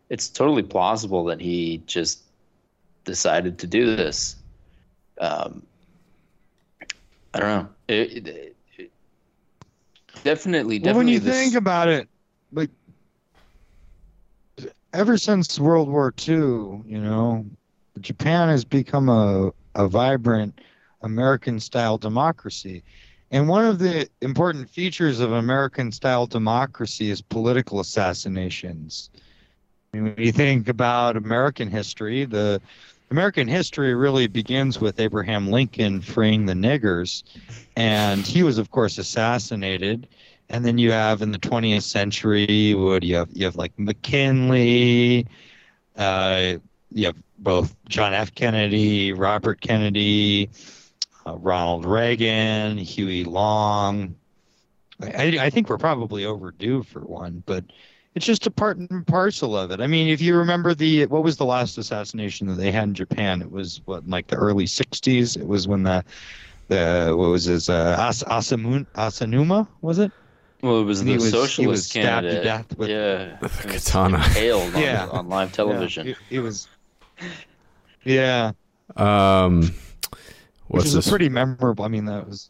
It's 0.10 0.30
totally 0.30 0.64
plausible 0.64 1.26
that 1.26 1.42
he 1.42 1.84
just 1.88 2.22
decided 3.04 3.60
to 3.60 3.68
do 3.68 3.96
this. 3.98 4.38
Um, 5.20 5.64
I 7.34 7.40
don't 7.40 7.50
know. 7.50 7.70
It, 7.88 8.28
it, 8.28 8.56
it, 8.78 8.92
definitely, 10.24 10.80
definitely. 10.80 10.82
Well, 10.84 10.98
when 10.98 11.08
you 11.08 11.20
this, 11.20 11.36
think 11.36 11.56
about 11.56 11.88
it, 11.88 12.08
like 12.52 12.70
ever 14.94 15.18
since 15.18 15.60
World 15.60 15.90
War 15.90 16.14
II, 16.28 16.36
you 16.86 17.00
know, 17.00 17.46
Japan 18.00 18.50
has 18.50 18.64
become 18.64 19.10
a, 19.10 19.52
a 19.76 19.88
vibrant 19.88 20.60
American 21.02 21.60
style 21.60 21.98
democracy. 21.98 22.84
And 23.32 23.50
one 23.50 23.66
of 23.66 23.80
the 23.80 24.08
important 24.22 24.70
features 24.70 25.20
of 25.20 25.32
American 25.32 25.92
style 25.92 26.28
democracy 26.28 27.10
is 27.10 27.22
political 27.22 27.80
assassinations. 27.80 29.10
I 29.94 29.98
mean, 29.98 30.16
when 30.16 30.26
you 30.26 30.32
think 30.32 30.68
about 30.70 31.18
American 31.18 31.68
history, 31.70 32.26
the 32.26 32.62
American 33.12 33.48
history 33.48 33.94
really 33.94 34.28
begins 34.28 34.80
with 34.80 35.00
Abraham 35.00 35.50
Lincoln 35.52 36.02
freeing 36.02 36.46
the 36.46 36.54
niggers, 36.54 37.24
and 37.76 38.26
he 38.26 38.44
was, 38.44 38.58
of 38.58 38.72
course, 38.72 38.98
assassinated. 38.98 40.08
And 40.50 40.66
then 40.66 40.78
you 40.78 40.92
have 40.92 41.22
in 41.22 41.32
the 41.32 41.40
20th 41.40 41.84
century, 41.84 42.74
what 42.74 43.04
you 43.04 43.16
have? 43.16 43.30
You 43.34 43.46
have 43.46 43.56
like 43.56 43.72
McKinley, 43.78 45.28
uh, 45.96 46.56
you 46.92 47.06
have 47.06 47.16
both 47.40 47.76
John 47.90 48.14
F. 48.14 48.34
Kennedy, 48.36 49.14
Robert 49.14 49.62
Kennedy, 49.62 50.50
uh, 51.26 51.36
Ronald 51.38 51.86
Reagan, 51.86 52.78
Huey 52.78 53.24
Long. 53.24 54.16
I, 55.02 55.38
I 55.40 55.50
think 55.50 55.70
we're 55.70 55.78
probably 55.78 56.26
overdue 56.26 56.84
for 56.84 57.02
one, 57.02 57.44
but 57.46 57.66
it's 58.16 58.26
just 58.26 58.46
a 58.48 58.52
part 58.52 58.78
and 58.78 59.06
parcel 59.08 59.58
of 59.58 59.72
it. 59.72 59.80
I 59.82 59.88
mean, 59.88 60.08
if 60.08 60.22
you 60.22 60.36
remember 60.38 60.74
the 60.76 61.06
what 61.08 61.24
was 61.24 61.38
the 61.38 61.46
last 61.46 61.78
assassination 61.78 62.48
that 62.48 62.54
they 62.56 62.72
had 62.72 62.84
in 62.86 62.94
Japan? 62.94 63.42
It 63.42 63.52
was 63.52 63.82
what 63.86 64.08
like 64.08 64.28
the 64.28 64.36
early 64.36 64.66
'60s. 64.66 65.36
It 65.38 65.48
was 65.48 65.68
when 65.68 65.84
the 65.84 66.04
the 66.68 67.14
what 67.18 67.30
was 67.30 67.46
his 67.46 67.70
uh, 67.70 67.96
As, 68.00 68.24
Asamun, 68.24 68.86
Asanuma 68.96 69.68
was 69.82 70.00
it? 70.00 70.12
Well, 70.62 70.80
it 70.80 70.86
was 70.86 71.02
And 71.02 71.10
the 71.10 71.14
he 71.14 71.18
was- 71.18 71.26
he 71.26 71.32
socialist 71.32 71.70
was 71.70 71.86
stabbed 71.88 72.26
to 72.26 72.42
death 72.42 72.78
with- 72.78 72.88
yeah, 72.90 73.38
With 73.42 73.66
a 73.66 73.68
katana. 73.68 74.18
impaled 74.28 74.74
on, 74.76 74.82
Yeah. 74.82 75.08
on 75.12 75.28
live 75.28 75.52
television. 75.52 76.08
Yeah, 76.08 76.14
it, 76.30 76.38
it 76.38 76.40
was. 76.40 76.68
Yeah, 78.06 78.52
Um, 78.96 79.62
which 79.64 79.72
what's 80.68 80.86
is 80.88 80.94
this? 80.94 81.08
a 81.08 81.10
pretty 81.10 81.30
memorable. 81.30 81.84
I 81.84 81.90
mean, 81.90 82.06
that 82.06 82.28
was 82.28 82.50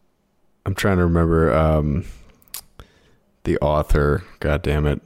I'm 0.65 0.76
trying 0.76 0.98
to 0.98 1.03
remember 1.06 1.53
um, 1.53 2.06
the 3.45 3.57
author. 3.60 4.23
God 4.40 4.61
damn 4.61 4.85
it, 4.85 5.02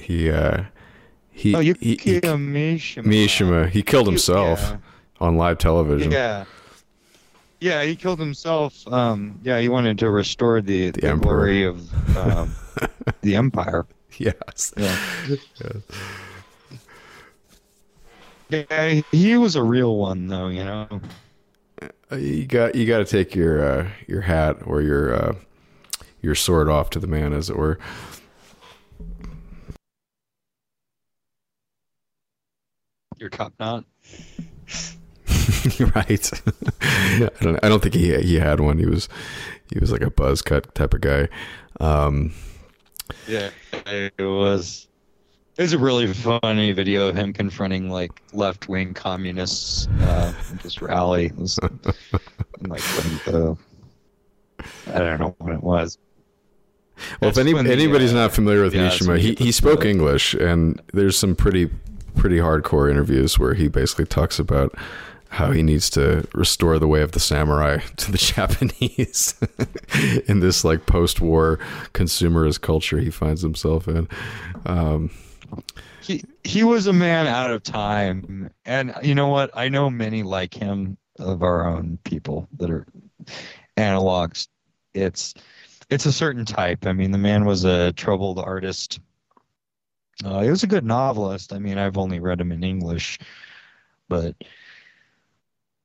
he 0.00 0.30
uh, 0.30 0.64
he 1.30 1.54
oh, 1.54 1.60
he, 1.60 1.74
he 1.80 2.20
Mishima. 2.20 3.04
Mishima. 3.04 3.68
He 3.68 3.82
killed 3.82 4.06
himself 4.06 4.60
Yeah. 4.60 4.76
on 5.20 5.36
live 5.36 5.58
television. 5.58 6.10
Yeah. 6.12 6.44
Yeah, 7.60 7.82
he 7.82 7.94
killed 7.94 8.18
himself. 8.18 8.86
Um, 8.88 9.38
yeah, 9.42 9.60
he 9.60 9.68
wanted 9.68 9.98
to 9.98 10.08
restore 10.10 10.62
the, 10.62 10.90
the, 10.92 11.04
emperor. 11.06 11.36
glory 11.36 11.64
of 11.64 12.16
um, 12.16 12.54
the 13.20 13.36
empire. 13.36 13.86
Yes. 14.16 14.72
Yeah. 14.76 14.96
yeah, 18.48 19.00
he 19.12 19.36
was 19.36 19.56
a 19.56 19.62
real 19.62 19.96
one, 19.96 20.26
though. 20.26 20.48
You 20.48 20.64
know. 20.64 21.00
Uh, 22.10 22.16
You 22.16 22.46
got 22.46 22.74
you 22.74 22.86
got 22.86 22.98
to 22.98 23.04
take 23.04 23.34
your 23.34 23.62
uh, 23.64 23.88
your 24.06 24.22
hat 24.22 24.56
or 24.66 24.82
your 24.82 25.14
uh, 25.14 25.34
your 26.22 26.34
sword 26.34 26.68
off 26.68 26.90
to 26.90 26.98
the 26.98 27.06
man, 27.06 27.32
as 27.32 27.48
it 27.50 27.56
were. 27.56 27.78
Your 33.20 33.28
top 33.28 33.52
knot. 33.60 33.84
right. 35.94 36.30
I 36.80 37.28
don't. 37.42 37.62
I 37.62 37.68
don't 37.68 37.82
think 37.82 37.94
he 37.94 38.16
he 38.22 38.36
had 38.36 38.60
one. 38.60 38.78
He 38.78 38.86
was 38.86 39.10
he 39.70 39.78
was 39.78 39.92
like 39.92 40.00
a 40.00 40.10
buzz 40.10 40.40
cut 40.40 40.74
type 40.74 40.94
of 40.94 41.02
guy. 41.02 41.28
Um, 41.80 42.32
Yeah, 43.28 43.50
it 43.86 44.14
was. 44.18 44.88
It 45.58 45.62
was 45.62 45.72
a 45.74 45.78
really 45.78 46.06
funny 46.06 46.72
video 46.72 47.08
of 47.08 47.16
him 47.16 47.34
confronting 47.34 47.90
like 47.90 48.22
left 48.32 48.70
wing 48.70 48.94
communists 48.94 49.86
uh, 50.00 50.32
at 50.52 50.60
this 50.60 50.80
rally. 50.80 51.26
It 51.26 51.36
was 51.36 51.58
like 51.62 52.80
when 52.80 53.20
the, 53.26 53.56
I 54.86 54.98
don't 54.98 55.20
know 55.20 55.34
what 55.36 55.52
it 55.52 55.62
was. 55.62 55.98
well, 57.20 57.28
if 57.28 57.36
any, 57.36 57.52
when 57.52 57.66
the, 57.66 57.72
anybody's 57.72 58.14
uh, 58.14 58.16
not 58.16 58.32
familiar 58.32 58.62
with 58.62 58.74
yeah, 58.74 58.88
Mishima, 58.88 59.18
he, 59.18 59.34
he 59.34 59.44
he 59.46 59.52
spoke 59.52 59.80
the- 59.80 59.90
English, 59.90 60.32
and 60.32 60.80
there's 60.94 61.18
some 61.18 61.36
pretty 61.36 61.68
pretty 62.10 62.38
hardcore 62.38 62.90
interviews 62.90 63.38
where 63.38 63.54
he 63.54 63.68
basically 63.68 64.06
talks 64.06 64.38
about 64.38 64.74
how 65.30 65.52
he 65.52 65.62
needs 65.62 65.88
to 65.90 66.26
restore 66.34 66.78
the 66.78 66.88
way 66.88 67.02
of 67.02 67.12
the 67.12 67.20
samurai 67.20 67.78
to 67.96 68.12
the 68.12 68.18
Japanese. 68.18 69.34
In 70.26 70.40
this 70.40 70.64
like 70.64 70.86
post-war 70.86 71.58
consumerist 71.94 72.60
culture 72.60 72.98
he 72.98 73.10
finds 73.10 73.42
himself 73.42 73.86
in. 73.86 74.08
Um, 74.66 75.10
he 76.00 76.24
he 76.44 76.64
was 76.64 76.86
a 76.86 76.92
man 76.92 77.26
out 77.26 77.50
of 77.50 77.62
time. 77.62 78.50
And 78.64 78.94
you 79.02 79.14
know 79.14 79.28
what? 79.28 79.50
I 79.54 79.68
know 79.68 79.90
many 79.90 80.22
like 80.22 80.54
him 80.54 80.96
of 81.18 81.42
our 81.42 81.68
own 81.68 81.98
people 82.04 82.48
that 82.58 82.70
are 82.70 82.86
analogs. 83.76 84.48
It's 84.94 85.34
it's 85.90 86.06
a 86.06 86.12
certain 86.12 86.44
type. 86.44 86.86
I 86.86 86.92
mean 86.92 87.10
the 87.10 87.18
man 87.18 87.44
was 87.44 87.64
a 87.64 87.92
troubled 87.92 88.38
artist 88.38 89.00
uh, 90.24 90.40
he 90.40 90.50
was 90.50 90.62
a 90.62 90.66
good 90.66 90.84
novelist 90.84 91.52
i 91.52 91.58
mean 91.58 91.78
i've 91.78 91.98
only 91.98 92.20
read 92.20 92.40
him 92.40 92.52
in 92.52 92.62
english 92.64 93.18
but 94.08 94.34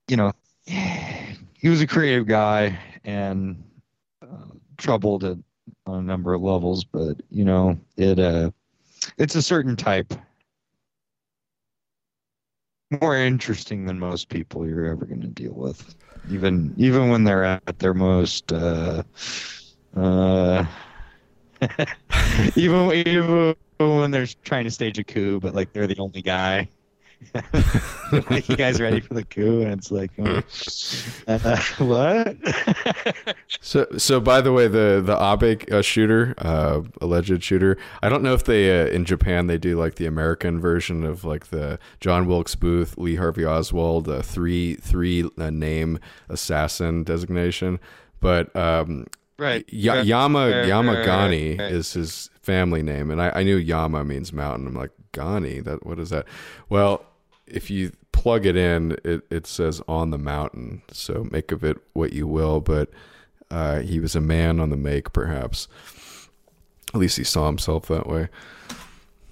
you 0.07 0.17
know, 0.17 0.33
he 0.65 1.69
was 1.69 1.81
a 1.81 1.87
creative 1.87 2.27
guy 2.27 2.77
and 3.03 3.63
uh, 4.21 4.47
troubled 4.77 5.23
at, 5.23 5.37
on 5.85 5.99
a 5.99 6.01
number 6.01 6.33
of 6.33 6.41
levels. 6.41 6.83
But 6.83 7.21
you 7.29 7.45
know, 7.45 7.79
it 7.97 8.19
uh, 8.19 8.51
it's 9.17 9.35
a 9.35 9.41
certain 9.41 9.75
type, 9.75 10.13
more 13.01 13.15
interesting 13.15 13.85
than 13.85 13.99
most 13.99 14.29
people 14.29 14.67
you're 14.67 14.85
ever 14.85 15.05
going 15.05 15.21
to 15.21 15.27
deal 15.27 15.53
with, 15.53 15.95
even 16.29 16.73
even 16.77 17.09
when 17.09 17.23
they're 17.23 17.45
at 17.45 17.79
their 17.79 17.93
most. 17.93 18.51
Uh, 18.51 19.03
uh, 19.95 20.65
even 22.55 22.91
even 22.91 23.55
when 23.77 24.11
they're 24.11 24.27
trying 24.43 24.65
to 24.65 24.71
stage 24.71 24.99
a 24.99 25.03
coup, 25.03 25.39
but 25.39 25.55
like 25.55 25.73
they're 25.73 25.87
the 25.87 25.97
only 25.99 26.21
guy. 26.21 26.67
like, 28.29 28.47
you 28.49 28.55
guys 28.55 28.79
ready 28.79 28.99
for 28.99 29.13
the 29.13 29.23
coup? 29.23 29.61
And 29.61 29.73
it's 29.73 29.91
like, 29.91 30.11
oh, 30.19 30.41
uh, 31.27 31.57
what? 31.83 32.37
so, 33.61 33.87
so 33.97 34.19
by 34.19 34.41
the 34.41 34.51
way, 34.51 34.67
the 34.67 35.01
the 35.03 35.15
Abe 35.15 35.61
uh, 35.71 35.81
shooter, 35.81 36.35
uh, 36.37 36.81
alleged 37.01 37.43
shooter, 37.43 37.77
I 38.01 38.09
don't 38.09 38.21
know 38.23 38.33
if 38.33 38.43
they 38.43 38.81
uh, 38.81 38.87
in 38.87 39.05
Japan 39.05 39.47
they 39.47 39.57
do 39.57 39.79
like 39.79 39.95
the 39.95 40.05
American 40.05 40.59
version 40.59 41.03
of 41.03 41.23
like 41.23 41.47
the 41.47 41.79
John 41.99 42.27
Wilkes 42.27 42.55
Booth, 42.55 42.97
Lee 42.97 43.15
Harvey 43.15 43.45
Oswald, 43.45 44.07
uh, 44.07 44.21
three 44.21 44.75
three 44.75 45.29
uh, 45.37 45.49
name 45.49 45.99
assassin 46.29 47.03
designation, 47.03 47.79
but 48.19 48.55
um, 48.55 49.05
right, 49.37 49.65
y- 49.71 50.01
Yama 50.01 50.51
Yamagami 50.65 51.59
is 51.59 51.93
his 51.93 52.29
family 52.45 52.83
name, 52.83 53.09
and 53.09 53.21
I, 53.21 53.31
I 53.35 53.43
knew 53.43 53.57
Yama 53.57 54.05
means 54.05 54.31
mountain. 54.31 54.67
I'm 54.67 54.75
like 54.75 54.91
Gani, 55.11 55.59
that 55.61 55.85
what 55.85 55.99
is 55.99 56.11
that? 56.11 56.25
Well, 56.69 57.05
if 57.47 57.69
you 57.69 57.91
plug 58.11 58.45
it 58.45 58.55
in, 58.55 58.97
it, 59.03 59.21
it 59.29 59.47
says 59.47 59.81
on 59.87 60.11
the 60.11 60.17
mountain. 60.17 60.81
So 60.91 61.27
make 61.31 61.51
of 61.51 61.63
it 61.63 61.77
what 61.93 62.13
you 62.13 62.27
will. 62.27 62.61
But 62.61 62.89
uh, 63.51 63.79
he 63.79 63.99
was 63.99 64.15
a 64.15 64.21
man 64.21 64.59
on 64.59 64.69
the 64.69 64.77
make, 64.77 65.13
perhaps. 65.13 65.67
At 66.93 66.99
least 66.99 67.17
he 67.17 67.23
saw 67.23 67.47
himself 67.47 67.87
that 67.87 68.07
way. 68.07 68.29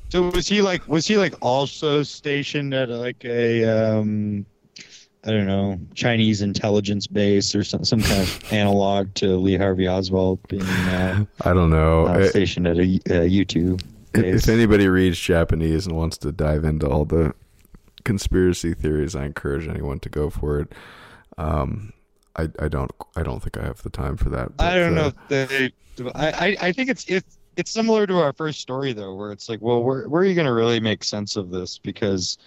So 0.10 0.30
was 0.30 0.48
he 0.48 0.62
like 0.62 0.88
was 0.88 1.08
he 1.08 1.18
like 1.18 1.34
also 1.42 2.04
stationed 2.04 2.74
at 2.74 2.90
like 2.90 3.24
a 3.26 3.66
um 3.66 4.46
I 5.26 5.32
don't 5.32 5.48
know 5.48 5.80
Chinese 5.94 6.42
intelligence 6.42 7.08
base 7.08 7.56
or 7.56 7.64
some 7.64 7.86
some 7.86 8.02
kind 8.02 8.22
of 8.22 8.54
analog 8.54 9.14
to 9.16 9.38
Lee 9.38 9.58
Harvey 9.58 9.88
Oswald 9.88 10.46
being 10.48 10.64
uh, 10.64 11.26
I 11.42 11.54
don't 11.54 11.70
know. 11.70 12.06
uh, 12.08 12.28
stationed 12.28 12.68
at 12.68 12.78
a, 12.78 12.82
a 12.82 13.30
YouTube 13.30 13.82
base? 14.12 14.44
if 14.44 14.50
anybody 14.50 14.88
reads 14.88 15.20
Japanese 15.20 15.88
and 15.88 15.96
wants 15.96 16.18
to 16.20 16.32
dive 16.32 16.64
into 16.64 16.88
all 16.88 17.06
the 17.06 17.34
conspiracy 18.04 18.74
theories, 18.74 19.16
I 19.16 19.26
encourage 19.26 19.68
anyone 19.68 20.00
to 20.02 20.10
go 20.10 20.30
for 20.30 20.60
it. 20.60 20.74
Um, 21.38 21.94
I, 22.36 22.50
I 22.60 22.68
don't 22.68 22.92
I 23.16 23.24
don't 23.24 23.42
think 23.42 23.58
I 23.58 23.64
have 23.64 23.82
the 23.84 23.90
time 23.90 24.18
for 24.18 24.30
that. 24.30 24.52
I 24.60 24.76
don't 24.76 24.98
uh, 24.98 25.02
know. 25.02 25.12
If 25.30 25.50
they, 25.50 25.72
I, 26.16 26.32
I 26.32 26.58
I 26.62 26.72
think 26.72 26.90
it's 26.90 27.06
it's 27.08 27.38
it's 27.56 27.72
similar 27.72 28.08
to 28.08 28.18
our 28.18 28.34
first 28.34 28.60
story 28.60 28.94
though, 28.94 29.16
where 29.16 29.32
it's 29.32 29.50
like, 29.50 29.62
well, 29.62 29.84
where 29.84 30.08
where 30.10 30.22
are 30.22 30.26
you 30.26 30.36
going 30.36 30.48
to 30.48 30.54
really 30.54 30.80
make 30.80 31.04
sense 31.04 31.36
of 31.36 31.50
this? 31.50 31.78
Because, 31.78 32.38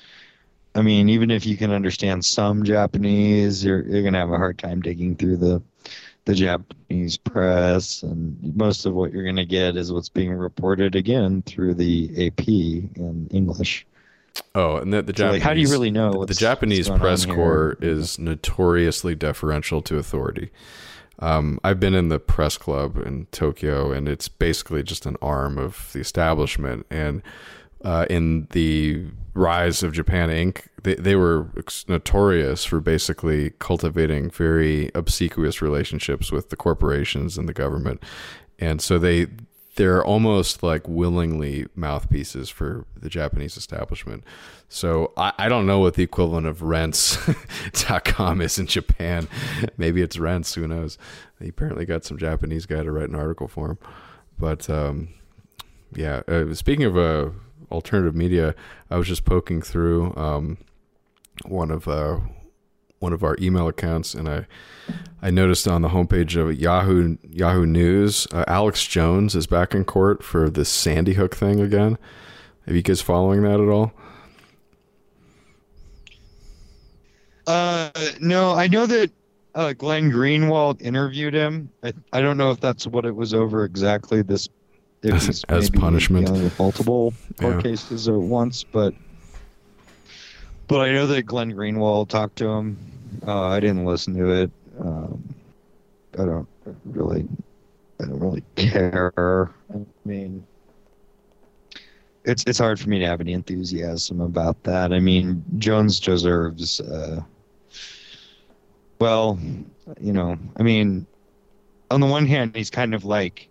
I 0.77 0.83
mean, 0.83 1.09
even 1.09 1.31
if 1.31 1.47
you 1.47 1.57
can 1.57 1.73
understand 1.73 2.25
some 2.25 2.63
Japanese, 2.65 3.65
you're 3.65 3.83
you're 3.83 4.03
going 4.03 4.13
to 4.13 4.19
have 4.19 4.31
a 4.31 4.37
hard 4.37 4.59
time 4.59 4.83
digging 4.83 5.17
through 5.17 5.39
the 5.39 5.63
the 6.27 6.35
Japanese 6.35 7.17
press, 7.17 8.03
and 8.03 8.37
most 8.57 8.85
of 8.85 8.93
what 8.95 9.13
you're 9.13 9.23
going 9.23 9.37
to 9.37 9.47
get 9.47 9.77
is 9.77 9.93
what's 9.93 10.09
being 10.09 10.33
reported 10.33 10.97
again 10.97 11.43
through 11.43 11.75
the 11.75 12.27
AP 12.27 12.49
in 12.49 13.29
English. 13.33 13.87
Oh, 14.55 14.77
and 14.77 14.93
the, 14.93 15.03
the 15.03 15.13
So, 15.13 15.13
Japanese. 15.13 15.33
like, 15.33 15.43
how 15.43 15.55
do 15.55 15.61
you 15.61 15.71
really 15.71 15.91
know 15.91 16.25
the 16.25 16.35
Japanese 16.35 16.89
press 16.91 17.25
corps 17.25 17.79
is 17.81 18.19
notoriously 18.19 19.15
deferential 19.15 19.81
to 19.83 19.99
authority. 19.99 20.51
Um, 21.19 21.59
I've 21.65 21.81
been 21.81 21.95
in 21.95 22.09
the 22.09 22.19
press 22.19 22.59
club 22.59 22.99
in 22.99 23.27
Tokyo, 23.33 23.93
and 23.93 24.07
it's 24.09 24.29
basically 24.29 24.83
just 24.83 25.07
an 25.07 25.17
arm 25.23 25.57
of 25.57 25.91
the 25.95 26.01
establishment. 26.01 26.87
And 26.91 27.23
uh, 27.87 28.05
in 28.11 28.49
the 28.51 29.07
rise 29.35 29.85
of 29.85 29.93
Japan 29.93 30.29
Inc., 30.29 30.67
they, 30.83 30.97
they 30.97 31.15
were 31.15 31.49
notorious 31.87 32.65
for 32.65 32.81
basically 32.81 33.51
cultivating 33.61 34.29
very 34.29 34.91
obsequious 34.93 35.63
relationships 35.63 36.33
with 36.33 36.51
the 36.51 36.57
corporations 36.57 37.39
and 37.39 37.49
the 37.49 37.53
government. 37.53 38.03
And 38.59 38.83
so 38.83 38.99
they 38.99 39.29
they're 39.77 40.05
almost 40.05 40.65
like 40.65 40.89
willingly 40.89 41.67
mouthpieces 41.77 42.49
for 42.49 42.87
the 42.97 43.11
Japanese 43.11 43.57
establishment. 43.57 44.25
So 44.69 45.13
I, 45.17 45.33
I 45.39 45.49
don't 45.49 45.67
know 45.67 45.79
what 45.79 45.95
the 45.95 46.03
equivalent 46.03 46.47
of 46.47 46.63
rents.com 46.63 48.41
is 48.41 48.59
in 48.59 48.67
Japan. 48.67 49.29
Maybe 49.77 50.03
it's 50.03 50.19
rents, 50.19 50.55
who 50.55 50.67
knows? 50.67 50.99
He 51.39 51.51
apparently 51.51 51.85
got 51.85 52.05
some 52.05 52.19
Japanese 52.19 52.67
guy 52.67 52.83
to 52.83 52.91
write 52.91 53.11
an 53.11 53.15
article 53.15 53.47
for 53.47 53.71
him. 53.71 53.79
But 54.39 54.69
um, 54.69 55.11
yeah, 55.95 56.23
uh, 56.27 56.55
speaking 56.55 56.87
of 56.87 56.97
uh, 56.97 57.31
alternative 57.77 58.15
media, 58.15 58.55
I 58.91 58.97
was 58.97 59.07
just 59.07 59.25
poking 59.25 59.63
through 59.63 60.15
um, 60.17 60.59
one 61.45 61.71
of 61.71 61.87
uh, 61.87 62.19
one 62.99 63.13
of 63.13 63.23
our 63.23 63.37
email 63.41 63.69
accounts, 63.69 64.15
and 64.15 64.29
I 64.29 64.47
I 65.23 65.31
noticed 65.31 65.69
on 65.69 65.83
the 65.83 65.91
homepage 65.91 66.37
of 66.37 66.59
Yahoo 66.59 67.17
Yahoo 67.23 67.67
News, 67.67 68.27
uh, 68.33 68.45
Alex 68.49 68.87
Jones 68.87 69.35
is 69.35 69.47
back 69.47 69.75
in 69.75 69.85
court 69.85 70.23
for 70.23 70.51
this 70.51 70.69
Sandy 70.69 71.15
Hook 71.15 71.35
thing 71.37 71.61
again. 71.61 71.99
Are 72.67 72.75
you 72.75 72.83
guys 72.83 73.01
following 73.01 73.43
that 73.43 73.61
at 73.61 73.69
all? 73.69 73.93
Uh, 77.47 77.91
no, 78.21 78.55
I 78.55 78.67
know 78.67 78.87
that 78.87 79.11
uh, 79.55 79.73
Glenn 79.73 80.11
Greenwald 80.11 80.83
interviewed 80.83 81.33
him. 81.33 81.71
I, 81.83 81.93
I 82.13 82.21
don't 82.21 82.37
know 82.37 82.51
if 82.51 82.61
that's 82.61 82.87
what 82.87 83.05
it 83.05 83.15
was 83.15 83.35
over 83.35 83.65
exactly. 83.65 84.23
This 84.23 84.49
it 85.03 85.13
As- 85.15 85.27
was 85.29 85.45
as 85.49 85.71
maybe 85.71 85.81
punishment. 85.81 86.27
dealing 86.27 86.43
with 86.45 86.59
multiple 86.59 87.13
court 87.41 87.57
Yeah. 87.57 87.63
cases 87.63 88.09
at 88.09 88.15
once, 88.15 88.65
but 88.65 88.95
but 90.69 90.81
I 90.81 90.93
know 90.93 91.07
that 91.07 91.23
Glenn 91.23 91.53
Greenwald 91.53 92.09
talked 92.09 92.37
to 92.37 92.49
him. 92.49 92.77
Uh, 93.27 93.43
I 93.47 93.61
didn't 93.61 93.85
listen 93.85 94.15
to 94.17 94.31
it. 94.33 94.51
Um, 94.81 95.23
I 96.19 96.25
don't 96.25 96.49
really, 96.85 97.27
I 98.01 98.05
don't 98.07 98.19
really 98.19 98.43
care. 98.57 99.53
I 99.73 99.79
mean, 100.05 100.45
it's 102.25 102.43
it's 102.49 102.59
hard 102.59 102.81
for 102.81 102.89
me 102.89 102.99
to 102.99 103.07
have 103.07 103.21
any 103.21 103.33
enthusiasm 103.33 104.21
about 104.21 104.61
that. 104.65 104.93
I 104.93 104.99
mean, 104.99 105.45
Jones 105.59 106.01
deserves. 106.01 106.81
Uh, 106.81 107.21
well, 108.99 109.39
you 110.01 110.13
know, 110.13 110.37
I 110.57 110.63
mean, 110.63 111.07
on 111.91 112.01
the 112.01 112.07
one 112.07 112.27
hand, 112.27 112.57
he's 112.57 112.71
kind 112.71 112.95
of 112.95 113.05
like 113.05 113.49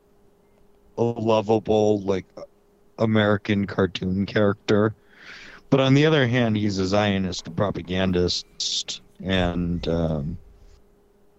a 0.98 1.04
lovable, 1.04 2.02
like 2.02 2.26
American 2.98 3.68
cartoon 3.68 4.26
character, 4.26 4.94
but 5.70 5.80
on 5.80 5.94
the 5.94 6.06
other 6.06 6.28
hand, 6.28 6.56
he's 6.58 6.78
a 6.78 6.86
Zionist 6.86 7.54
propagandist, 7.56 9.02
and 9.24 9.88
um, 9.88 10.38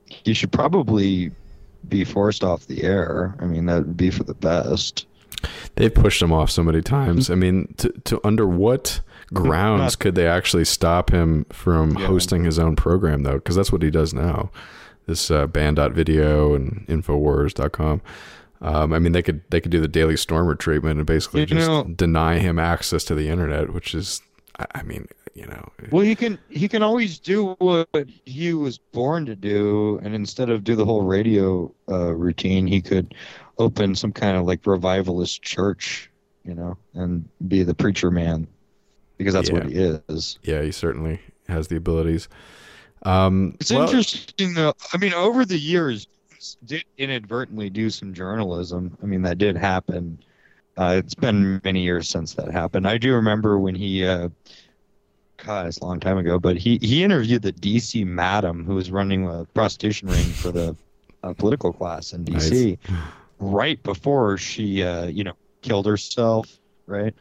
he 0.07 0.35
should 0.35 0.53
probably 0.53 1.31
be 1.89 2.05
forced 2.05 2.43
off 2.45 2.67
the 2.67 2.83
air. 2.83 3.35
I 3.41 3.45
mean, 3.45 3.67
that 3.67 3.79
would 3.87 3.97
be 3.97 4.11
for 4.11 4.25
the 4.25 4.35
best. 4.35 5.07
They've 5.77 5.95
pushed 5.95 6.21
him 6.21 6.33
off 6.33 6.51
so 6.51 6.63
many 6.63 6.83
times. 6.83 7.31
I 7.31 7.35
mean, 7.37 7.73
to, 7.79 7.91
to 8.05 8.21
under 8.27 8.47
what 8.47 9.01
grounds 9.33 9.95
could 9.97 10.15
they 10.15 10.27
actually 10.27 10.65
stop 10.65 11.11
him 11.11 11.45
from 11.51 11.97
Yeah. 11.99 12.07
hosting 12.07 12.45
his 12.45 12.59
own 12.59 12.75
program 12.77 13.23
though? 13.23 13.35
Because 13.35 13.55
that's 13.57 13.71
what 13.71 13.83
he 13.83 13.91
does 13.91 14.13
now. 14.13 14.51
This 15.07 15.31
uh, 15.31 15.47
banned.video 15.47 16.55
and 16.55 16.85
infowars.com. 16.89 18.01
Um, 18.61 18.93
I 18.93 18.99
mean, 18.99 19.13
they 19.13 19.23
could 19.23 19.43
they 19.51 19.61
could 19.61 19.71
do 19.71 19.81
the 19.81 19.89
Daily 19.89 20.17
Stormer 20.17 20.55
treatment 20.55 20.99
and 20.99 21.07
basically 21.07 21.41
You 21.41 21.47
just 21.47 21.69
know- 21.69 21.85
deny 21.85 22.39
him 22.39 22.59
access 22.59 23.05
to 23.05 23.15
the 23.15 23.29
internet, 23.29 23.73
which 23.73 23.95
is, 23.95 24.23
I, 24.59 24.67
I 24.77 24.83
mean, 24.83 25.07
you 25.35 25.47
know, 25.47 25.69
Well, 25.91 26.03
he 26.05 26.15
can 26.15 26.39
he 26.49 26.67
can 26.69 26.83
always 26.83 27.19
do 27.19 27.55
what 27.59 27.89
he 28.25 28.55
was 28.55 28.79
born 28.79 29.27
to 29.27 29.37
do, 29.37 30.01
and 30.03 30.15
instead 30.15 30.49
of 30.49 30.65
do 30.65 30.75
the 30.75 30.85
whole 30.87 31.03
radio 31.03 31.71
uh, 31.91 32.15
routine, 32.15 32.67
he 32.67 32.81
could 32.81 33.15
open 33.59 33.95
some 33.95 34.13
kind 34.13 34.37
of 34.37 34.47
like 34.47 34.67
revivalist 34.67 35.43
church, 35.43 36.11
you 36.45 36.55
know, 36.55 36.77
and 36.95 37.29
be 37.49 37.63
the 37.63 37.75
preacher 37.75 38.11
man, 38.11 38.47
because 39.19 39.35
that's 39.35 39.51
what 39.51 39.67
he 39.67 39.75
is. 39.75 40.39
yeah, 40.43 40.63
he 40.63 40.73
certainly 40.73 41.21
has 41.49 41.69
the 41.69 41.77
abilities. 41.77 42.29
Um, 43.03 43.57
It's 43.61 43.71
well, 43.71 43.83
interesting 43.83 44.55
though. 44.55 44.73
I 44.93 44.97
mean, 44.97 45.13
over 45.13 45.45
the 45.45 45.59
years, 45.59 46.07
did 46.55 46.85
inadvertently 46.99 47.69
do 47.71 47.91
some 47.91 48.15
journalism. 48.15 48.97
I 49.03 49.07
mean, 49.07 49.23
that 49.23 49.39
did 49.39 49.57
happen. 49.57 50.19
Uh, 50.77 50.95
it's 50.99 51.15
been 51.15 51.61
many 51.65 51.83
years 51.83 52.09
since 52.09 52.35
that 52.35 52.51
happened. 52.51 52.87
I 52.87 52.99
do 52.99 53.15
remember 53.15 53.59
when 53.59 53.75
he, 53.75 54.05
uh, 54.07 54.29
God, 55.39 55.67
it's 55.67 55.79
a 55.79 55.85
long 55.85 56.01
time 56.01 56.19
ago, 56.19 56.39
but 56.39 56.57
he 56.57 56.79
he 56.83 57.03
interviewed 57.03 57.43
the 57.43 57.53
DC 57.53 58.07
madam 58.07 58.65
who 58.65 58.75
was 58.75 58.91
running 58.91 59.27
a 59.27 59.45
prostitution 59.55 60.09
ring 60.09 60.25
for 60.25 60.51
the 60.53 60.77
uh, 61.23 61.33
political 61.35 61.73
class 61.73 62.13
in 62.13 62.25
DC, 62.25 62.79
right 63.39 63.83
before 63.83 64.37
she, 64.39 64.83
uh, 64.83 65.07
you 65.07 65.25
know, 65.25 65.35
killed 65.63 65.87
herself. 65.87 66.59
Right. 66.87 67.15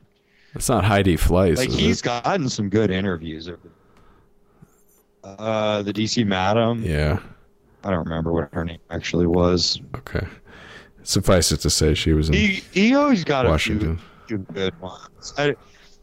It's 0.53 0.69
not 0.69 0.83
Heidi 0.85 1.17
Fleiss. 1.17 1.57
Like 1.57 1.69
he's 1.69 1.99
it? 1.99 2.03
gotten 2.05 2.47
some 2.49 2.69
good 2.69 2.89
interviews 2.91 3.47
over 3.49 3.59
Uh, 5.23 5.81
the 5.81 5.91
DC 5.91 6.25
Madam. 6.25 6.83
Yeah. 6.83 7.19
I 7.85 7.91
don't 7.91 8.03
remember 8.03 8.33
what 8.33 8.49
her 8.51 8.65
name 8.65 8.79
actually 8.89 9.27
was. 9.27 9.79
Okay. 9.95 10.27
Suffice 11.03 11.51
it 11.51 11.57
to 11.57 11.69
say, 11.69 11.93
she 11.93 12.13
was 12.13 12.29
in 12.29 12.33
He 12.33 12.63
he 12.73 12.95
always 12.95 13.23
got 13.23 13.45
Washington. 13.45 13.91
a 13.91 14.27
few, 14.27 14.37
few 14.39 14.53
good 14.53 14.81
ones. 14.81 15.33
I, 15.37 15.55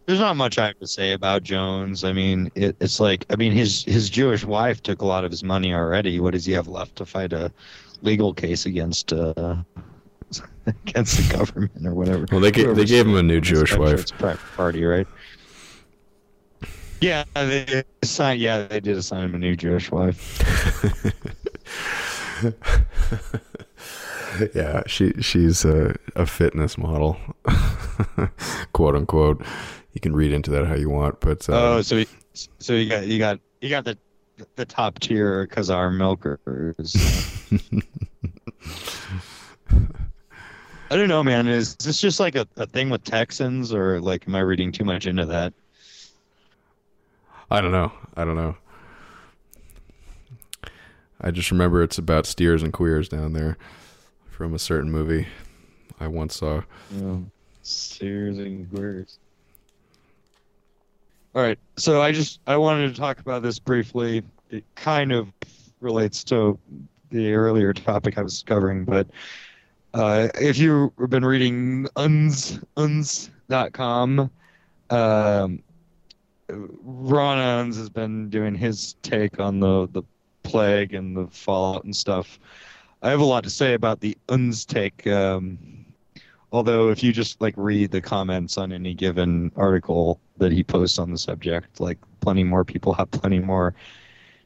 there's 0.06 0.20
not 0.20 0.36
much 0.36 0.58
I 0.58 0.68
have 0.68 0.78
to 0.78 0.86
say 0.86 1.12
about 1.12 1.42
Jones. 1.42 2.04
I 2.04 2.12
mean, 2.12 2.52
it, 2.54 2.76
it's 2.80 3.00
like 3.00 3.26
I 3.30 3.36
mean 3.36 3.50
his 3.50 3.82
his 3.84 4.08
Jewish 4.08 4.44
wife 4.44 4.80
took 4.80 5.02
a 5.02 5.04
lot 5.04 5.24
of 5.24 5.32
his 5.32 5.42
money 5.42 5.74
already. 5.74 6.20
What 6.20 6.34
does 6.34 6.44
he 6.44 6.52
have 6.52 6.68
left 6.68 6.94
to 6.96 7.04
fight 7.04 7.32
a 7.32 7.50
legal 8.02 8.32
case 8.32 8.64
against 8.64 9.12
uh, 9.12 9.56
against 10.66 11.16
the 11.16 11.36
government 11.36 11.84
or 11.84 11.94
whatever? 11.94 12.26
Well, 12.30 12.40
they 12.40 12.52
gave, 12.52 12.76
they 12.76 12.84
gave 12.84 13.06
him 13.06 13.16
a 13.16 13.22
new 13.24 13.40
Jewish 13.40 13.76
wife. 13.76 14.00
It's 14.00 14.12
private 14.12 14.40
party, 14.56 14.84
right? 14.84 15.08
Yeah, 17.00 17.24
they 17.34 17.82
assigned. 18.02 18.40
Yeah, 18.40 18.68
they 18.68 18.78
did 18.78 18.96
assign 18.96 19.24
him 19.24 19.34
a 19.34 19.38
new 19.38 19.56
Jewish 19.56 19.90
wife. 19.90 20.40
yeah, 24.54 24.82
she 24.86 25.12
she's 25.20 25.64
a, 25.64 25.94
a 26.16 26.26
fitness 26.26 26.78
model, 26.78 27.16
quote 28.72 28.96
unquote. 28.96 29.44
You 29.92 30.00
can 30.00 30.14
read 30.14 30.32
into 30.32 30.50
that 30.50 30.66
how 30.66 30.74
you 30.74 30.88
want, 30.88 31.20
but 31.20 31.48
uh, 31.48 31.76
Oh, 31.76 31.82
so 31.82 31.98
he, 31.98 32.06
so 32.32 32.72
you 32.72 32.88
got 32.88 33.06
you 33.06 33.18
got 33.18 33.38
you 33.60 33.68
got 33.68 33.84
the 33.84 33.96
the 34.56 34.64
top 34.64 34.98
tier 34.98 35.46
because 35.46 35.70
our 35.70 35.90
milkers. 35.90 36.38
I 40.90 40.96
don't 40.96 41.08
know, 41.08 41.22
man. 41.22 41.48
Is 41.48 41.74
this 41.76 42.00
just 42.00 42.20
like 42.20 42.34
a, 42.34 42.46
a 42.56 42.66
thing 42.66 42.90
with 42.90 43.04
Texans, 43.04 43.72
or 43.72 44.00
like 44.00 44.28
am 44.28 44.34
I 44.34 44.40
reading 44.40 44.72
too 44.72 44.84
much 44.84 45.06
into 45.06 45.24
that? 45.26 45.52
I 47.50 47.60
don't 47.60 47.72
know. 47.72 47.92
I 48.16 48.24
don't 48.24 48.36
know. 48.36 48.56
I 51.20 51.30
just 51.30 51.50
remember 51.50 51.82
it's 51.82 51.98
about 51.98 52.26
steers 52.26 52.62
and 52.62 52.72
queers 52.72 53.08
down 53.08 53.32
there 53.32 53.56
from 54.28 54.54
a 54.54 54.58
certain 54.58 54.90
movie 54.90 55.28
I 56.00 56.08
once 56.08 56.36
saw. 56.36 56.62
Steers 57.62 58.38
and 58.38 58.68
queers. 58.70 59.18
All 61.34 61.42
right, 61.42 61.58
so 61.76 62.02
I 62.02 62.12
just 62.12 62.40
I 62.46 62.56
wanted 62.56 62.92
to 62.94 63.00
talk 63.00 63.20
about 63.20 63.42
this 63.42 63.58
briefly. 63.58 64.22
It 64.50 64.64
kind 64.74 65.12
of 65.12 65.32
relates 65.80 66.24
to 66.24 66.58
the 67.10 67.32
earlier 67.32 67.72
topic 67.72 68.18
I 68.18 68.22
was 68.22 68.42
covering, 68.42 68.84
but 68.84 69.06
uh, 69.94 70.28
if 70.34 70.58
you've 70.58 70.94
been 71.08 71.24
reading 71.24 71.86
unz 71.96 72.62
unz.com, 72.76 74.30
um, 74.90 75.62
Ron 76.48 77.38
Unz 77.38 77.76
has 77.76 77.88
been 77.88 78.28
doing 78.28 78.54
his 78.54 78.94
take 79.02 79.40
on 79.40 79.60
the 79.60 79.88
the 79.92 80.02
plague 80.42 80.94
and 80.94 81.16
the 81.16 81.26
fallout 81.28 81.84
and 81.84 81.94
stuff. 81.94 82.38
I 83.02 83.10
have 83.10 83.20
a 83.20 83.24
lot 83.24 83.44
to 83.44 83.50
say 83.50 83.74
about 83.74 84.00
the 84.00 84.16
Unz 84.28 84.66
take. 84.66 85.06
Um, 85.06 85.86
although 86.52 86.90
if 86.90 87.02
you 87.02 87.12
just 87.12 87.40
like 87.40 87.54
read 87.56 87.90
the 87.90 88.00
comments 88.00 88.58
on 88.58 88.72
any 88.72 88.94
given 88.94 89.50
article 89.56 90.20
that 90.38 90.52
he 90.52 90.62
posts 90.62 90.98
on 90.98 91.10
the 91.10 91.18
subject, 91.18 91.80
like 91.80 91.98
plenty 92.20 92.44
more 92.44 92.64
people 92.64 92.92
have 92.94 93.10
plenty 93.10 93.40
more 93.40 93.74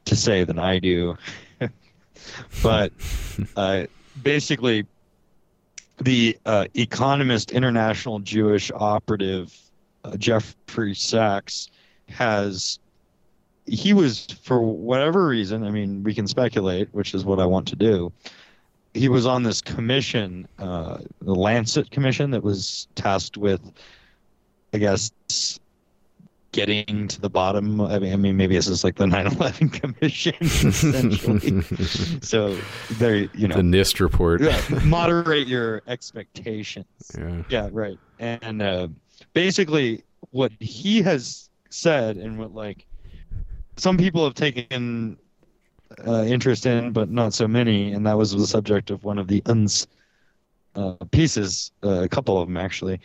to 0.05 0.15
say 0.15 0.43
than 0.43 0.57
I 0.57 0.79
do. 0.79 1.17
but 2.63 2.91
uh, 3.55 3.85
basically, 4.23 4.85
the 5.99 6.37
uh, 6.45 6.65
Economist 6.75 7.51
International 7.51 8.19
Jewish 8.19 8.71
operative 8.73 9.55
uh, 10.03 10.15
Jeffrey 10.17 10.95
Sachs 10.95 11.69
has 12.09 12.79
he 13.67 13.93
was 13.93 14.25
for 14.41 14.61
whatever 14.61 15.27
reason 15.27 15.63
i 15.63 15.69
mean 15.69 16.03
we 16.03 16.13
can 16.13 16.27
speculate 16.27 16.87
which 16.93 17.13
is 17.13 17.25
what 17.25 17.39
i 17.39 17.45
want 17.45 17.67
to 17.67 17.75
do. 17.75 18.11
He 18.93 19.09
was 19.09 19.25
on 19.27 19.43
this 19.43 19.61
commission 19.61 20.47
uh, 20.57 20.99
the 21.21 21.35
lancet 21.35 21.91
commission 21.91 22.31
that 22.31 22.43
was 22.43 22.87
tasked 22.95 23.37
with 23.37 23.61
i 24.73 24.77
guess 24.77 25.11
getting 26.53 27.07
to 27.07 27.21
the 27.21 27.29
bottom 27.29 27.79
i 27.81 27.99
mean, 27.99 28.13
I 28.13 28.15
mean 28.15 28.37
maybe 28.37 28.55
this 28.55 28.67
is 28.67 28.83
like 28.83 28.95
the 28.95 29.05
9-11 29.17 29.73
commission 29.73 30.33
essentially. 30.41 31.61
So 32.21 32.57
there 32.93 33.15
you 33.15 33.47
know. 33.47 33.55
The 33.55 33.61
NIST 33.61 33.99
report. 33.99 34.41
yeah, 34.41 34.61
moderate 34.83 35.47
your 35.47 35.81
expectations. 35.87 36.85
Yeah. 37.17 37.43
yeah 37.49 37.69
right. 37.71 37.99
And 38.19 38.61
uh, 38.61 38.87
basically 39.33 40.03
what 40.31 40.51
he 40.59 41.01
has 41.03 41.49
said 41.69 42.17
and 42.17 42.39
what 42.39 42.53
like 42.55 42.85
some 43.77 43.97
people 43.97 44.23
have 44.23 44.33
taken 44.33 45.17
uh, 46.05 46.23
interest 46.23 46.65
in 46.65 46.91
but 46.91 47.09
not 47.09 47.33
so 47.33 47.47
many 47.47 47.93
and 47.93 48.05
that 48.05 48.17
was 48.17 48.31
the 48.31 48.45
subject 48.45 48.89
of 48.89 49.03
one 49.03 49.17
of 49.17 49.27
the 49.27 49.41
unz 49.41 49.87
uh, 50.75 50.93
pieces 51.11 51.71
uh, 51.83 52.01
a 52.03 52.09
couple 52.09 52.39
of 52.39 52.47
them 52.47 52.57
actually 52.57 52.99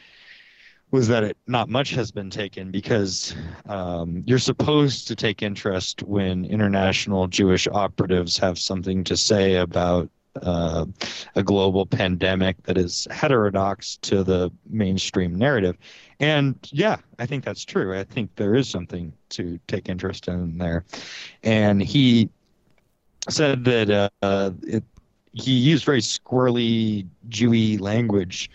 was 0.92 1.08
that 1.08 1.24
it 1.24 1.38
not 1.46 1.70
much 1.70 1.90
has 1.90 2.12
been 2.12 2.28
taken 2.28 2.70
because 2.70 3.34
um, 3.66 4.22
you're 4.26 4.38
supposed 4.38 5.08
to 5.08 5.16
take 5.16 5.42
interest 5.42 6.02
when 6.02 6.44
international 6.44 7.26
Jewish 7.26 7.66
operatives 7.66 8.36
have 8.36 8.58
something 8.58 9.02
to 9.04 9.16
say 9.16 9.56
about 9.56 10.10
uh, 10.42 10.84
a 11.34 11.42
global 11.42 11.86
pandemic 11.86 12.62
that 12.64 12.78
is 12.78 13.08
heterodox 13.10 13.96
to 13.98 14.22
the 14.22 14.50
mainstream 14.68 15.34
narrative. 15.34 15.76
And 16.22 16.56
yeah, 16.70 16.96
I 17.18 17.26
think 17.26 17.44
that's 17.44 17.64
true. 17.64 17.98
I 17.98 18.04
think 18.04 18.34
there 18.36 18.54
is 18.54 18.68
something 18.68 19.12
to 19.30 19.58
take 19.66 19.88
interest 19.88 20.28
in 20.28 20.56
there. 20.56 20.84
And 21.42 21.82
he 21.82 22.30
said 23.28 23.64
that 23.64 24.10
uh, 24.22 24.52
it, 24.62 24.84
he 25.32 25.52
used 25.52 25.84
very 25.84 26.00
squirrely 26.00 27.06
Jewy 27.28 27.78
language 27.80 28.50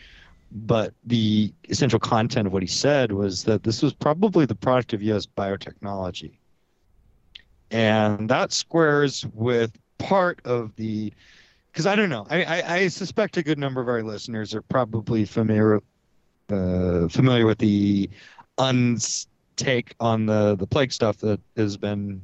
but 0.51 0.93
the 1.05 1.53
essential 1.69 1.99
content 1.99 2.47
of 2.47 2.53
what 2.53 2.63
he 2.63 2.67
said 2.67 3.11
was 3.11 3.43
that 3.43 3.63
this 3.63 3.81
was 3.81 3.93
probably 3.93 4.45
the 4.45 4.55
product 4.55 4.93
of 4.93 5.01
U.S. 5.03 5.25
biotechnology, 5.25 6.37
and 7.71 8.29
that 8.29 8.51
squares 8.51 9.25
with 9.33 9.77
part 9.97 10.39
of 10.45 10.75
the. 10.75 11.13
Because 11.71 11.85
I 11.85 11.95
don't 11.95 12.09
know, 12.09 12.25
I, 12.29 12.43
I, 12.43 12.73
I 12.75 12.87
suspect 12.87 13.37
a 13.37 13.43
good 13.43 13.59
number 13.59 13.81
of 13.81 13.87
our 13.87 14.01
listeners 14.01 14.55
are 14.55 14.63
probably 14.63 15.25
familiar 15.25 15.81
uh, 16.49 17.07
familiar 17.07 17.45
with 17.45 17.57
the 17.57 18.09
unz 18.57 19.27
take 19.55 19.95
on 19.99 20.25
the 20.25 20.55
the 20.55 20.67
plague 20.67 20.91
stuff 20.91 21.17
that 21.17 21.39
has 21.55 21.77
been 21.77 22.21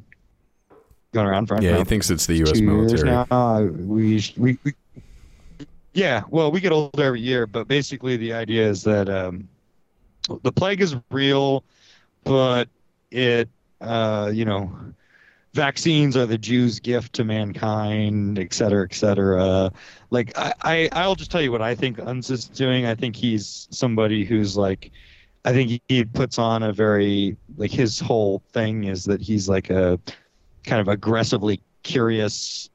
going 1.14 1.28
around 1.28 1.48
for 1.48 1.62
Yeah, 1.62 1.78
he 1.78 1.84
thinks 1.84 2.10
it's 2.10 2.26
the 2.26 2.36
U.S. 2.38 2.60
two 2.60 2.66
military. 2.66 3.10
now. 3.10 3.62
We, 3.62 4.22
we, 4.36 4.58
we, 4.64 4.74
yeah, 5.94 6.24
well, 6.30 6.52
we 6.52 6.60
get 6.60 6.72
older 6.72 7.04
every 7.04 7.22
year, 7.22 7.48
but 7.48 7.68
basically 7.68 8.18
the 8.18 8.34
idea 8.34 8.68
is 8.68 8.84
that 8.84 9.08
um, 9.10 9.48
the 10.42 10.52
plague 10.52 10.82
is 10.82 10.96
real, 11.12 11.64
but 12.24 12.68
it, 13.12 13.48
uh, 13.80 14.32
you 14.34 14.44
know, 14.44 14.76
vaccines 15.54 16.18
are 16.18 16.26
the 16.26 16.38
Jews' 16.38 16.80
gift 16.80 17.14
to 17.14 17.24
mankind, 17.24 18.40
et 18.40 18.54
cetera, 18.54 18.84
et 18.84 18.94
cetera. 18.94 19.72
Like, 20.10 20.38
I, 20.38 20.54
I, 20.64 20.90
I'll 20.92 21.16
just 21.16 21.32
tell 21.32 21.42
you 21.42 21.52
what 21.52 21.62
I 21.62 21.76
think 21.76 21.98
Unz 21.98 22.32
is 22.32 22.46
doing. 22.46 22.86
I 22.86 22.96
think 22.96 23.16
he's 23.16 23.68
somebody 23.72 24.26
who's 24.26 24.58
like, 24.58 24.92
I 25.46 25.52
think 25.52 25.70
he, 25.70 25.82
he 25.88 26.06
puts 26.06 26.40
on 26.40 26.64
a 26.64 26.74
very, 26.74 27.38
like, 27.58 27.72
his 27.72 28.00
whole 28.00 28.42
thing 28.54 28.86
is 28.86 29.04
that 29.06 29.22
he's 29.22 29.48
like 29.48 29.70
a 29.70 30.00
kind 30.66 30.82
of 30.82 30.88
aggressively 30.88 31.62
curious 31.84 32.70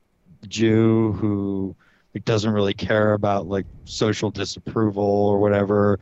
Jew 0.47 1.13
who 1.15 1.75
like, 2.15 2.25
doesn't 2.25 2.53
really 2.53 2.75
care 2.75 3.15
about 3.15 3.49
like 3.49 3.67
social 3.85 4.31
disapproval 4.31 5.03
or 5.03 5.41
whatever, 5.41 5.99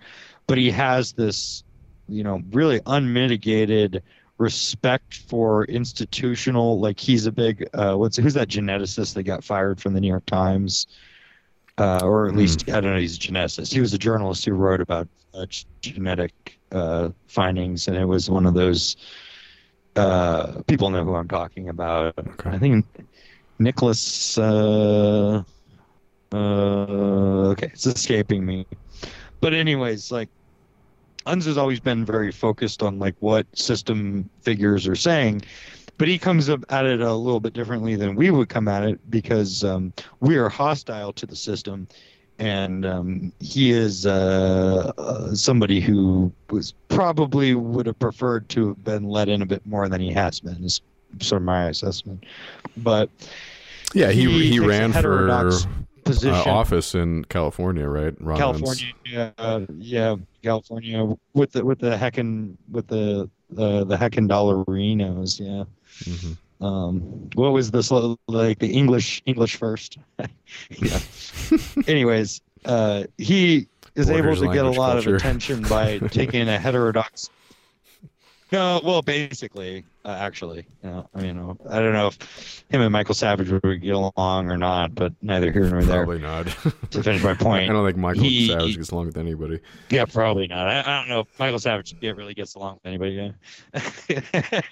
but 0.47 0.59
he 0.59 0.71
has 0.71 1.13
this, 1.13 1.65
you 2.09 2.23
know, 2.23 2.43
really 2.51 2.81
unmitigated 2.87 4.03
respect 4.39 5.23
for 5.29 5.65
institutional. 5.65 6.81
Like 6.81 7.01
he's 7.01 7.27
a 7.27 7.33
big 7.33 7.69
uh, 7.75 7.95
what's 7.95 8.17
who's 8.17 8.35
that 8.35 8.49
geneticist 8.49 9.15
that 9.15 9.23
got 9.25 9.45
fired 9.45 9.81
from 9.81 9.95
the 9.95 10.01
New 10.01 10.09
York 10.09 10.27
Times, 10.27 10.87
uh, 11.79 12.01
or 12.03 12.29
at 12.29 12.35
least 12.35 12.69
I 12.69 12.81
don't 12.81 12.93
know. 12.93 12.99
He's 12.99 13.17
a 13.17 13.21
geneticist. 13.21 13.73
He 13.73 13.81
was 13.81 13.95
a 13.95 13.99
journalist 13.99 14.45
who 14.45 14.53
wrote 14.53 14.81
about 14.81 15.09
uh, 15.35 15.47
genetic 15.81 16.59
uh, 16.73 17.11
findings, 17.27 17.89
and 17.89 17.97
it 17.97 18.07
was 18.07 18.31
one 18.31 18.47
of 18.47 18.55
those. 18.55 18.97
Uh, 19.95 20.61
people 20.67 20.91
know 20.91 21.05
who 21.05 21.15
I'm 21.15 21.29
talking 21.29 21.69
about. 21.71 22.15
I 22.45 22.59
think 22.59 22.85
Nicholas. 23.59 24.37
Uh, 24.37 25.43
uh, 26.33 27.51
okay, 27.53 27.71
it's 27.73 27.87
escaping 27.87 28.45
me. 28.45 28.67
But 29.41 29.55
anyways, 29.55 30.11
like 30.11 30.29
Unz 31.27 31.45
has 31.47 31.59
always 31.59 31.81
been 31.81 32.05
very 32.05 32.31
focused 32.31 32.83
on 32.83 32.99
like 32.99 33.15
what 33.21 33.47
system 33.57 34.29
figures 34.43 34.87
are 34.87 34.97
saying, 34.97 35.43
but 35.99 36.09
he 36.09 36.19
comes 36.19 36.49
up 36.49 36.65
at 36.71 36.87
it 36.87 37.01
a 37.01 37.15
little 37.15 37.41
bit 37.41 37.53
differently 37.53 37.97
than 37.97 38.15
we 38.15 38.31
would 38.31 38.49
come 38.49 38.69
at 38.69 38.85
it 38.85 39.11
because 39.11 39.65
um, 39.65 39.93
we 40.21 40.37
are 40.37 40.49
hostile 40.49 41.13
to 41.15 41.27
the 41.27 41.37
system, 41.37 41.89
and 42.39 42.87
um, 42.87 43.33
he 43.41 43.71
is 43.73 44.07
uh, 44.07 44.93
uh, 44.99 45.35
somebody 45.35 45.81
who 45.81 46.33
was 46.51 46.75
probably 46.89 47.55
would 47.55 47.87
have 47.87 47.99
preferred 47.99 48.49
to 48.51 48.69
have 48.69 48.85
been 48.85 49.09
let 49.09 49.29
in 49.29 49.43
a 49.43 49.47
bit 49.47 49.67
more 49.67 49.89
than 49.89 50.01
he 50.01 50.13
has 50.13 50.41
been. 50.41 50.65
Is 50.65 50.81
sort 51.21 51.43
of 51.43 51.47
my 51.47 51.69
assessment. 51.69 52.25
But 52.77 53.11
Yeah, 53.95 54.11
he 54.11 54.51
he, 54.51 54.59
a 54.59 54.63
ran 54.63 54.93
for 54.93 55.27
heterodox 56.07 56.47
uh, 56.47 56.51
office 56.51 56.95
in 56.95 57.25
California, 57.27 57.89
right? 57.89 58.15
Ron 58.21 58.39
California, 58.39 58.93
uh, 59.39 59.61
yeah, 59.79 60.17
California 60.43 61.17
with 61.35 61.53
the 61.53 61.65
with 61.65 61.79
the 61.79 61.97
heckin 61.97 62.57
with 62.71 62.87
the 62.89 63.29
the 63.51 63.85
the 63.85 63.97
heckin 63.97 64.29
dollarinos, 64.29 65.41
yeah. 65.41 65.65
Mhm. 66.05 66.37
Um, 66.59 67.01
what 67.35 67.53
was 67.53 67.71
this 67.71 67.91
like 67.91 68.59
the 68.59 68.73
English 68.73 69.23
English 69.27 69.57
first? 69.57 69.99
yeah. 70.71 70.99
Anyways, 71.87 72.41
uh, 72.65 73.05
he 73.19 73.69
is 73.95 74.11
able 74.11 74.37
to 74.37 74.53
get 74.53 74.65
a 74.65 74.71
lot 74.71 74.93
culture. 74.93 75.17
of 75.17 75.17
attention 75.17 75.63
by 75.63 75.99
taking 76.11 76.49
a 76.49 76.59
heterodox. 76.59 77.31
No, 78.53 78.81
well, 78.85 79.03
basically, 79.03 79.85
uh, 80.07 80.11
actually, 80.21 80.67
you 80.85 80.91
know, 80.91 81.09
I 81.15 81.21
mean, 81.21 81.37
I 81.69 81.81
don't 81.81 81.93
know 81.93 82.07
if 82.07 82.65
him 82.71 82.81
and 82.81 82.93
Michael 82.93 83.15
Savage 83.15 83.51
would 83.51 83.81
get 83.83 83.95
along 83.95 84.51
or 84.51 84.57
not, 84.57 84.95
but 84.95 85.13
neither 85.21 85.51
here 85.51 85.69
nor 85.69 85.83
there. 85.83 86.05
Probably 86.07 86.21
not. 86.21 86.47
To 86.91 87.03
finish 87.03 87.23
my 87.23 87.35
point, 87.35 87.69
I 87.69 87.73
don't 87.73 87.85
think 87.85 87.97
Michael 87.99 88.23
he- 88.23 88.47
Savage 88.49 88.77
gets 88.77 88.91
along 88.93 89.07
with 89.07 89.17
anybody. 89.19 89.59
yeah, 89.91 90.05
probably 90.05 90.47
not. 90.47 90.69
I, 90.69 90.81
I 90.81 90.99
don't 91.01 91.09
know 91.09 91.21
if 91.21 91.39
Michael 91.39 91.59
Savage 91.59 91.95
yeah, 92.01 92.13
really 92.13 92.33
gets 92.33 92.55
along 92.55 92.75
with 92.75 92.87
anybody. 92.87 93.13
Yeah. 93.13 93.81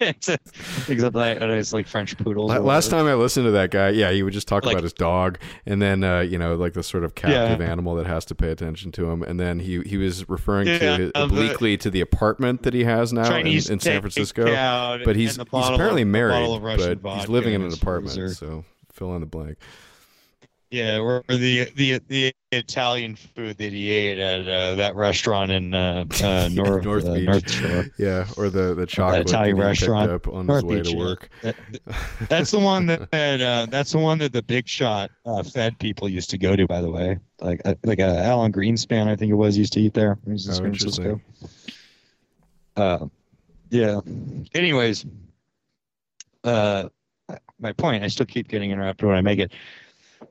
except, 0.01 0.49
except 0.89 1.15
like 1.15 1.39
it's 1.41 1.73
like 1.73 1.87
French 1.87 2.17
poodles. 2.17 2.51
Last 2.53 2.91
time 2.91 3.07
I 3.07 3.15
listened 3.15 3.47
to 3.47 3.51
that 3.53 3.71
guy, 3.71 3.91
yeah, 3.91 4.11
he 4.13 4.23
would 4.23 4.33
just 4.33 4.49
talk 4.49 4.65
Like- 4.65 4.75
about 4.75 4.85
his 4.85 4.93
dog, 4.93 5.39
and 5.67 5.83
then 5.83 6.05
uh, 6.05 6.21
you 6.21 6.39
know, 6.39 6.55
like 6.55 6.73
the 6.75 6.83
sort 6.83 7.05
of 7.05 7.15
captive 7.15 7.61
Yeah. 7.61 7.71
animal 7.71 7.95
that 7.97 8.07
has 8.07 8.25
to 8.27 8.35
pay 8.35 8.51
attention 8.51 8.93
to 8.93 9.11
him, 9.11 9.23
and 9.23 9.39
then 9.41 9.59
he 9.59 9.81
he 9.83 9.97
was 9.97 10.29
referring 10.29 10.69
Yeah, 10.69 10.79
to 10.79 10.97
his, 10.97 11.13
uh, 11.15 11.27
the- 11.27 11.35
obliquely 11.35 11.77
to 11.79 11.91
the 11.91 12.01
apartment 12.01 12.63
that 12.63 12.75
he 12.75 12.85
has 12.85 13.13
now 13.13 13.35
in, 13.37 13.47
in 13.47 13.81
San 13.81 14.01
Francisco. 14.01 14.45
But 15.05 15.17
he's 15.27 15.37
he's 15.37 15.69
apparently 15.69 16.03
of- 16.03 16.09
married, 16.09 16.33
bottle 16.33 16.55
of 16.55 16.63
Russian 16.63 16.99
but 16.99 17.17
he's 17.19 17.29
living 17.29 17.55
in 17.55 17.63
an 17.63 17.73
apartment. 17.73 18.15
freezer. 18.15 18.35
So 18.35 18.65
fill 18.93 19.15
in 19.15 19.21
the 19.21 19.27
blank. 19.27 19.59
Yeah, 20.71 20.99
or 20.99 21.23
the 21.29 21.71
the 21.77 22.01
the 22.09 22.33
Italian 22.51 23.15
food 23.15 23.59
that 23.59 23.73
he 23.73 23.91
ate 23.91 24.19
at 24.19 24.49
uh, 24.49 24.75
that 24.75 24.97
restaurant 24.97 25.53
in 25.53 25.73
uh, 25.73 26.05
uh, 26.21 26.49
North 26.53 26.83
North 26.85 27.05
uh, 27.07 27.15
Beach. 27.15 27.27
North 27.27 27.49
Shore. 27.51 27.87
Yeah, 27.97 28.27
or 28.37 28.51
the 28.51 28.75
the 28.75 28.85
chocolate 28.85 29.29
Italian 29.29 29.57
that 29.59 29.67
restaurant, 29.67 30.11
up 30.11 30.27
on 30.27 30.47
North 30.47 30.65
his 30.65 30.69
way 30.71 30.77
Beach, 30.79 30.91
to 30.91 30.97
yeah. 30.97 31.05
work. 31.05 31.29
That- 31.43 31.57
That's 32.29 32.51
the 32.51 32.59
one 32.59 32.87
that, 32.87 33.09
that 33.13 33.41
uh, 33.41 33.67
that's 33.71 33.93
the 33.93 33.99
one 33.99 34.19
that 34.19 34.33
the 34.33 34.43
Big 34.43 34.67
Shot 34.67 35.13
uh, 35.25 35.45
Fed 35.45 35.79
people 35.79 36.09
used 36.09 36.31
to 36.31 36.39
go 36.39 36.57
to. 36.57 36.67
By 36.67 36.81
the 36.81 36.91
way, 36.91 37.19
like 37.41 37.61
uh, 37.65 37.75
like 37.85 38.01
uh, 38.01 38.07
Alan 38.07 38.51
Greenspan, 38.53 39.07
I 39.07 39.15
think 39.15 39.31
it 39.31 39.37
was, 39.37 39.57
used 39.57 39.75
to 39.75 39.81
eat 39.81 39.95
there. 39.95 40.19
He 40.25 40.33
was 40.33 40.47
in 40.47 40.53
Oh, 40.53 40.55
San 40.57 40.65
Francisco. 40.65 41.21
Yeah. 43.75 44.03
Anyways, 44.55 45.05
uh, 46.45 46.89
my 47.59 47.73
point. 47.73 48.05
I 48.05 48.07
still 48.07 48.25
keep 48.25 48.47
getting 48.47 48.71
interrupted 48.71 49.09
when 49.09 49.17
I 49.17 49.21
make 49.21 49.41
it. 49.41 49.53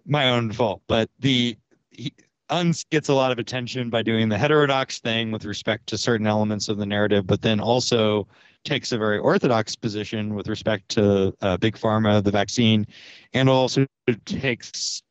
My 0.05 0.29
own 0.29 0.49
fault, 0.53 0.81
but 0.87 1.09
the 1.19 1.57
he, 1.91 2.13
Unz 2.49 2.85
gets 2.89 3.09
a 3.09 3.13
lot 3.13 3.33
of 3.33 3.39
attention 3.39 3.89
by 3.89 4.01
doing 4.01 4.29
the 4.29 4.37
heterodox 4.37 4.99
thing 4.99 5.29
with 5.29 5.43
respect 5.43 5.87
to 5.87 5.97
certain 5.97 6.25
elements 6.25 6.69
of 6.69 6.77
the 6.77 6.85
narrative, 6.85 7.27
but 7.27 7.41
then 7.41 7.59
also 7.59 8.29
takes 8.63 8.93
a 8.93 8.97
very 8.97 9.17
orthodox 9.17 9.75
position 9.75 10.35
with 10.35 10.47
respect 10.47 10.87
to 10.89 11.35
uh, 11.41 11.57
big 11.57 11.75
pharma, 11.75 12.23
the 12.23 12.31
vaccine, 12.31 12.87
and 13.33 13.49
also 13.49 13.85
takes 14.23 15.03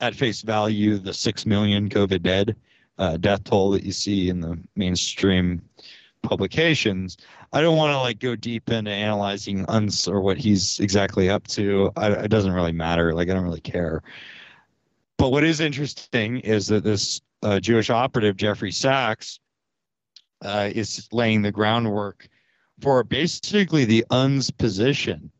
at 0.00 0.14
face 0.14 0.40
value 0.40 0.96
the 0.96 1.12
six 1.12 1.44
million 1.44 1.90
COVID 1.90 2.22
dead 2.22 2.56
uh, 2.96 3.18
death 3.18 3.44
toll 3.44 3.70
that 3.72 3.82
you 3.82 3.92
see 3.92 4.30
in 4.30 4.40
the 4.40 4.58
mainstream 4.76 5.60
publications. 6.22 7.16
I 7.52 7.60
don't 7.60 7.76
want 7.76 7.92
to 7.92 7.98
like 7.98 8.18
go 8.18 8.36
deep 8.36 8.70
into 8.70 8.90
analyzing 8.90 9.64
Unz 9.66 10.08
or 10.08 10.20
what 10.20 10.38
he's 10.38 10.80
exactly 10.80 11.30
up 11.30 11.46
to. 11.48 11.92
I, 11.96 12.10
it 12.12 12.28
doesn't 12.28 12.52
really 12.52 12.72
matter. 12.72 13.14
Like 13.14 13.30
I 13.30 13.34
don't 13.34 13.44
really 13.44 13.60
care. 13.60 14.02
But 15.18 15.30
what 15.30 15.44
is 15.44 15.60
interesting 15.60 16.40
is 16.40 16.66
that 16.66 16.84
this 16.84 17.20
uh, 17.42 17.60
Jewish 17.60 17.90
operative 17.90 18.36
Jeffrey 18.36 18.72
Sachs 18.72 19.40
uh, 20.44 20.70
is 20.74 21.08
laying 21.12 21.42
the 21.42 21.52
groundwork 21.52 22.28
for 22.80 23.02
basically 23.02 23.84
the 23.84 24.04
UN's 24.12 24.50
position 24.50 25.30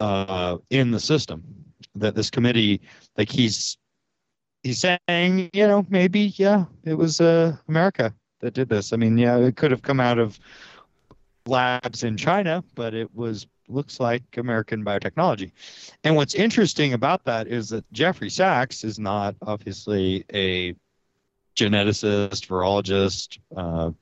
uh, 0.00 0.58
in 0.70 0.90
the 0.90 1.00
system. 1.00 1.42
That 1.96 2.16
this 2.16 2.28
committee, 2.28 2.80
like 3.16 3.30
he's 3.30 3.78
he's 4.64 4.80
saying, 4.80 5.50
you 5.52 5.68
know, 5.68 5.86
maybe 5.88 6.34
yeah, 6.36 6.64
it 6.82 6.94
was 6.94 7.20
uh, 7.20 7.56
America 7.68 8.12
that 8.44 8.52
did 8.52 8.68
this. 8.68 8.92
I 8.92 8.96
mean, 8.96 9.16
yeah, 9.16 9.38
it 9.38 9.56
could 9.56 9.70
have 9.70 9.80
come 9.80 10.00
out 10.00 10.18
of 10.18 10.38
labs 11.46 12.04
in 12.04 12.18
China, 12.18 12.62
but 12.74 12.92
it 12.92 13.12
was 13.14 13.46
looks 13.68 13.98
like 13.98 14.22
American 14.36 14.84
biotechnology. 14.84 15.50
And 16.04 16.14
what's 16.14 16.34
interesting 16.34 16.92
about 16.92 17.24
that 17.24 17.46
is 17.46 17.70
that 17.70 17.90
Jeffrey 17.90 18.28
Sachs 18.28 18.84
is 18.84 18.98
not 18.98 19.34
obviously 19.40 20.26
a 20.34 20.74
geneticist, 21.56 22.46
virologist, 22.46 23.38
uh, 23.56 23.92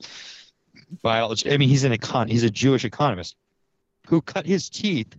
biologist. 1.03 1.47
I 1.47 1.57
mean, 1.57 1.69
he's 1.69 1.85
an 1.85 1.93
econ. 1.93 2.29
He's 2.29 2.43
a 2.43 2.51
Jewish 2.51 2.85
economist 2.85 3.37
who 4.09 4.21
cut 4.21 4.45
his 4.45 4.69
teeth 4.69 5.15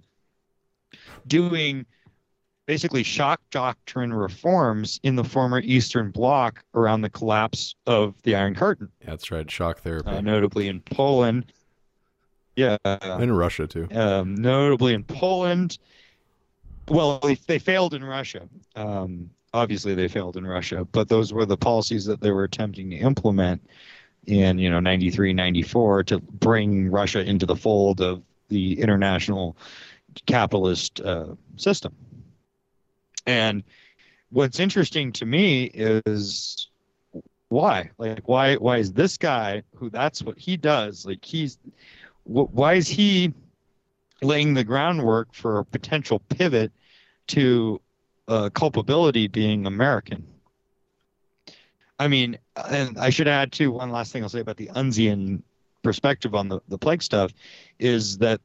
doing 1.26 1.86
basically 2.66 3.04
shock 3.04 3.42
doctrine 3.52 4.14
reforms 4.14 5.00
in 5.04 5.16
the 5.16 5.24
former 5.24 5.60
Eastern 5.60 6.12
Bloc 6.12 6.64
around 6.74 7.02
the 7.02 7.10
collapse 7.10 7.76
of 7.88 8.16
the 8.24 8.36
Iron 8.36 8.56
Curtain, 8.56 8.90
that's 9.06 9.32
right. 9.32 9.50
Shock 9.50 9.80
therapy. 9.80 10.10
uh, 10.10 10.22
notably 10.22 10.68
in 10.68 10.80
Poland. 10.82 11.52
Yeah, 12.56 12.78
in 13.20 13.32
Russia 13.32 13.66
too. 13.66 13.88
um, 13.92 14.36
notably 14.36 14.94
in 14.94 15.04
Poland. 15.04 15.80
Well, 16.88 17.20
they, 17.20 17.36
they 17.48 17.60
failed 17.60 17.94
in 17.94 18.04
Russia. 18.04 18.48
Um, 18.76 19.30
obviously, 19.54 19.96
they 19.96 20.08
failed 20.08 20.38
in 20.38 20.46
Russia, 20.46 20.86
but 20.92 21.10
those 21.10 21.34
were 21.34 21.46
the 21.46 21.58
policies 21.58 22.06
that 22.06 22.22
they 22.22 22.30
were 22.32 22.44
attempting 22.44 22.90
to 22.92 22.98
implement 22.98 23.68
in 24.28 24.60
you 24.60 24.70
know 24.70 24.80
93, 24.80 25.34
94 25.34 26.04
to 26.04 26.20
bring 26.20 26.92
Russia 26.92 27.22
into 27.22 27.46
the 27.46 27.56
fold 27.56 28.02
of 28.02 28.22
the 28.50 28.80
international 28.80 29.58
capitalist 30.28 31.02
uh, 31.02 31.28
system. 31.56 31.96
And 33.26 33.64
what's 34.30 34.60
interesting 34.60 35.12
to 35.14 35.26
me 35.26 35.66
is 35.66 36.68
why 37.50 37.92
like 38.00 38.28
why 38.28 38.56
why 38.56 38.78
is 38.78 38.92
this 38.94 39.18
guy 39.18 39.62
who 39.76 39.90
that's 39.92 40.24
what 40.24 40.40
he 40.40 40.58
does 40.58 41.06
like 41.06 41.24
he's 41.24 41.60
wh- 42.24 42.52
why 42.52 42.74
is 42.74 42.88
he 42.88 43.32
laying 44.24 44.54
the 44.54 44.64
groundwork 44.64 45.34
for 45.34 45.60
a 45.60 45.66
potential 45.66 46.20
pivot 46.20 46.72
to 47.28 47.80
uh, 48.28 48.50
culpability 48.50 49.28
being 49.28 49.68
American? 49.68 50.26
I 52.00 52.08
mean, 52.08 52.38
and 52.56 52.98
I 52.98 53.10
should 53.10 53.28
add 53.28 53.52
too 53.52 53.72
one 53.72 53.92
last 53.92 54.12
thing 54.12 54.24
I'll 54.24 54.30
say 54.30 54.40
about 54.40 54.58
the 54.58 54.68
Unzian 54.68 55.44
perspective 55.84 56.34
on 56.34 56.48
the, 56.48 56.60
the 56.70 56.78
plague 56.78 57.04
stuff 57.04 57.34
is 57.80 58.18
that 58.18 58.42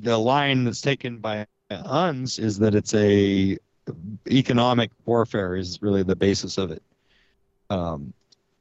the 0.00 0.16
line 0.16 0.64
that's 0.64 0.80
taken 0.80 1.18
by 1.18 1.46
Unz 1.70 2.38
is 2.38 2.58
that 2.58 2.74
it's 2.74 2.94
a 2.94 3.58
economic 4.30 4.90
warfare 5.04 5.56
is 5.56 5.80
really 5.82 6.02
the 6.02 6.16
basis 6.16 6.58
of 6.58 6.70
it. 6.70 6.82
Um, 7.70 8.12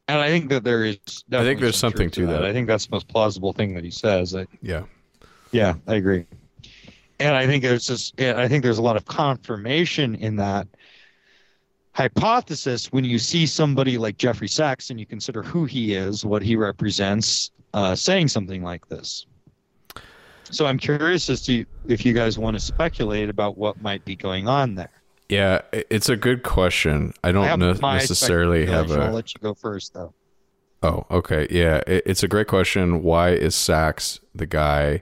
and 0.07 0.19
I 0.19 0.27
think 0.29 0.49
that 0.49 0.63
there 0.63 0.83
is. 0.83 0.97
I 1.31 1.43
think 1.43 1.59
there's 1.59 1.77
some 1.77 1.91
something 1.91 2.09
to 2.11 2.25
that. 2.27 2.43
I 2.43 2.51
think 2.51 2.67
that's 2.67 2.87
the 2.87 2.95
most 2.95 3.07
plausible 3.07 3.53
thing 3.53 3.73
that 3.75 3.83
he 3.83 3.91
says. 3.91 4.35
I, 4.35 4.47
Yeah. 4.61 4.83
yeah, 5.51 5.75
I 5.87 5.95
agree. 5.95 6.25
And 7.19 7.35
I 7.35 7.45
think 7.45 7.61
there's 7.61 7.85
just, 7.85 8.19
I 8.19 8.47
think 8.47 8.63
there's 8.63 8.79
a 8.79 8.81
lot 8.81 8.97
of 8.97 9.05
confirmation 9.05 10.15
in 10.15 10.37
that 10.37 10.67
hypothesis 11.93 12.91
when 12.91 13.03
you 13.03 13.19
see 13.19 13.45
somebody 13.45 13.97
like 13.97 14.17
Jeffrey 14.17 14.47
Sachs 14.47 14.89
and 14.89 14.99
you 14.99 15.05
consider 15.05 15.43
who 15.43 15.65
he 15.65 15.93
is, 15.93 16.25
what 16.25 16.41
he 16.41 16.55
represents, 16.55 17.51
uh, 17.73 17.95
saying 17.95 18.29
something 18.29 18.63
like 18.63 18.87
this. 18.87 19.27
So 20.49 20.65
I'm 20.65 20.77
curious 20.77 21.29
as 21.29 21.43
to 21.43 21.65
if 21.87 22.05
you 22.05 22.13
guys 22.13 22.37
want 22.37 22.55
to 22.55 22.59
speculate 22.59 23.29
about 23.29 23.57
what 23.57 23.81
might 23.81 24.03
be 24.03 24.15
going 24.15 24.47
on 24.47 24.75
there. 24.75 25.00
Yeah, 25.31 25.61
it's 25.71 26.09
a 26.09 26.17
good 26.17 26.43
question. 26.43 27.13
I 27.23 27.31
don't 27.31 27.45
I 27.45 27.47
have 27.47 27.59
ne- 27.59 27.73
necessarily 27.93 28.65
have 28.65 28.87
speculation. 28.87 29.01
I'll 29.07 29.13
let 29.15 29.33
you 29.33 29.39
go 29.41 29.53
first, 29.53 29.93
though. 29.93 30.13
Oh, 30.83 31.05
okay. 31.09 31.47
Yeah, 31.49 31.81
it, 31.87 32.03
it's 32.05 32.21
a 32.21 32.27
great 32.27 32.47
question. 32.47 33.01
Why 33.01 33.29
is 33.29 33.55
Sachs 33.55 34.19
the 34.35 34.45
guy? 34.45 35.01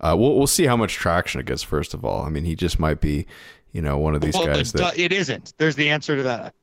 Uh, 0.00 0.16
we'll 0.18 0.36
we'll 0.36 0.48
see 0.48 0.66
how 0.66 0.76
much 0.76 0.94
traction 0.94 1.40
it 1.40 1.46
gets. 1.46 1.62
First 1.62 1.94
of 1.94 2.04
all, 2.04 2.22
I 2.24 2.28
mean, 2.28 2.44
he 2.44 2.56
just 2.56 2.80
might 2.80 3.00
be, 3.00 3.26
you 3.72 3.80
know, 3.80 3.98
one 3.98 4.16
of 4.16 4.20
these 4.20 4.34
Well, 4.34 4.46
guys 4.46 4.72
that. 4.72 4.98
it 4.98 5.12
isn't. 5.12 5.54
There's 5.58 5.76
the 5.76 5.90
answer 5.90 6.16
to 6.16 6.22
that. 6.24 6.54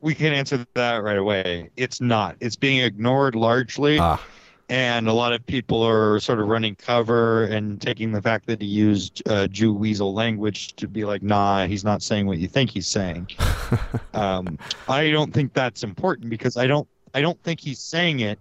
We 0.00 0.14
can 0.14 0.32
answer 0.32 0.64
that 0.74 1.02
right 1.02 1.18
away. 1.18 1.70
It's 1.76 2.00
not. 2.00 2.36
It's 2.40 2.56
being 2.56 2.78
ignored 2.78 3.34
largely. 3.34 3.98
Ah, 3.98 4.22
and 4.68 5.06
a 5.06 5.12
lot 5.12 5.32
of 5.32 5.46
people 5.46 5.82
are 5.82 6.18
sort 6.18 6.40
of 6.40 6.48
running 6.48 6.74
cover 6.74 7.44
and 7.44 7.80
taking 7.80 8.10
the 8.10 8.20
fact 8.20 8.46
that 8.46 8.60
he 8.60 8.66
used 8.66 9.22
uh, 9.28 9.46
Jew 9.46 9.72
weasel 9.72 10.12
language 10.12 10.74
to 10.76 10.88
be 10.88 11.04
like, 11.04 11.22
nah, 11.22 11.66
he's 11.66 11.84
not 11.84 12.02
saying 12.02 12.26
what 12.26 12.38
you 12.38 12.48
think 12.48 12.70
he's 12.70 12.88
saying. 12.88 13.30
um, 14.14 14.58
I 14.88 15.10
don't 15.10 15.32
think 15.32 15.52
that's 15.52 15.84
important 15.84 16.30
because 16.30 16.56
I 16.56 16.66
don't, 16.66 16.88
I 17.14 17.20
don't 17.20 17.40
think 17.44 17.60
he's 17.60 17.78
saying 17.78 18.20
it 18.20 18.40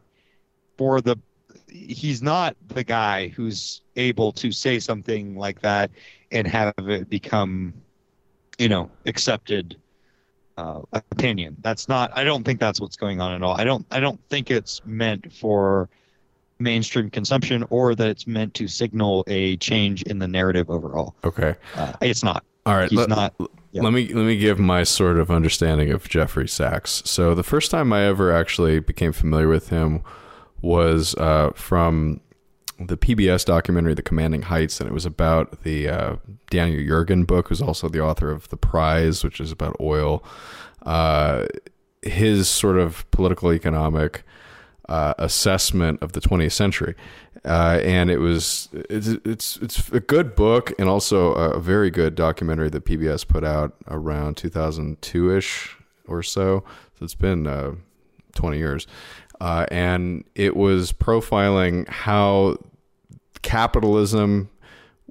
for 0.78 1.00
the. 1.00 1.18
he's 1.70 2.24
not 2.24 2.56
the 2.70 2.84
guy 2.84 3.28
who's 3.30 3.82
able 3.96 4.32
to 4.34 4.52
say 4.52 4.80
something 4.80 5.36
like 5.36 5.62
that 5.62 5.92
and 6.32 6.48
have 6.48 6.74
it 6.78 7.08
become, 7.08 7.74
you 8.58 8.68
know, 8.68 8.90
accepted 9.06 9.78
uh, 10.58 10.82
opinion. 10.92 11.56
That's 11.62 11.88
not. 11.88 12.12
I 12.18 12.24
don't 12.24 12.44
think 12.44 12.60
that's 12.60 12.82
what's 12.82 12.98
going 12.98 13.22
on 13.22 13.34
at 13.34 13.44
all. 13.44 13.56
I 13.56 13.64
don't. 13.64 13.86
I 13.92 14.00
don't 14.00 14.20
think 14.30 14.50
it's 14.50 14.82
meant 14.86 15.32
for 15.32 15.88
mainstream 16.60 17.10
consumption 17.10 17.66
or 17.70 17.96
that 17.96 18.08
it's 18.08 18.28
meant 18.28 18.54
to 18.56 18.68
signal 18.68 19.24
a 19.28 19.58
change 19.58 20.04
in 20.04 20.20
the 20.20 20.28
narrative 20.28 20.70
overall. 20.70 21.16
Okay. 21.24 21.56
Uh, 21.76 21.94
it's 22.02 22.24
not. 22.24 22.44
All 22.66 22.76
right. 22.76 22.90
He's 22.90 22.98
let, 22.98 23.10
not. 23.10 23.34
yeah. 23.72 23.82
Let 23.82 23.94
me 23.94 24.14
let 24.14 24.26
me 24.26 24.38
give 24.38 24.60
my 24.60 24.84
sort 24.84 25.18
of 25.18 25.30
understanding 25.30 25.92
of 25.92 26.08
Jeffrey 26.10 26.48
Sachs. 26.48 27.04
So 27.06 27.36
the 27.36 27.44
first 27.44 27.72
time 27.72 27.94
I 27.94 28.04
ever 28.04 28.32
actually 28.32 28.80
became 28.80 29.12
familiar 29.12 29.48
with 29.48 29.70
him 29.70 30.02
was 30.62 31.14
uh, 31.16 31.52
from 31.56 32.22
the 32.80 32.98
PBS 32.98 33.46
documentary 33.46 33.94
The 33.94 34.02
Commanding 34.02 34.44
Heights, 34.44 34.80
and 34.80 34.90
it 34.90 34.94
was 34.94 35.06
about 35.06 35.64
the 35.64 35.88
uh, 35.88 36.16
Daniel 36.50 36.82
Yergin 36.82 37.26
book, 37.26 37.50
who's 37.50 37.62
also 37.62 37.88
the 37.88 38.02
author 38.02 38.32
of 38.32 38.50
The 38.50 38.58
Prize, 38.58 39.24
which 39.24 39.40
is 39.40 39.52
about 39.52 39.78
oil. 39.80 40.24
Uh, 40.86 41.46
his 42.02 42.48
sort 42.48 42.78
of 42.78 43.10
political 43.12 43.54
economic 43.54 44.24
uh, 44.90 45.14
assessment 45.18 46.02
of 46.02 46.12
the 46.12 46.22
20th 46.22 46.52
century, 46.52 46.96
uh, 47.44 47.80
and 47.84 48.10
it 48.10 48.18
was 48.18 48.70
it's, 48.74 49.08
it's 49.08 49.58
it's 49.58 49.90
a 49.92 50.00
good 50.00 50.36
book 50.36 50.74
and 50.80 50.90
also 50.90 51.34
a 51.34 51.60
very 51.60 51.90
good 51.90 52.16
documentary 52.16 52.70
that 52.70 52.86
PBS 52.86 53.28
put 53.28 53.44
out 53.44 53.76
around 53.88 54.38
2002 54.38 55.36
ish 55.36 55.78
or 56.08 56.22
so. 56.22 56.64
So 56.98 57.04
it's 57.04 57.16
been 57.16 57.48
uh, 57.48 57.74
20 58.36 58.58
years, 58.58 58.88
uh, 59.42 59.66
and 59.72 60.24
it 60.36 60.56
was 60.56 60.92
profiling 60.92 61.88
how 61.90 62.58
capitalism 63.42 64.50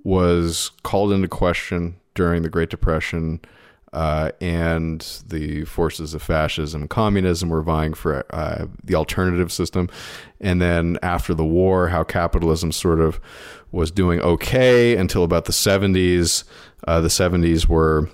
was 0.02 0.70
called 0.82 1.12
into 1.12 1.28
question 1.28 1.96
during 2.14 2.42
the 2.42 2.50
Great 2.50 2.70
Depression. 2.70 3.40
Uh, 3.94 4.32
and 4.40 5.22
the 5.28 5.64
forces 5.64 6.14
of 6.14 6.22
fascism 6.22 6.82
and 6.82 6.90
communism 6.90 7.48
were 7.48 7.62
vying 7.62 7.94
for 7.94 8.26
uh, 8.34 8.66
the 8.82 8.96
alternative 8.96 9.52
system. 9.52 9.88
And 10.40 10.60
then 10.60 10.98
after 11.00 11.32
the 11.32 11.44
war, 11.44 11.88
how 11.88 12.02
capitalism 12.02 12.72
sort 12.72 13.00
of 13.00 13.20
was 13.70 13.92
doing 13.92 14.20
okay 14.20 14.96
until 14.96 15.22
about 15.22 15.44
the 15.44 15.52
70s. 15.52 16.42
Uh, 16.88 17.00
the 17.00 17.08
70s 17.08 17.68
were 17.68 18.10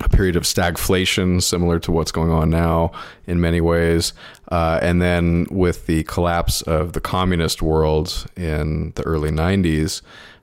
a 0.00 0.08
period 0.08 0.36
of 0.36 0.44
stagflation, 0.44 1.42
similar 1.42 1.80
to 1.80 1.90
what's 1.90 2.12
going 2.12 2.30
on 2.30 2.48
now 2.48 2.92
in 3.26 3.40
many 3.40 3.60
ways. 3.60 4.12
Uh, 4.52 4.78
and 4.80 5.02
then 5.02 5.48
with 5.50 5.86
the 5.86 6.04
collapse 6.04 6.62
of 6.62 6.92
the 6.92 7.00
communist 7.00 7.60
world 7.60 8.26
in 8.36 8.92
the 8.94 9.02
early 9.02 9.30
90s, 9.30 10.00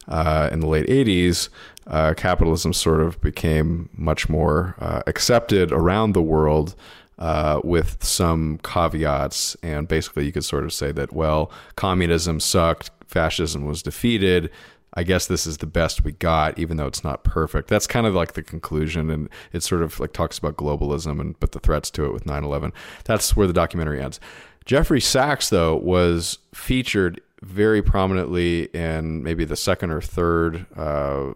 uh, 0.07 0.49
in 0.51 0.59
the 0.59 0.67
late 0.67 0.87
80s, 0.87 1.49
uh, 1.87 2.13
capitalism 2.15 2.73
sort 2.73 3.01
of 3.01 3.19
became 3.21 3.89
much 3.93 4.27
more 4.27 4.75
uh, 4.79 5.01
accepted 5.07 5.71
around 5.71 6.13
the 6.13 6.21
world 6.21 6.75
uh, 7.19 7.61
with 7.63 8.03
some 8.03 8.59
caveats. 8.63 9.55
And 9.63 9.87
basically, 9.87 10.25
you 10.25 10.31
could 10.31 10.45
sort 10.45 10.63
of 10.63 10.73
say 10.73 10.91
that, 10.91 11.13
well, 11.13 11.51
communism 11.75 12.39
sucked, 12.39 12.91
fascism 13.07 13.65
was 13.65 13.83
defeated. 13.83 14.49
I 14.97 15.03
guess 15.03 15.27
this 15.27 15.45
is 15.45 15.57
the 15.57 15.65
best 15.65 16.03
we 16.03 16.13
got, 16.13 16.57
even 16.57 16.77
though 16.77 16.87
it's 16.87 17.03
not 17.03 17.23
perfect. 17.23 17.67
That's 17.67 17.85
kind 17.85 18.07
of 18.07 18.13
like 18.13 18.33
the 18.33 18.41
conclusion, 18.41 19.09
and 19.09 19.29
it 19.51 19.61
sort 19.61 19.81
of 19.81 19.99
like 19.99 20.13
talks 20.13 20.37
about 20.37 20.55
globalism 20.55 21.19
and 21.19 21.37
but 21.41 21.51
the 21.51 21.59
threats 21.59 21.91
to 21.91 22.05
it 22.05 22.13
with 22.13 22.25
9/11. 22.25 22.71
That's 23.03 23.35
where 23.35 23.45
the 23.45 23.53
documentary 23.53 24.01
ends. 24.01 24.21
Jeffrey 24.63 25.01
Sachs, 25.01 25.49
though, 25.49 25.75
was 25.75 26.39
featured 26.53 27.21
very 27.41 27.81
prominently 27.81 28.63
in 28.73 29.21
maybe 29.21 29.43
the 29.43 29.57
second 29.57 29.91
or 29.91 30.01
third 30.01 30.65
uh, 30.77 31.33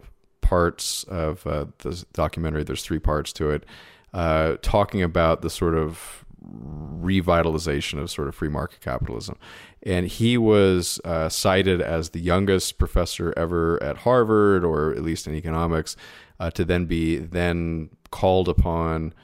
parts 0.50 1.04
of 1.04 1.46
uh, 1.46 1.66
the 1.78 2.04
documentary. 2.12 2.64
There's 2.64 2.82
three 2.82 2.98
parts 2.98 3.32
to 3.34 3.50
it, 3.50 3.64
uh, 4.12 4.56
talking 4.62 5.00
about 5.00 5.42
the 5.42 5.50
sort 5.50 5.76
of 5.76 6.24
revitalization 6.42 8.00
of 8.00 8.10
sort 8.10 8.26
of 8.26 8.34
free 8.34 8.48
market 8.48 8.80
capitalism. 8.80 9.36
And 9.84 10.08
he 10.08 10.36
was 10.36 11.00
uh, 11.04 11.28
cited 11.28 11.80
as 11.80 12.10
the 12.10 12.18
youngest 12.18 12.78
professor 12.78 13.32
ever 13.36 13.80
at 13.80 13.98
Harvard, 13.98 14.64
or 14.64 14.90
at 14.90 15.02
least 15.04 15.28
in 15.28 15.34
economics, 15.34 15.96
uh, 16.40 16.50
to 16.50 16.64
then 16.64 16.86
be 16.86 17.18
then 17.18 17.90
called 18.10 18.48
upon 18.48 19.14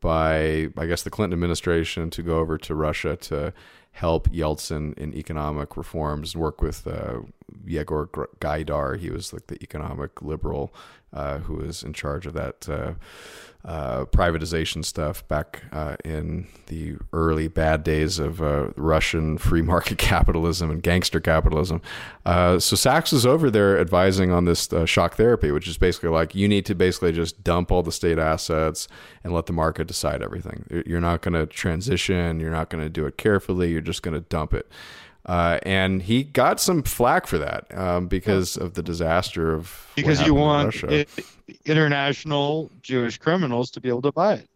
by, 0.00 0.68
I 0.76 0.86
guess, 0.86 1.04
the 1.04 1.10
Clinton 1.10 1.34
administration 1.34 2.10
to 2.10 2.22
go 2.24 2.38
over 2.38 2.58
to 2.58 2.74
Russia 2.74 3.16
to 3.16 3.52
help 3.92 4.28
Yeltsin 4.30 4.98
in 4.98 5.14
economic 5.14 5.76
reforms 5.76 6.34
work 6.34 6.60
with 6.60 6.86
uh, 6.88 7.20
Yegor 7.64 8.08
Gaidar. 8.40 8.98
He 8.98 9.10
was 9.10 9.32
like 9.32 9.46
the 9.46 9.62
economic 9.62 10.22
liberal 10.22 10.74
uh, 11.12 11.38
who 11.40 11.56
was 11.56 11.82
in 11.82 11.92
charge 11.92 12.26
of 12.26 12.34
that 12.34 12.68
uh, 12.68 12.94
uh 13.64 14.04
privatization 14.06 14.84
stuff 14.84 15.26
back 15.28 15.62
uh, 15.70 15.94
in 16.04 16.48
the 16.66 16.96
early 17.12 17.46
bad 17.46 17.84
days 17.84 18.18
of 18.18 18.42
uh, 18.42 18.68
Russian 18.76 19.38
free 19.38 19.62
market 19.62 19.98
capitalism 19.98 20.70
and 20.70 20.82
gangster 20.82 21.20
capitalism. 21.20 21.80
so 22.26 22.58
Sachs 22.58 23.12
is 23.12 23.24
over 23.24 23.50
there 23.50 23.78
advising 23.78 24.32
on 24.32 24.46
this 24.46 24.68
shock 24.86 25.14
therapy, 25.14 25.52
which 25.52 25.68
is 25.68 25.78
basically 25.78 26.08
like 26.08 26.34
you 26.34 26.48
need 26.48 26.66
to 26.66 26.74
basically 26.74 27.12
just 27.12 27.44
dump 27.44 27.70
all 27.70 27.82
the 27.82 27.92
state 27.92 28.18
assets 28.18 28.88
and 29.22 29.32
let 29.32 29.46
the 29.46 29.52
market 29.52 29.86
decide 29.86 30.22
everything. 30.22 30.64
You're 30.86 31.00
not 31.00 31.20
going 31.22 31.34
to 31.34 31.46
transition. 31.46 32.40
You're 32.40 32.50
not 32.50 32.70
going 32.70 32.82
to 32.82 32.90
do 32.90 33.06
it 33.06 33.16
carefully. 33.16 33.70
You're 33.70 33.80
just 33.80 34.02
going 34.02 34.14
to 34.14 34.20
dump 34.28 34.54
it. 34.54 34.66
Uh, 35.24 35.58
and 35.62 36.02
he 36.02 36.24
got 36.24 36.58
some 36.58 36.82
flack 36.82 37.26
for 37.26 37.38
that 37.38 37.66
um, 37.78 38.08
because 38.08 38.56
of 38.56 38.74
the 38.74 38.82
disaster 38.82 39.54
of 39.54 39.88
because 39.94 40.20
you 40.26 40.34
want 40.34 40.74
it, 40.84 41.08
international 41.64 42.70
Jewish 42.82 43.18
criminals 43.18 43.70
to 43.70 43.80
be 43.80 43.88
able 43.88 44.02
to 44.02 44.12
buy 44.12 44.34
it. 44.34 44.48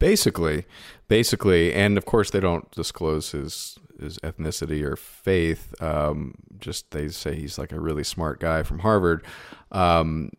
Basically, 0.00 0.64
basically, 1.06 1.72
and 1.72 1.96
of 1.96 2.06
course 2.06 2.30
they 2.30 2.40
don't 2.40 2.68
disclose 2.72 3.30
his 3.30 3.78
his 4.00 4.18
ethnicity 4.18 4.82
or 4.82 4.96
faith. 4.96 5.80
Um, 5.80 6.34
just 6.58 6.90
they 6.90 7.08
say 7.08 7.36
he's 7.36 7.56
like 7.56 7.70
a 7.70 7.78
really 7.78 8.04
smart 8.04 8.40
guy 8.40 8.64
from 8.64 8.80
Harvard. 8.80 9.24
Um, 9.70 10.30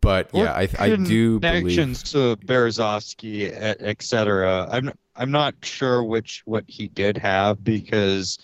but 0.00 0.30
yeah, 0.32 0.52
I, 0.52 0.68
I 0.78 0.96
do 0.96 1.40
connections 1.40 2.12
believe... 2.12 2.40
to 2.40 2.46
Berezovsky, 2.46 3.52
etc. 3.52 4.68
I'm 4.70 4.92
I'm 5.16 5.30
not 5.30 5.54
sure 5.62 6.02
which 6.02 6.42
what 6.44 6.64
he 6.66 6.88
did 6.88 7.16
have 7.18 7.62
because 7.62 8.38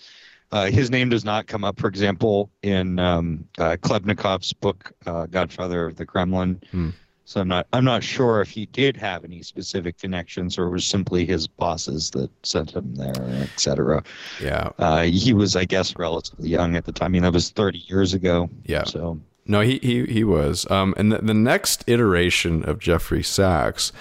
uh, 0.53 0.69
his 0.69 0.91
name 0.91 1.09
does 1.09 1.25
not 1.25 1.47
come 1.47 1.63
up, 1.63 1.79
for 1.79 1.87
example, 1.87 2.51
in 2.61 2.99
um, 2.99 3.43
uh, 3.57 3.75
Khlebnikov's 3.81 4.53
book 4.53 4.93
uh, 5.07 5.25
"Godfather 5.25 5.87
of 5.87 5.95
the 5.95 6.05
Kremlin." 6.05 6.61
Hmm. 6.69 6.91
So 7.25 7.41
I'm 7.41 7.47
not 7.47 7.65
I'm 7.73 7.83
not 7.83 8.03
sure 8.03 8.39
if 8.39 8.51
he 8.51 8.67
did 8.67 8.95
have 8.97 9.25
any 9.25 9.41
specific 9.41 9.97
connections 9.97 10.59
or 10.59 10.67
it 10.67 10.69
was 10.69 10.85
simply 10.85 11.25
his 11.25 11.47
bosses 11.47 12.11
that 12.11 12.29
sent 12.45 12.75
him 12.75 12.93
there, 12.93 13.15
etc. 13.41 14.03
Yeah, 14.39 14.69
uh, 14.77 15.03
he 15.03 15.33
was, 15.33 15.55
I 15.55 15.65
guess, 15.65 15.95
relatively 15.97 16.49
young 16.49 16.75
at 16.75 16.85
the 16.85 16.91
time. 16.91 17.07
I 17.07 17.09
mean, 17.09 17.23
that 17.23 17.33
was 17.33 17.49
30 17.49 17.79
years 17.87 18.13
ago. 18.13 18.47
Yeah. 18.65 18.83
So 18.83 19.19
no, 19.47 19.61
he 19.61 19.79
he 19.81 20.05
he 20.05 20.23
was. 20.23 20.69
Um, 20.69 20.93
and 20.97 21.11
the, 21.11 21.17
the 21.17 21.33
next 21.33 21.83
iteration 21.87 22.63
of 22.69 22.77
Jeffrey 22.77 23.23
Sachs 23.23 23.91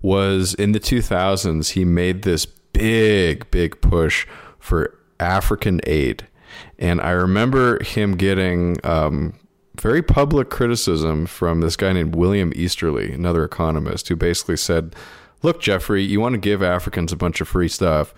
was 0.00 0.54
in 0.54 0.72
the 0.72 0.80
2000s. 0.80 1.72
He 1.72 1.84
made 1.84 2.22
this 2.22 2.46
big 2.46 3.50
big 3.50 3.78
push 3.82 4.26
for 4.58 4.97
African 5.20 5.80
aid. 5.84 6.26
And 6.78 7.00
I 7.00 7.10
remember 7.10 7.82
him 7.82 8.16
getting 8.16 8.78
um, 8.84 9.34
very 9.80 10.02
public 10.02 10.50
criticism 10.50 11.26
from 11.26 11.60
this 11.60 11.76
guy 11.76 11.92
named 11.92 12.14
William 12.14 12.52
Easterly, 12.56 13.12
another 13.12 13.44
economist, 13.44 14.08
who 14.08 14.16
basically 14.16 14.56
said, 14.56 14.94
Look, 15.42 15.60
Jeffrey, 15.60 16.02
you 16.02 16.20
want 16.20 16.32
to 16.32 16.40
give 16.40 16.62
Africans 16.62 17.12
a 17.12 17.16
bunch 17.16 17.40
of 17.40 17.46
free 17.46 17.68
stuff. 17.68 18.12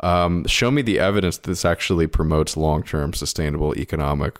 Um, 0.00 0.46
show 0.46 0.70
me 0.70 0.82
the 0.82 1.00
evidence 1.00 1.36
that 1.38 1.48
this 1.48 1.64
actually 1.64 2.06
promotes 2.06 2.56
long 2.56 2.82
term 2.82 3.12
sustainable 3.12 3.76
economic 3.76 4.38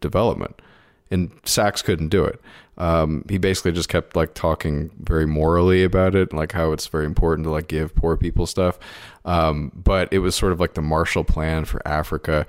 development. 0.00 0.62
And 1.10 1.30
Sachs 1.44 1.82
couldn't 1.82 2.08
do 2.08 2.24
it. 2.24 2.40
Um, 2.78 3.24
he 3.28 3.36
basically 3.36 3.72
just 3.72 3.90
kept 3.90 4.16
like 4.16 4.32
talking 4.32 4.90
very 4.98 5.26
morally 5.26 5.84
about 5.84 6.14
it, 6.14 6.32
like 6.32 6.52
how 6.52 6.72
it's 6.72 6.86
very 6.86 7.04
important 7.04 7.44
to 7.44 7.50
like 7.50 7.68
give 7.68 7.94
poor 7.94 8.16
people 8.16 8.46
stuff. 8.46 8.78
Um, 9.24 9.72
but 9.74 10.12
it 10.12 10.18
was 10.18 10.34
sort 10.34 10.52
of 10.52 10.60
like 10.60 10.74
the 10.74 10.82
Marshall 10.82 11.24
Plan 11.24 11.64
for 11.64 11.86
Africa. 11.86 12.46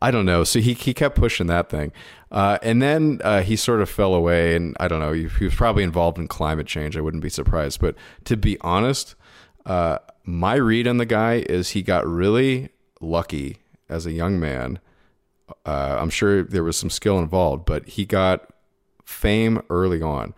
I 0.00 0.10
don't 0.10 0.26
know. 0.26 0.42
So 0.44 0.58
he 0.58 0.74
he 0.74 0.94
kept 0.94 1.16
pushing 1.16 1.46
that 1.46 1.68
thing, 1.68 1.92
uh, 2.30 2.58
and 2.62 2.82
then 2.82 3.20
uh, 3.22 3.42
he 3.42 3.54
sort 3.54 3.80
of 3.80 3.88
fell 3.88 4.14
away. 4.14 4.56
And 4.56 4.76
I 4.80 4.88
don't 4.88 5.00
know. 5.00 5.12
He, 5.12 5.28
he, 5.28 5.44
was 5.44 5.54
probably 5.54 5.84
involved 5.84 6.18
in 6.18 6.26
climate 6.26 6.66
change. 6.66 6.96
I 6.96 7.00
wouldn't 7.00 7.22
be 7.22 7.28
surprised. 7.28 7.80
But 7.80 7.94
to 8.24 8.36
be 8.36 8.58
honest, 8.62 9.14
uh, 9.64 9.98
my 10.24 10.54
read 10.54 10.88
on 10.88 10.96
the 10.96 11.06
guy 11.06 11.44
is 11.48 11.70
he 11.70 11.82
got 11.82 12.06
really 12.06 12.70
lucky 13.00 13.58
as 13.88 14.06
a 14.06 14.12
young 14.12 14.40
man. 14.40 14.80
Uh, 15.66 15.98
I'm 16.00 16.10
sure 16.10 16.42
there 16.42 16.64
was 16.64 16.76
some 16.76 16.90
skill 16.90 17.18
involved, 17.18 17.64
but 17.64 17.86
he 17.86 18.04
got 18.04 18.48
fame 19.04 19.62
early 19.70 20.02
on. 20.02 20.34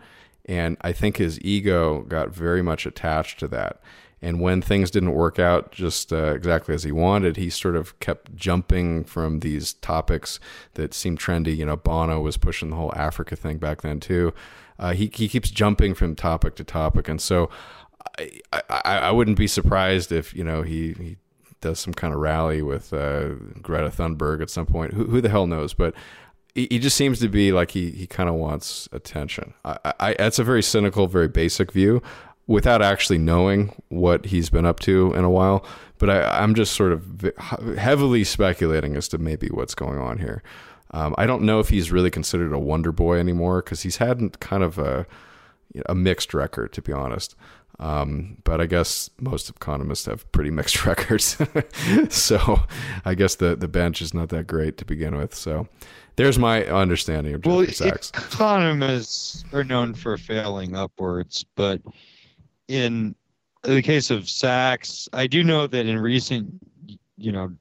And 0.47 0.77
I 0.81 0.91
think 0.91 1.17
his 1.17 1.39
ego 1.41 2.01
got 2.03 2.29
very 2.29 2.61
much 2.61 2.85
attached 2.85 3.39
to 3.39 3.47
that. 3.47 3.81
And 4.21 4.39
when 4.39 4.61
things 4.61 4.89
didn't 4.89 5.13
work 5.13 5.39
out 5.39 5.71
just 5.71 6.11
uh, 6.11 6.33
exactly 6.33 6.73
as 6.73 6.83
he 6.83 6.91
wanted, 6.91 7.37
he 7.37 7.49
sort 7.49 7.75
of 7.75 7.99
kept 7.99 8.35
jumping 8.35 9.03
from 9.03 9.41
these 9.41 9.73
topics 9.73 10.39
that 10.73 10.93
seemed 10.93 11.19
trendy. 11.19 11.55
You 11.55 11.65
know, 11.65 11.75
Bono 11.75 12.21
was 12.21 12.37
pushing 12.37 12.69
the 12.69 12.75
whole 12.75 12.93
Africa 12.95 13.35
thing 13.35 13.57
back 13.57 13.81
then 13.81 13.99
too. 13.99 14.33
Uh, 14.79 14.93
he 14.93 15.11
he 15.13 15.27
keeps 15.27 15.49
jumping 15.51 15.93
from 15.93 16.15
topic 16.15 16.55
to 16.55 16.63
topic, 16.63 17.07
and 17.07 17.21
so 17.21 17.49
I, 18.19 18.61
I, 18.69 18.97
I 18.97 19.11
wouldn't 19.11 19.37
be 19.37 19.47
surprised 19.47 20.11
if 20.11 20.33
you 20.33 20.43
know 20.43 20.63
he, 20.63 20.93
he 20.93 21.17
does 21.61 21.79
some 21.79 21.93
kind 21.93 22.13
of 22.13 22.19
rally 22.19 22.61
with 22.61 22.93
uh, 22.93 23.29
Greta 23.61 23.89
Thunberg 23.89 24.41
at 24.41 24.49
some 24.49 24.65
point. 24.65 24.93
Who, 24.93 25.05
who 25.05 25.21
the 25.21 25.29
hell 25.29 25.47
knows? 25.47 25.73
But 25.73 25.93
he, 26.53 26.67
he 26.69 26.79
just 26.79 26.97
seems 26.97 27.19
to 27.19 27.27
be 27.27 27.51
like 27.51 27.71
he, 27.71 27.91
he 27.91 28.07
kind 28.07 28.29
of 28.29 28.35
wants 28.35 28.87
attention. 28.91 29.53
I, 29.63 29.93
I, 29.99 30.15
that's 30.17 30.39
a 30.39 30.43
very 30.43 30.63
cynical, 30.63 31.07
very 31.07 31.27
basic 31.27 31.71
view 31.71 32.01
without 32.47 32.81
actually 32.81 33.17
knowing 33.17 33.73
what 33.89 34.25
he's 34.25 34.49
been 34.49 34.65
up 34.65 34.79
to 34.81 35.13
in 35.13 35.23
a 35.23 35.29
while. 35.29 35.65
But 35.97 36.09
I, 36.09 36.41
I'm 36.41 36.55
just 36.55 36.73
sort 36.73 36.91
of 36.91 37.31
heavily 37.77 38.23
speculating 38.23 38.95
as 38.95 39.07
to 39.09 39.17
maybe 39.17 39.47
what's 39.47 39.75
going 39.75 39.97
on 39.97 40.19
here. 40.19 40.43
Um, 40.91 41.15
I 41.17 41.25
don't 41.25 41.43
know 41.43 41.59
if 41.59 41.69
he's 41.69 41.91
really 41.91 42.11
considered 42.11 42.53
a 42.53 42.59
wonder 42.59 42.91
boy 42.91 43.19
anymore 43.19 43.61
because 43.61 43.81
he's 43.81 43.97
had 43.97 44.39
kind 44.39 44.63
of 44.63 44.77
a 44.77 45.05
a 45.87 45.95
mixed 45.95 46.33
record, 46.33 46.71
to 46.73 46.81
be 46.81 46.93
honest. 46.93 47.35
Um, 47.79 48.37
but 48.45 48.61
I 48.61 48.65
guess 48.65 49.09
most 49.19 49.49
economists 49.49 50.05
have 50.05 50.29
pretty 50.31 50.51
mixed 50.51 50.85
records. 50.85 51.37
so 52.09 52.61
I 53.03 53.15
guess 53.15 53.35
the, 53.35 53.55
the 53.55 53.67
bench 53.67 54.01
is 54.01 54.13
not 54.13 54.29
that 54.29 54.47
great 54.47 54.77
to 54.77 54.85
begin 54.85 55.17
with. 55.17 55.35
So 55.35 55.67
there's 56.15 56.39
my 56.39 56.65
understanding 56.65 57.33
of 57.33 57.41
Jeffrey 57.41 57.57
well, 57.57 57.67
Sachs. 57.67 58.11
Economists 58.11 59.43
are 59.51 59.63
known 59.63 59.93
for 59.93 60.17
failing 60.17 60.75
upwards, 60.75 61.45
but 61.55 61.81
in 62.67 63.15
the 63.63 63.81
case 63.81 64.11
of 64.11 64.29
Sachs, 64.29 65.09
I 65.13 65.27
do 65.27 65.43
know 65.43 65.67
that 65.67 65.85
in 65.85 65.99
recent, 65.99 66.53
you 67.17 67.31
know, 67.31 67.51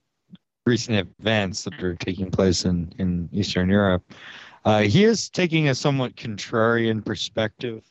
recent 0.67 1.09
events 1.21 1.65
that 1.65 1.83
are 1.83 1.95
taking 1.97 2.31
place 2.31 2.65
in, 2.65 2.93
in 2.99 3.29
Eastern 3.33 3.69
Europe, 3.69 4.03
uh, 4.65 4.81
he 4.81 5.05
is 5.05 5.29
taking 5.29 5.69
a 5.69 5.75
somewhat 5.75 6.17
contrarian 6.17 7.05
perspective 7.05 7.83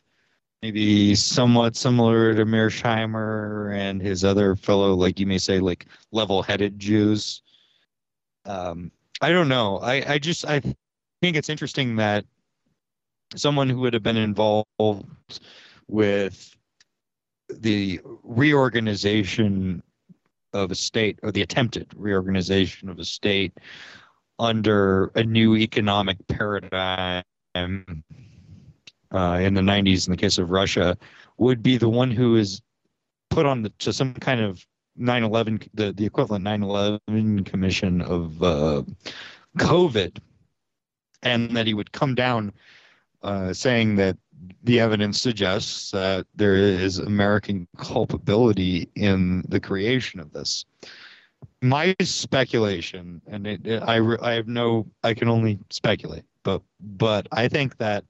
maybe 0.64 1.14
somewhat 1.14 1.76
similar 1.76 2.34
to 2.34 2.46
Mearsheimer 2.46 3.76
and 3.76 4.02
his 4.02 4.24
other 4.24 4.56
fellow, 4.56 4.94
like 4.94 5.20
you 5.20 5.26
may 5.26 5.38
say, 5.38 5.60
like 5.60 5.88
level-headed 6.14 6.80
Jews. 6.80 7.42
Um, 8.46 8.90
I 9.20 9.32
don't 9.32 9.50
know. 9.50 9.80
I, 9.80 10.14
I 10.14 10.20
just 10.20 10.46
I 10.46 10.62
think 11.22 11.36
it's 11.36 11.50
interesting 11.50 11.98
that 11.98 12.24
someone 13.36 13.68
who 13.68 13.80
would 13.80 13.94
have 13.94 14.04
been 14.04 14.16
involved 14.16 15.10
with 15.90 16.56
the 17.62 18.00
reorganization 18.24 19.84
of 20.54 20.72
a 20.72 20.76
state 20.76 21.20
or 21.24 21.32
the 21.32 21.42
attempted 21.42 21.88
reorganization 21.96 22.90
of 22.90 23.00
a 23.00 23.06
state 23.06 23.58
under 24.40 25.12
a 25.16 25.24
new 25.24 25.56
economic 25.56 26.18
paradigm 26.28 27.24
uh, 27.56 29.40
in 29.42 29.54
the 29.54 29.62
90s 29.62 30.08
in 30.08 30.12
the 30.12 30.18
case 30.18 30.38
of 30.38 30.50
Russia 30.50 30.98
would 31.38 31.64
be 31.64 31.78
the 31.78 31.90
one 31.90 32.12
who 32.12 32.36
is 32.36 32.62
put 33.30 33.46
on 33.46 33.62
the, 33.64 33.70
to 33.80 33.92
some 33.92 34.14
kind 34.14 34.42
of 34.42 34.66
9/11 35.00 35.68
the, 35.74 35.92
the 35.94 36.06
equivalent 36.06 36.46
9/11 36.46 37.46
commission 37.46 38.02
of 38.02 38.42
uh, 38.44 38.84
COVID, 39.58 40.18
and 41.24 41.56
that 41.56 41.66
he 41.66 41.74
would 41.74 41.92
come 41.92 42.16
down 42.16 42.54
uh, 43.24 43.54
saying 43.54 43.96
that 43.96 44.18
the 44.64 44.80
evidence 44.80 45.22
suggests 45.22 45.92
that 45.92 46.26
there 46.36 46.56
is 46.56 47.00
American 47.00 47.68
culpability 47.78 48.90
in 48.96 49.44
the 49.48 49.60
creation 49.60 50.20
of 50.20 50.32
this. 50.34 50.66
My 51.62 51.96
speculation, 52.02 53.22
and 53.28 53.48
it, 53.48 53.66
it, 53.66 53.84
I, 53.84 54.00
I 54.22 54.34
have 54.34 54.48
no, 54.48 54.88
I 55.04 55.14
can 55.14 55.28
only 55.28 55.60
speculate, 55.70 56.24
but 56.44 56.62
but 56.80 57.28
I 57.32 57.48
think 57.48 57.78
that 57.78 58.06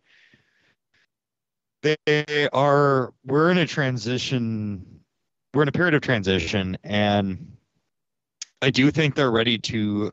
they 1.83 2.47
are 2.53 3.13
we're 3.25 3.51
in 3.51 3.57
a 3.57 3.67
transition 3.67 4.85
we're 5.53 5.63
in 5.63 5.67
a 5.67 5.73
period 5.73 5.93
of 5.93 6.01
transition 6.01 6.77
and 6.83 7.55
i 8.61 8.69
do 8.69 8.89
think 8.89 9.15
they're 9.15 9.31
ready 9.31 9.57
to 9.57 10.11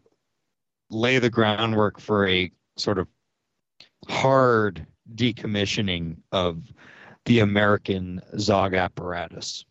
lay 0.90 1.18
the 1.18 1.30
groundwork 1.30 2.00
for 2.00 2.26
a 2.26 2.50
sort 2.76 2.98
of 2.98 3.06
hard 4.08 4.84
decommissioning 5.14 6.16
of 6.32 6.62
the 7.26 7.40
american 7.40 8.20
zog 8.38 8.74
apparatus. 8.74 9.64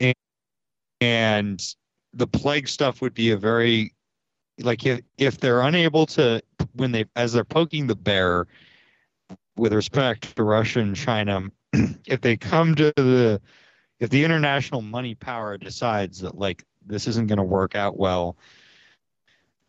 And, 0.00 0.14
and 1.00 1.74
the 2.12 2.26
plague 2.26 2.68
stuff 2.68 3.00
would 3.00 3.14
be 3.14 3.30
a 3.30 3.36
very 3.36 3.94
like 4.60 4.86
if, 4.86 5.00
if 5.18 5.38
they're 5.38 5.62
unable 5.62 6.06
to 6.06 6.40
when 6.74 6.92
they 6.92 7.04
as 7.16 7.32
they're 7.32 7.44
poking 7.44 7.86
the 7.86 7.96
bear 7.96 8.46
with 9.56 9.72
respect 9.72 10.36
to 10.36 10.42
Russia 10.42 10.80
and 10.80 10.94
China, 10.96 11.42
if 12.06 12.20
they 12.20 12.36
come 12.36 12.74
to 12.74 12.92
the 12.96 13.40
if 14.00 14.10
the 14.10 14.24
international 14.24 14.82
money 14.82 15.14
power 15.14 15.56
decides 15.56 16.20
that 16.20 16.36
like 16.36 16.64
this 16.84 17.06
isn't 17.06 17.26
going 17.26 17.38
to 17.38 17.44
work 17.44 17.74
out 17.74 17.98
well, 17.98 18.36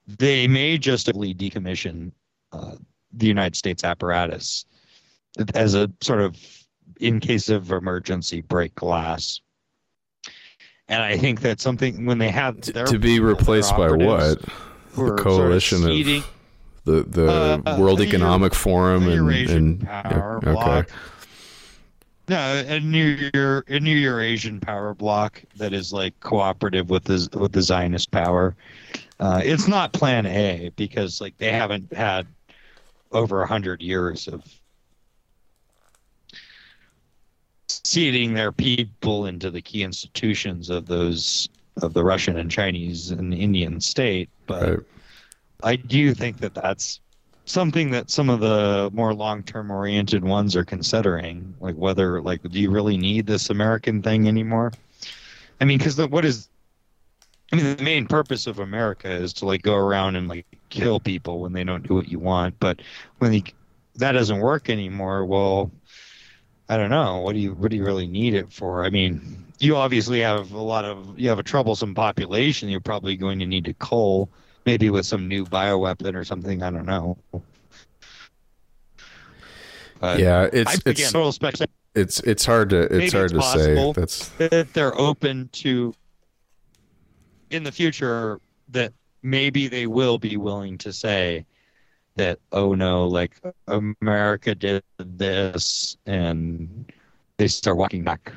they 0.05 0.47
may 0.47 0.77
justly 0.77 1.33
decommission 1.33 2.11
uh, 2.51 2.75
the 3.13 3.27
United 3.27 3.55
States 3.55 3.84
apparatus 3.84 4.65
as 5.53 5.75
a 5.75 5.91
sort 6.01 6.21
of 6.21 6.38
in 6.99 7.19
case 7.19 7.49
of 7.49 7.71
emergency 7.71 8.41
break 8.41 8.73
glass. 8.75 9.41
And 10.88 11.03
I 11.03 11.17
think 11.17 11.41
that 11.41 11.59
something 11.59 12.05
when 12.05 12.17
they 12.17 12.29
have 12.29 12.61
to 12.61 12.99
be 12.99 13.19
replaced 13.19 13.75
by 13.75 13.91
what 13.91 14.41
the 14.95 15.15
coalition 15.15 15.79
sort 15.79 15.91
of, 15.91 16.07
of 16.07 16.34
the 16.85 17.03
the 17.03 17.61
uh, 17.65 17.77
World 17.77 18.01
Economic 18.01 18.53
Forum 18.53 19.07
and, 19.07 19.49
and 19.49 19.81
power 19.85 20.39
yeah, 20.43 20.49
okay. 20.49 20.91
No, 22.29 22.63
a 22.67 22.79
new 22.81 23.29
year, 23.34 23.63
a 23.69 23.79
new 23.79 23.95
Eurasian 23.95 24.59
power 24.59 24.93
block 24.93 25.41
that 25.55 25.71
is 25.73 25.93
like 25.93 26.17
cooperative 26.19 26.89
with 26.89 27.05
the 27.05 27.29
with 27.39 27.53
the 27.53 27.61
Zionist 27.61 28.11
power. 28.11 28.55
Uh, 29.19 29.41
it's 29.43 29.67
not 29.67 29.93
Plan 29.93 30.25
A 30.25 30.71
because 30.75 31.21
like 31.21 31.38
they 31.38 31.51
haven't 31.51 31.91
had 31.93 32.27
over 33.11 33.41
a 33.41 33.47
hundred 33.47 33.81
years 33.81 34.27
of 34.27 34.43
seeding 37.67 38.34
their 38.34 38.51
people 38.51 39.25
into 39.25 39.49
the 39.49 39.61
key 39.61 39.84
institutions 39.84 40.69
of 40.69 40.85
those 40.85 41.49
of 41.81 41.93
the 41.93 42.03
Russian 42.03 42.38
and 42.38 42.49
Chinese 42.49 43.11
and 43.11 43.34
Indian 43.34 43.79
state, 43.81 44.29
but. 44.45 44.69
Right 44.69 44.84
I 45.63 45.75
do 45.75 46.13
think 46.13 46.38
that 46.39 46.53
that's 46.53 46.99
something 47.45 47.91
that 47.91 48.09
some 48.09 48.29
of 48.29 48.39
the 48.39 48.89
more 48.93 49.13
long-term 49.13 49.71
oriented 49.71 50.23
ones 50.23 50.55
are 50.55 50.65
considering 50.65 51.55
like 51.59 51.75
whether 51.75 52.21
like 52.21 52.41
do 52.43 52.59
you 52.59 52.69
really 52.69 52.97
need 52.97 53.25
this 53.25 53.49
american 53.49 54.01
thing 54.01 54.27
anymore 54.27 54.73
i 55.61 55.65
mean 55.65 55.77
because 55.77 55.97
what 56.09 56.25
is 56.25 56.49
i 57.53 57.55
mean 57.55 57.77
the 57.77 57.84
main 57.84 58.05
purpose 58.05 58.47
of 58.47 58.59
america 58.59 59.09
is 59.09 59.31
to 59.31 59.45
like 59.45 59.61
go 59.61 59.75
around 59.75 60.17
and 60.17 60.27
like 60.27 60.45
kill 60.69 60.99
people 60.99 61.39
when 61.39 61.53
they 61.53 61.64
don't 61.64 61.88
do 61.88 61.94
what 61.94 62.07
you 62.07 62.19
want 62.19 62.57
but 62.60 62.81
when 63.19 63.31
the, 63.31 63.44
that 63.95 64.11
doesn't 64.11 64.39
work 64.39 64.69
anymore 64.69 65.26
well 65.26 65.72
i 66.69 66.77
don't 66.77 66.89
know 66.89 67.19
what 67.19 67.34
do 67.34 67.39
you 67.39 67.53
what 67.53 67.72
do 67.72 67.77
you 67.77 67.85
really 67.85 68.07
need 68.07 68.34
it 68.34 68.52
for 68.52 68.84
i 68.84 68.89
mean 68.89 69.44
you 69.60 69.76
obviously 69.76 70.19
have 70.19 70.52
a 70.52 70.61
lot 70.61 70.85
of 70.85 71.18
you 71.18 71.30
have 71.30 71.39
a 71.39 71.44
troublesome 71.44 71.95
population 71.95 72.69
you're 72.69 72.80
probably 72.80 73.15
going 73.15 73.39
to 73.39 73.45
need 73.45 73.65
to 73.65 73.73
cull 73.76 74.30
maybe 74.68 74.89
with 74.89 75.06
some 75.06 75.27
new 75.27 75.45
bioweapon 75.45 76.14
or 76.14 76.26
something. 76.26 76.61
I 76.61 76.69
don't 76.69 76.85
know. 76.85 77.18
But 79.99 80.19
yeah, 80.19 80.48
it's 80.53 80.69
I, 80.69 80.73
it's 80.85 81.10
again, 81.10 81.31
specs, 81.31 81.61
it's 81.95 82.19
it's 82.19 82.45
hard 82.45 82.69
to 82.69 82.81
it's 82.81 83.14
hard 83.14 83.34
it's 83.34 83.52
to 83.53 83.60
say. 83.60 83.94
That's 83.95 84.30
that 84.38 84.73
they're 84.73 84.95
open 84.99 85.49
to 85.53 85.95
in 87.49 87.64
the 87.64 87.72
future 87.72 88.39
that 88.69 88.94
maybe 89.27 89.67
they 89.67 89.87
will 89.87 90.17
be 90.17 90.37
willing 90.37 90.77
to 90.79 90.93
say 90.93 91.45
that 92.15 92.39
oh 92.51 92.73
no, 92.73 93.07
like 93.07 93.39
America 93.67 94.55
did 94.55 94.83
this 94.97 95.97
and 96.05 96.91
they 97.37 97.47
start 97.47 97.77
walking 97.77 98.03
back. 98.03 98.31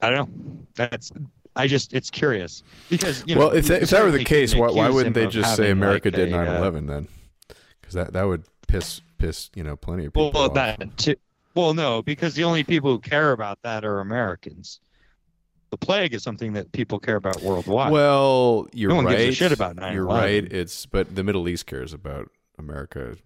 I 0.00 0.10
don't 0.10 0.28
know. 0.28 0.66
That's 0.74 1.10
I 1.56 1.66
just 1.66 1.94
it's 1.94 2.10
curious 2.10 2.62
because 2.90 3.24
you 3.26 3.34
know, 3.34 3.48
well, 3.48 3.50
if 3.50 3.66
that, 3.68 3.82
if 3.82 3.90
that 3.90 4.04
were 4.04 4.10
the 4.10 4.24
case, 4.24 4.54
why, 4.54 4.70
why 4.70 4.90
wouldn't 4.90 5.14
they 5.14 5.26
just 5.26 5.56
say 5.56 5.70
America 5.70 6.08
like 6.08 6.16
did 6.16 6.32
9/11 6.32 6.88
uh, 6.88 6.92
then? 6.92 7.08
Because 7.80 7.94
that 7.94 8.12
that 8.12 8.24
would 8.24 8.44
piss 8.68 9.00
piss 9.18 9.50
you 9.54 9.64
know 9.64 9.76
plenty 9.76 10.04
of 10.04 10.12
people. 10.12 10.30
Well, 10.32 10.50
off. 10.50 10.54
that 10.54 10.96
too, 10.98 11.16
well, 11.54 11.72
no, 11.72 12.02
because 12.02 12.34
the 12.34 12.44
only 12.44 12.62
people 12.62 12.90
who 12.90 12.98
care 13.00 13.32
about 13.32 13.62
that 13.62 13.84
are 13.84 14.00
Americans. 14.00 14.80
The 15.70 15.76
plague 15.76 16.14
is 16.14 16.22
something 16.22 16.52
that 16.52 16.72
people 16.72 16.98
care 16.98 17.16
about 17.16 17.42
worldwide. 17.42 17.92
Well, 17.92 18.68
you're 18.72 18.90
no 18.90 18.96
one 18.96 19.06
right. 19.06 19.18
gives 19.18 19.34
a 19.34 19.36
shit 19.36 19.52
about 19.52 19.76
9/11. 19.76 19.92
You're 19.94 20.06
right. 20.06 20.52
It's 20.52 20.86
but 20.86 21.14
the 21.14 21.24
Middle 21.24 21.48
East 21.48 21.66
cares 21.66 21.92
about 21.92 22.30
America 22.58 23.16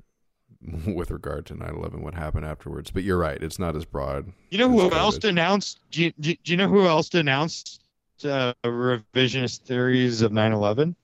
with 0.87 1.11
regard 1.11 1.47
to 1.47 1.55
9/11, 1.55 2.01
what 2.03 2.15
happened 2.15 2.47
afterwards. 2.47 2.91
But 2.91 3.03
you're 3.03 3.19
right; 3.19 3.43
it's 3.43 3.59
not 3.59 3.77
as 3.77 3.85
broad. 3.85 4.33
You 4.51 4.59
know 4.59 4.69
who 4.69 4.93
else 4.93 5.19
denounced? 5.19 5.81
Do 5.91 6.05
you, 6.05 6.13
do 6.13 6.37
you 6.45 6.57
know 6.57 6.69
who 6.69 6.87
else 6.87 7.09
denounced 7.09 7.83
uh, 8.25 8.55
revisionist 8.65 9.61
theories 9.61 10.23
of 10.23 10.33
9/11? 10.33 10.95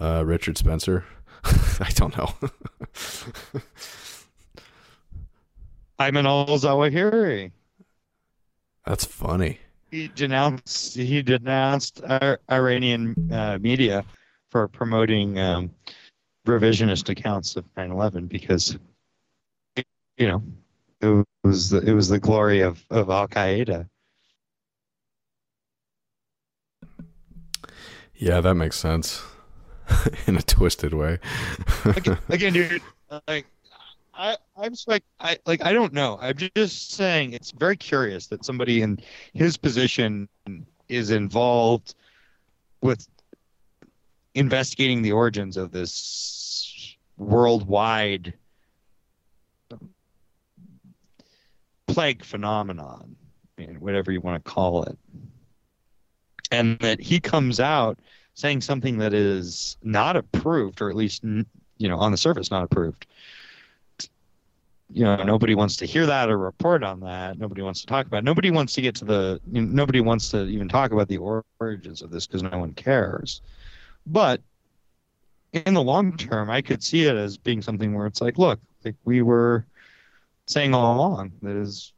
Uh, 0.00 0.22
Richard 0.24 0.56
Spencer. 0.58 1.04
I 1.44 1.90
don't 1.94 2.16
know. 2.16 2.34
Ayman 5.98 6.24
al-Zawahiri. 6.26 7.52
That's 8.86 9.04
funny. 9.04 9.60
He 9.92 10.08
denounced. 10.08 10.96
He 10.96 11.20
denounced 11.20 12.00
Ir- 12.00 12.40
Iranian 12.50 13.14
uh, 13.30 13.58
media 13.60 14.06
for 14.50 14.66
promoting 14.66 15.38
um, 15.38 15.70
revisionist 16.46 17.10
accounts 17.10 17.56
of 17.56 17.66
9/11 17.74 18.26
because, 18.26 18.78
you 20.16 20.28
know, 20.28 20.42
it 21.02 21.26
was 21.44 21.68
the, 21.68 21.82
it 21.82 21.92
was 21.92 22.08
the 22.08 22.18
glory 22.18 22.62
of 22.62 22.82
of 22.88 23.10
Al 23.10 23.28
Qaeda. 23.28 23.86
Yeah, 28.14 28.40
that 28.40 28.54
makes 28.54 28.78
sense 28.78 29.22
in 30.26 30.38
a 30.38 30.42
twisted 30.42 30.94
way. 30.94 31.18
again, 31.84 32.18
again, 32.30 32.52
dude, 32.54 32.82
like 33.28 33.44
I, 34.14 34.38
I'm 34.62 34.70
just 34.70 34.86
like 34.86 35.02
I 35.18 35.38
like 35.44 35.64
I 35.64 35.72
don't 35.72 35.92
know. 35.92 36.18
I'm 36.22 36.36
just 36.36 36.92
saying 36.92 37.32
it's 37.32 37.50
very 37.50 37.76
curious 37.76 38.28
that 38.28 38.44
somebody 38.44 38.80
in 38.80 39.00
his 39.34 39.56
position 39.56 40.28
is 40.88 41.10
involved 41.10 41.96
with 42.80 43.08
investigating 44.34 45.02
the 45.02 45.10
origins 45.10 45.56
of 45.56 45.72
this 45.72 46.96
worldwide 47.16 48.34
plague 51.88 52.24
phenomenon, 52.24 53.16
whatever 53.80 54.12
you 54.12 54.20
want 54.20 54.42
to 54.42 54.50
call 54.50 54.84
it, 54.84 54.96
and 56.52 56.78
that 56.78 57.00
he 57.00 57.18
comes 57.18 57.58
out 57.58 57.98
saying 58.34 58.60
something 58.60 58.98
that 58.98 59.12
is 59.12 59.76
not 59.82 60.14
approved, 60.14 60.80
or 60.80 60.88
at 60.88 60.94
least 60.94 61.24
you 61.24 61.88
know 61.88 61.98
on 61.98 62.12
the 62.12 62.16
surface 62.16 62.52
not 62.52 62.62
approved. 62.62 63.06
You 64.92 65.04
know, 65.04 65.22
nobody 65.22 65.54
wants 65.54 65.76
to 65.76 65.86
hear 65.86 66.06
that 66.06 66.28
or 66.28 66.36
report 66.36 66.82
on 66.82 67.00
that. 67.00 67.38
Nobody 67.38 67.62
wants 67.62 67.80
to 67.80 67.86
talk 67.86 68.06
about. 68.06 68.18
It. 68.18 68.24
Nobody 68.24 68.50
wants 68.50 68.74
to 68.74 68.82
get 68.82 68.94
to 68.96 69.04
the. 69.04 69.40
You 69.50 69.62
know, 69.62 69.68
nobody 69.72 70.00
wants 70.00 70.30
to 70.30 70.44
even 70.44 70.68
talk 70.68 70.92
about 70.92 71.08
the 71.08 71.18
origins 71.18 72.02
of 72.02 72.10
this 72.10 72.26
because 72.26 72.42
no 72.42 72.58
one 72.58 72.74
cares. 72.74 73.40
But 74.06 74.42
in 75.52 75.74
the 75.74 75.82
long 75.82 76.16
term, 76.16 76.50
I 76.50 76.62
could 76.62 76.82
see 76.82 77.04
it 77.04 77.16
as 77.16 77.36
being 77.36 77.62
something 77.62 77.94
where 77.94 78.06
it's 78.06 78.20
like, 78.20 78.38
look, 78.38 78.60
like 78.84 78.96
we 79.04 79.22
were 79.22 79.64
saying 80.46 80.74
all 80.74 80.96
along 80.96 81.32
that 81.42 81.56
is, 81.56 81.92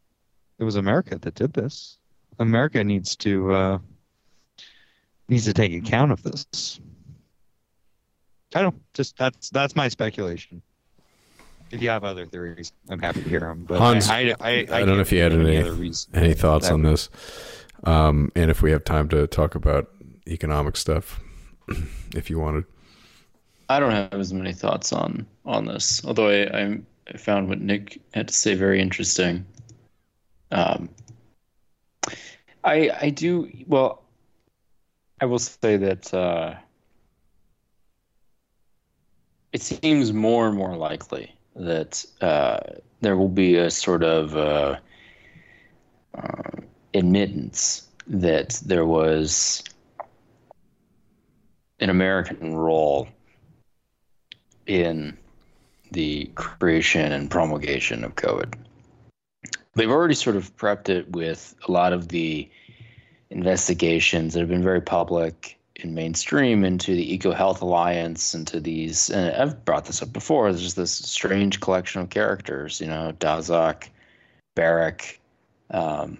it 0.58 0.64
was 0.64 0.76
America 0.76 1.18
that 1.18 1.34
did 1.34 1.52
this. 1.52 1.98
America 2.38 2.82
needs 2.84 3.16
to 3.16 3.52
uh, 3.52 3.78
needs 5.28 5.44
to 5.44 5.52
take 5.52 5.72
account 5.72 6.12
of 6.12 6.22
this. 6.22 6.80
I 8.54 8.62
don't 8.62 8.80
just 8.92 9.16
that's 9.16 9.50
that's 9.50 9.74
my 9.74 9.88
speculation. 9.88 10.62
If 11.74 11.82
you 11.82 11.88
have 11.88 12.04
other 12.04 12.24
theories, 12.24 12.72
I'm 12.88 13.00
happy 13.00 13.24
to 13.24 13.28
hear 13.28 13.40
them. 13.40 13.64
But 13.64 13.80
Hans, 13.80 14.08
I, 14.08 14.18
I, 14.18 14.20
I, 14.20 14.34
I, 14.40 14.50
I 14.50 14.78
don't 14.84 14.94
know 14.94 15.00
if 15.00 15.10
you 15.10 15.20
had 15.20 15.32
can't 15.32 15.42
any 15.44 15.56
of 15.56 15.66
other 15.66 15.74
reason 15.74 16.14
any 16.14 16.32
thoughts 16.32 16.70
on 16.70 16.82
this, 16.82 17.10
um, 17.82 18.30
and 18.36 18.48
if 18.48 18.62
we 18.62 18.70
have 18.70 18.84
time 18.84 19.08
to 19.08 19.26
talk 19.26 19.56
about 19.56 19.90
economic 20.28 20.76
stuff, 20.76 21.18
if 22.14 22.30
you 22.30 22.38
wanted. 22.38 22.64
I 23.68 23.80
don't 23.80 23.90
have 23.90 24.14
as 24.14 24.32
many 24.32 24.52
thoughts 24.52 24.92
on 24.92 25.26
on 25.44 25.66
this, 25.66 26.04
although 26.04 26.28
I, 26.28 26.62
I, 26.62 26.80
I 27.12 27.16
found 27.16 27.48
what 27.48 27.60
Nick 27.60 28.00
had 28.12 28.28
to 28.28 28.34
say 28.34 28.54
very 28.54 28.80
interesting. 28.80 29.44
Um, 30.52 30.88
I 32.62 32.90
I 33.00 33.10
do 33.10 33.50
well. 33.66 34.04
I 35.20 35.24
will 35.24 35.40
say 35.40 35.76
that 35.76 36.14
uh, 36.14 36.54
it 39.52 39.62
seems 39.62 40.12
more 40.12 40.46
and 40.46 40.56
more 40.56 40.76
likely 40.76 41.34
that 41.56 42.04
uh, 42.20 42.60
there 43.00 43.16
will 43.16 43.28
be 43.28 43.56
a 43.56 43.70
sort 43.70 44.02
of 44.02 44.36
uh, 44.36 44.76
uh, 46.14 46.60
admittance 46.94 47.88
that 48.06 48.60
there 48.64 48.86
was 48.86 49.62
an 51.80 51.90
American 51.90 52.54
role 52.54 53.08
in 54.66 55.16
the 55.90 56.30
creation 56.34 57.12
and 57.12 57.30
promulgation 57.30 58.04
of 58.04 58.14
COVID. 58.16 58.54
They've 59.74 59.90
already 59.90 60.14
sort 60.14 60.36
of 60.36 60.56
prepped 60.56 60.88
it 60.88 61.10
with 61.12 61.54
a 61.66 61.72
lot 61.72 61.92
of 61.92 62.08
the 62.08 62.48
investigations 63.30 64.34
that 64.34 64.40
have 64.40 64.48
been 64.48 64.62
very 64.62 64.80
public 64.80 65.58
and 65.82 65.94
mainstream 65.94 66.64
into 66.64 66.94
the 66.94 67.18
EcoHealth 67.18 67.60
Alliance, 67.60 68.34
into 68.34 68.60
these, 68.60 69.10
and 69.10 69.34
I've 69.34 69.64
brought 69.64 69.86
this 69.86 70.02
up 70.02 70.12
before. 70.12 70.52
There's 70.52 70.74
this 70.74 70.92
strange 70.92 71.60
collection 71.60 72.00
of 72.00 72.10
characters, 72.10 72.80
you 72.80 72.86
know, 72.86 73.12
Daszak, 73.18 73.88
Baric, 74.56 75.18
um, 75.70 76.18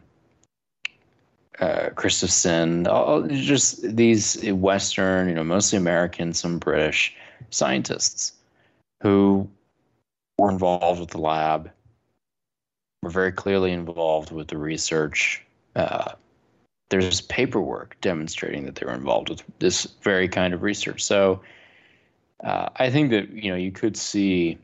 uh, 1.61 1.91
Christensen, 1.95 2.87
all 2.89 3.23
just 3.23 3.97
these 3.97 4.43
Western, 4.53 5.29
you 5.29 5.35
know, 5.35 5.45
mostly 5.45 5.79
American, 5.79 6.35
some 6.35 6.59
British 6.59 7.15
scientists 7.51 8.33
who 9.03 9.49
were 10.37 10.51
involved 10.51 10.99
with 10.99 11.11
the 11.11 11.21
lab, 11.21 11.71
were 13.03 13.11
very 13.11 13.31
clearly 13.31 13.71
involved 13.71 14.33
with 14.33 14.49
the 14.49 14.59
research. 14.59 15.45
Uh, 15.77 16.13
there's 16.91 17.21
paperwork 17.23 17.97
demonstrating 18.01 18.67
that 18.67 18.77
they 18.77 18.87
were 18.87 18.93
involved 18.93 19.31
with 19.31 19.43
this 19.59 19.85
very 20.03 20.29
kind 20.29 20.55
of 20.55 20.63
research. 20.63 21.03
So 21.03 21.41
uh, 22.43 22.69
I 22.77 22.91
think 22.91 23.11
that 23.11 23.31
you 23.31 23.51
know 23.51 23.57
you 23.57 23.73
could 23.73 23.97
see 23.97 24.59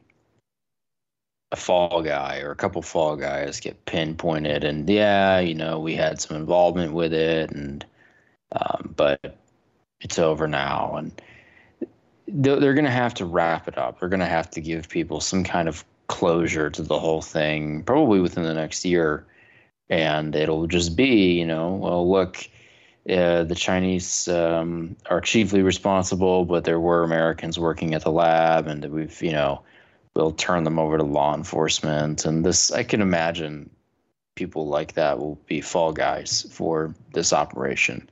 a 1.52 1.56
fall 1.56 2.02
guy 2.02 2.40
or 2.40 2.52
a 2.52 2.56
couple 2.56 2.82
fall 2.82 3.16
guys 3.16 3.60
get 3.60 3.84
pinpointed, 3.86 4.64
and 4.64 4.88
yeah, 4.88 5.40
you 5.40 5.54
know 5.54 5.80
we 5.80 5.94
had 5.94 6.20
some 6.20 6.36
involvement 6.36 6.92
with 6.92 7.12
it, 7.12 7.50
and 7.50 7.84
um, 8.52 8.94
but 8.96 9.38
it's 10.00 10.18
over 10.18 10.46
now, 10.46 10.96
and 10.96 11.22
they're, 12.28 12.60
they're 12.60 12.74
going 12.74 12.84
to 12.84 12.90
have 12.90 13.14
to 13.14 13.24
wrap 13.24 13.66
it 13.66 13.78
up. 13.78 13.98
They're 13.98 14.08
going 14.08 14.20
to 14.20 14.26
have 14.26 14.50
to 14.50 14.60
give 14.60 14.88
people 14.88 15.20
some 15.20 15.42
kind 15.42 15.68
of 15.68 15.84
closure 16.06 16.70
to 16.70 16.82
the 16.82 16.98
whole 16.98 17.22
thing, 17.22 17.82
probably 17.82 18.20
within 18.20 18.42
the 18.42 18.54
next 18.54 18.84
year 18.84 19.24
and 19.90 20.34
it'll 20.36 20.68
just 20.68 20.96
be, 20.96 21.32
you 21.32 21.44
know, 21.44 21.74
well, 21.74 22.10
look, 22.10 22.48
uh, 23.10 23.42
the 23.42 23.56
Chinese 23.56 24.28
um, 24.28 24.96
are 25.06 25.20
chiefly 25.20 25.62
responsible, 25.62 26.44
but 26.44 26.64
there 26.64 26.78
were 26.78 27.02
Americans 27.02 27.58
working 27.58 27.94
at 27.94 28.02
the 28.02 28.12
lab, 28.12 28.68
and 28.68 28.84
we've, 28.86 29.20
you 29.20 29.32
know, 29.32 29.62
we'll 30.14 30.32
turn 30.32 30.64
them 30.64 30.78
over 30.78 30.96
to 30.96 31.02
law 31.02 31.34
enforcement. 31.34 32.24
And 32.24 32.46
this, 32.46 32.70
I 32.70 32.84
can 32.84 33.02
imagine 33.02 33.68
people 34.36 34.68
like 34.68 34.94
that 34.94 35.18
will 35.18 35.40
be 35.46 35.60
fall 35.60 35.92
guys 35.92 36.46
for 36.50 36.94
this 37.12 37.32
operation. 37.32 38.08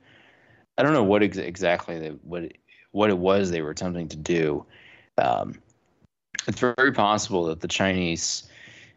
I 0.77 0.83
don't 0.83 0.93
know 0.93 1.03
what 1.03 1.23
ex- 1.23 1.37
exactly 1.37 1.97
they, 1.97 2.09
what 2.09 2.51
what 2.91 3.09
it 3.09 3.17
was 3.17 3.51
they 3.51 3.61
were 3.61 3.69
attempting 3.69 4.07
to 4.09 4.17
do. 4.17 4.65
Um, 5.17 5.61
it's 6.47 6.59
very 6.59 6.91
possible 6.91 7.45
that 7.45 7.61
the 7.61 7.67
Chinese 7.67 8.49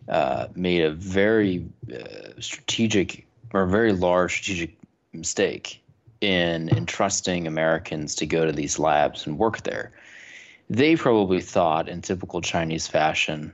uh, 0.08 0.48
made 0.54 0.82
a 0.82 0.90
very 0.90 1.64
uh, 1.92 2.40
strategic 2.40 3.26
or 3.52 3.66
very 3.66 3.92
large 3.92 4.32
strategic 4.34 4.76
mistake 5.12 5.82
in 6.20 6.68
entrusting 6.70 7.46
Americans 7.46 8.14
to 8.14 8.26
go 8.26 8.46
to 8.46 8.52
these 8.52 8.78
labs 8.78 9.26
and 9.26 9.38
work 9.38 9.62
there. 9.62 9.92
They 10.70 10.96
probably 10.96 11.40
thought, 11.40 11.88
in 11.88 12.00
typical 12.00 12.40
Chinese 12.40 12.86
fashion, 12.86 13.52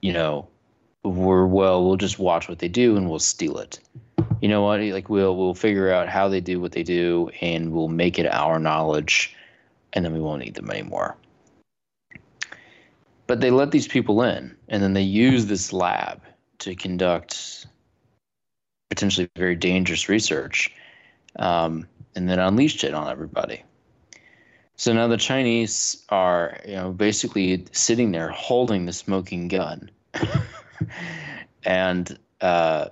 you 0.00 0.12
know, 0.12 0.48
we're 1.02 1.46
well, 1.46 1.86
we'll 1.86 1.96
just 1.96 2.18
watch 2.18 2.48
what 2.48 2.58
they 2.58 2.68
do 2.68 2.96
and 2.96 3.08
we'll 3.08 3.18
steal 3.18 3.58
it. 3.58 3.78
You 4.42 4.48
know 4.48 4.62
what? 4.62 4.80
Like 4.80 5.08
we'll 5.08 5.36
we'll 5.36 5.54
figure 5.54 5.90
out 5.90 6.08
how 6.08 6.28
they 6.28 6.40
do 6.40 6.60
what 6.60 6.72
they 6.72 6.82
do 6.82 7.30
and 7.40 7.72
we'll 7.72 7.88
make 7.88 8.18
it 8.18 8.26
our 8.26 8.58
knowledge, 8.58 9.34
and 9.92 10.04
then 10.04 10.12
we 10.12 10.20
won't 10.20 10.42
need 10.42 10.54
them 10.54 10.70
anymore 10.70 11.16
but 13.30 13.40
they 13.40 13.52
let 13.52 13.70
these 13.70 13.86
people 13.86 14.22
in 14.22 14.56
and 14.66 14.82
then 14.82 14.92
they 14.92 15.02
use 15.02 15.46
this 15.46 15.72
lab 15.72 16.20
to 16.58 16.74
conduct 16.74 17.64
potentially 18.88 19.30
very 19.36 19.54
dangerous 19.54 20.08
research 20.08 20.74
um, 21.38 21.86
and 22.16 22.28
then 22.28 22.40
unleashed 22.40 22.82
it 22.82 22.92
on 22.92 23.08
everybody. 23.08 23.62
So 24.74 24.92
now 24.92 25.06
the 25.06 25.16
chinese 25.16 26.04
are 26.08 26.58
you 26.66 26.74
know 26.74 26.90
basically 26.90 27.66
sitting 27.70 28.10
there 28.10 28.30
holding 28.30 28.86
the 28.86 28.92
smoking 28.92 29.46
gun. 29.46 29.92
And 31.64 32.18
uh, 32.40 32.86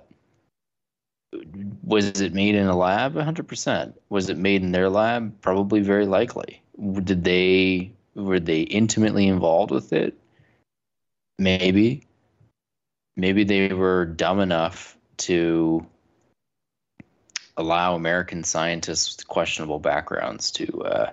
was 1.83 2.21
it 2.21 2.33
made 2.33 2.55
in 2.55 2.67
a 2.67 2.77
lab? 2.77 3.15
100% 3.15 3.93
was 4.07 4.29
it 4.29 4.37
made 4.37 4.61
in 4.61 4.71
their 4.71 4.89
lab? 4.89 5.41
Probably 5.41 5.81
very 5.81 6.05
likely. 6.05 6.61
Did 7.03 7.25
they 7.25 7.91
were 8.15 8.39
they 8.39 8.61
intimately 8.61 9.27
involved 9.27 9.71
with 9.71 9.91
it 9.91 10.15
maybe, 11.39 12.05
maybe 13.15 13.43
they 13.43 13.73
were 13.73 14.05
dumb 14.05 14.39
enough 14.39 14.97
to 15.17 15.85
allow 17.57 17.95
American 17.95 18.43
scientists 18.43 19.17
with 19.17 19.27
questionable 19.27 19.79
backgrounds 19.79 20.51
to 20.51 20.83
uh, 20.83 21.11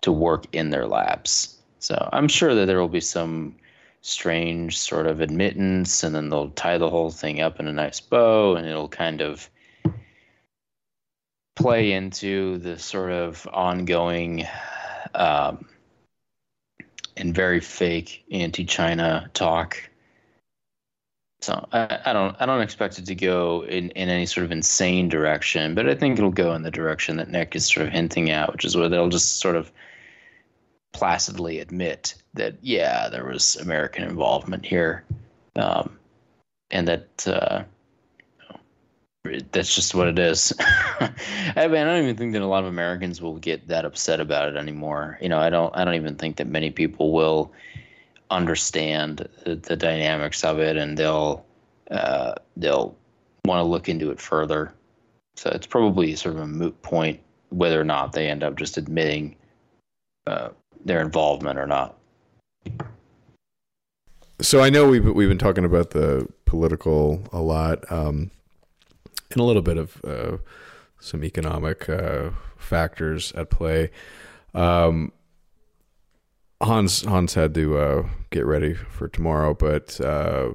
to 0.00 0.12
work 0.12 0.46
in 0.52 0.70
their 0.70 0.86
labs. 0.86 1.56
So 1.80 2.08
I'm 2.12 2.28
sure 2.28 2.54
that 2.54 2.66
there 2.66 2.80
will 2.80 2.88
be 2.88 3.00
some 3.00 3.56
strange 4.00 4.78
sort 4.78 5.06
of 5.06 5.20
admittance, 5.20 6.02
and 6.02 6.14
then 6.14 6.28
they'll 6.28 6.50
tie 6.50 6.78
the 6.78 6.90
whole 6.90 7.10
thing 7.10 7.40
up 7.40 7.60
in 7.60 7.68
a 7.68 7.72
nice 7.72 8.00
bow, 8.00 8.56
and 8.56 8.66
it'll 8.66 8.88
kind 8.88 9.20
of 9.20 9.48
play 11.56 11.92
into 11.92 12.58
the 12.58 12.78
sort 12.78 13.10
of 13.10 13.46
ongoing 13.52 14.46
um, 15.14 15.67
and 17.18 17.34
very 17.34 17.60
fake 17.60 18.24
anti-China 18.30 19.30
talk. 19.34 19.88
So 21.40 21.68
I, 21.72 22.00
I 22.04 22.12
don't 22.12 22.36
I 22.40 22.46
don't 22.46 22.62
expect 22.62 22.98
it 22.98 23.06
to 23.06 23.14
go 23.14 23.64
in, 23.64 23.90
in 23.90 24.08
any 24.08 24.26
sort 24.26 24.44
of 24.44 24.50
insane 24.50 25.08
direction, 25.08 25.74
but 25.74 25.88
I 25.88 25.94
think 25.94 26.18
it'll 26.18 26.30
go 26.30 26.54
in 26.54 26.62
the 26.62 26.70
direction 26.70 27.16
that 27.18 27.30
Nick 27.30 27.54
is 27.54 27.66
sort 27.66 27.86
of 27.86 27.92
hinting 27.92 28.30
at, 28.30 28.50
which 28.52 28.64
is 28.64 28.76
where 28.76 28.88
they'll 28.88 29.08
just 29.08 29.38
sort 29.38 29.54
of 29.54 29.70
placidly 30.92 31.60
admit 31.60 32.14
that 32.34 32.56
yeah, 32.60 33.08
there 33.08 33.24
was 33.24 33.56
American 33.56 34.02
involvement 34.02 34.66
here, 34.66 35.04
um, 35.54 35.96
and 36.70 36.88
that 36.88 37.28
uh, 37.28 37.62
that's 39.52 39.74
just 39.74 39.94
what 39.94 40.08
it 40.08 40.18
is. 40.18 40.52
I 40.60 41.10
mean, 41.68 41.76
I 41.76 41.84
don't 41.84 42.02
even 42.02 42.16
think 42.16 42.32
that 42.32 42.42
a 42.42 42.46
lot 42.46 42.62
of 42.62 42.68
Americans 42.68 43.20
will 43.20 43.38
get 43.38 43.68
that 43.68 43.84
upset 43.84 44.20
about 44.20 44.48
it 44.48 44.56
anymore. 44.56 45.18
You 45.20 45.28
know, 45.28 45.38
I 45.38 45.50
don't 45.50 45.74
I 45.76 45.84
don't 45.84 45.94
even 45.94 46.16
think 46.16 46.36
that 46.36 46.46
many 46.46 46.70
people 46.70 47.12
will 47.12 47.52
understand 48.30 49.28
the, 49.44 49.56
the 49.56 49.76
dynamics 49.76 50.44
of 50.44 50.58
it, 50.58 50.76
and 50.76 50.96
they'll 50.96 51.44
uh, 51.90 52.34
they'll 52.56 52.96
want 53.44 53.58
to 53.60 53.64
look 53.64 53.88
into 53.88 54.10
it 54.10 54.20
further. 54.20 54.72
So 55.36 55.50
it's 55.50 55.66
probably 55.66 56.14
sort 56.16 56.34
of 56.34 56.40
a 56.42 56.46
moot 56.46 56.80
point 56.82 57.20
whether 57.50 57.80
or 57.80 57.84
not 57.84 58.12
they 58.12 58.28
end 58.28 58.42
up 58.42 58.56
just 58.56 58.76
admitting 58.76 59.36
uh, 60.26 60.50
their 60.84 61.00
involvement 61.00 61.58
or 61.58 61.66
not. 61.66 61.96
So 64.40 64.60
I 64.60 64.70
know 64.70 64.88
we've 64.88 65.04
we've 65.04 65.28
been 65.28 65.38
talking 65.38 65.64
about 65.64 65.90
the 65.90 66.28
political 66.44 67.22
a 67.32 67.40
lot, 67.40 67.90
um, 67.90 68.30
and 69.30 69.40
a 69.40 69.44
little 69.44 69.62
bit 69.62 69.76
of 69.76 70.04
uh, 70.04 70.36
some 71.00 71.24
economic 71.24 71.88
uh, 71.88 72.30
factors 72.56 73.32
at 73.32 73.50
play. 73.50 73.90
Um, 74.54 75.12
Hans 76.60 77.04
Hans 77.04 77.34
had 77.34 77.54
to 77.54 77.78
uh, 77.78 78.08
get 78.30 78.44
ready 78.44 78.74
for 78.74 79.08
tomorrow, 79.08 79.54
but 79.54 80.00
uh, 80.00 80.50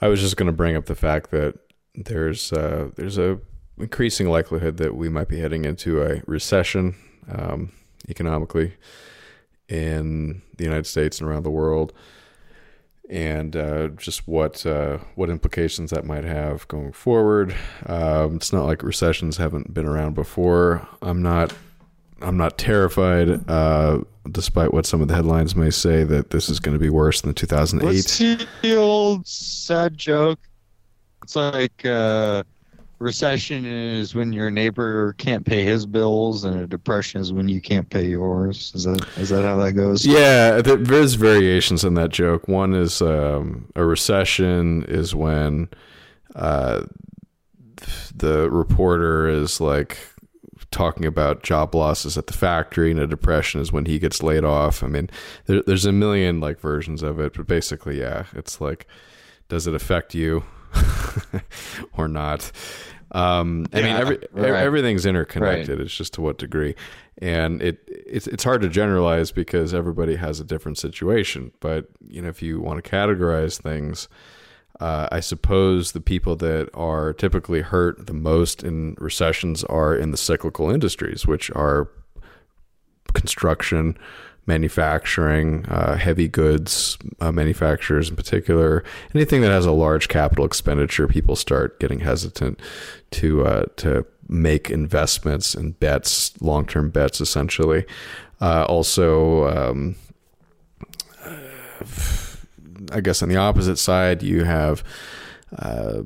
I 0.00 0.08
was 0.08 0.20
just 0.20 0.36
going 0.36 0.46
to 0.46 0.52
bring 0.52 0.76
up 0.76 0.86
the 0.86 0.94
fact 0.94 1.30
that 1.30 1.58
there's 1.94 2.52
uh, 2.52 2.90
there's 2.94 3.18
a 3.18 3.40
increasing 3.78 4.28
likelihood 4.28 4.76
that 4.78 4.94
we 4.96 5.08
might 5.08 5.28
be 5.28 5.38
heading 5.38 5.64
into 5.64 6.02
a 6.02 6.22
recession 6.26 6.94
um, 7.30 7.72
economically 8.08 8.74
in 9.68 10.42
the 10.56 10.64
United 10.64 10.86
States 10.86 11.20
and 11.20 11.28
around 11.28 11.42
the 11.42 11.50
world, 11.50 11.92
and 13.08 13.56
uh, 13.56 13.88
just 13.88 14.26
what 14.26 14.64
uh, 14.66 14.98
what 15.14 15.30
implications 15.30 15.90
that 15.90 16.04
might 16.04 16.24
have 16.24 16.66
going 16.68 16.92
forward. 16.92 17.54
Um, 17.86 18.36
it's 18.36 18.52
not 18.52 18.64
like 18.64 18.82
recessions 18.82 19.36
haven't 19.36 19.72
been 19.72 19.86
around 19.86 20.14
before. 20.14 20.86
I'm 21.02 21.22
not 21.22 21.52
I'm 22.22 22.36
not 22.36 22.58
terrified, 22.58 23.48
uh, 23.48 24.00
despite 24.30 24.72
what 24.72 24.86
some 24.86 25.02
of 25.02 25.08
the 25.08 25.14
headlines 25.14 25.54
may 25.54 25.70
say 25.70 26.02
that 26.04 26.30
this 26.30 26.48
is 26.48 26.60
going 26.60 26.74
to 26.74 26.80
be 26.80 26.90
worse 26.90 27.20
than 27.20 27.34
2008. 27.34 27.84
What's 27.84 28.18
the 28.18 28.76
old 28.76 29.26
sad 29.26 29.96
joke? 29.98 30.40
It's 31.22 31.36
like 31.36 31.84
uh, 31.84 32.42
recession 32.98 33.64
is 33.64 34.14
when 34.14 34.32
your 34.32 34.50
neighbor 34.50 35.12
can't 35.14 35.44
pay 35.44 35.64
his 35.64 35.86
bills, 35.86 36.44
and 36.44 36.60
a 36.60 36.66
depression 36.66 37.20
is 37.20 37.32
when 37.32 37.48
you 37.48 37.60
can't 37.60 37.88
pay 37.88 38.06
yours. 38.06 38.72
Is 38.74 38.84
that 38.84 39.06
is 39.16 39.28
that 39.30 39.42
how 39.42 39.56
that 39.56 39.72
goes? 39.72 40.06
Yeah, 40.06 40.60
there's 40.60 41.14
variations 41.14 41.84
in 41.84 41.94
that 41.94 42.10
joke. 42.10 42.48
One 42.48 42.74
is 42.74 43.02
um, 43.02 43.70
a 43.74 43.84
recession 43.84 44.84
is 44.88 45.14
when 45.14 45.68
uh, 46.34 46.84
the 48.14 48.50
reporter 48.50 49.28
is 49.28 49.60
like 49.60 49.98
talking 50.70 51.06
about 51.06 51.42
job 51.42 51.74
losses 51.74 52.18
at 52.18 52.26
the 52.26 52.32
factory 52.32 52.90
and 52.90 53.00
a 53.00 53.06
depression 53.06 53.60
is 53.60 53.72
when 53.72 53.86
he 53.86 53.98
gets 53.98 54.22
laid 54.22 54.44
off. 54.44 54.82
I 54.82 54.88
mean, 54.88 55.08
there, 55.46 55.62
there's 55.62 55.86
a 55.86 55.92
million 55.92 56.40
like 56.40 56.60
versions 56.60 57.02
of 57.02 57.20
it, 57.20 57.34
but 57.34 57.46
basically, 57.46 58.00
yeah, 58.00 58.24
it's 58.34 58.60
like, 58.60 58.86
does 59.48 59.66
it 59.66 59.74
affect 59.74 60.14
you 60.14 60.44
or 61.96 62.08
not? 62.08 62.50
Um, 63.12 63.66
I 63.72 63.78
yeah, 63.78 63.84
mean, 63.84 63.96
every, 63.96 64.18
right. 64.32 64.62
everything's 64.62 65.06
interconnected. 65.06 65.78
Right. 65.78 65.80
It's 65.80 65.94
just 65.94 66.14
to 66.14 66.20
what 66.20 66.38
degree, 66.38 66.74
and 67.18 67.62
it 67.62 67.82
it's 67.86 68.26
it's 68.26 68.44
hard 68.44 68.62
to 68.62 68.68
generalize 68.68 69.30
because 69.30 69.72
everybody 69.72 70.16
has 70.16 70.40
a 70.40 70.44
different 70.44 70.78
situation. 70.78 71.52
But 71.60 71.88
you 72.06 72.20
know, 72.20 72.28
if 72.28 72.42
you 72.42 72.60
want 72.60 72.82
to 72.82 72.90
categorize 72.90 73.60
things, 73.60 74.08
uh, 74.80 75.08
I 75.10 75.20
suppose 75.20 75.92
the 75.92 76.00
people 76.00 76.36
that 76.36 76.68
are 76.74 77.12
typically 77.12 77.62
hurt 77.62 78.06
the 78.06 78.12
most 78.12 78.62
in 78.62 78.96
recessions 78.98 79.64
are 79.64 79.96
in 79.96 80.10
the 80.10 80.16
cyclical 80.18 80.70
industries, 80.70 81.26
which 81.26 81.50
are 81.52 81.88
construction, 83.14 83.96
manufacturing, 84.46 85.66
uh, 85.66 85.96
heavy 85.96 86.28
goods 86.28 86.96
uh, 87.20 87.32
manufacturers 87.32 88.08
in 88.08 88.16
particular. 88.16 88.84
Anything 89.14 89.40
that 89.42 89.50
has 89.50 89.66
a 89.66 89.72
large 89.72 90.08
capital 90.08 90.44
expenditure, 90.44 91.06
people 91.08 91.36
start 91.36 91.80
getting 91.80 92.00
hesitant 92.00 92.60
to 93.12 93.44
uh, 93.44 93.64
to 93.76 94.06
make 94.28 94.70
investments 94.70 95.54
and 95.54 95.78
bets, 95.78 96.40
long 96.40 96.66
term 96.66 96.90
bets, 96.90 97.20
essentially. 97.20 97.84
Uh, 98.40 98.64
also. 98.64 99.48
Um, 99.48 99.96
I 102.92 103.00
guess 103.00 103.22
on 103.22 103.28
the 103.28 103.36
opposite 103.36 103.78
side, 103.78 104.22
you 104.22 104.44
have 104.44 104.84
uh, 105.58 106.02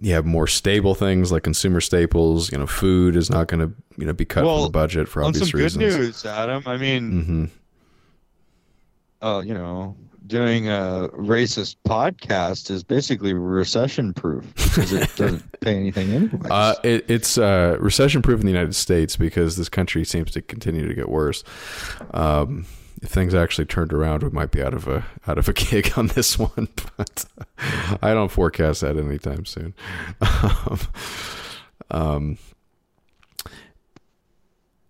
you 0.00 0.14
have 0.14 0.24
more 0.24 0.46
stable 0.46 0.94
things 0.94 1.32
like 1.32 1.42
consumer 1.42 1.80
staples. 1.80 2.52
You 2.52 2.58
know, 2.58 2.66
food 2.66 3.16
is 3.16 3.30
not 3.30 3.48
going 3.48 3.68
to 3.68 3.74
you 3.96 4.06
know 4.06 4.12
be 4.12 4.24
cut 4.24 4.44
well, 4.44 4.56
from 4.56 4.64
the 4.64 4.70
budget 4.70 5.08
for 5.08 5.24
obvious 5.24 5.50
some 5.50 5.60
reasons. 5.60 5.84
Good 5.84 6.00
news, 6.00 6.24
Adam. 6.24 6.62
I 6.66 6.76
mean, 6.76 7.12
mm-hmm. 7.12 7.44
uh, 9.26 9.40
you 9.40 9.54
know, 9.54 9.96
doing 10.28 10.68
a 10.68 11.08
racist 11.14 11.76
podcast 11.86 12.70
is 12.70 12.84
basically 12.84 13.32
recession 13.32 14.14
proof 14.14 14.46
because 14.54 14.92
it 14.92 15.10
doesn't 15.16 15.60
pay 15.60 15.74
anything 15.74 16.12
anyway. 16.12 16.48
Uh, 16.48 16.74
it, 16.84 17.10
it's 17.10 17.36
uh, 17.36 17.76
recession 17.80 18.22
proof 18.22 18.38
in 18.38 18.46
the 18.46 18.52
United 18.52 18.76
States 18.76 19.16
because 19.16 19.56
this 19.56 19.68
country 19.68 20.04
seems 20.04 20.30
to 20.32 20.42
continue 20.42 20.86
to 20.86 20.94
get 20.94 21.08
worse. 21.08 21.42
Um, 22.12 22.66
if 23.02 23.10
things 23.10 23.34
actually 23.34 23.66
turned 23.66 23.92
around, 23.92 24.22
we 24.22 24.30
might 24.30 24.50
be 24.50 24.62
out 24.62 24.74
of 24.74 24.88
a 24.88 25.04
out 25.26 25.38
of 25.38 25.48
a 25.48 25.52
gig 25.54 25.92
on 25.96 26.08
this 26.08 26.38
one. 26.38 26.68
But 26.96 27.26
I 28.02 28.12
don't 28.12 28.30
forecast 28.30 28.80
that 28.80 28.96
anytime 28.96 29.44
soon. 29.44 29.74
Um, 30.20 30.78
um, 31.90 32.38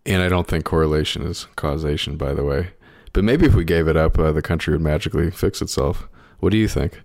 and 0.06 0.22
I 0.22 0.28
don't 0.28 0.46
think 0.46 0.64
correlation 0.64 1.22
is 1.22 1.46
causation, 1.56 2.16
by 2.16 2.32
the 2.32 2.44
way. 2.44 2.70
But 3.12 3.24
maybe 3.24 3.46
if 3.46 3.54
we 3.54 3.64
gave 3.64 3.88
it 3.88 3.96
up, 3.96 4.18
uh, 4.18 4.32
the 4.32 4.42
country 4.42 4.72
would 4.72 4.80
magically 4.80 5.30
fix 5.30 5.60
itself. 5.60 6.08
What 6.40 6.50
do 6.50 6.56
you 6.56 6.68
think? 6.68 7.02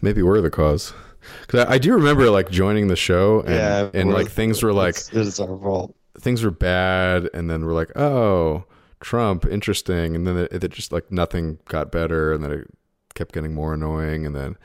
Maybe 0.00 0.22
we're 0.22 0.40
the 0.40 0.50
cause. 0.50 0.94
Because 1.40 1.64
I, 1.64 1.74
I, 1.74 1.78
do 1.78 1.92
remember 1.94 2.30
like 2.30 2.50
joining 2.50 2.88
the 2.88 2.96
show 2.96 3.40
and, 3.40 3.54
yeah, 3.54 3.90
and 3.94 4.12
like 4.12 4.28
things 4.28 4.62
were 4.62 4.72
like 4.72 4.96
it's, 4.96 5.12
it's 5.12 5.40
our 5.40 5.58
fault. 5.58 5.94
Things 6.20 6.44
were 6.44 6.50
bad, 6.50 7.30
and 7.34 7.50
then 7.50 7.64
we're 7.64 7.72
like, 7.72 7.96
oh 7.96 8.64
Trump, 9.04 9.44
interesting, 9.44 10.16
and 10.16 10.26
then 10.26 10.38
it, 10.38 10.64
it, 10.64 10.68
just 10.70 10.90
like 10.90 11.12
nothing 11.12 11.58
got 11.66 11.92
better, 11.92 12.32
and 12.32 12.42
then 12.42 12.50
it 12.50 12.70
kept 13.14 13.34
getting 13.34 13.54
more 13.54 13.74
annoying, 13.74 14.24
and 14.24 14.34
then 14.34 14.56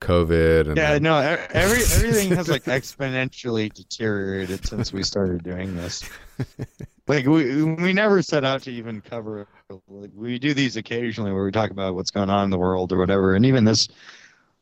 COVID. 0.00 0.66
And 0.66 0.76
yeah, 0.76 0.94
then... 0.94 1.04
no, 1.04 1.16
every 1.50 1.78
everything 1.78 2.30
has 2.36 2.48
like 2.48 2.64
exponentially 2.64 3.72
deteriorated 3.72 4.66
since 4.66 4.92
we 4.92 5.04
started 5.04 5.44
doing 5.44 5.76
this. 5.76 6.08
Like 7.06 7.26
we 7.26 7.62
we 7.62 7.92
never 7.92 8.22
set 8.22 8.44
out 8.44 8.62
to 8.62 8.72
even 8.72 9.00
cover. 9.00 9.46
Like 9.88 10.10
we 10.14 10.38
do 10.38 10.54
these 10.54 10.76
occasionally 10.76 11.32
where 11.32 11.44
we 11.44 11.52
talk 11.52 11.70
about 11.70 11.94
what's 11.94 12.10
going 12.10 12.30
on 12.30 12.44
in 12.44 12.50
the 12.50 12.58
world 12.58 12.92
or 12.92 12.98
whatever, 12.98 13.34
and 13.34 13.44
even 13.44 13.64
this 13.64 13.88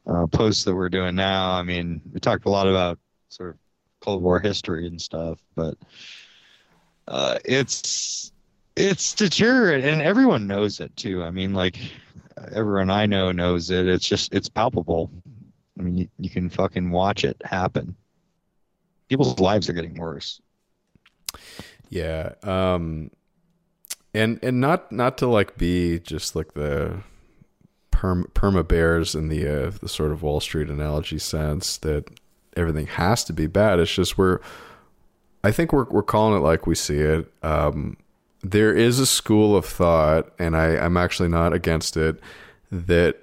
uh, 0.06 0.26
post 0.26 0.64
that 0.64 0.74
we're 0.74 0.88
doing 0.88 1.14
now. 1.14 1.52
I 1.52 1.62
mean, 1.62 2.02
we 2.12 2.20
talked 2.20 2.44
a 2.44 2.50
lot 2.50 2.66
about 2.66 2.98
sort 3.28 3.50
of 3.50 3.56
Cold 4.00 4.22
War 4.22 4.40
history 4.40 4.88
and 4.88 5.00
stuff, 5.00 5.38
but 5.54 5.78
uh, 7.06 7.38
it's 7.44 8.31
it's 8.76 9.14
deteriorating 9.14 9.92
and 9.92 10.02
everyone 10.02 10.46
knows 10.46 10.80
it 10.80 10.96
too. 10.96 11.22
I 11.22 11.30
mean 11.30 11.54
like 11.54 11.78
everyone 12.52 12.90
i 12.90 13.06
know 13.06 13.30
knows 13.32 13.70
it. 13.70 13.86
It's 13.86 14.06
just 14.06 14.34
it's 14.34 14.48
palpable. 14.48 15.10
I 15.78 15.82
mean 15.82 15.98
you, 15.98 16.08
you 16.18 16.30
can 16.30 16.48
fucking 16.48 16.90
watch 16.90 17.24
it 17.24 17.40
happen. 17.44 17.96
People's 19.08 19.38
lives 19.38 19.68
are 19.68 19.74
getting 19.74 19.94
worse. 19.94 20.40
Yeah 21.88 22.32
um 22.42 23.10
and 24.14 24.38
and 24.42 24.60
not 24.60 24.90
not 24.92 25.18
to 25.18 25.26
like 25.26 25.56
be 25.56 25.98
just 25.98 26.36
like 26.36 26.54
the 26.54 27.02
perm, 28.02 28.28
perma 28.34 28.66
bears 28.66 29.14
in 29.14 29.28
the 29.28 29.46
uh, 29.46 29.70
the 29.80 29.88
sort 29.88 30.10
of 30.10 30.22
Wall 30.22 30.40
Street 30.40 30.68
analogy 30.68 31.18
sense 31.18 31.76
that 31.78 32.08
everything 32.56 32.86
has 32.86 33.22
to 33.24 33.32
be 33.32 33.46
bad. 33.46 33.78
It's 33.78 33.94
just 33.94 34.18
we're 34.18 34.40
I 35.44 35.52
think 35.52 35.72
we're 35.72 35.84
we're 35.84 36.02
calling 36.02 36.36
it 36.36 36.44
like 36.44 36.66
we 36.66 36.74
see 36.74 36.98
it. 36.98 37.32
Um, 37.42 37.96
there 38.42 38.74
is 38.74 38.98
a 38.98 39.06
school 39.06 39.56
of 39.56 39.64
thought, 39.64 40.32
and 40.38 40.56
I, 40.56 40.76
I'm 40.76 40.96
actually 40.96 41.28
not 41.28 41.52
against 41.52 41.96
it, 41.96 42.20
that 42.70 43.16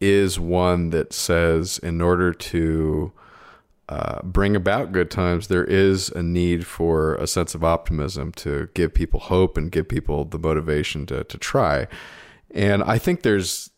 is 0.00 0.38
one 0.38 0.90
that 0.90 1.12
says 1.12 1.78
in 1.78 2.00
order 2.00 2.32
to 2.32 3.12
uh, 3.88 4.22
bring 4.22 4.56
about 4.56 4.92
good 4.92 5.10
times, 5.10 5.48
there 5.48 5.64
is 5.64 6.08
a 6.10 6.22
need 6.22 6.66
for 6.66 7.14
a 7.16 7.26
sense 7.26 7.54
of 7.54 7.62
optimism 7.64 8.32
to 8.32 8.68
give 8.74 8.94
people 8.94 9.20
hope 9.20 9.56
and 9.56 9.70
give 9.70 9.88
people 9.88 10.24
the 10.24 10.38
motivation 10.38 11.04
to 11.06 11.24
to 11.24 11.36
try. 11.36 11.86
And 12.50 12.82
I 12.84 12.98
think 12.98 13.22
there's 13.22 13.70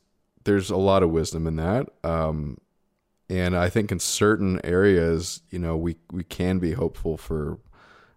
there's 0.45 0.71
a 0.71 0.77
lot 0.77 1.03
of 1.03 1.11
wisdom 1.11 1.47
in 1.47 1.57
that. 1.57 1.89
Um, 2.05 2.59
and 3.29 3.57
I 3.57 3.69
think 3.71 3.91
in 3.91 3.99
certain 3.99 4.61
areas, 4.65 5.41
you 5.51 5.59
know, 5.59 5.77
we 5.77 5.97
we 6.13 6.23
can 6.23 6.59
be 6.59 6.73
hopeful 6.73 7.17
for, 7.17 7.59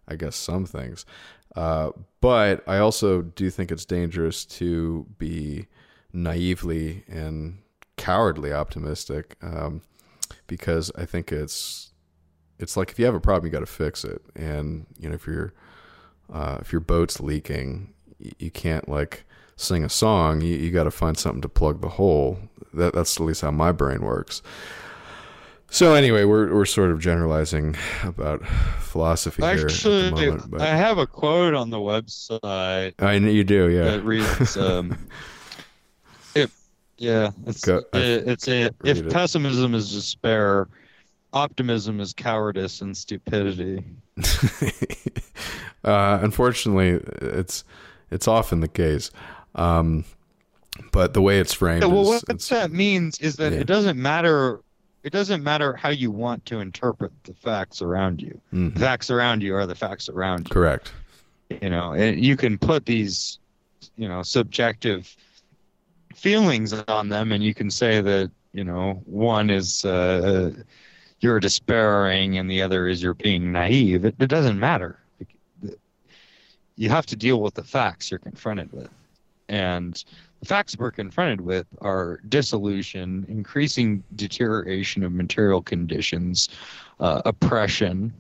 I 0.08 0.16
guess, 0.16 0.36
some 0.36 0.66
things. 0.66 1.06
Uh, 1.56 1.92
but 2.22 2.64
I 2.68 2.78
also 2.78 3.22
do 3.22 3.50
think 3.50 3.72
it's 3.72 3.86
dangerous 3.86 4.46
to 4.46 5.06
be 5.18 5.68
naively 6.14 7.04
and 7.08 7.60
cowardly 7.96 8.54
optimistic 8.54 9.36
um, 9.42 9.82
because 10.48 10.92
I 10.96 11.06
think 11.06 11.32
it's 11.32 11.92
it's 12.60 12.76
like 12.76 12.90
if 12.90 12.98
you 12.98 13.06
have 13.06 13.16
a 13.16 13.20
problem, 13.20 13.46
you 13.46 13.52
got 13.52 13.60
to 13.60 13.66
fix 13.66 14.04
it. 14.04 14.22
And 14.36 14.88
you 14.98 15.10
know, 15.10 15.16
if 15.16 15.28
your 15.28 15.54
uh, 16.32 16.58
if 16.62 16.72
your 16.72 16.82
boat's 16.82 17.20
leaking, 17.20 17.94
you, 18.20 18.32
you 18.40 18.52
can't 18.52 18.90
like 18.90 19.26
sing 19.56 19.84
a 19.84 19.90
song. 19.90 20.42
You, 20.42 20.56
you 20.56 20.72
got 20.72 20.86
to 20.86 20.92
find 20.92 21.18
something 21.18 21.42
to 21.42 21.50
plug 21.50 21.82
the 21.82 21.90
hole. 21.90 22.40
That 22.74 22.94
that's 22.94 23.20
at 23.20 23.26
least 23.26 23.42
how 23.42 23.52
my 23.52 23.72
brain 23.72 24.02
works. 24.02 24.42
So 25.70 25.94
anyway, 25.94 26.24
we're 26.24 26.54
we're 26.54 26.66
sort 26.66 26.92
of 26.92 27.00
generalizing 27.00 27.76
about 28.04 28.46
philosophy 28.80 29.44
Actually, 29.44 30.12
here. 30.20 30.38
Moment, 30.38 30.62
I 30.62 30.76
have 30.76 30.98
a 30.98 31.06
quote 31.06 31.54
on 31.54 31.70
the 31.70 31.78
website. 31.78 32.94
I 33.00 33.20
know 33.20 33.30
you 33.30 33.44
do, 33.44 33.70
yeah. 33.70 33.84
That 33.92 34.04
reads, 34.04 34.56
um, 34.58 34.98
if 36.36 36.58
yeah, 36.98 37.32
it's 37.46 37.66
Go, 37.66 37.84
it, 37.94 38.28
it's 38.28 38.48
a, 38.48 38.72
if 38.86 39.00
it. 39.00 39.12
pessimism 39.12 39.76
is 39.76 39.92
despair, 39.92 40.70
optimism 41.34 42.00
is 42.00 42.14
cowardice 42.14 42.82
and 42.82 42.96
stupidity. 42.96 43.84
uh, 45.84 46.20
unfortunately, 46.22 47.02
it's 47.22 47.66
it's 48.10 48.28
often 48.28 48.62
the 48.62 48.68
case. 48.70 49.12
Um, 49.56 50.06
but 50.92 51.14
the 51.14 51.22
way 51.22 51.40
it's 51.40 51.54
framed, 51.54 51.84
Yeah, 51.84 51.90
well, 51.90 52.14
is, 52.14 52.24
what 52.28 52.40
that 52.50 52.72
means 52.72 53.20
is 53.20 53.36
that 53.38 53.52
yeah. 53.54 53.60
it 53.60 53.68
doesn't 53.68 54.02
matter. 54.02 54.62
It 55.08 55.14
doesn't 55.14 55.42
matter 55.42 55.74
how 55.74 55.88
you 55.88 56.12
want 56.12 56.46
to 56.48 56.60
interpret 56.60 57.14
the 57.24 57.34
facts 57.34 57.82
around 57.82 58.22
you. 58.22 58.42
Mhm. 58.54 58.74
The 58.74 58.80
facts 58.82 59.10
around 59.10 59.42
you 59.42 59.56
are 59.56 59.66
the 59.66 59.74
facts 59.74 60.10
around 60.10 60.50
you. 60.50 60.54
correct. 60.54 60.92
You 61.62 61.70
know, 61.70 61.94
and 61.94 62.24
you 62.24 62.36
can 62.36 62.58
put 62.58 62.86
these, 62.86 63.40
you 63.96 64.10
know, 64.10 64.22
subjective 64.22 65.16
feelings 66.14 66.74
on 66.74 67.08
them, 67.08 67.32
and 67.32 67.42
you 67.42 67.54
can 67.54 67.72
say 67.72 68.02
that 68.02 68.32
you 68.52 68.66
know 68.66 69.02
one 69.06 69.50
is 69.50 69.86
uh, 69.86 70.52
you're 71.22 71.40
despairing, 71.40 72.38
and 72.38 72.52
the 72.52 72.62
other 72.62 72.86
is 72.86 73.02
you're 73.02 73.14
being 73.14 73.54
naive. 73.54 74.04
It, 74.04 74.16
it 74.20 74.28
doesn't 74.28 74.60
matter. 74.60 75.00
You 76.76 76.90
have 76.90 77.06
to 77.06 77.16
deal 77.16 77.42
with 77.42 77.54
the 77.54 77.64
facts 77.64 78.12
you're 78.12 78.20
confronted 78.20 78.74
with, 78.74 78.90
and 79.48 80.04
the 80.40 80.46
facts 80.46 80.78
we're 80.78 80.92
confronted 80.92 81.42
with 81.42 81.66
are 81.82 82.20
dissolution, 82.30 83.26
increasing 83.28 84.04
deterioration 84.16 85.04
of 85.04 85.12
material 85.12 85.62
conditions, 85.62 86.50
uh, 87.00 87.22
oppression, 87.26 88.14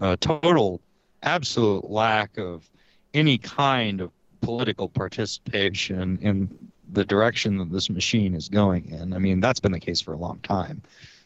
uh, 0.00 0.16
total, 0.20 0.80
absolute 1.22 1.90
lack 1.90 2.38
of 2.38 2.68
any 3.14 3.38
kind 3.38 4.00
of 4.00 4.10
political 4.40 4.88
participation 4.88 6.18
in 6.22 6.48
the 6.92 7.04
direction 7.04 7.58
that 7.58 7.70
this 7.70 7.90
machine 7.90 8.34
is 8.34 8.48
going 8.48 8.88
in. 8.90 9.12
I 9.12 9.18
mean, 9.18 9.40
that's 9.40 9.60
been 9.60 9.72
the 9.72 9.80
case 9.80 10.00
for 10.00 10.14
a 10.14 10.16
long 10.16 10.38
time. 10.40 10.82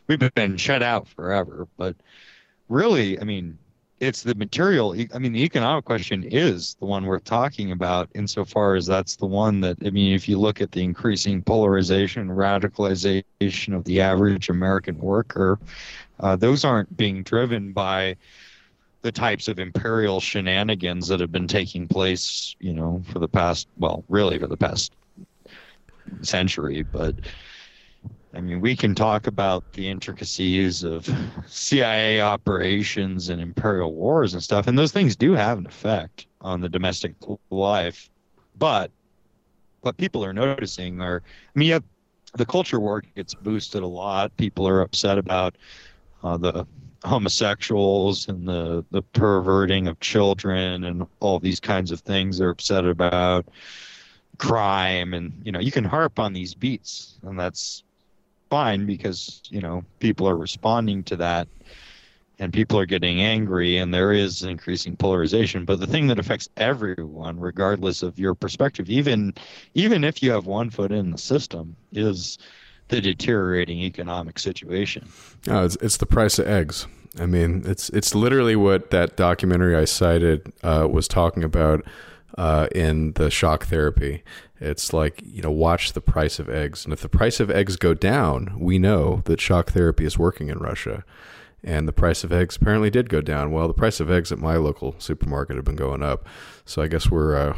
We've 0.08 0.34
been 0.34 0.56
shut 0.56 0.82
out 0.82 1.06
forever, 1.06 1.68
but 1.76 1.94
really, 2.68 3.20
I 3.20 3.24
mean, 3.24 3.58
it's 4.02 4.24
the 4.24 4.34
material. 4.34 4.96
I 5.14 5.18
mean, 5.20 5.32
the 5.32 5.44
economic 5.44 5.84
question 5.84 6.24
is 6.24 6.74
the 6.80 6.86
one 6.86 7.06
worth 7.06 7.22
talking 7.22 7.70
about 7.70 8.08
insofar 8.16 8.74
as 8.74 8.84
that's 8.84 9.14
the 9.14 9.26
one 9.26 9.60
that, 9.60 9.76
I 9.86 9.90
mean, 9.90 10.12
if 10.12 10.28
you 10.28 10.40
look 10.40 10.60
at 10.60 10.72
the 10.72 10.82
increasing 10.82 11.40
polarization, 11.40 12.26
radicalization 12.26 13.76
of 13.76 13.84
the 13.84 14.00
average 14.00 14.48
American 14.48 14.98
worker, 14.98 15.60
uh, 16.18 16.34
those 16.34 16.64
aren't 16.64 16.96
being 16.96 17.22
driven 17.22 17.72
by 17.72 18.16
the 19.02 19.12
types 19.12 19.46
of 19.46 19.60
imperial 19.60 20.18
shenanigans 20.18 21.06
that 21.06 21.20
have 21.20 21.30
been 21.30 21.46
taking 21.46 21.86
place, 21.86 22.56
you 22.58 22.72
know, 22.72 23.04
for 23.12 23.20
the 23.20 23.28
past, 23.28 23.68
well, 23.78 24.02
really 24.08 24.36
for 24.36 24.48
the 24.48 24.56
past 24.56 24.92
century. 26.22 26.82
But 26.82 27.14
I 28.34 28.40
mean, 28.40 28.60
we 28.60 28.74
can 28.74 28.94
talk 28.94 29.26
about 29.26 29.72
the 29.74 29.88
intricacies 29.88 30.84
of 30.84 31.08
CIA 31.46 32.20
operations 32.20 33.28
and 33.28 33.40
imperial 33.40 33.92
wars 33.92 34.32
and 34.32 34.42
stuff, 34.42 34.66
and 34.66 34.78
those 34.78 34.92
things 34.92 35.16
do 35.16 35.32
have 35.32 35.58
an 35.58 35.66
effect 35.66 36.26
on 36.40 36.60
the 36.60 36.68
domestic 36.68 37.14
life. 37.50 38.08
But 38.58 38.90
what 39.82 39.96
people 39.96 40.24
are 40.24 40.32
noticing 40.32 41.00
are, 41.00 41.22
I 41.54 41.58
mean, 41.58 41.72
have, 41.72 41.84
the 42.34 42.46
culture 42.46 42.80
war 42.80 43.02
gets 43.14 43.34
boosted 43.34 43.82
a 43.82 43.86
lot. 43.86 44.34
People 44.38 44.66
are 44.66 44.80
upset 44.80 45.18
about 45.18 45.56
uh, 46.24 46.38
the 46.38 46.66
homosexuals 47.04 48.28
and 48.28 48.48
the, 48.48 48.84
the 48.92 49.02
perverting 49.02 49.88
of 49.88 50.00
children 50.00 50.84
and 50.84 51.06
all 51.20 51.38
these 51.38 51.60
kinds 51.60 51.90
of 51.90 52.00
things. 52.00 52.38
They're 52.38 52.50
upset 52.50 52.86
about 52.86 53.46
crime, 54.38 55.12
and 55.12 55.32
you 55.44 55.52
know, 55.52 55.60
you 55.60 55.70
can 55.70 55.84
harp 55.84 56.18
on 56.18 56.32
these 56.32 56.54
beats, 56.54 57.18
and 57.22 57.38
that's 57.38 57.84
fine 58.52 58.84
because 58.84 59.40
you 59.48 59.62
know 59.62 59.82
people 59.98 60.28
are 60.28 60.36
responding 60.36 61.02
to 61.02 61.16
that 61.16 61.48
and 62.38 62.52
people 62.52 62.78
are 62.78 62.84
getting 62.84 63.18
angry 63.18 63.78
and 63.78 63.94
there 63.94 64.12
is 64.12 64.42
increasing 64.42 64.94
polarization. 64.94 65.64
But 65.64 65.80
the 65.80 65.86
thing 65.86 66.06
that 66.08 66.18
affects 66.18 66.50
everyone 66.58 67.40
regardless 67.40 68.02
of 68.02 68.18
your 68.18 68.34
perspective 68.34 68.90
even 68.90 69.32
even 69.72 70.04
if 70.04 70.22
you 70.22 70.30
have 70.32 70.44
one 70.44 70.68
foot 70.68 70.92
in 70.92 71.12
the 71.12 71.16
system 71.16 71.74
is 71.92 72.36
the 72.88 73.00
deteriorating 73.00 73.78
economic 73.78 74.38
situation. 74.38 75.08
No, 75.46 75.64
it's 75.64 75.76
it's 75.76 75.96
the 75.96 76.04
price 76.04 76.38
of 76.38 76.46
eggs. 76.46 76.86
I 77.18 77.24
mean, 77.24 77.62
it's 77.64 77.88
it's 77.88 78.14
literally 78.14 78.56
what 78.56 78.90
that 78.90 79.16
documentary 79.16 79.76
I 79.76 79.86
cited 79.86 80.52
uh, 80.62 80.86
was 80.90 81.08
talking 81.08 81.42
about 81.42 81.86
uh, 82.38 82.68
in 82.74 83.12
the 83.12 83.30
shock 83.30 83.66
therapy. 83.66 84.22
It's 84.60 84.92
like 84.92 85.22
you 85.24 85.42
know, 85.42 85.50
watch 85.50 85.92
the 85.92 86.00
price 86.00 86.38
of 86.38 86.48
eggs, 86.48 86.84
and 86.84 86.92
if 86.92 87.00
the 87.00 87.08
price 87.08 87.40
of 87.40 87.50
eggs 87.50 87.76
go 87.76 87.94
down, 87.94 88.56
we 88.58 88.78
know 88.78 89.22
that 89.24 89.40
shock 89.40 89.70
therapy 89.70 90.04
is 90.04 90.18
working 90.18 90.48
in 90.48 90.58
Russia. 90.58 91.04
And 91.64 91.86
the 91.86 91.92
price 91.92 92.24
of 92.24 92.32
eggs 92.32 92.56
apparently 92.56 92.90
did 92.90 93.08
go 93.08 93.20
down. 93.20 93.52
Well, 93.52 93.68
the 93.68 93.74
price 93.74 94.00
of 94.00 94.10
eggs 94.10 94.32
at 94.32 94.38
my 94.38 94.56
local 94.56 94.96
supermarket 94.98 95.54
have 95.54 95.64
been 95.64 95.76
going 95.76 96.02
up, 96.02 96.26
so 96.64 96.82
I 96.82 96.88
guess 96.88 97.08
we're 97.08 97.36
uh, 97.36 97.56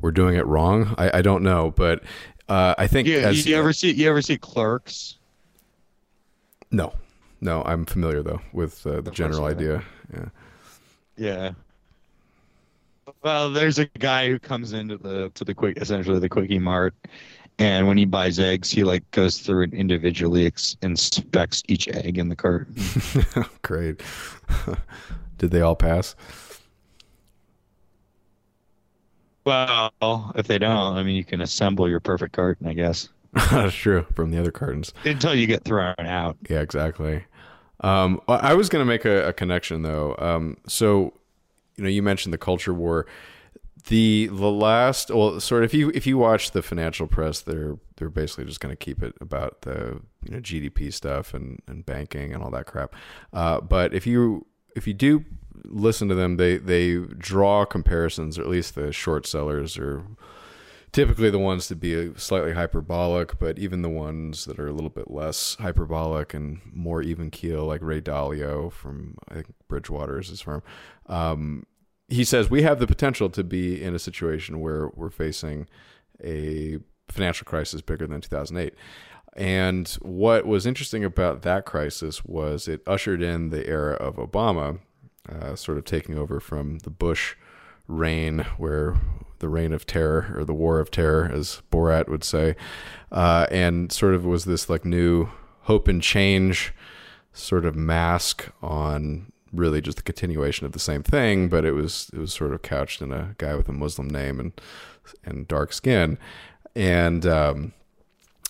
we're 0.00 0.10
doing 0.10 0.34
it 0.34 0.46
wrong. 0.46 0.94
I, 0.98 1.18
I 1.18 1.22
don't 1.22 1.44
know, 1.44 1.70
but 1.70 2.02
uh, 2.48 2.74
I 2.76 2.88
think 2.88 3.06
yeah 3.06 3.28
as, 3.28 3.46
you 3.46 3.56
ever 3.56 3.72
see 3.72 3.92
you 3.92 4.08
ever 4.08 4.20
see 4.20 4.36
clerks 4.36 5.18
no, 6.70 6.94
no, 7.40 7.62
I'm 7.64 7.84
familiar 7.84 8.22
though 8.22 8.40
with 8.52 8.86
uh, 8.86 9.00
the 9.00 9.10
general 9.10 9.44
idea. 9.44 9.82
Yeah. 10.12 10.28
Yeah. 11.16 11.50
Well, 13.26 13.50
there's 13.50 13.80
a 13.80 13.86
guy 13.86 14.28
who 14.28 14.38
comes 14.38 14.72
into 14.72 14.98
the 14.98 15.30
to 15.34 15.44
the 15.44 15.52
quick 15.52 15.78
essentially 15.78 16.20
the 16.20 16.28
quickie 16.28 16.60
mart, 16.60 16.94
and 17.58 17.88
when 17.88 17.98
he 17.98 18.04
buys 18.04 18.38
eggs, 18.38 18.70
he 18.70 18.84
like 18.84 19.10
goes 19.10 19.40
through 19.40 19.64
and 19.64 19.74
individually 19.74 20.46
ex- 20.46 20.76
inspects 20.80 21.64
each 21.66 21.88
egg 21.88 22.18
in 22.18 22.28
the 22.28 22.36
cart. 22.36 22.68
Great. 23.62 24.00
Did 25.38 25.50
they 25.50 25.60
all 25.60 25.74
pass? 25.74 26.14
Well, 29.44 29.92
if 30.36 30.46
they 30.46 30.58
don't, 30.58 30.96
I 30.96 31.02
mean, 31.02 31.16
you 31.16 31.24
can 31.24 31.40
assemble 31.40 31.88
your 31.88 31.98
perfect 31.98 32.32
carton, 32.32 32.68
I 32.68 32.74
guess, 32.74 33.08
That's 33.50 33.74
true 33.74 34.06
from 34.14 34.30
the 34.30 34.38
other 34.38 34.52
cartons. 34.52 34.92
until 35.04 35.34
you 35.34 35.48
get 35.48 35.64
thrown 35.64 35.96
out. 35.98 36.36
Yeah, 36.48 36.60
exactly. 36.60 37.24
Um, 37.80 38.20
I 38.28 38.34
I 38.34 38.54
was 38.54 38.68
going 38.68 38.82
to 38.82 38.86
make 38.86 39.04
a, 39.04 39.26
a 39.28 39.32
connection 39.32 39.82
though. 39.82 40.14
Um, 40.20 40.58
so, 40.68 41.12
you 41.76 41.84
know, 41.84 41.90
you 41.90 42.02
mentioned 42.02 42.32
the 42.32 42.38
culture 42.38 42.74
war. 42.74 43.06
The 43.88 44.28
the 44.32 44.50
last, 44.50 45.10
well, 45.10 45.38
sort 45.38 45.62
of, 45.62 45.70
if 45.70 45.74
you 45.74 45.90
if 45.94 46.06
you 46.06 46.18
watch 46.18 46.50
the 46.50 46.62
financial 46.62 47.06
press, 47.06 47.40
they're 47.40 47.78
they're 47.96 48.10
basically 48.10 48.46
just 48.46 48.60
going 48.60 48.72
to 48.72 48.76
keep 48.76 49.02
it 49.02 49.14
about 49.20 49.62
the 49.62 50.00
you 50.24 50.34
know 50.34 50.40
GDP 50.40 50.92
stuff 50.92 51.34
and, 51.34 51.62
and 51.68 51.86
banking 51.86 52.32
and 52.32 52.42
all 52.42 52.50
that 52.50 52.66
crap. 52.66 52.94
Uh, 53.32 53.60
but 53.60 53.94
if 53.94 54.06
you 54.06 54.46
if 54.74 54.86
you 54.86 54.94
do 54.94 55.24
listen 55.64 56.08
to 56.08 56.14
them, 56.14 56.36
they 56.36 56.58
they 56.58 56.96
draw 56.96 57.64
comparisons, 57.64 58.38
or 58.38 58.42
at 58.42 58.48
least 58.48 58.74
the 58.74 58.92
short 58.92 59.26
sellers 59.26 59.78
or 59.78 60.04
typically 60.92 61.30
the 61.30 61.38
ones 61.38 61.66
to 61.68 61.76
be 61.76 62.12
slightly 62.16 62.52
hyperbolic, 62.52 63.38
but 63.38 63.58
even 63.58 63.82
the 63.82 63.88
ones 63.88 64.44
that 64.46 64.58
are 64.58 64.68
a 64.68 64.72
little 64.72 64.90
bit 64.90 65.10
less 65.10 65.56
hyperbolic 65.60 66.34
and 66.34 66.60
more 66.72 67.02
even 67.02 67.30
keel, 67.30 67.64
like 67.64 67.82
Ray 67.82 68.00
Dalio 68.00 68.72
from 68.72 69.16
I 69.28 69.34
think 69.34 69.46
Bridgewater 69.68 70.18
is 70.18 70.28
his 70.28 70.40
firm. 70.40 70.62
Um, 71.06 71.66
he 72.08 72.24
says 72.24 72.48
we 72.48 72.62
have 72.62 72.78
the 72.78 72.86
potential 72.86 73.28
to 73.30 73.42
be 73.42 73.82
in 73.82 73.94
a 73.94 73.98
situation 73.98 74.60
where 74.60 74.90
we're 74.94 75.10
facing 75.10 75.68
a 76.22 76.78
financial 77.08 77.44
crisis 77.44 77.80
bigger 77.80 78.06
than 78.06 78.20
2008. 78.20 78.74
And 79.36 79.88
what 80.00 80.46
was 80.46 80.64
interesting 80.64 81.04
about 81.04 81.42
that 81.42 81.66
crisis 81.66 82.24
was 82.24 82.68
it 82.68 82.80
ushered 82.86 83.22
in 83.22 83.50
the 83.50 83.66
era 83.68 83.94
of 83.94 84.16
Obama, 84.16 84.80
uh, 85.28 85.54
sort 85.56 85.76
of 85.76 85.84
taking 85.84 86.16
over 86.16 86.40
from 86.40 86.78
the 86.78 86.90
Bush 86.90 87.34
reign, 87.86 88.46
where 88.56 88.96
the 89.38 89.48
reign 89.48 89.72
of 89.72 89.86
terror 89.86 90.34
or 90.36 90.44
the 90.44 90.54
war 90.54 90.80
of 90.80 90.90
terror, 90.90 91.30
as 91.32 91.62
Borat 91.70 92.08
would 92.08 92.24
say, 92.24 92.56
uh, 93.12 93.46
and 93.50 93.92
sort 93.92 94.14
of 94.14 94.24
was 94.24 94.44
this 94.44 94.68
like 94.68 94.84
new 94.84 95.28
hope 95.62 95.88
and 95.88 96.02
change 96.02 96.72
sort 97.32 97.64
of 97.64 97.76
mask 97.76 98.50
on 98.62 99.30
really 99.52 99.80
just 99.80 99.98
the 99.98 100.02
continuation 100.02 100.66
of 100.66 100.72
the 100.72 100.78
same 100.78 101.02
thing, 101.02 101.48
but 101.48 101.64
it 101.64 101.72
was 101.72 102.10
it 102.12 102.18
was 102.18 102.32
sort 102.32 102.52
of 102.52 102.62
couched 102.62 103.02
in 103.02 103.12
a 103.12 103.34
guy 103.38 103.54
with 103.54 103.68
a 103.68 103.72
Muslim 103.72 104.08
name 104.08 104.40
and 104.40 104.52
and 105.24 105.46
dark 105.48 105.72
skin, 105.72 106.18
and 106.74 107.26
um, 107.26 107.72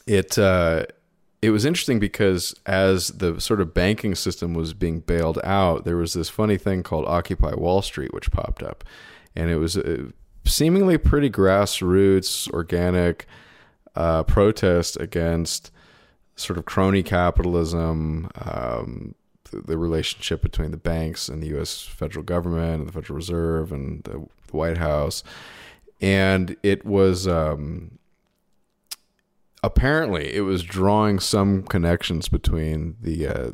it 0.07 0.39
uh, 0.39 0.87
it 1.43 1.51
was 1.51 1.65
interesting 1.65 1.99
because 1.99 2.55
as 2.65 3.09
the 3.09 3.41
sort 3.41 3.61
of 3.61 3.75
banking 3.75 4.15
system 4.15 4.55
was 4.55 4.75
being 4.75 5.01
bailed 5.01 5.39
out, 5.45 5.85
there 5.85 5.97
was 5.97 6.15
this 6.15 6.29
funny 6.29 6.57
thing 6.57 6.83
called 6.83 7.07
Occupy 7.07 7.55
Wall 7.55 7.83
Street, 7.83 8.13
which 8.15 8.31
popped 8.31 8.63
up, 8.63 8.85
and 9.35 9.51
it 9.51 9.57
was 9.57 9.77
a 9.77 10.13
seemingly 10.49 10.99
pretty 10.99 11.31
grassroots, 11.31 12.51
organic 12.51 13.27
uh, 13.95 14.23
protest 14.23 14.99
against 15.01 15.71
sort 16.37 16.59
of 16.59 16.67
crony 16.67 17.03
capitalism, 17.03 18.31
um, 18.37 19.15
the, 19.51 19.61
the, 19.61 19.79
relationship 19.79 20.43
between 20.43 20.71
the 20.71 20.77
banks 20.77 21.29
and 21.29 21.43
the 21.43 21.49
U.S. 21.49 21.83
federal 21.83 22.23
government 22.23 22.81
and 22.81 22.89
the 22.89 22.93
Federal 22.93 23.17
Reserve 23.17 23.73
and 23.73 24.05
the, 24.05 24.27
the 24.49 24.57
White 24.57 24.79
House, 24.79 25.23
and 26.01 26.57
it 26.63 26.85
was. 26.85 27.27
Um, 27.27 27.99
apparently, 29.63 30.35
it 30.35 30.43
was 30.43 30.63
drawing 30.63 31.19
some 31.19 31.63
connections 31.63 32.29
between 32.29 32.97
the 33.01 33.27
uh, 33.27 33.51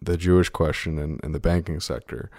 the 0.00 0.16
Jewish 0.16 0.48
question 0.50 0.98
and, 0.98 1.20
and 1.24 1.34
the 1.34 1.40
banking 1.40 1.80
sector, 1.80 2.30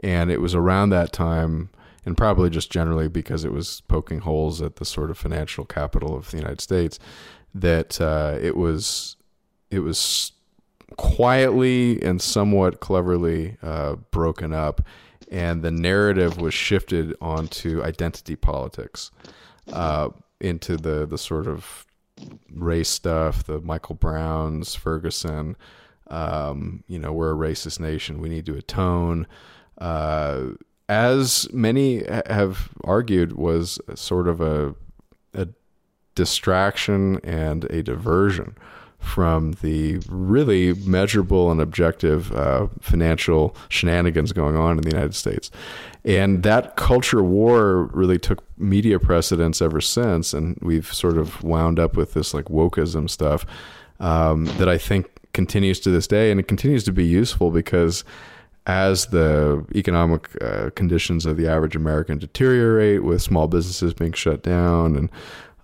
and 0.00 0.30
it 0.30 0.40
was 0.40 0.54
around 0.54 0.90
that 0.90 1.12
time 1.12 1.70
and 2.06 2.16
probably 2.16 2.48
just 2.48 2.70
generally 2.70 3.08
because 3.08 3.44
it 3.44 3.52
was 3.52 3.82
poking 3.82 4.20
holes 4.20 4.62
at 4.62 4.76
the 4.76 4.84
sort 4.84 5.10
of 5.10 5.18
financial 5.18 5.64
capital 5.64 6.16
of 6.16 6.30
the 6.30 6.38
United 6.38 6.60
States, 6.60 6.98
that 7.52 8.00
uh, 8.00 8.38
it 8.40 8.56
was 8.56 9.16
it 9.70 9.80
was 9.80 10.32
quietly 10.96 12.00
and 12.00 12.22
somewhat 12.22 12.80
cleverly 12.80 13.56
uh, 13.62 13.96
broken 14.12 14.54
up, 14.54 14.80
and 15.30 15.62
the 15.62 15.72
narrative 15.72 16.40
was 16.40 16.54
shifted 16.54 17.14
onto 17.20 17.82
identity 17.82 18.36
politics, 18.36 19.10
uh, 19.72 20.08
into 20.40 20.76
the 20.76 21.04
the 21.06 21.18
sort 21.18 21.48
of 21.48 21.86
race 22.54 22.88
stuff, 22.88 23.44
the 23.44 23.60
Michael 23.60 23.96
Browns, 23.96 24.74
Ferguson. 24.74 25.56
Um, 26.08 26.84
you 26.86 27.00
know, 27.00 27.12
we're 27.12 27.32
a 27.32 27.50
racist 27.50 27.80
nation. 27.80 28.20
We 28.20 28.28
need 28.28 28.46
to 28.46 28.54
atone. 28.54 29.26
Uh, 29.76 30.50
as 30.88 31.52
many 31.52 32.04
have 32.26 32.68
argued, 32.84 33.32
was 33.32 33.80
sort 33.94 34.28
of 34.28 34.40
a, 34.40 34.74
a 35.34 35.48
distraction 36.14 37.18
and 37.24 37.64
a 37.64 37.82
diversion 37.82 38.56
from 38.98 39.52
the 39.62 39.98
really 40.08 40.74
measurable 40.74 41.50
and 41.50 41.60
objective 41.60 42.32
uh, 42.32 42.66
financial 42.80 43.54
shenanigans 43.68 44.32
going 44.32 44.56
on 44.56 44.78
in 44.78 44.82
the 44.82 44.90
United 44.90 45.14
States. 45.14 45.50
And 46.04 46.42
that 46.42 46.76
culture 46.76 47.22
war 47.22 47.84
really 47.92 48.18
took 48.18 48.42
media 48.58 48.98
precedence 48.98 49.62
ever 49.62 49.80
since. 49.80 50.34
And 50.34 50.58
we've 50.60 50.92
sort 50.92 51.18
of 51.18 51.42
wound 51.42 51.78
up 51.78 51.96
with 51.96 52.14
this 52.14 52.34
like 52.34 52.46
wokeism 52.46 53.08
stuff 53.08 53.46
um, 54.00 54.46
that 54.58 54.68
I 54.68 54.78
think 54.78 55.06
continues 55.32 55.78
to 55.80 55.90
this 55.90 56.06
day. 56.06 56.30
And 56.30 56.40
it 56.40 56.48
continues 56.48 56.84
to 56.84 56.92
be 56.92 57.04
useful 57.04 57.50
because 57.50 58.04
as 58.66 59.06
the 59.06 59.64
economic 59.74 60.28
uh, 60.42 60.70
conditions 60.74 61.24
of 61.24 61.36
the 61.36 61.48
average 61.48 61.76
American 61.76 62.18
deteriorate, 62.18 63.04
with 63.04 63.22
small 63.22 63.46
businesses 63.46 63.94
being 63.94 64.12
shut 64.12 64.42
down 64.42 64.96
and 64.96 65.10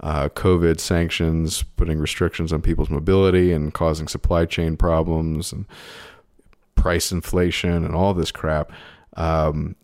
uh, 0.01 0.29
COVID 0.31 0.81
sanctions 0.81 1.63
putting 1.77 1.99
restrictions 1.99 2.53
on 2.53 2.63
people's 2.63 2.91
mobility 2.91 3.53
and 3.53 3.73
causing 3.73 4.09
supply 4.09 4.45
chain 4.45 4.77
problems 4.77 5.53
and 5.53 5.67
price 6.75 7.13
inflation 7.13 7.85
and 7.85 7.95
all 7.95 8.13
this 8.13 8.33
crap, 8.33 8.73
um, 9.17 9.77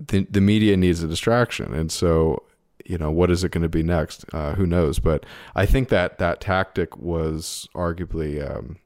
the 0.00 0.26
the 0.30 0.40
media 0.40 0.76
needs 0.76 1.02
a 1.02 1.08
distraction, 1.08 1.74
and 1.74 1.92
so 1.92 2.42
you 2.84 2.98
know 2.98 3.10
what 3.10 3.30
is 3.30 3.44
it 3.44 3.50
going 3.50 3.62
to 3.62 3.68
be 3.68 3.82
next? 3.82 4.24
Uh, 4.32 4.54
who 4.54 4.66
knows? 4.66 4.98
But 4.98 5.24
I 5.54 5.66
think 5.66 5.88
that 5.90 6.18
that 6.18 6.40
tactic 6.40 6.96
was 6.96 7.68
arguably. 7.74 8.40
Um, 8.44 8.78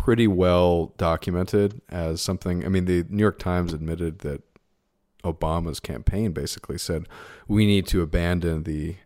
pretty 0.00 0.26
well 0.26 0.94
documented 0.96 1.82
as 1.90 2.22
something. 2.22 2.64
I 2.64 2.68
mean, 2.68 2.86
the 2.86 3.04
New 3.10 3.22
York 3.22 3.38
Times 3.38 3.74
admitted 3.74 4.20
that 4.20 4.42
Obama's 5.24 5.78
campaign 5.78 6.32
basically 6.32 6.78
said 6.78 7.06
we 7.46 7.66
need 7.66 7.86
to 7.88 8.00
abandon 8.00 8.62
the 8.62 8.96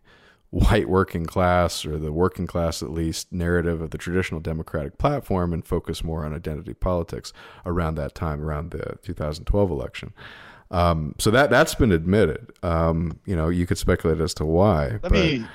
white 0.51 0.87
working 0.87 1.25
class 1.25 1.85
or 1.85 1.97
the 1.97 2.13
working 2.13 2.47
class 2.47 2.81
at 2.81 2.89
least 2.89 3.29
narrative 3.33 3.81
of 3.81 3.89
the 3.89 3.97
traditional 3.97 4.39
democratic 4.39 4.97
platform 4.97 5.51
and 5.51 5.67
focus 5.67 6.01
more 6.01 6.23
on 6.23 6.33
identity 6.33 6.73
politics 6.73 7.33
around 7.65 7.95
that 7.95 8.15
time 8.15 8.41
around 8.41 8.71
the 8.71 8.97
2012 9.01 9.69
election 9.69 10.13
um, 10.71 11.13
so 11.19 11.29
that 11.29 11.49
that's 11.49 11.75
been 11.75 11.91
admitted 11.91 12.53
um, 12.63 13.19
you 13.25 13.35
know 13.35 13.49
you 13.49 13.65
could 13.67 13.77
speculate 13.77 14.21
as 14.21 14.33
to 14.33 14.45
why 14.45 14.91
let 14.91 15.01
but, 15.01 15.11
me 15.11 15.45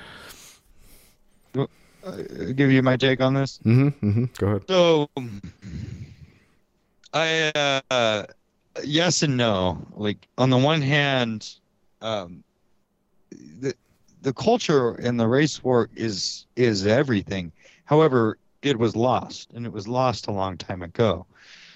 give 2.55 2.71
you 2.71 2.81
my 2.81 2.97
take 2.97 3.21
on 3.21 3.33
this? 3.33 3.59
Mm-hmm, 3.65 4.07
mm-hmm. 4.07 4.25
Go 4.37 4.47
ahead. 4.47 4.63
So, 4.67 5.09
I 7.13 7.81
uh, 7.89 8.23
yes 8.83 9.23
and 9.23 9.37
no. 9.37 9.85
Like 9.93 10.27
on 10.37 10.49
the 10.49 10.57
one 10.57 10.81
hand, 10.81 11.55
um, 12.01 12.43
the 13.31 13.73
the 14.21 14.33
culture 14.33 14.91
and 14.91 15.19
the 15.19 15.27
race 15.27 15.63
war 15.63 15.89
is 15.95 16.45
is 16.55 16.85
everything. 16.85 17.51
However, 17.85 18.37
it 18.61 18.77
was 18.77 18.95
lost, 18.95 19.51
and 19.53 19.65
it 19.65 19.73
was 19.73 19.87
lost 19.87 20.27
a 20.27 20.31
long 20.31 20.57
time 20.57 20.81
ago. 20.81 21.25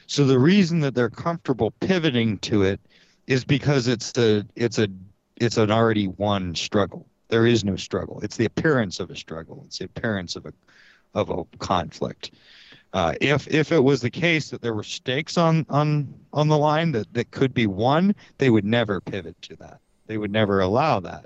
So 0.08 0.26
the 0.26 0.40
reason 0.40 0.80
that 0.82 0.94
they're 0.94 1.10
comfortable 1.10 1.72
pivoting 1.80 2.38
to 2.40 2.64
it 2.64 2.80
is 3.28 3.44
because 3.44 3.88
it's 3.88 4.16
a 4.18 4.46
it's 4.56 4.78
a 4.78 4.88
it's 5.38 5.58
an 5.58 5.72
already 5.72 6.08
won 6.08 6.56
struggle 6.56 7.08
there 7.28 7.46
is 7.46 7.64
no 7.64 7.76
struggle. 7.76 8.20
It's 8.22 8.38
the 8.38 8.46
appearance 8.46 9.00
of 9.00 9.10
a 9.10 9.16
struggle. 9.16 9.64
It's 9.66 9.80
the 9.80 9.86
appearance 9.86 10.36
of 10.36 10.46
a 10.46 10.54
of 11.14 11.30
a 11.30 11.44
conflict. 11.58 12.32
Uh, 12.94 13.14
if 13.20 13.48
if 13.48 13.72
it 13.72 13.84
was 13.84 14.02
the 14.02 14.10
case 14.10 14.50
that 14.50 14.62
there 14.62 14.74
were 14.74 14.84
stakes 14.84 15.38
on 15.38 15.66
on 15.70 16.14
on 16.34 16.48
the 16.48 16.58
line 16.58 16.92
that, 16.92 17.12
that 17.14 17.32
could 17.32 17.54
be 17.54 17.68
won, 17.68 18.16
they 18.38 18.50
would 18.50 18.66
never 18.66 19.02
pivot 19.02 19.40
to 19.42 19.56
that. 19.58 19.80
They 20.08 20.18
would 20.18 20.32
never 20.32 20.62
allow 20.62 21.00
that. 21.02 21.26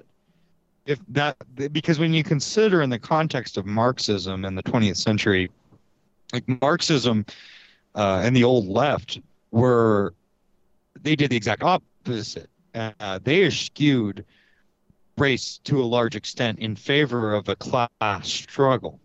If 0.86 1.00
that 1.10 1.38
because 1.72 2.00
when 2.00 2.14
you 2.14 2.24
consider 2.24 2.82
in 2.82 2.90
the 2.90 3.00
context 3.00 3.58
of 3.58 3.66
Marxism 3.66 4.46
in 4.46 4.56
the 4.56 4.64
20th 4.64 4.98
century, 4.98 5.52
like 6.34 6.44
Marxism 6.62 7.26
uh, 7.96 8.22
and 8.24 8.36
the 8.36 8.44
old 8.44 8.68
left 8.68 9.20
were 9.52 10.14
they 11.02 11.16
did 11.16 11.30
the 11.30 11.38
exact 11.38 11.64
opposite. 11.64 12.50
Uh, 12.74 13.20
they 13.24 13.46
eschewed 13.46 14.24
race 15.20 15.60
to 15.66 15.82
a 15.82 15.86
large 15.86 16.16
extent 16.16 16.60
in 16.60 16.76
favor 16.76 17.34
of 17.34 17.50
a 17.50 17.56
class 17.56 17.90
struggle 18.24 19.00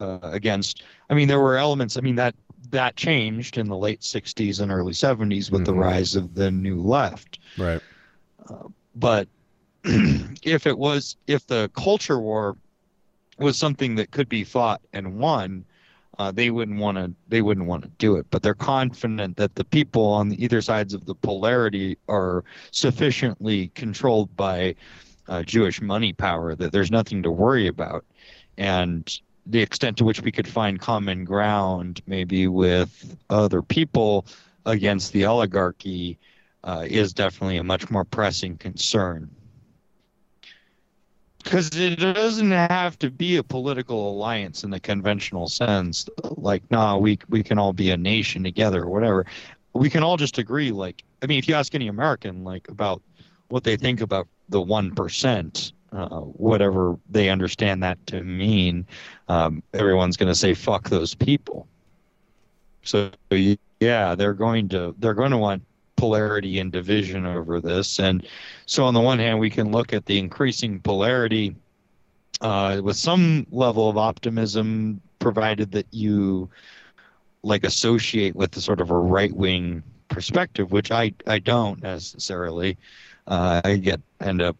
uh, 0.00 0.18
against. 0.22 0.82
I 1.08 1.14
mean, 1.14 1.28
there 1.28 1.40
were 1.40 1.56
elements. 1.56 1.96
I 1.96 2.00
mean 2.00 2.16
that 2.16 2.34
that 2.70 2.96
changed 2.96 3.58
in 3.58 3.68
the 3.68 3.76
late 3.76 4.00
'60s 4.00 4.60
and 4.60 4.72
early 4.72 4.92
'70s 4.92 5.50
with 5.50 5.62
mm-hmm. 5.62 5.64
the 5.64 5.74
rise 5.74 6.16
of 6.16 6.34
the 6.34 6.50
new 6.50 6.80
left. 6.80 7.38
Right. 7.56 7.80
Uh, 8.48 8.68
but 8.94 9.28
if 9.84 10.66
it 10.66 10.76
was, 10.76 11.16
if 11.26 11.46
the 11.46 11.70
culture 11.76 12.18
war 12.18 12.56
was 13.38 13.58
something 13.58 13.96
that 13.96 14.10
could 14.10 14.28
be 14.28 14.44
fought 14.44 14.80
and 14.92 15.18
won, 15.18 15.64
uh, 16.18 16.30
they 16.30 16.50
wouldn't 16.50 16.78
want 16.78 16.96
to 16.96 17.12
they 17.28 17.42
wouldn't 17.42 17.66
want 17.66 17.82
to 17.82 17.90
do 17.98 18.16
it. 18.16 18.26
But 18.30 18.42
they're 18.42 18.54
confident 18.54 19.36
that 19.36 19.54
the 19.54 19.64
people 19.64 20.06
on 20.06 20.34
either 20.38 20.60
sides 20.60 20.94
of 20.94 21.06
the 21.06 21.14
polarity 21.14 21.98
are 22.08 22.44
sufficiently 22.70 23.68
controlled 23.74 24.34
by 24.36 24.74
uh, 25.28 25.42
Jewish 25.42 25.80
money 25.80 26.12
power 26.12 26.54
that 26.54 26.72
there's 26.72 26.90
nothing 26.90 27.22
to 27.22 27.30
worry 27.30 27.66
about. 27.66 28.04
And 28.58 29.12
the 29.46 29.60
extent 29.60 29.96
to 29.98 30.04
which 30.04 30.22
we 30.22 30.32
could 30.32 30.48
find 30.48 30.80
common 30.80 31.24
ground 31.24 32.00
maybe 32.06 32.48
with 32.48 33.16
other 33.30 33.62
people 33.62 34.26
against 34.66 35.12
the 35.12 35.24
oligarchy 35.26 36.18
uh, 36.62 36.84
is 36.88 37.12
definitely 37.12 37.58
a 37.58 37.64
much 37.64 37.90
more 37.90 38.04
pressing 38.04 38.56
concern 38.56 39.30
because 41.44 41.76
it 41.76 41.96
doesn't 41.96 42.50
have 42.50 42.98
to 42.98 43.10
be 43.10 43.36
a 43.36 43.42
political 43.42 44.10
alliance 44.10 44.64
in 44.64 44.70
the 44.70 44.80
conventional 44.80 45.46
sense. 45.46 46.08
Like, 46.22 46.68
nah, 46.70 46.96
we 46.96 47.18
we 47.28 47.42
can 47.42 47.58
all 47.58 47.72
be 47.72 47.90
a 47.90 47.96
nation 47.96 48.42
together 48.42 48.82
or 48.82 48.88
whatever. 48.88 49.26
We 49.74 49.90
can 49.90 50.02
all 50.02 50.16
just 50.16 50.38
agree. 50.38 50.72
Like, 50.72 51.04
I 51.22 51.26
mean, 51.26 51.38
if 51.38 51.46
you 51.46 51.54
ask 51.54 51.74
any 51.74 51.88
American, 51.88 52.44
like 52.44 52.68
about 52.68 53.02
what 53.48 53.62
they 53.62 53.76
think 53.76 54.00
about 54.00 54.26
the 54.48 54.60
one 54.60 54.94
percent, 54.94 55.72
uh, 55.92 56.20
whatever 56.20 56.98
they 57.10 57.28
understand 57.28 57.82
that 57.82 58.04
to 58.06 58.22
mean, 58.22 58.86
um, 59.28 59.62
everyone's 59.74 60.16
going 60.16 60.30
to 60.30 60.34
say 60.34 60.54
fuck 60.54 60.88
those 60.88 61.14
people. 61.14 61.68
So 62.82 63.10
yeah, 63.80 64.14
they're 64.14 64.34
going 64.34 64.68
to 64.70 64.94
they're 64.98 65.14
going 65.14 65.30
to 65.30 65.38
want 65.38 65.62
polarity 65.96 66.58
and 66.58 66.72
division 66.72 67.26
over 67.26 67.60
this. 67.60 67.98
And 67.98 68.26
so, 68.66 68.84
on 68.84 68.94
the 68.94 69.00
one 69.00 69.18
hand, 69.18 69.38
we 69.38 69.50
can 69.50 69.70
look 69.70 69.92
at 69.92 70.06
the 70.06 70.18
increasing 70.18 70.80
polarity 70.80 71.54
uh, 72.40 72.80
with 72.82 72.96
some 72.96 73.46
level 73.50 73.88
of 73.88 73.96
optimism, 73.96 75.00
provided 75.18 75.72
that 75.72 75.86
you 75.90 76.48
like 77.42 77.64
associate 77.64 78.34
with 78.34 78.52
the 78.52 78.60
sort 78.60 78.80
of 78.80 78.90
a 78.90 78.98
right 78.98 79.34
wing 79.34 79.82
perspective, 80.08 80.72
which 80.72 80.90
I, 80.90 81.12
I 81.26 81.38
don't 81.38 81.82
necessarily. 81.82 82.76
Uh, 83.26 83.60
I 83.64 83.76
get 83.76 84.00
end 84.20 84.42
up 84.42 84.56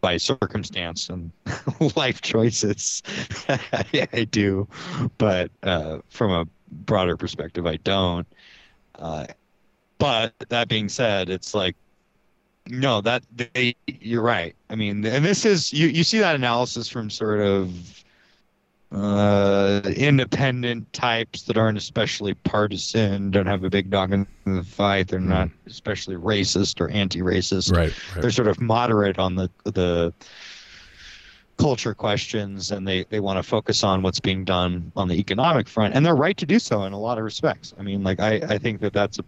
by 0.00 0.16
circumstance 0.16 1.10
and 1.10 1.30
life 1.96 2.22
choices. 2.22 3.02
I 3.48 4.26
do, 4.30 4.68
but 5.18 5.50
uh, 5.62 5.98
from 6.08 6.30
a 6.30 6.46
broader 6.70 7.16
perspective, 7.16 7.66
I 7.66 7.76
don't. 7.76 8.26
Uh, 8.98 9.26
but 10.00 10.34
that 10.48 10.68
being 10.68 10.88
said, 10.88 11.28
it's 11.28 11.54
like 11.54 11.76
no, 12.68 13.00
that 13.02 13.22
they 13.54 13.76
you're 13.86 14.22
right. 14.22 14.54
I 14.68 14.74
mean, 14.74 15.04
and 15.04 15.24
this 15.24 15.44
is 15.44 15.72
you 15.72 15.88
you 15.88 16.02
see 16.02 16.18
that 16.18 16.34
analysis 16.34 16.88
from 16.88 17.10
sort 17.10 17.40
of 17.40 18.02
uh, 18.92 19.82
independent 19.96 20.92
types 20.92 21.42
that 21.42 21.56
aren't 21.56 21.78
especially 21.78 22.34
partisan, 22.34 23.30
don't 23.30 23.46
have 23.46 23.62
a 23.62 23.70
big 23.70 23.90
dog 23.90 24.12
in 24.12 24.26
the 24.46 24.64
fight. 24.64 25.08
They're 25.08 25.20
not 25.20 25.48
especially 25.66 26.16
racist 26.16 26.80
or 26.80 26.88
anti-racist. 26.90 27.72
Right, 27.72 27.92
right. 28.12 28.22
They're 28.22 28.32
sort 28.32 28.48
of 28.48 28.60
moderate 28.60 29.18
on 29.18 29.36
the 29.36 29.48
the 29.64 30.12
culture 31.56 31.94
questions, 31.94 32.70
and 32.70 32.86
they 32.86 33.04
they 33.10 33.20
want 33.20 33.36
to 33.36 33.42
focus 33.42 33.84
on 33.84 34.02
what's 34.02 34.20
being 34.20 34.44
done 34.44 34.90
on 34.96 35.08
the 35.08 35.14
economic 35.14 35.68
front, 35.68 35.94
and 35.94 36.04
they're 36.04 36.16
right 36.16 36.36
to 36.38 36.46
do 36.46 36.58
so 36.58 36.84
in 36.84 36.92
a 36.92 36.98
lot 36.98 37.18
of 37.18 37.24
respects. 37.24 37.74
I 37.78 37.82
mean, 37.82 38.02
like 38.02 38.18
I 38.18 38.40
I 38.48 38.58
think 38.58 38.80
that 38.80 38.92
that's 38.92 39.18
a 39.18 39.24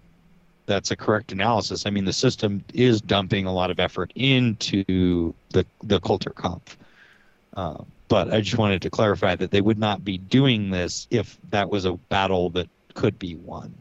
that's 0.67 0.91
a 0.91 0.97
correct 0.97 1.33
analysis. 1.33 1.87
I 1.87 1.91
mean, 1.91 2.05
the 2.05 2.13
system 2.13 2.65
is 2.75 3.01
dumping 3.01 3.47
a 3.47 3.53
lot 3.53 3.71
of 3.71 3.81
effort 3.81 4.13
into 4.15 5.35
the 5.51 5.67
the 5.83 6.01
Kulturkampf. 6.01 6.77
Uh, 7.55 7.83
but 8.09 8.33
I 8.33 8.41
just 8.41 8.59
wanted 8.59 8.83
to 8.83 8.91
clarify 8.91 9.37
that 9.37 9.51
they 9.51 9.61
would 9.61 9.79
not 9.79 10.05
be 10.05 10.19
doing 10.19 10.71
this 10.71 11.07
if 11.11 11.39
that 11.51 11.71
was 11.71 11.85
a 11.85 11.95
battle 11.95 12.51
that 12.51 12.69
could 12.95 13.19
be 13.19 13.37
won, 13.37 13.75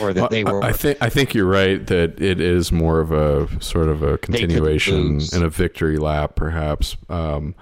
or 0.00 0.12
that 0.12 0.30
they 0.30 0.44
were. 0.44 0.62
I 0.64 0.72
think 0.72 0.98
I 1.00 1.08
think 1.08 1.34
you're 1.34 1.46
right 1.46 1.84
that 1.86 2.20
it 2.20 2.40
is 2.40 2.72
more 2.72 3.00
of 3.00 3.12
a 3.12 3.48
sort 3.62 3.88
of 3.88 4.02
a 4.02 4.18
continuation 4.18 5.20
and 5.32 5.44
a 5.44 5.48
victory 5.48 5.96
lap, 5.96 6.34
perhaps. 6.34 6.96
Um, 7.08 7.54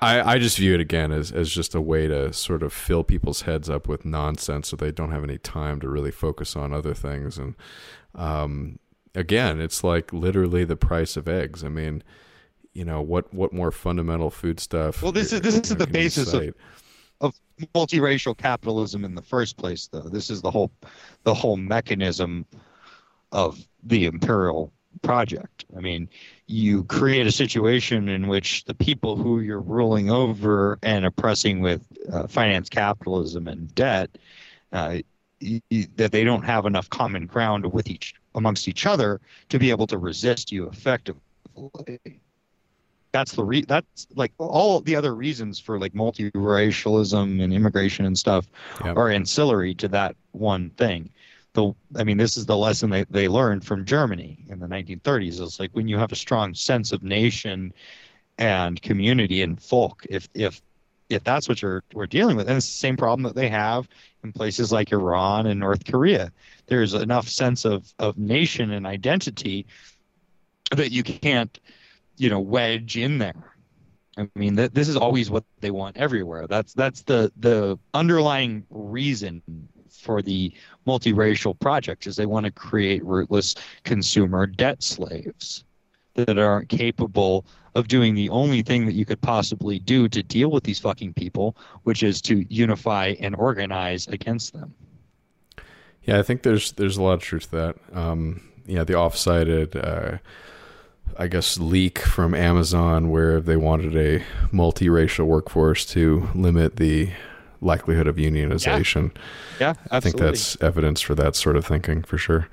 I, 0.00 0.32
I 0.34 0.38
just 0.38 0.58
view 0.58 0.74
it 0.74 0.80
again 0.80 1.12
as, 1.12 1.32
as 1.32 1.50
just 1.50 1.74
a 1.74 1.80
way 1.80 2.08
to 2.08 2.32
sort 2.32 2.62
of 2.62 2.72
fill 2.72 3.04
people's 3.04 3.42
heads 3.42 3.70
up 3.70 3.88
with 3.88 4.04
nonsense 4.04 4.68
so 4.68 4.76
they 4.76 4.90
don't 4.90 5.12
have 5.12 5.24
any 5.24 5.38
time 5.38 5.80
to 5.80 5.88
really 5.88 6.10
focus 6.10 6.56
on 6.56 6.72
other 6.72 6.94
things. 6.94 7.38
And 7.38 7.54
um, 8.14 8.78
again, 9.14 9.60
it's 9.60 9.84
like 9.84 10.12
literally 10.12 10.64
the 10.64 10.76
price 10.76 11.16
of 11.16 11.28
eggs. 11.28 11.64
I 11.64 11.68
mean, 11.68 12.02
you 12.72 12.84
know, 12.84 13.00
what, 13.00 13.32
what 13.32 13.52
more 13.52 13.70
fundamental 13.70 14.30
food 14.30 14.60
stuff? 14.60 15.02
Well, 15.02 15.12
this 15.12 15.32
is 15.32 15.40
this 15.40 15.56
is 15.56 15.76
the 15.76 15.86
basis 15.86 16.32
of, 16.32 16.54
of 17.20 17.34
multiracial 17.74 18.36
capitalism 18.36 19.04
in 19.04 19.14
the 19.14 19.22
first 19.22 19.56
place, 19.56 19.88
though. 19.88 20.08
This 20.08 20.30
is 20.30 20.42
the 20.42 20.50
whole 20.50 20.70
the 21.24 21.34
whole 21.34 21.56
mechanism 21.56 22.46
of 23.32 23.66
the 23.82 24.06
imperial 24.06 24.72
project. 25.02 25.64
I 25.76 25.80
mean, 25.80 26.08
you 26.48 26.84
create 26.84 27.26
a 27.26 27.32
situation 27.32 28.08
in 28.08 28.28
which 28.28 28.64
the 28.64 28.74
people 28.74 29.16
who 29.16 29.40
you're 29.40 29.60
ruling 29.60 30.10
over 30.10 30.78
and 30.82 31.06
oppressing 31.06 31.60
with 31.60 31.86
uh, 32.12 32.26
finance 32.26 32.68
capitalism 32.70 33.48
and 33.48 33.74
debt, 33.74 34.18
uh, 34.72 34.98
y- 35.42 35.62
y- 35.70 35.86
that 35.96 36.12
they 36.12 36.24
don't 36.24 36.44
have 36.44 36.66
enough 36.66 36.90
common 36.90 37.26
ground 37.26 37.72
with 37.72 37.88
each 37.88 38.14
amongst 38.34 38.68
each 38.68 38.86
other 38.86 39.20
to 39.50 39.58
be 39.58 39.70
able 39.70 39.86
to 39.86 39.98
resist 39.98 40.52
you 40.52 40.68
effectively. 40.68 41.22
That's 43.12 43.32
the 43.32 43.44
re- 43.44 43.64
that's 43.66 44.06
like 44.14 44.32
all 44.38 44.80
the 44.80 44.96
other 44.96 45.14
reasons 45.14 45.58
for 45.58 45.78
like 45.78 45.94
multiracialism 45.94 47.42
and 47.42 47.52
immigration 47.52 48.04
and 48.04 48.18
stuff 48.18 48.46
Yep. 48.84 48.96
are 48.96 49.10
ancillary 49.10 49.74
to 49.76 49.88
that 49.88 50.16
one 50.32 50.70
thing 50.70 51.10
the 51.52 51.72
I 51.96 52.04
mean, 52.04 52.16
this 52.16 52.36
is 52.36 52.46
the 52.46 52.56
lesson 52.56 52.90
they, 52.90 53.04
they 53.10 53.28
learned 53.28 53.64
from 53.64 53.84
Germany 53.84 54.44
in 54.48 54.58
the 54.58 54.66
1930s. 54.66 55.40
It's 55.40 55.60
like 55.60 55.70
when 55.72 55.88
you 55.88 55.98
have 55.98 56.12
a 56.12 56.16
strong 56.16 56.54
sense 56.54 56.92
of 56.92 57.02
nation 57.02 57.72
and 58.38 58.80
community 58.80 59.42
and 59.42 59.60
folk, 59.60 60.04
if 60.08 60.28
if 60.34 60.60
if 61.08 61.24
that's 61.24 61.48
what 61.48 61.62
you're 61.62 61.82
we're 61.94 62.06
dealing 62.06 62.36
with, 62.36 62.48
and 62.48 62.56
it's 62.56 62.66
the 62.66 62.72
same 62.72 62.96
problem 62.96 63.22
that 63.24 63.34
they 63.34 63.48
have 63.48 63.88
in 64.22 64.32
places 64.32 64.70
like 64.70 64.92
Iran 64.92 65.46
and 65.46 65.58
North 65.58 65.84
Korea. 65.84 66.32
There's 66.66 66.94
enough 66.94 67.28
sense 67.28 67.64
of 67.64 67.92
of 67.98 68.18
nation 68.18 68.72
and 68.72 68.86
identity 68.86 69.66
that 70.72 70.92
you 70.92 71.02
can't, 71.02 71.58
you 72.18 72.28
know, 72.28 72.40
wedge 72.40 72.96
in 72.96 73.18
there. 73.18 73.54
I 74.18 74.28
mean, 74.34 74.56
th- 74.56 74.72
this 74.72 74.88
is 74.88 74.96
always 74.96 75.30
what 75.30 75.44
they 75.60 75.70
want 75.70 75.96
everywhere. 75.96 76.46
That's 76.46 76.74
that's 76.74 77.02
the 77.02 77.32
the 77.38 77.78
underlying 77.94 78.66
reason 78.70 79.42
for 80.08 80.22
the 80.22 80.50
multiracial 80.86 81.60
project 81.60 82.06
is 82.06 82.16
they 82.16 82.24
want 82.24 82.46
to 82.46 82.50
create 82.50 83.04
rootless 83.04 83.54
consumer 83.84 84.46
debt 84.46 84.82
slaves 84.82 85.64
that 86.14 86.38
aren't 86.38 86.70
capable 86.70 87.44
of 87.74 87.88
doing 87.88 88.14
the 88.14 88.30
only 88.30 88.62
thing 88.62 88.86
that 88.86 88.94
you 88.94 89.04
could 89.04 89.20
possibly 89.20 89.78
do 89.78 90.08
to 90.08 90.22
deal 90.22 90.50
with 90.50 90.64
these 90.64 90.78
fucking 90.78 91.12
people, 91.12 91.54
which 91.82 92.02
is 92.02 92.22
to 92.22 92.46
unify 92.48 93.14
and 93.20 93.36
organize 93.36 94.08
against 94.08 94.54
them. 94.54 94.72
Yeah, 96.04 96.18
I 96.18 96.22
think 96.22 96.42
there's 96.42 96.72
there's 96.72 96.96
a 96.96 97.02
lot 97.02 97.12
of 97.12 97.20
truth 97.20 97.50
to 97.50 97.56
that. 97.56 97.76
Um, 97.92 98.40
yeah, 98.64 98.84
the 98.84 98.94
off-sided, 98.94 99.76
uh, 99.76 100.16
I 101.18 101.28
guess, 101.28 101.58
leak 101.58 101.98
from 101.98 102.34
Amazon 102.34 103.10
where 103.10 103.42
they 103.42 103.58
wanted 103.58 103.94
a 103.94 104.24
multiracial 104.56 105.26
workforce 105.26 105.84
to 105.92 106.30
limit 106.34 106.76
the 106.76 107.10
likelihood 107.60 108.06
of 108.06 108.16
unionization. 108.16 109.10
Yeah, 109.60 109.74
I 109.90 110.00
think 110.00 110.16
that's 110.16 110.60
evidence 110.60 111.00
for 111.00 111.14
that 111.14 111.36
sort 111.36 111.56
of 111.56 111.66
thinking 111.66 112.02
for 112.02 112.18
sure. 112.18 112.48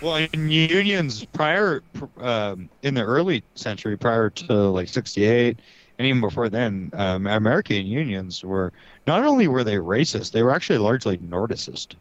Well, 0.00 0.26
in 0.32 0.48
unions 0.48 1.24
prior, 1.24 1.82
um, 2.18 2.68
in 2.82 2.94
the 2.94 3.02
early 3.02 3.42
century, 3.54 3.96
prior 3.96 4.30
to 4.30 4.52
like 4.52 4.88
'68, 4.88 5.58
and 5.98 6.06
even 6.06 6.20
before 6.20 6.48
then, 6.48 6.90
um, 6.94 7.26
American 7.26 7.86
unions 7.86 8.44
were 8.44 8.72
not 9.06 9.24
only 9.24 9.48
were 9.48 9.64
they 9.64 9.76
racist, 9.76 10.32
they 10.32 10.42
were 10.42 10.52
actually 10.52 10.78
largely 10.78 11.18
Nordicist. 11.18 11.94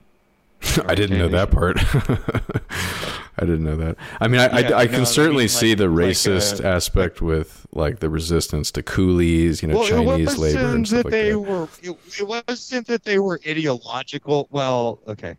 I 0.86 0.96
didn't 0.96 1.18
know 1.18 1.28
that 1.30 1.52
part. 1.52 1.78
I 3.38 3.46
didn't 3.46 3.64
know 3.64 3.76
that. 3.78 3.98
I 4.20 4.28
mean, 4.28 4.42
I, 4.42 4.60
Yeah, 4.60 4.76
I, 4.78 4.82
I 4.82 4.86
no, 4.86 4.92
can 4.92 5.06
certainly 5.06 5.44
mean, 5.44 5.50
see 5.50 5.70
like- 5.70 5.78
the 5.80 5.88
like, 5.88 6.10
racist 6.10 6.64
uh, 6.64 6.68
aspect 6.68 7.22
with 7.22 7.66
like 7.72 8.00
the 8.00 8.10
resistance 8.10 8.72
to 8.74 8.84
coolies, 8.84 9.62
you 9.62 9.70
know, 9.70 9.80
well, 9.80 9.88
Chinese 9.88 10.38
labor 10.38 10.60
and 10.76 10.88
stuff 10.88 10.98
that 10.98 11.06
like 11.06 11.12
they 11.12 11.32
that. 11.32 11.40
were. 11.40 11.68
It, 11.82 11.98
it 12.20 12.28
wasn't 12.28 12.88
that 12.88 13.04
they 13.04 13.20
were 13.20 13.40
ideological. 13.48 14.48
Well, 14.52 15.00
okay. 15.08 15.38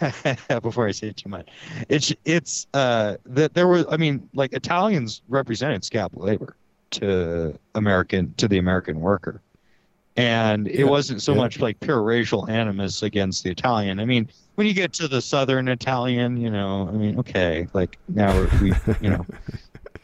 Before 0.62 0.86
I 0.86 0.92
say 0.92 1.10
too 1.10 1.28
much, 1.28 1.48
it's 1.88 2.14
it's 2.24 2.68
uh 2.74 3.16
that 3.26 3.54
there 3.54 3.66
was. 3.66 3.84
I 3.90 3.96
mean, 3.96 4.28
like 4.34 4.52
Italians 4.52 5.22
represented 5.28 5.84
scalp 5.84 6.12
labor 6.14 6.54
to 6.92 7.58
American 7.74 8.32
to 8.36 8.46
the 8.46 8.58
American 8.58 9.00
worker, 9.00 9.40
and 10.20 10.68
it 10.68 10.84
Yeah, 10.84 10.86
wasn't 10.86 11.22
so 11.22 11.34
yeah. 11.34 11.42
much 11.42 11.60
like 11.60 11.80
pure 11.80 12.02
racial 12.02 12.48
animus 12.50 13.02
against 13.02 13.44
the 13.44 13.50
Italian. 13.50 14.00
I 14.00 14.04
mean, 14.04 14.28
when 14.56 14.66
you 14.66 14.74
get 14.74 14.92
to 14.94 15.08
the 15.08 15.20
Southern 15.22 15.68
Italian, 15.68 16.36
you 16.36 16.50
know, 16.50 16.88
I 16.88 16.92
mean, 16.92 17.18
okay, 17.20 17.68
like 17.72 17.98
now 18.08 18.34
we're, 18.34 18.50
we, 18.58 18.80
you 19.00 19.10
know, 19.10 19.26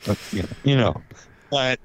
you 0.32 0.42
know, 0.42 0.48
you 0.64 0.76
know, 0.76 1.04
but. 1.50 1.80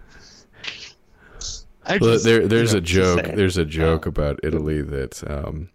I 1.86 2.00
Well, 2.00 2.18
just, 2.18 2.20
there, 2.20 2.42
you 2.50 2.50
there's 2.50 2.74
know, 2.74 2.76
a 2.76 2.82
just 2.82 3.16
joke. 3.16 3.32
There's 3.34 3.58
a 3.58 3.66
joke 3.66 4.06
Uh, 4.06 4.06
about 4.06 4.40
Italy 4.44 4.82
that 4.82 5.24
um, 5.30 5.70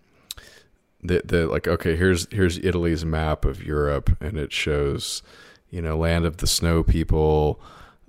that 1.03 1.29
that 1.29 1.51
like 1.51 1.69
okay, 1.69 1.97
here's 1.97 2.27
here's 2.33 2.59
Italy's 2.59 3.05
map 3.05 3.45
of 3.45 3.63
Europe, 3.63 4.17
and 4.21 4.39
it 4.39 4.53
shows, 4.53 5.23
you 5.71 5.83
know, 5.83 5.97
land 5.99 6.25
of 6.25 6.39
the 6.39 6.47
snow 6.47 6.83
people, 6.83 7.61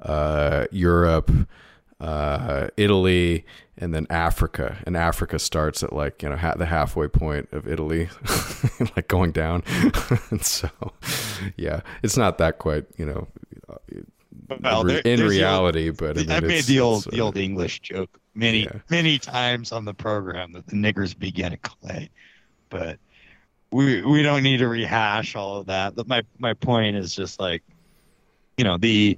uh, 0.01 0.66
Europe, 0.72 1.32
uh, 2.00 2.67
Italy, 2.77 3.45
and 3.77 3.93
then 3.93 4.07
Africa. 4.09 4.77
And 4.85 4.97
Africa 4.97 5.39
starts 5.39 5.83
at 5.83 5.93
like 5.93 6.22
you 6.23 6.30
know 6.30 6.35
ha- 6.35 6.56
the 6.56 6.65
halfway 6.65 7.07
point 7.07 7.49
of 7.51 7.67
Italy, 7.67 8.09
like 8.95 9.07
going 9.07 9.31
down. 9.31 9.64
and 10.31 10.43
so, 10.43 10.69
yeah, 11.57 11.81
it's 12.03 12.17
not 12.17 12.38
that 12.39 12.57
quite 12.57 12.85
you 12.97 13.06
know 13.06 13.27
Well, 14.61 14.83
re- 14.83 14.93
there- 14.93 15.01
in 15.01 15.17
the 15.19 15.23
old- 15.25 15.31
reality, 15.31 15.89
but 15.91 16.17
I 16.17 16.22
mean, 16.22 16.31
I've 16.31 16.43
made 16.43 16.64
the 16.65 16.80
old 16.80 17.06
the 17.11 17.22
uh, 17.22 17.25
old 17.25 17.38
English 17.38 17.81
joke 17.81 18.19
many 18.35 18.64
Yeah. 18.64 18.80
many 18.89 19.17
times 19.19 19.72
on 19.72 19.85
the 19.85 19.93
program 19.93 20.51
that 20.53 20.67
the 20.67 20.75
niggers 20.75 21.17
began 21.17 21.51
to 21.51 21.57
clay, 21.57 22.09
but 22.69 22.99
we 23.72 24.01
we 24.03 24.23
don't 24.23 24.43
need 24.43 24.57
to 24.57 24.67
rehash 24.67 25.35
all 25.35 25.57
of 25.57 25.65
that. 25.67 25.95
But 25.95 26.07
my 26.07 26.22
my 26.39 26.53
point 26.53 26.95
is 26.95 27.14
just 27.15 27.39
like, 27.39 27.64
you 28.57 28.64
know, 28.64 28.77
the 28.77 29.17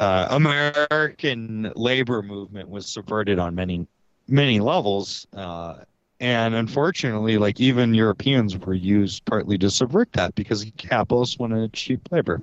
uh, 0.00 0.26
American 0.30 1.70
labor 1.76 2.22
movement 2.22 2.70
was 2.70 2.86
subverted 2.86 3.38
on 3.38 3.54
many 3.54 3.86
many 4.26 4.58
levels, 4.58 5.26
uh, 5.34 5.76
and 6.20 6.54
unfortunately, 6.54 7.36
like 7.36 7.60
even 7.60 7.92
Europeans 7.92 8.56
were 8.56 8.74
used 8.74 9.24
partly 9.26 9.58
to 9.58 9.70
subvert 9.70 10.10
that 10.14 10.34
because 10.34 10.64
capitalists 10.78 11.38
wanted 11.38 11.72
cheap 11.74 12.00
labor. 12.10 12.40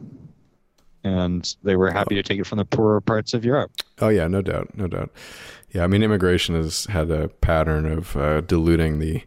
And 1.04 1.56
they 1.64 1.76
were 1.76 1.90
happy 1.90 2.16
to 2.16 2.24
take 2.24 2.40
it 2.40 2.46
from 2.46 2.58
the 2.58 2.66
poorer 2.66 3.02
parts 3.02 3.34
of 3.34 3.46
Europe. 3.46 3.72
Oh 4.00 4.10
yeah, 4.10 4.28
no 4.28 4.42
doubt, 4.42 4.78
no 4.78 4.88
doubt. 4.88 5.10
Yeah, 5.72 5.84
I 5.84 5.88
mean, 5.88 6.04
immigration 6.04 6.54
has 6.56 6.86
had 6.86 7.10
a 7.10 7.28
pattern 7.28 7.86
of 7.86 8.16
uh, 8.16 8.42
diluting 8.42 9.00
the 9.00 9.24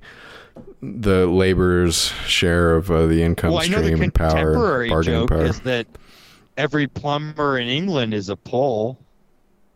the 0.83 1.27
laborer's 1.27 2.13
share 2.27 2.77
of 2.77 2.91
uh, 2.91 3.07
the 3.07 3.23
income 3.23 3.53
well, 3.53 3.63
I 3.63 3.67
know 3.67 3.81
the 3.81 3.87
stream 3.87 4.03
and 4.03 4.15
power, 4.15 4.89
bargaining 4.89 5.21
joke 5.21 5.31
power. 5.31 5.45
is 5.45 5.61
that 5.61 5.87
every 6.61 6.87
plumber 6.87 7.59
in 7.59 7.69
England 7.69 8.13
is 8.13 8.29
a 8.29 8.37
Pole. 8.37 8.99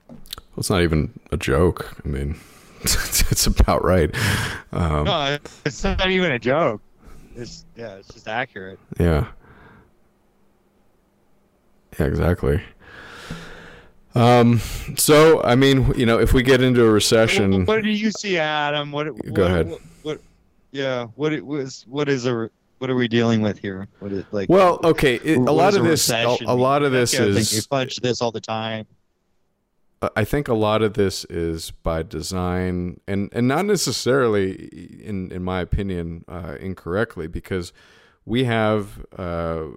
Well, 0.09 0.19
it's 0.59 0.69
not 0.69 0.83
even 0.83 1.19
a 1.33 1.37
joke. 1.39 1.97
I 2.05 2.09
mean, 2.09 2.37
it's 2.83 3.47
about 3.47 3.83
right. 3.83 4.15
Um, 4.71 5.05
no, 5.05 5.39
it's 5.65 5.83
not 5.83 6.11
even 6.11 6.31
a 6.33 6.39
joke. 6.39 6.83
It's 7.35 7.65
yeah, 7.75 7.95
it's 7.95 8.09
just 8.09 8.29
accurate. 8.29 8.79
Yeah. 9.01 9.27
Yeah, 11.99 12.07
exactly. 12.07 12.61
Um, 14.15 14.61
so 14.97 15.43
I 15.43 15.55
mean, 15.57 15.93
you 15.97 16.07
know, 16.07 16.21
if 16.21 16.33
we 16.35 16.43
get 16.43 16.61
into 16.61 16.85
a 16.85 16.91
recession, 16.91 17.61
What, 17.61 17.67
what 17.79 17.83
do 17.83 17.91
you 17.91 18.11
see, 18.11 18.39
Adam? 18.39 18.93
What? 18.93 19.07
Go 19.33 19.43
what- 19.43 19.51
ahead. 19.51 19.71
What, 19.71 19.81
what? 20.03 20.21
Yeah. 20.71 21.07
What 21.17 21.33
it 21.33 21.45
was? 21.45 21.85
What 21.89 22.09
is 22.09 22.27
a? 22.27 22.51
What 22.85 22.91
are 22.91 22.97
we 22.97 23.09
dealing 23.09 23.41
with 23.41 23.61
here? 23.61 23.89
What 24.01 24.13
is 24.13 24.27
like? 24.31 24.51
well, 24.51 24.79
okay, 24.85 25.15
it, 25.15 25.39
a 25.39 25.51
lot 25.51 25.73
this, 25.73 26.11
a, 26.11 26.37
a 26.47 26.55
lot 26.55 26.83
of 26.83 26.93
this 26.93 27.13
That 27.13 27.17
kind 27.17 27.31
of 27.31 27.35
thing. 27.37 27.41
is 27.41 27.55
we 27.55 27.63
punch 27.67 27.97
this 28.03 28.21
all 28.21 28.31
the 28.31 28.43
time. 28.43 28.85
I 30.15 30.25
think 30.25 30.49
a 30.49 30.55
lot 30.55 30.83
of 30.83 30.93
this 30.93 31.25
is 31.31 31.71
by 31.71 32.03
design, 32.03 33.01
and 33.09 33.31
and 33.33 33.49
not 33.49 33.65
necessarily, 33.65 34.67
in 35.03 35.33
in 35.33 35.43
my 35.43 35.63
opinion, 35.63 36.27
uh, 36.29 36.57
incorrectly, 36.61 37.27
because 37.27 37.73
we 38.27 38.45
have 38.45 39.03
uh, 39.17 39.69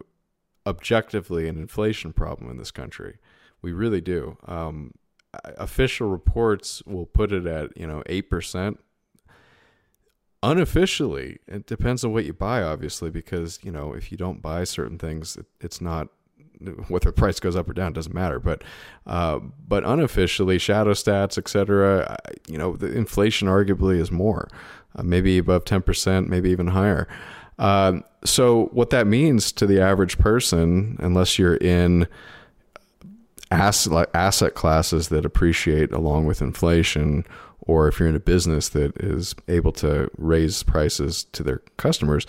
objectively 0.66 1.48
an 1.48 1.56
inflation 1.56 2.12
problem 2.12 2.52
in 2.52 2.58
this 2.58 2.72
country. 2.72 3.20
We 3.62 3.72
really 3.72 4.02
do. 4.02 4.38
Um, 4.46 4.96
official 5.58 6.10
reports 6.10 6.84
will 6.86 7.06
put 7.06 7.32
it 7.32 7.46
at 7.46 7.78
you 7.78 7.88
know 7.88 8.04
eight 8.08 8.30
percent. 8.30 8.82
Unofficially, 10.44 11.40
it 11.48 11.66
depends 11.66 12.04
on 12.04 12.14
what 12.14 12.26
you 12.26 12.34
buy, 12.34 12.62
obviously, 12.62 13.10
because 13.10 13.60
you 13.64 13.72
know 13.72 13.94
if 13.94 14.12
you 14.12 14.18
don't 14.18 14.42
buy 14.42 14.64
certain 14.64 14.98
things, 14.98 15.36
it, 15.36 15.48
it's 15.60 15.82
not 15.82 16.10
whether 16.88 17.10
the 17.10 17.14
price 17.14 17.40
goes 17.40 17.56
up 17.56 17.70
or 17.70 17.74
down 17.74 17.94
doesn't 17.94 18.14
matter. 18.14 18.40
But 18.40 18.64
uh, 19.06 19.40
but 19.40 19.84
unofficially, 19.84 20.60
shadow 20.60 20.94
stats, 20.94 21.38
etc. 21.38 22.18
You 22.48 22.58
know, 22.58 22.76
the 22.76 22.92
inflation 22.92 23.48
arguably 23.48 24.00
is 24.00 24.12
more, 24.12 24.48
uh, 24.96 25.04
maybe 25.04 25.38
above 25.38 25.66
ten 25.66 25.82
percent, 25.82 26.30
maybe 26.30 26.50
even 26.50 26.68
higher. 26.68 27.08
Um, 27.60 28.04
so 28.24 28.66
what 28.66 28.92
that 28.92 29.08
means 29.08 29.52
to 29.54 29.66
the 29.66 29.82
average 29.82 30.18
person, 30.18 30.98
unless 31.00 31.40
you're 31.40 31.58
in 31.58 32.08
asset 33.50 34.10
asset 34.14 34.54
classes 34.56 35.08
that 35.10 35.26
appreciate 35.26 35.92
along 35.92 36.26
with 36.26 36.42
inflation, 36.42 37.26
or 37.68 37.88
if 37.88 38.00
you're 38.00 38.10
in 38.10 38.16
a 38.16 38.20
business 38.20 38.70
that 38.70 38.96
is 38.98 39.36
able 39.48 39.72
to 39.74 40.10
raise 40.18 40.64
prices 40.64 41.26
to 41.34 41.44
their 41.44 41.60
customers, 41.78 42.26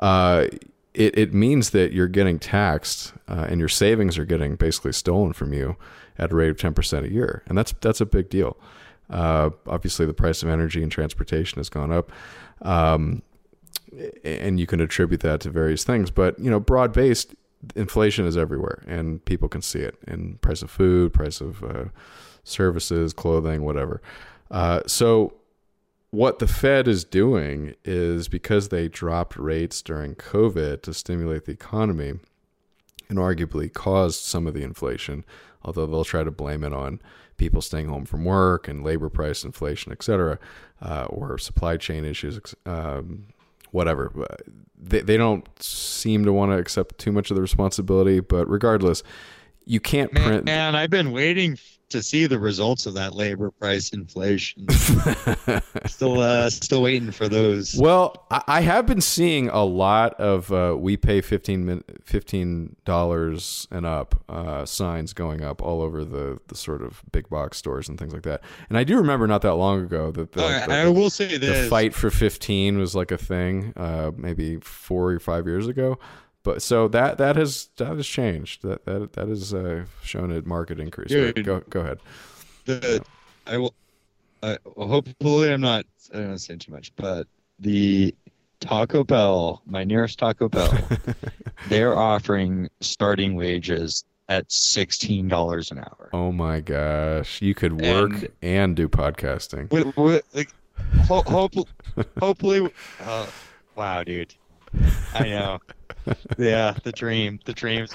uh, 0.00 0.46
it, 0.92 1.16
it 1.16 1.32
means 1.32 1.70
that 1.70 1.92
you're 1.92 2.08
getting 2.08 2.38
taxed 2.38 3.14
uh, 3.28 3.46
and 3.48 3.60
your 3.60 3.68
savings 3.68 4.18
are 4.18 4.24
getting 4.24 4.56
basically 4.56 4.92
stolen 4.92 5.32
from 5.32 5.52
you 5.52 5.76
at 6.18 6.32
a 6.32 6.34
rate 6.34 6.50
of 6.50 6.56
10% 6.56 7.04
a 7.04 7.10
year. 7.10 7.42
And 7.46 7.56
that's, 7.56 7.72
that's 7.80 8.00
a 8.00 8.06
big 8.06 8.28
deal. 8.28 8.56
Uh, 9.08 9.50
obviously, 9.66 10.06
the 10.06 10.14
price 10.14 10.42
of 10.42 10.48
energy 10.48 10.82
and 10.82 10.90
transportation 10.90 11.58
has 11.58 11.68
gone 11.68 11.92
up. 11.92 12.12
Um, 12.62 13.22
and 14.24 14.60
you 14.60 14.66
can 14.66 14.80
attribute 14.80 15.20
that 15.20 15.40
to 15.40 15.50
various 15.50 15.84
things. 15.84 16.10
But, 16.10 16.38
you 16.38 16.50
know, 16.50 16.60
broad 16.60 16.92
based, 16.92 17.34
inflation 17.76 18.26
is 18.26 18.36
everywhere 18.36 18.82
and 18.86 19.24
people 19.24 19.48
can 19.48 19.62
see 19.62 19.80
it 19.80 19.96
in 20.06 20.36
price 20.38 20.62
of 20.62 20.70
food, 20.70 21.12
price 21.12 21.40
of 21.40 21.62
uh, 21.62 21.84
services, 22.44 23.12
clothing, 23.12 23.62
whatever. 23.64 24.00
Uh, 24.50 24.80
so, 24.86 25.34
what 26.10 26.40
the 26.40 26.46
Fed 26.48 26.88
is 26.88 27.04
doing 27.04 27.74
is 27.84 28.26
because 28.28 28.68
they 28.68 28.88
dropped 28.88 29.36
rates 29.36 29.80
during 29.80 30.16
COVID 30.16 30.82
to 30.82 30.92
stimulate 30.92 31.44
the 31.44 31.52
economy 31.52 32.14
and 33.08 33.18
arguably 33.18 33.72
caused 33.72 34.20
some 34.22 34.46
of 34.46 34.54
the 34.54 34.62
inflation, 34.62 35.24
although 35.62 35.86
they'll 35.86 36.04
try 36.04 36.24
to 36.24 36.30
blame 36.32 36.64
it 36.64 36.72
on 36.72 37.00
people 37.36 37.62
staying 37.62 37.86
home 37.88 38.04
from 38.04 38.24
work 38.24 38.68
and 38.68 38.84
labor 38.84 39.08
price 39.08 39.44
inflation, 39.44 39.92
et 39.92 40.02
cetera, 40.02 40.38
uh, 40.82 41.04
or 41.04 41.38
supply 41.38 41.76
chain 41.76 42.04
issues, 42.04 42.38
um, 42.66 43.26
whatever. 43.70 44.12
They, 44.76 45.00
they 45.00 45.16
don't 45.16 45.48
seem 45.62 46.24
to 46.24 46.32
want 46.32 46.52
to 46.52 46.58
accept 46.58 46.98
too 46.98 47.12
much 47.12 47.30
of 47.30 47.36
the 47.36 47.40
responsibility, 47.40 48.20
but 48.20 48.46
regardless, 48.50 49.02
you 49.64 49.80
can't 49.80 50.12
Man, 50.12 50.26
print. 50.26 50.44
man, 50.44 50.74
I've 50.74 50.90
been 50.90 51.12
waiting 51.12 51.56
to 51.90 52.02
see 52.02 52.26
the 52.26 52.38
results 52.38 52.86
of 52.86 52.94
that 52.94 53.14
labor 53.14 53.50
price 53.50 53.90
inflation. 53.90 54.66
still, 55.86 56.20
uh, 56.20 56.48
still 56.50 56.82
waiting 56.82 57.10
for 57.12 57.28
those. 57.28 57.74
Well, 57.76 58.26
I, 58.30 58.42
I 58.46 58.60
have 58.62 58.86
been 58.86 59.00
seeing 59.00 59.48
a 59.48 59.64
lot 59.64 60.14
of 60.14 60.52
uh, 60.52 60.74
we 60.78 60.96
pay 60.96 61.20
15 61.20 62.76
dollars 62.84 63.68
and 63.70 63.86
up 63.86 64.22
uh, 64.28 64.64
signs 64.64 65.12
going 65.12 65.42
up 65.42 65.62
all 65.62 65.82
over 65.82 66.04
the, 66.04 66.38
the 66.48 66.54
sort 66.54 66.82
of 66.82 67.02
big 67.12 67.28
box 67.28 67.58
stores 67.58 67.88
and 67.88 67.98
things 67.98 68.12
like 68.12 68.22
that. 68.22 68.42
And 68.68 68.78
I 68.78 68.84
do 68.84 68.96
remember 68.96 69.26
not 69.26 69.42
that 69.42 69.54
long 69.54 69.82
ago 69.82 70.10
that 70.12 70.32
the, 70.32 70.44
I- 70.44 70.66
the- 70.66 70.72
I 70.74 70.88
will 70.88 71.10
say 71.10 71.36
the 71.36 71.66
fight 71.68 71.94
for 71.94 72.10
15 72.10 72.78
was 72.78 72.94
like 72.94 73.10
a 73.10 73.18
thing, 73.18 73.72
uh, 73.76 74.12
maybe 74.16 74.56
four 74.60 75.10
or 75.12 75.20
five 75.20 75.46
years 75.46 75.66
ago. 75.66 75.98
But 76.42 76.62
so 76.62 76.88
that 76.88 77.18
that 77.18 77.36
has 77.36 77.68
that 77.76 77.96
has 77.96 78.06
changed. 78.06 78.62
That 78.62 78.84
that 78.86 79.12
that 79.12 79.28
has 79.28 79.52
uh, 79.52 79.84
shown 80.02 80.32
a 80.32 80.40
market 80.42 80.80
increase. 80.80 81.08
Dude. 81.08 81.44
Go 81.44 81.60
go 81.68 81.80
ahead. 81.80 82.00
the 82.64 83.04
I 83.46 83.58
will. 83.58 83.74
I, 84.42 84.56
well, 84.74 84.88
hopefully, 84.88 85.52
I'm 85.52 85.60
not. 85.60 85.84
I 86.12 86.16
don't 86.16 86.28
want 86.28 86.38
to 86.38 86.44
say 86.44 86.56
too 86.56 86.72
much, 86.72 86.92
but 86.96 87.26
the 87.58 88.14
Taco 88.60 89.04
Bell, 89.04 89.60
my 89.66 89.84
nearest 89.84 90.18
Taco 90.18 90.48
Bell, 90.48 90.72
they're 91.68 91.96
offering 91.96 92.70
starting 92.80 93.34
wages 93.34 94.04
at 94.30 94.50
sixteen 94.50 95.28
dollars 95.28 95.70
an 95.70 95.78
hour. 95.80 96.08
Oh 96.14 96.32
my 96.32 96.60
gosh, 96.60 97.42
you 97.42 97.54
could 97.54 97.82
work 97.82 98.12
and, 98.12 98.28
And- 98.40 98.76
do 98.76 98.88
podcasting. 98.88 99.70
With, 99.70 99.94
with, 99.96 100.24
like, 100.34 100.50
ho- 101.06 101.22
hope, 101.22 101.52
hopefully, 102.18 102.72
uh, 103.02 103.26
wow, 103.76 104.02
dude. 104.04 104.34
I 105.14 105.24
know. 105.24 105.58
Yeah, 106.38 106.74
the 106.84 106.92
dream, 106.92 107.38
the 107.44 107.52
dream's 107.52 107.92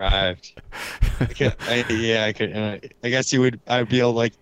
arrived. 0.00 0.60
I 1.20 1.24
could, 1.26 1.56
I, 1.60 1.84
yeah, 1.90 2.24
I 2.26 2.32
could. 2.32 2.56
Uh, 2.56 2.78
I 3.02 3.08
guess 3.10 3.32
you 3.32 3.40
would. 3.40 3.60
I'd 3.66 3.88
be 3.88 3.98
able 4.00 4.12
to 4.12 4.16
like 4.18 4.34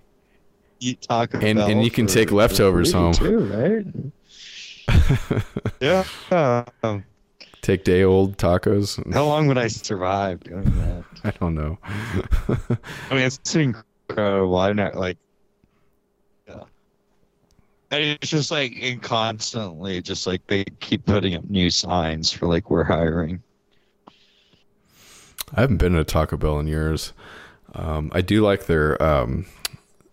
eat 0.81 1.03
Taco 1.03 1.39
And- 1.41 1.59
Bell 1.59 1.71
and 1.71 1.83
you 1.85 1.91
can 1.91 2.07
for- 2.07 2.15
take 2.15 2.31
leftovers 2.33 2.93
home. 2.93 3.13
too, 3.15 3.39
right? 4.89 5.43
yeah. 5.81 6.05
Um, 6.83 7.05
Take 7.63 7.83
day 7.83 8.05
old 8.05 8.37
tacos. 8.39 9.03
how 9.13 9.25
long 9.25 9.49
would 9.49 9.59
I 9.59 9.67
survive 9.67 10.39
doing 10.45 10.65
that? 10.65 11.05
I 11.25 11.31
don't 11.41 11.55
know. 11.57 11.79
I 11.85 13.15
mean, 13.15 13.23
it's 13.25 13.57
incredible. 13.57 14.57
I'm 14.57 14.77
not 14.77 14.95
like. 14.95 15.19
And 18.01 18.19
it's 18.21 18.31
just 18.31 18.51
like 18.51 18.73
it 18.77 19.03
constantly, 19.03 20.03
just 20.03 20.27
like 20.27 20.47
they 20.47 20.65
keep 20.81 21.05
putting 21.07 21.35
up 21.35 21.49
new 21.49 21.71
signs 21.71 22.33
for 22.33 22.47
like 22.47 22.71
we're 22.71 22.85
hiring. 22.85 23.43
I 25.55 25.61
haven't 25.61 25.79
been 25.79 25.95
to 25.95 26.05
Taco 26.05 26.37
Bell 26.37 26.59
in 26.59 26.67
years. 26.67 27.13
Um, 27.75 28.11
I 28.15 28.21
do 28.21 28.43
like 28.43 28.67
their 28.67 29.01
um, 29.03 29.47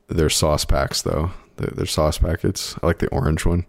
their 0.07 0.29
sauce 0.29 0.65
packs 0.65 1.01
though. 1.01 1.31
Their, 1.57 1.71
their 1.75 1.85
sauce 1.85 2.17
packets. 2.17 2.75
I 2.81 2.85
like 2.87 2.99
the 2.99 3.07
orange 3.09 3.45
one. 3.45 3.65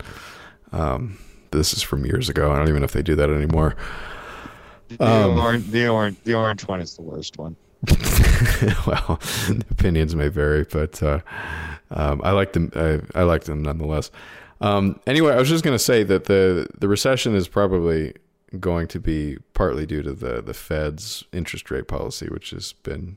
Um, 0.72 1.18
this 1.50 1.72
is 1.72 1.82
from 1.82 2.04
years 2.04 2.28
ago. 2.28 2.52
I 2.52 2.56
don't 2.58 2.68
even 2.68 2.80
know 2.80 2.84
if 2.86 2.92
they 2.92 3.02
do 3.02 3.14
that 3.16 3.30
anymore. 3.30 3.76
The, 4.88 5.04
Um, 5.04 5.38
orange, 5.38 5.70
the 5.70 5.88
orange, 5.88 6.16
the 6.24 6.34
orange 6.34 6.66
one 6.66 6.80
is 6.80 6.96
the 6.96 7.02
worst 7.02 7.38
one. 7.38 7.56
well, 8.86 9.20
opinions 9.70 10.14
may 10.16 10.28
vary, 10.28 10.64
but 10.64 11.02
uh, 11.02 11.20
um, 11.94 12.20
I 12.22 12.32
like 12.32 12.52
them. 12.52 12.70
I, 12.74 13.00
I 13.14 13.22
like 13.22 13.44
them 13.44 13.62
nonetheless. 13.62 14.10
Um, 14.60 15.00
anyway, 15.06 15.32
I 15.32 15.38
was 15.38 15.48
just 15.48 15.64
going 15.64 15.74
to 15.74 15.82
say 15.82 16.02
that 16.02 16.24
the 16.24 16.68
the 16.78 16.88
recession 16.88 17.34
is 17.34 17.48
probably 17.48 18.14
going 18.60 18.86
to 18.88 19.00
be 19.00 19.38
partly 19.54 19.86
due 19.86 20.02
to 20.02 20.12
the 20.12 20.42
the 20.42 20.54
Fed's 20.54 21.24
interest 21.32 21.70
rate 21.70 21.88
policy, 21.88 22.26
which 22.26 22.50
has 22.50 22.72
been 22.72 23.16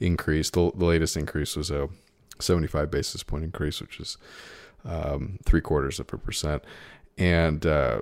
increased. 0.00 0.52
The, 0.52 0.70
the 0.74 0.84
latest 0.84 1.16
increase 1.16 1.56
was 1.56 1.70
a 1.70 1.88
75 2.40 2.90
basis 2.90 3.22
point 3.22 3.44
increase, 3.44 3.80
which 3.80 4.00
is 4.00 4.18
um, 4.84 5.38
three 5.44 5.60
quarters 5.60 5.98
of 6.00 6.12
a 6.12 6.18
percent, 6.18 6.64
and 7.16 7.64
uh, 7.64 8.00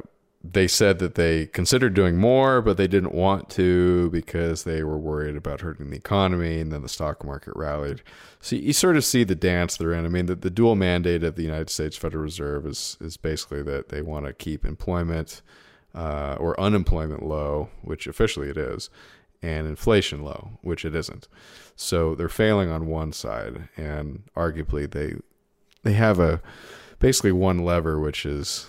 they 0.53 0.69
said 0.69 0.99
that 0.99 1.15
they 1.15 1.47
considered 1.47 1.95
doing 1.95 2.19
more, 2.19 2.61
but 2.61 2.77
they 2.77 2.87
didn't 2.87 3.15
want 3.15 3.49
to 3.51 4.11
because 4.11 4.65
they 4.65 4.85
were 4.85 4.99
worried 4.99 5.37
about 5.37 5.63
hurting 5.63 5.89
the 5.89 5.97
economy. 5.97 6.61
And 6.61 6.71
then 6.71 6.83
the 6.83 6.89
stock 6.89 7.25
market 7.25 7.55
rallied. 7.57 8.03
So 8.41 8.57
you 8.57 8.75
sort 8.75 8.99
of 8.99 9.07
see 9.07 9.25
the 9.25 9.35
dance 9.35 9.77
they're 9.79 9.95
in. 9.95 10.05
I 10.05 10.09
mean, 10.09 10.27
the, 10.27 10.35
the 10.35 10.51
dual 10.51 10.75
mandate 10.75 11.25
of 11.25 11.37
the 11.37 11.43
United 11.43 11.71
States 11.71 11.97
Federal 11.97 12.25
Reserve 12.25 12.67
is 12.67 12.99
is 13.01 13.17
basically 13.17 13.63
that 13.63 13.89
they 13.89 14.03
want 14.03 14.27
to 14.27 14.35
keep 14.35 14.67
employment 14.67 15.41
uh, 15.95 16.37
or 16.39 16.61
unemployment 16.61 17.23
low, 17.23 17.71
which 17.81 18.07
officially 18.07 18.51
it 18.51 18.59
is, 18.59 18.91
and 19.41 19.67
inflation 19.67 20.23
low, 20.23 20.59
which 20.61 20.85
it 20.85 20.95
isn't. 20.95 21.27
So 21.75 22.15
they're 22.15 22.29
failing 22.29 22.69
on 22.69 22.87
one 22.87 23.13
side, 23.15 23.71
and 23.79 24.25
arguably 24.37 24.91
they 24.91 25.15
they 25.85 25.95
have 25.95 26.21
a 26.21 26.43
basically 26.99 27.33
one 27.33 27.59
lever, 27.59 27.99
which 27.99 28.27
is 28.27 28.67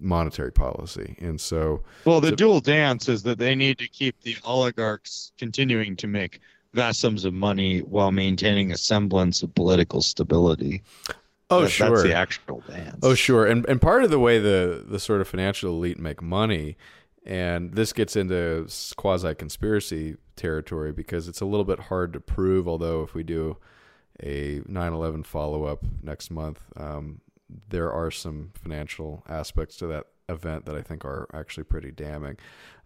monetary 0.00 0.52
policy. 0.52 1.16
And 1.20 1.40
so, 1.40 1.82
well, 2.04 2.20
the 2.20 2.32
dual 2.32 2.60
dance 2.60 3.08
is 3.08 3.22
that 3.24 3.38
they 3.38 3.54
need 3.54 3.78
to 3.78 3.88
keep 3.88 4.20
the 4.22 4.36
oligarchs 4.44 5.32
continuing 5.38 5.96
to 5.96 6.06
make 6.06 6.40
vast 6.72 7.00
sums 7.00 7.24
of 7.24 7.34
money 7.34 7.80
while 7.80 8.12
maintaining 8.12 8.72
a 8.72 8.76
semblance 8.76 9.42
of 9.42 9.54
political 9.54 10.02
stability. 10.02 10.82
Oh, 11.50 11.62
that, 11.62 11.70
sure. 11.70 11.90
That's 11.90 12.02
the 12.02 12.14
actual 12.14 12.62
dance. 12.68 12.98
Oh, 13.02 13.14
sure. 13.14 13.46
And 13.46 13.66
and 13.66 13.80
part 13.82 14.04
of 14.04 14.10
the 14.10 14.20
way 14.20 14.38
the 14.38 14.84
the 14.86 15.00
sort 15.00 15.20
of 15.20 15.28
financial 15.28 15.72
elite 15.72 15.98
make 15.98 16.22
money, 16.22 16.76
and 17.26 17.74
this 17.74 17.92
gets 17.92 18.14
into 18.16 18.68
quasi 18.96 19.34
conspiracy 19.34 20.16
territory 20.36 20.92
because 20.92 21.28
it's 21.28 21.40
a 21.40 21.44
little 21.44 21.64
bit 21.64 21.80
hard 21.80 22.12
to 22.12 22.20
prove. 22.20 22.68
Although 22.68 23.02
if 23.02 23.14
we 23.14 23.24
do 23.24 23.56
a 24.22 24.60
9/11 24.60 25.26
follow 25.26 25.64
up 25.64 25.82
next 26.02 26.30
month, 26.30 26.60
um, 26.76 27.20
there 27.68 27.92
are 27.92 28.10
some 28.10 28.52
financial 28.54 29.24
aspects 29.28 29.76
to 29.76 29.86
that 29.88 30.06
event 30.28 30.64
that 30.66 30.76
I 30.76 30.82
think 30.82 31.04
are 31.04 31.28
actually 31.34 31.64
pretty 31.64 31.90
damning. 31.90 32.36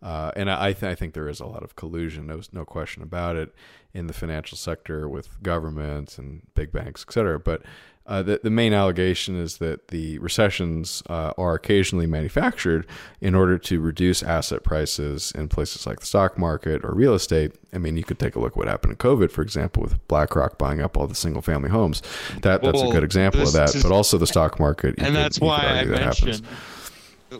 Uh, 0.02 0.32
and 0.36 0.50
I, 0.50 0.72
th- 0.72 0.90
I, 0.90 0.94
think 0.94 1.14
there 1.14 1.28
is 1.28 1.40
a 1.40 1.46
lot 1.46 1.62
of 1.62 1.76
collusion, 1.76 2.26
no, 2.26 2.40
no 2.52 2.64
question 2.64 3.02
about 3.02 3.36
it, 3.36 3.54
in 3.92 4.06
the 4.06 4.12
financial 4.12 4.58
sector 4.58 5.08
with 5.08 5.42
governments 5.42 6.18
and 6.18 6.42
big 6.54 6.72
banks, 6.72 7.04
et 7.08 7.12
cetera. 7.12 7.38
But 7.38 7.62
uh, 8.06 8.22
the, 8.22 8.38
the 8.42 8.50
main 8.50 8.72
allegation 8.74 9.34
is 9.34 9.56
that 9.58 9.88
the 9.88 10.18
recessions 10.18 11.02
uh, 11.08 11.32
are 11.38 11.54
occasionally 11.54 12.06
manufactured 12.06 12.86
in 13.20 13.34
order 13.34 13.56
to 13.58 13.80
reduce 13.80 14.22
asset 14.22 14.62
prices 14.62 15.32
in 15.34 15.48
places 15.48 15.86
like 15.86 16.00
the 16.00 16.06
stock 16.06 16.36
market 16.36 16.84
or 16.84 16.92
real 16.94 17.14
estate. 17.14 17.52
I 17.72 17.78
mean, 17.78 17.96
you 17.96 18.04
could 18.04 18.18
take 18.18 18.36
a 18.36 18.40
look 18.40 18.52
at 18.52 18.56
what 18.58 18.68
happened 18.68 18.92
in 18.92 18.98
COVID, 18.98 19.30
for 19.30 19.40
example, 19.42 19.82
with 19.82 20.06
BlackRock 20.08 20.58
buying 20.58 20.82
up 20.82 20.96
all 20.98 21.06
the 21.06 21.14
single 21.14 21.40
family 21.42 21.70
homes. 21.70 22.02
That 22.42 22.62
that's 22.62 22.74
Well, 22.74 22.90
a 22.90 22.92
good 22.92 23.04
example 23.04 23.40
of 23.40 23.52
that. 23.54 23.74
but 23.82 23.90
also 23.90 24.18
the 24.18 24.26
stock 24.26 24.60
market, 24.60 24.96
and 24.98 25.06
could- 25.06 25.14
that's 25.16 25.40
why 25.40 25.80
I 25.80 25.84
that 25.84 26.00
mentioned, 26.00 26.42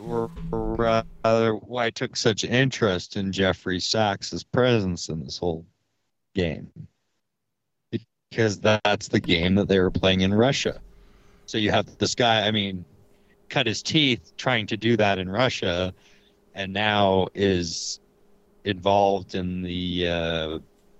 or 0.01 0.29
rather, 0.51 1.53
why 1.53 1.85
I 1.85 1.89
took 1.91 2.15
such 2.17 2.43
interest 2.43 3.15
in 3.17 3.31
Jeffrey 3.31 3.79
Sachs's 3.79 4.43
presence 4.43 5.09
in 5.09 5.23
this 5.23 5.37
whole 5.37 5.65
game, 6.33 6.69
because 8.35 8.59
that's 8.59 9.07
the 9.07 9.19
game 9.19 9.55
that 9.55 9.69
they 9.69 9.79
were 9.79 9.89
playing 9.89 10.19
in 10.19 10.33
Russia. 10.33 10.81
So 11.45 11.57
you 11.57 11.71
have 11.71 11.97
this 11.99 12.13
guy. 12.13 12.45
I 12.45 12.51
mean, 12.51 12.83
cut 13.47 13.65
his 13.65 13.81
teeth 13.81 14.33
trying 14.35 14.67
to 14.67 14.75
do 14.75 14.97
that 14.97 15.19
in 15.19 15.29
Russia, 15.29 15.93
and 16.53 16.73
now 16.73 17.27
is 17.33 18.01
involved 18.65 19.35
in 19.35 19.61
the, 19.61 20.09
uh, 20.09 20.59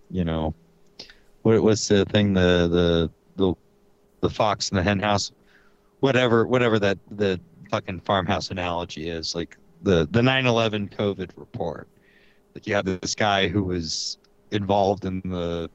you 0.10 0.24
know, 0.24 0.54
what 1.42 1.62
what's 1.62 1.90
the 1.90 2.06
thing 2.06 2.34
the 2.34 2.70
the 2.72 3.12
the 3.36 3.54
the 4.22 4.30
fox 4.30 4.70
in 4.70 4.78
the 4.78 4.84
hen 4.84 5.00
house 5.00 5.34
whatever 6.00 6.48
whatever 6.48 6.80
that 6.80 6.98
the 7.12 7.40
fucking 7.70 8.00
farmhouse 8.00 8.50
analogy 8.50 9.10
is 9.10 9.36
like 9.36 9.58
the 9.82 10.08
the 10.12 10.22
9/11 10.22 10.90
COVID 10.96 11.32
report. 11.36 11.90
Like 12.54 12.66
you 12.66 12.76
have 12.76 12.86
this 12.86 13.14
guy 13.14 13.50
who 13.50 13.64
was 13.64 14.20
involved 14.52 15.04
in 15.04 15.22
the 15.26 15.70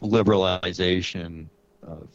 liberalization 0.00 1.46
of 1.82 2.08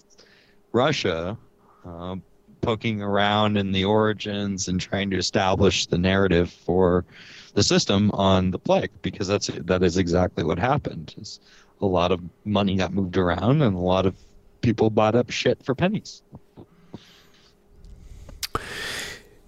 Russia, 0.71 1.37
um, 1.85 2.21
poking 2.61 3.01
around 3.01 3.57
in 3.57 3.71
the 3.71 3.85
origins 3.85 4.67
and 4.67 4.79
trying 4.79 5.09
to 5.09 5.17
establish 5.17 5.87
the 5.87 5.97
narrative 5.97 6.51
for 6.51 7.05
the 7.53 7.63
system 7.63 8.11
on 8.11 8.51
the 8.51 8.59
plague 8.59 8.91
because 9.01 9.27
that's 9.27 9.47
that 9.47 9.83
is 9.83 9.97
exactly 9.97 10.43
what 10.43 10.59
happened. 10.59 11.13
Is 11.17 11.39
a 11.81 11.85
lot 11.85 12.11
of 12.11 12.21
money 12.45 12.75
got 12.75 12.93
moved 12.93 13.17
around 13.17 13.61
and 13.61 13.75
a 13.75 13.79
lot 13.79 14.05
of 14.05 14.15
people 14.61 14.89
bought 14.89 15.15
up 15.15 15.29
shit 15.31 15.63
for 15.63 15.75
pennies. 15.75 16.21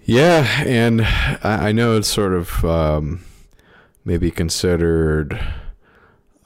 Yeah, 0.05 0.45
and 0.65 1.01
I, 1.03 1.69
I 1.69 1.71
know 1.71 1.95
it's 1.95 2.09
sort 2.09 2.33
of 2.33 2.65
um, 2.65 3.23
maybe 4.03 4.31
considered 4.31 5.39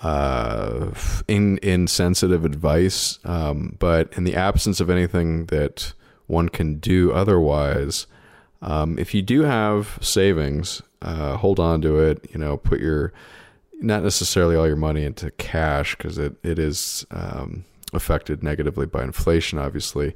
uh, 0.02 0.92
in 1.28 1.60
insensitive 1.64 2.46
advice, 2.46 3.20
um, 3.26 3.76
but 3.80 4.14
in 4.16 4.24
the 4.24 4.36
absence 4.36 4.80
of 4.80 4.90
anything 4.90 5.46
that 5.48 5.94
one 6.28 6.50
can 6.50 6.80
do 6.80 7.12
otherwise, 7.12 8.08
um, 8.62 8.98
if 9.00 9.14
you 9.14 9.22
do 9.22 9.42
have 9.42 9.98
savings, 10.02 10.82
uh, 11.02 11.38
hold 11.38 11.60
on 11.60 11.82
to 11.82 12.00
it. 12.00 12.28
You 12.32 12.40
know, 12.40 12.58
put 12.58 12.80
your 12.80 13.14
not 13.80 14.04
necessarily 14.04 14.56
all 14.56 14.68
your 14.68 14.76
money 14.76 15.04
into 15.04 15.32
cash 15.32 15.96
because 15.96 16.18
it 16.18 16.36
it 16.44 16.60
is 16.60 17.06
um, 17.12 17.66
affected 17.94 18.44
negatively 18.44 18.86
by 18.86 19.04
inflation, 19.04 19.60
obviously. 19.60 20.14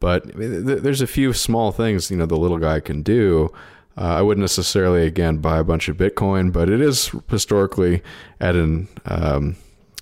But 0.00 0.34
I 0.34 0.38
mean, 0.38 0.66
th- 0.66 0.82
there's 0.82 1.00
a 1.00 1.06
few 1.06 1.32
small 1.32 1.72
things 1.72 2.10
you 2.10 2.16
know 2.16 2.26
the 2.26 2.36
little 2.36 2.58
guy 2.58 2.80
can 2.80 3.02
do. 3.02 3.52
Uh, 3.96 4.16
I 4.16 4.22
wouldn't 4.22 4.42
necessarily 4.42 5.06
again 5.06 5.38
buy 5.38 5.58
a 5.58 5.64
bunch 5.64 5.88
of 5.88 5.96
Bitcoin, 5.96 6.52
but 6.52 6.68
it 6.68 6.80
is 6.80 7.10
historically 7.28 8.02
at 8.40 8.54
an 8.54 8.88
um, 9.06 9.56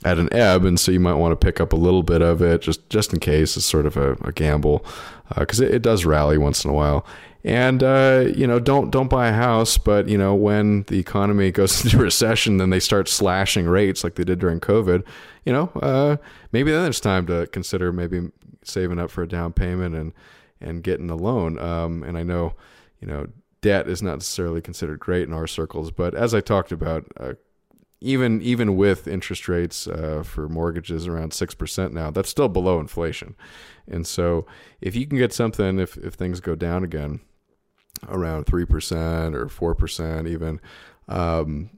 at 0.04 0.18
an 0.18 0.32
ebb, 0.32 0.64
and 0.64 0.78
so 0.78 0.92
you 0.92 1.00
might 1.00 1.14
want 1.14 1.32
to 1.32 1.44
pick 1.44 1.60
up 1.60 1.72
a 1.72 1.76
little 1.76 2.02
bit 2.02 2.20
of 2.20 2.42
it 2.42 2.60
just 2.60 2.88
just 2.90 3.12
in 3.12 3.20
case. 3.20 3.56
It's 3.56 3.66
sort 3.66 3.86
of 3.86 3.96
a, 3.96 4.12
a 4.22 4.32
gamble 4.32 4.84
because 5.36 5.60
it, 5.60 5.72
it 5.72 5.82
does 5.82 6.04
rally 6.04 6.38
once 6.38 6.64
in 6.64 6.70
a 6.70 6.74
while. 6.74 7.06
And 7.44 7.82
uh, 7.82 8.24
you 8.34 8.46
know, 8.46 8.58
don't 8.58 8.90
don't 8.90 9.08
buy 9.08 9.28
a 9.28 9.32
house, 9.32 9.78
but 9.78 10.08
you 10.08 10.18
know, 10.18 10.34
when 10.34 10.84
the 10.84 10.98
economy 10.98 11.50
goes 11.50 11.84
into 11.84 11.98
recession, 11.98 12.56
then 12.56 12.70
they 12.70 12.80
start 12.80 13.08
slashing 13.08 13.66
rates 13.66 14.02
like 14.02 14.14
they 14.14 14.24
did 14.24 14.38
during 14.38 14.60
COVID. 14.60 15.04
You 15.44 15.52
know, 15.52 15.70
uh, 15.82 16.16
maybe 16.52 16.70
then 16.72 16.88
it's 16.88 17.00
time 17.00 17.26
to 17.26 17.46
consider 17.48 17.92
maybe 17.92 18.30
saving 18.62 18.98
up 18.98 19.10
for 19.10 19.22
a 19.22 19.28
down 19.28 19.52
payment 19.52 19.94
and 19.94 20.12
and 20.60 20.82
getting 20.82 21.10
a 21.10 21.16
loan. 21.16 21.58
Um, 21.58 22.02
and 22.02 22.16
I 22.16 22.22
know, 22.22 22.54
you 23.00 23.06
know, 23.06 23.26
debt 23.64 23.88
is 23.88 24.02
not 24.02 24.16
necessarily 24.16 24.60
considered 24.60 25.00
great 25.00 25.26
in 25.26 25.32
our 25.32 25.46
circles, 25.46 25.90
but 25.90 26.14
as 26.14 26.34
I 26.34 26.42
talked 26.42 26.70
about, 26.70 27.06
uh, 27.18 27.32
even 28.02 28.42
even 28.42 28.76
with 28.76 29.08
interest 29.08 29.48
rates 29.48 29.88
uh, 29.88 30.22
for 30.22 30.50
mortgages 30.50 31.06
around 31.06 31.32
six 31.32 31.54
percent 31.54 31.94
now, 31.94 32.10
that's 32.10 32.28
still 32.28 32.50
below 32.50 32.78
inflation. 32.78 33.34
And 33.90 34.06
so, 34.06 34.44
if 34.82 34.94
you 34.94 35.06
can 35.06 35.16
get 35.16 35.32
something, 35.32 35.78
if 35.78 35.96
if 35.96 36.12
things 36.12 36.40
go 36.40 36.54
down 36.54 36.84
again, 36.84 37.20
around 38.06 38.44
three 38.44 38.66
percent 38.66 39.34
or 39.34 39.48
four 39.48 39.74
percent, 39.74 40.28
even. 40.28 40.60
Um, 41.08 41.70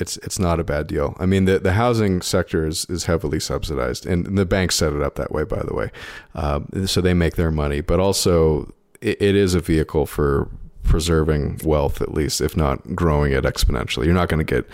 it's 0.00 0.16
it's 0.18 0.38
not 0.38 0.60
a 0.60 0.64
bad 0.64 0.86
deal. 0.86 1.16
I 1.18 1.26
mean, 1.26 1.46
the, 1.46 1.58
the 1.58 1.72
housing 1.72 2.22
sector 2.22 2.64
is, 2.64 2.86
is 2.88 3.06
heavily 3.06 3.40
subsidized, 3.40 4.06
and 4.06 4.38
the 4.38 4.46
banks 4.46 4.76
set 4.76 4.92
it 4.92 5.02
up 5.02 5.16
that 5.16 5.32
way, 5.32 5.42
by 5.42 5.64
the 5.64 5.74
way. 5.74 5.90
Um, 6.36 6.86
so 6.86 7.00
they 7.00 7.14
make 7.14 7.34
their 7.34 7.50
money, 7.50 7.80
but 7.80 7.98
also 7.98 8.72
it, 9.00 9.20
it 9.20 9.34
is 9.34 9.56
a 9.56 9.60
vehicle 9.60 10.06
for 10.06 10.48
preserving 10.88 11.60
wealth, 11.64 12.00
at 12.00 12.14
least, 12.14 12.40
if 12.40 12.56
not 12.56 12.96
growing 12.96 13.32
it 13.32 13.44
exponentially. 13.44 14.06
You're 14.06 14.14
not 14.14 14.28
going 14.28 14.44
to 14.44 14.54
get 14.54 14.68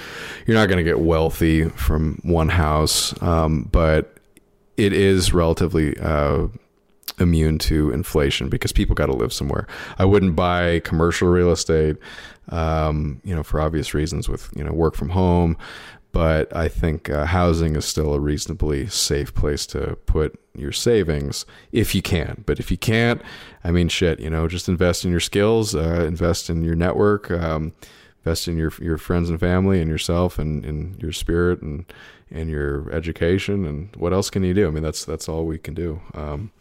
you're 0.47 0.57
not 0.57 0.69
going 0.69 0.79
to 0.79 0.85
get 0.85 1.01
wealthy 1.01 1.69
from 1.71 2.21
one 2.23 2.49
house, 2.49 3.21
um, 3.23 3.69
but 3.71 4.17
it 4.77 4.93
is 4.93 5.33
relatively. 5.33 5.99
Uh, 5.99 6.49
immune 7.21 7.59
to 7.59 7.93
inflation 7.93 8.49
because 8.49 8.73
people 8.73 8.93
got 8.93 9.07
to 9.07 9.13
live 9.13 9.33
somewhere. 9.33 9.69
I 9.99 10.05
wouldn't 10.05 10.35
buy 10.35 10.81
commercial 10.81 11.29
real 11.29 11.53
estate, 11.53 11.97
um, 12.49 13.21
you 13.25 13.35
know, 13.35 13.45
for 13.45 13.61
obvious 13.61 13.95
reasons 13.95 14.29
with, 14.29 14.51
you 14.57 14.65
know, 14.65 14.73
work 14.73 14.97
from 14.97 15.11
home. 15.11 15.57
But 16.15 16.55
I 16.55 16.69
think 16.69 17.11
uh, 17.11 17.25
housing 17.25 17.75
is 17.75 17.85
still 17.85 18.15
a 18.15 18.21
reasonably 18.21 18.87
safe 18.87 19.35
place 19.35 19.67
to 19.67 19.99
put 20.07 20.39
your 20.55 20.71
savings 20.71 21.45
if 21.73 21.93
you 21.93 22.03
can. 22.03 22.45
But 22.47 22.61
if 22.61 22.71
you 22.71 22.77
can't, 22.77 23.21
I 23.65 23.73
mean, 23.73 23.89
shit, 23.89 24.21
you 24.21 24.31
know, 24.31 24.47
just 24.47 24.69
invest 24.69 25.05
in 25.05 25.11
your 25.11 25.19
skills, 25.19 25.75
uh, 25.75 26.05
invest 26.07 26.49
in 26.49 26.63
your 26.63 26.77
network, 26.77 27.33
um, 27.33 27.73
invest 28.21 28.47
in 28.47 28.57
your 28.57 28.73
your 28.81 28.97
friends 28.97 29.29
and 29.29 29.41
family 29.41 29.81
and 29.81 29.91
yourself 29.91 30.39
and, 30.39 30.65
and 30.65 31.03
your 31.03 31.11
spirit 31.11 31.61
and 31.63 31.85
and 32.31 32.49
your 32.49 32.89
education 32.93 33.65
and 33.65 33.97
what 33.97 34.13
else 34.13 34.31
can 34.31 34.45
you 34.45 34.55
do? 34.55 34.69
I 34.69 34.71
mean, 34.71 34.85
that's 34.85 35.05
that's 35.05 35.29
all 35.29 35.47
we 35.47 35.59
can 35.59 35.75
do. 35.75 36.01
Um, 36.15 36.53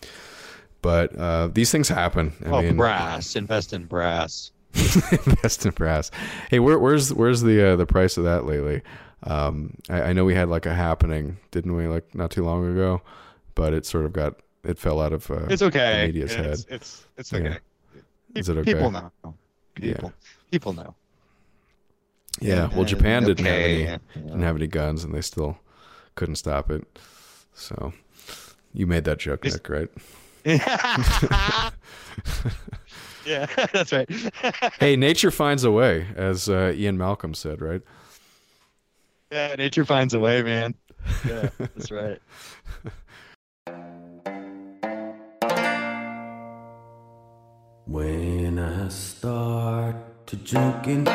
but 0.81 1.15
uh, 1.15 1.49
these 1.49 1.71
things 1.71 1.89
happen. 1.89 2.33
I 2.43 2.49
well, 2.49 2.63
mean, 2.63 2.75
brass. 2.75 3.35
Invest 3.35 3.71
in 3.71 3.85
brass. 3.85 4.51
Invest 4.73 5.67
in 5.67 5.73
brass. 5.73 6.09
Hey, 6.49 6.57
where, 6.57 6.79
where's 6.79 7.13
where's 7.13 7.43
the 7.43 7.73
uh, 7.73 7.75
the 7.75 7.85
price 7.85 8.17
of 8.17 8.23
that 8.23 8.45
lately? 8.45 8.81
Um, 9.25 9.75
I, 9.89 10.01
I 10.01 10.13
know 10.13 10.25
we 10.25 10.35
had 10.35 10.49
like 10.49 10.65
a 10.65 10.73
happening, 10.73 11.37
didn't 11.51 11.75
we? 11.75 11.87
Like 11.87 12.13
not 12.13 12.31
too 12.31 12.43
long 12.43 12.69
ago, 12.69 13.01
but 13.55 13.73
it 13.73 13.85
sort 13.85 14.05
of 14.05 14.13
got 14.13 14.35
it 14.63 14.77
fell 14.77 15.01
out 15.01 15.13
of 15.13 15.29
uh, 15.31 15.45
It's 15.49 15.61
okay. 15.61 16.01
the 16.01 16.07
media's 16.07 16.33
it's, 16.33 16.65
head. 16.65 16.75
It's 16.75 17.05
it's 17.17 17.31
Yeah. 17.31 17.39
okay. 17.39 17.57
Is 18.35 18.49
it 18.49 18.57
okay? 18.57 18.73
People 18.73 18.91
know. 18.91 19.11
Yeah. 19.79 19.93
People 19.93 20.13
people 20.51 20.73
know. 20.73 20.95
Yeah, 22.41 22.67
well, 22.69 22.79
And 22.79 22.87
Japan 22.87 23.23
didn't 23.23 23.45
have 23.45 23.61
any 23.61 23.97
didn't 24.15 24.41
have 24.41 24.55
any 24.55 24.67
guns, 24.67 25.03
and 25.03 25.13
they 25.13 25.21
still 25.21 25.57
couldn't 26.15 26.35
stop 26.35 26.71
it. 26.71 26.83
So, 27.53 27.93
you 28.73 28.87
made 28.87 29.03
that 29.05 29.19
joke, 29.19 29.45
Is- 29.45 29.53
Nick, 29.53 29.69
right? 29.69 29.89
yeah, 30.45 31.69
that's 33.71 33.91
right. 33.93 34.09
hey, 34.79 34.95
nature 34.95 35.31
finds 35.31 35.63
a 35.63 35.71
way, 35.71 36.07
as 36.15 36.49
uh, 36.49 36.73
Ian 36.75 36.97
Malcolm 36.97 37.33
said, 37.33 37.61
right? 37.61 37.81
Yeah, 39.33 39.55
nature 39.55 39.83
finds 39.83 40.13
a 40.13 40.19
way, 40.19 40.43
man. 40.43 40.75
Yeah, 41.27 41.49
that's 41.57 41.89
right. 42.01 42.19
When 47.85 48.59
I 48.59 48.87
start 48.89 50.27
to 50.27 50.35
drinking, 50.35 51.05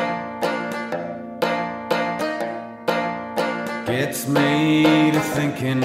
gets 3.85 4.27
me 4.27 5.11
to 5.11 5.19
thinking 5.21 5.81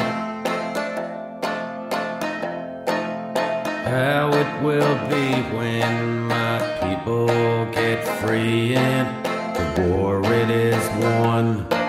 how 3.87 4.29
it 4.33 4.63
will 4.63 5.09
be 5.09 5.57
when 5.57 6.23
my 6.23 6.59
people 6.83 7.27
get 7.71 8.05
free 8.21 8.75
and 8.75 9.25
the 9.77 9.83
war 9.89 10.21
it 10.25 10.51
is 10.51 10.89
won. 11.01 11.84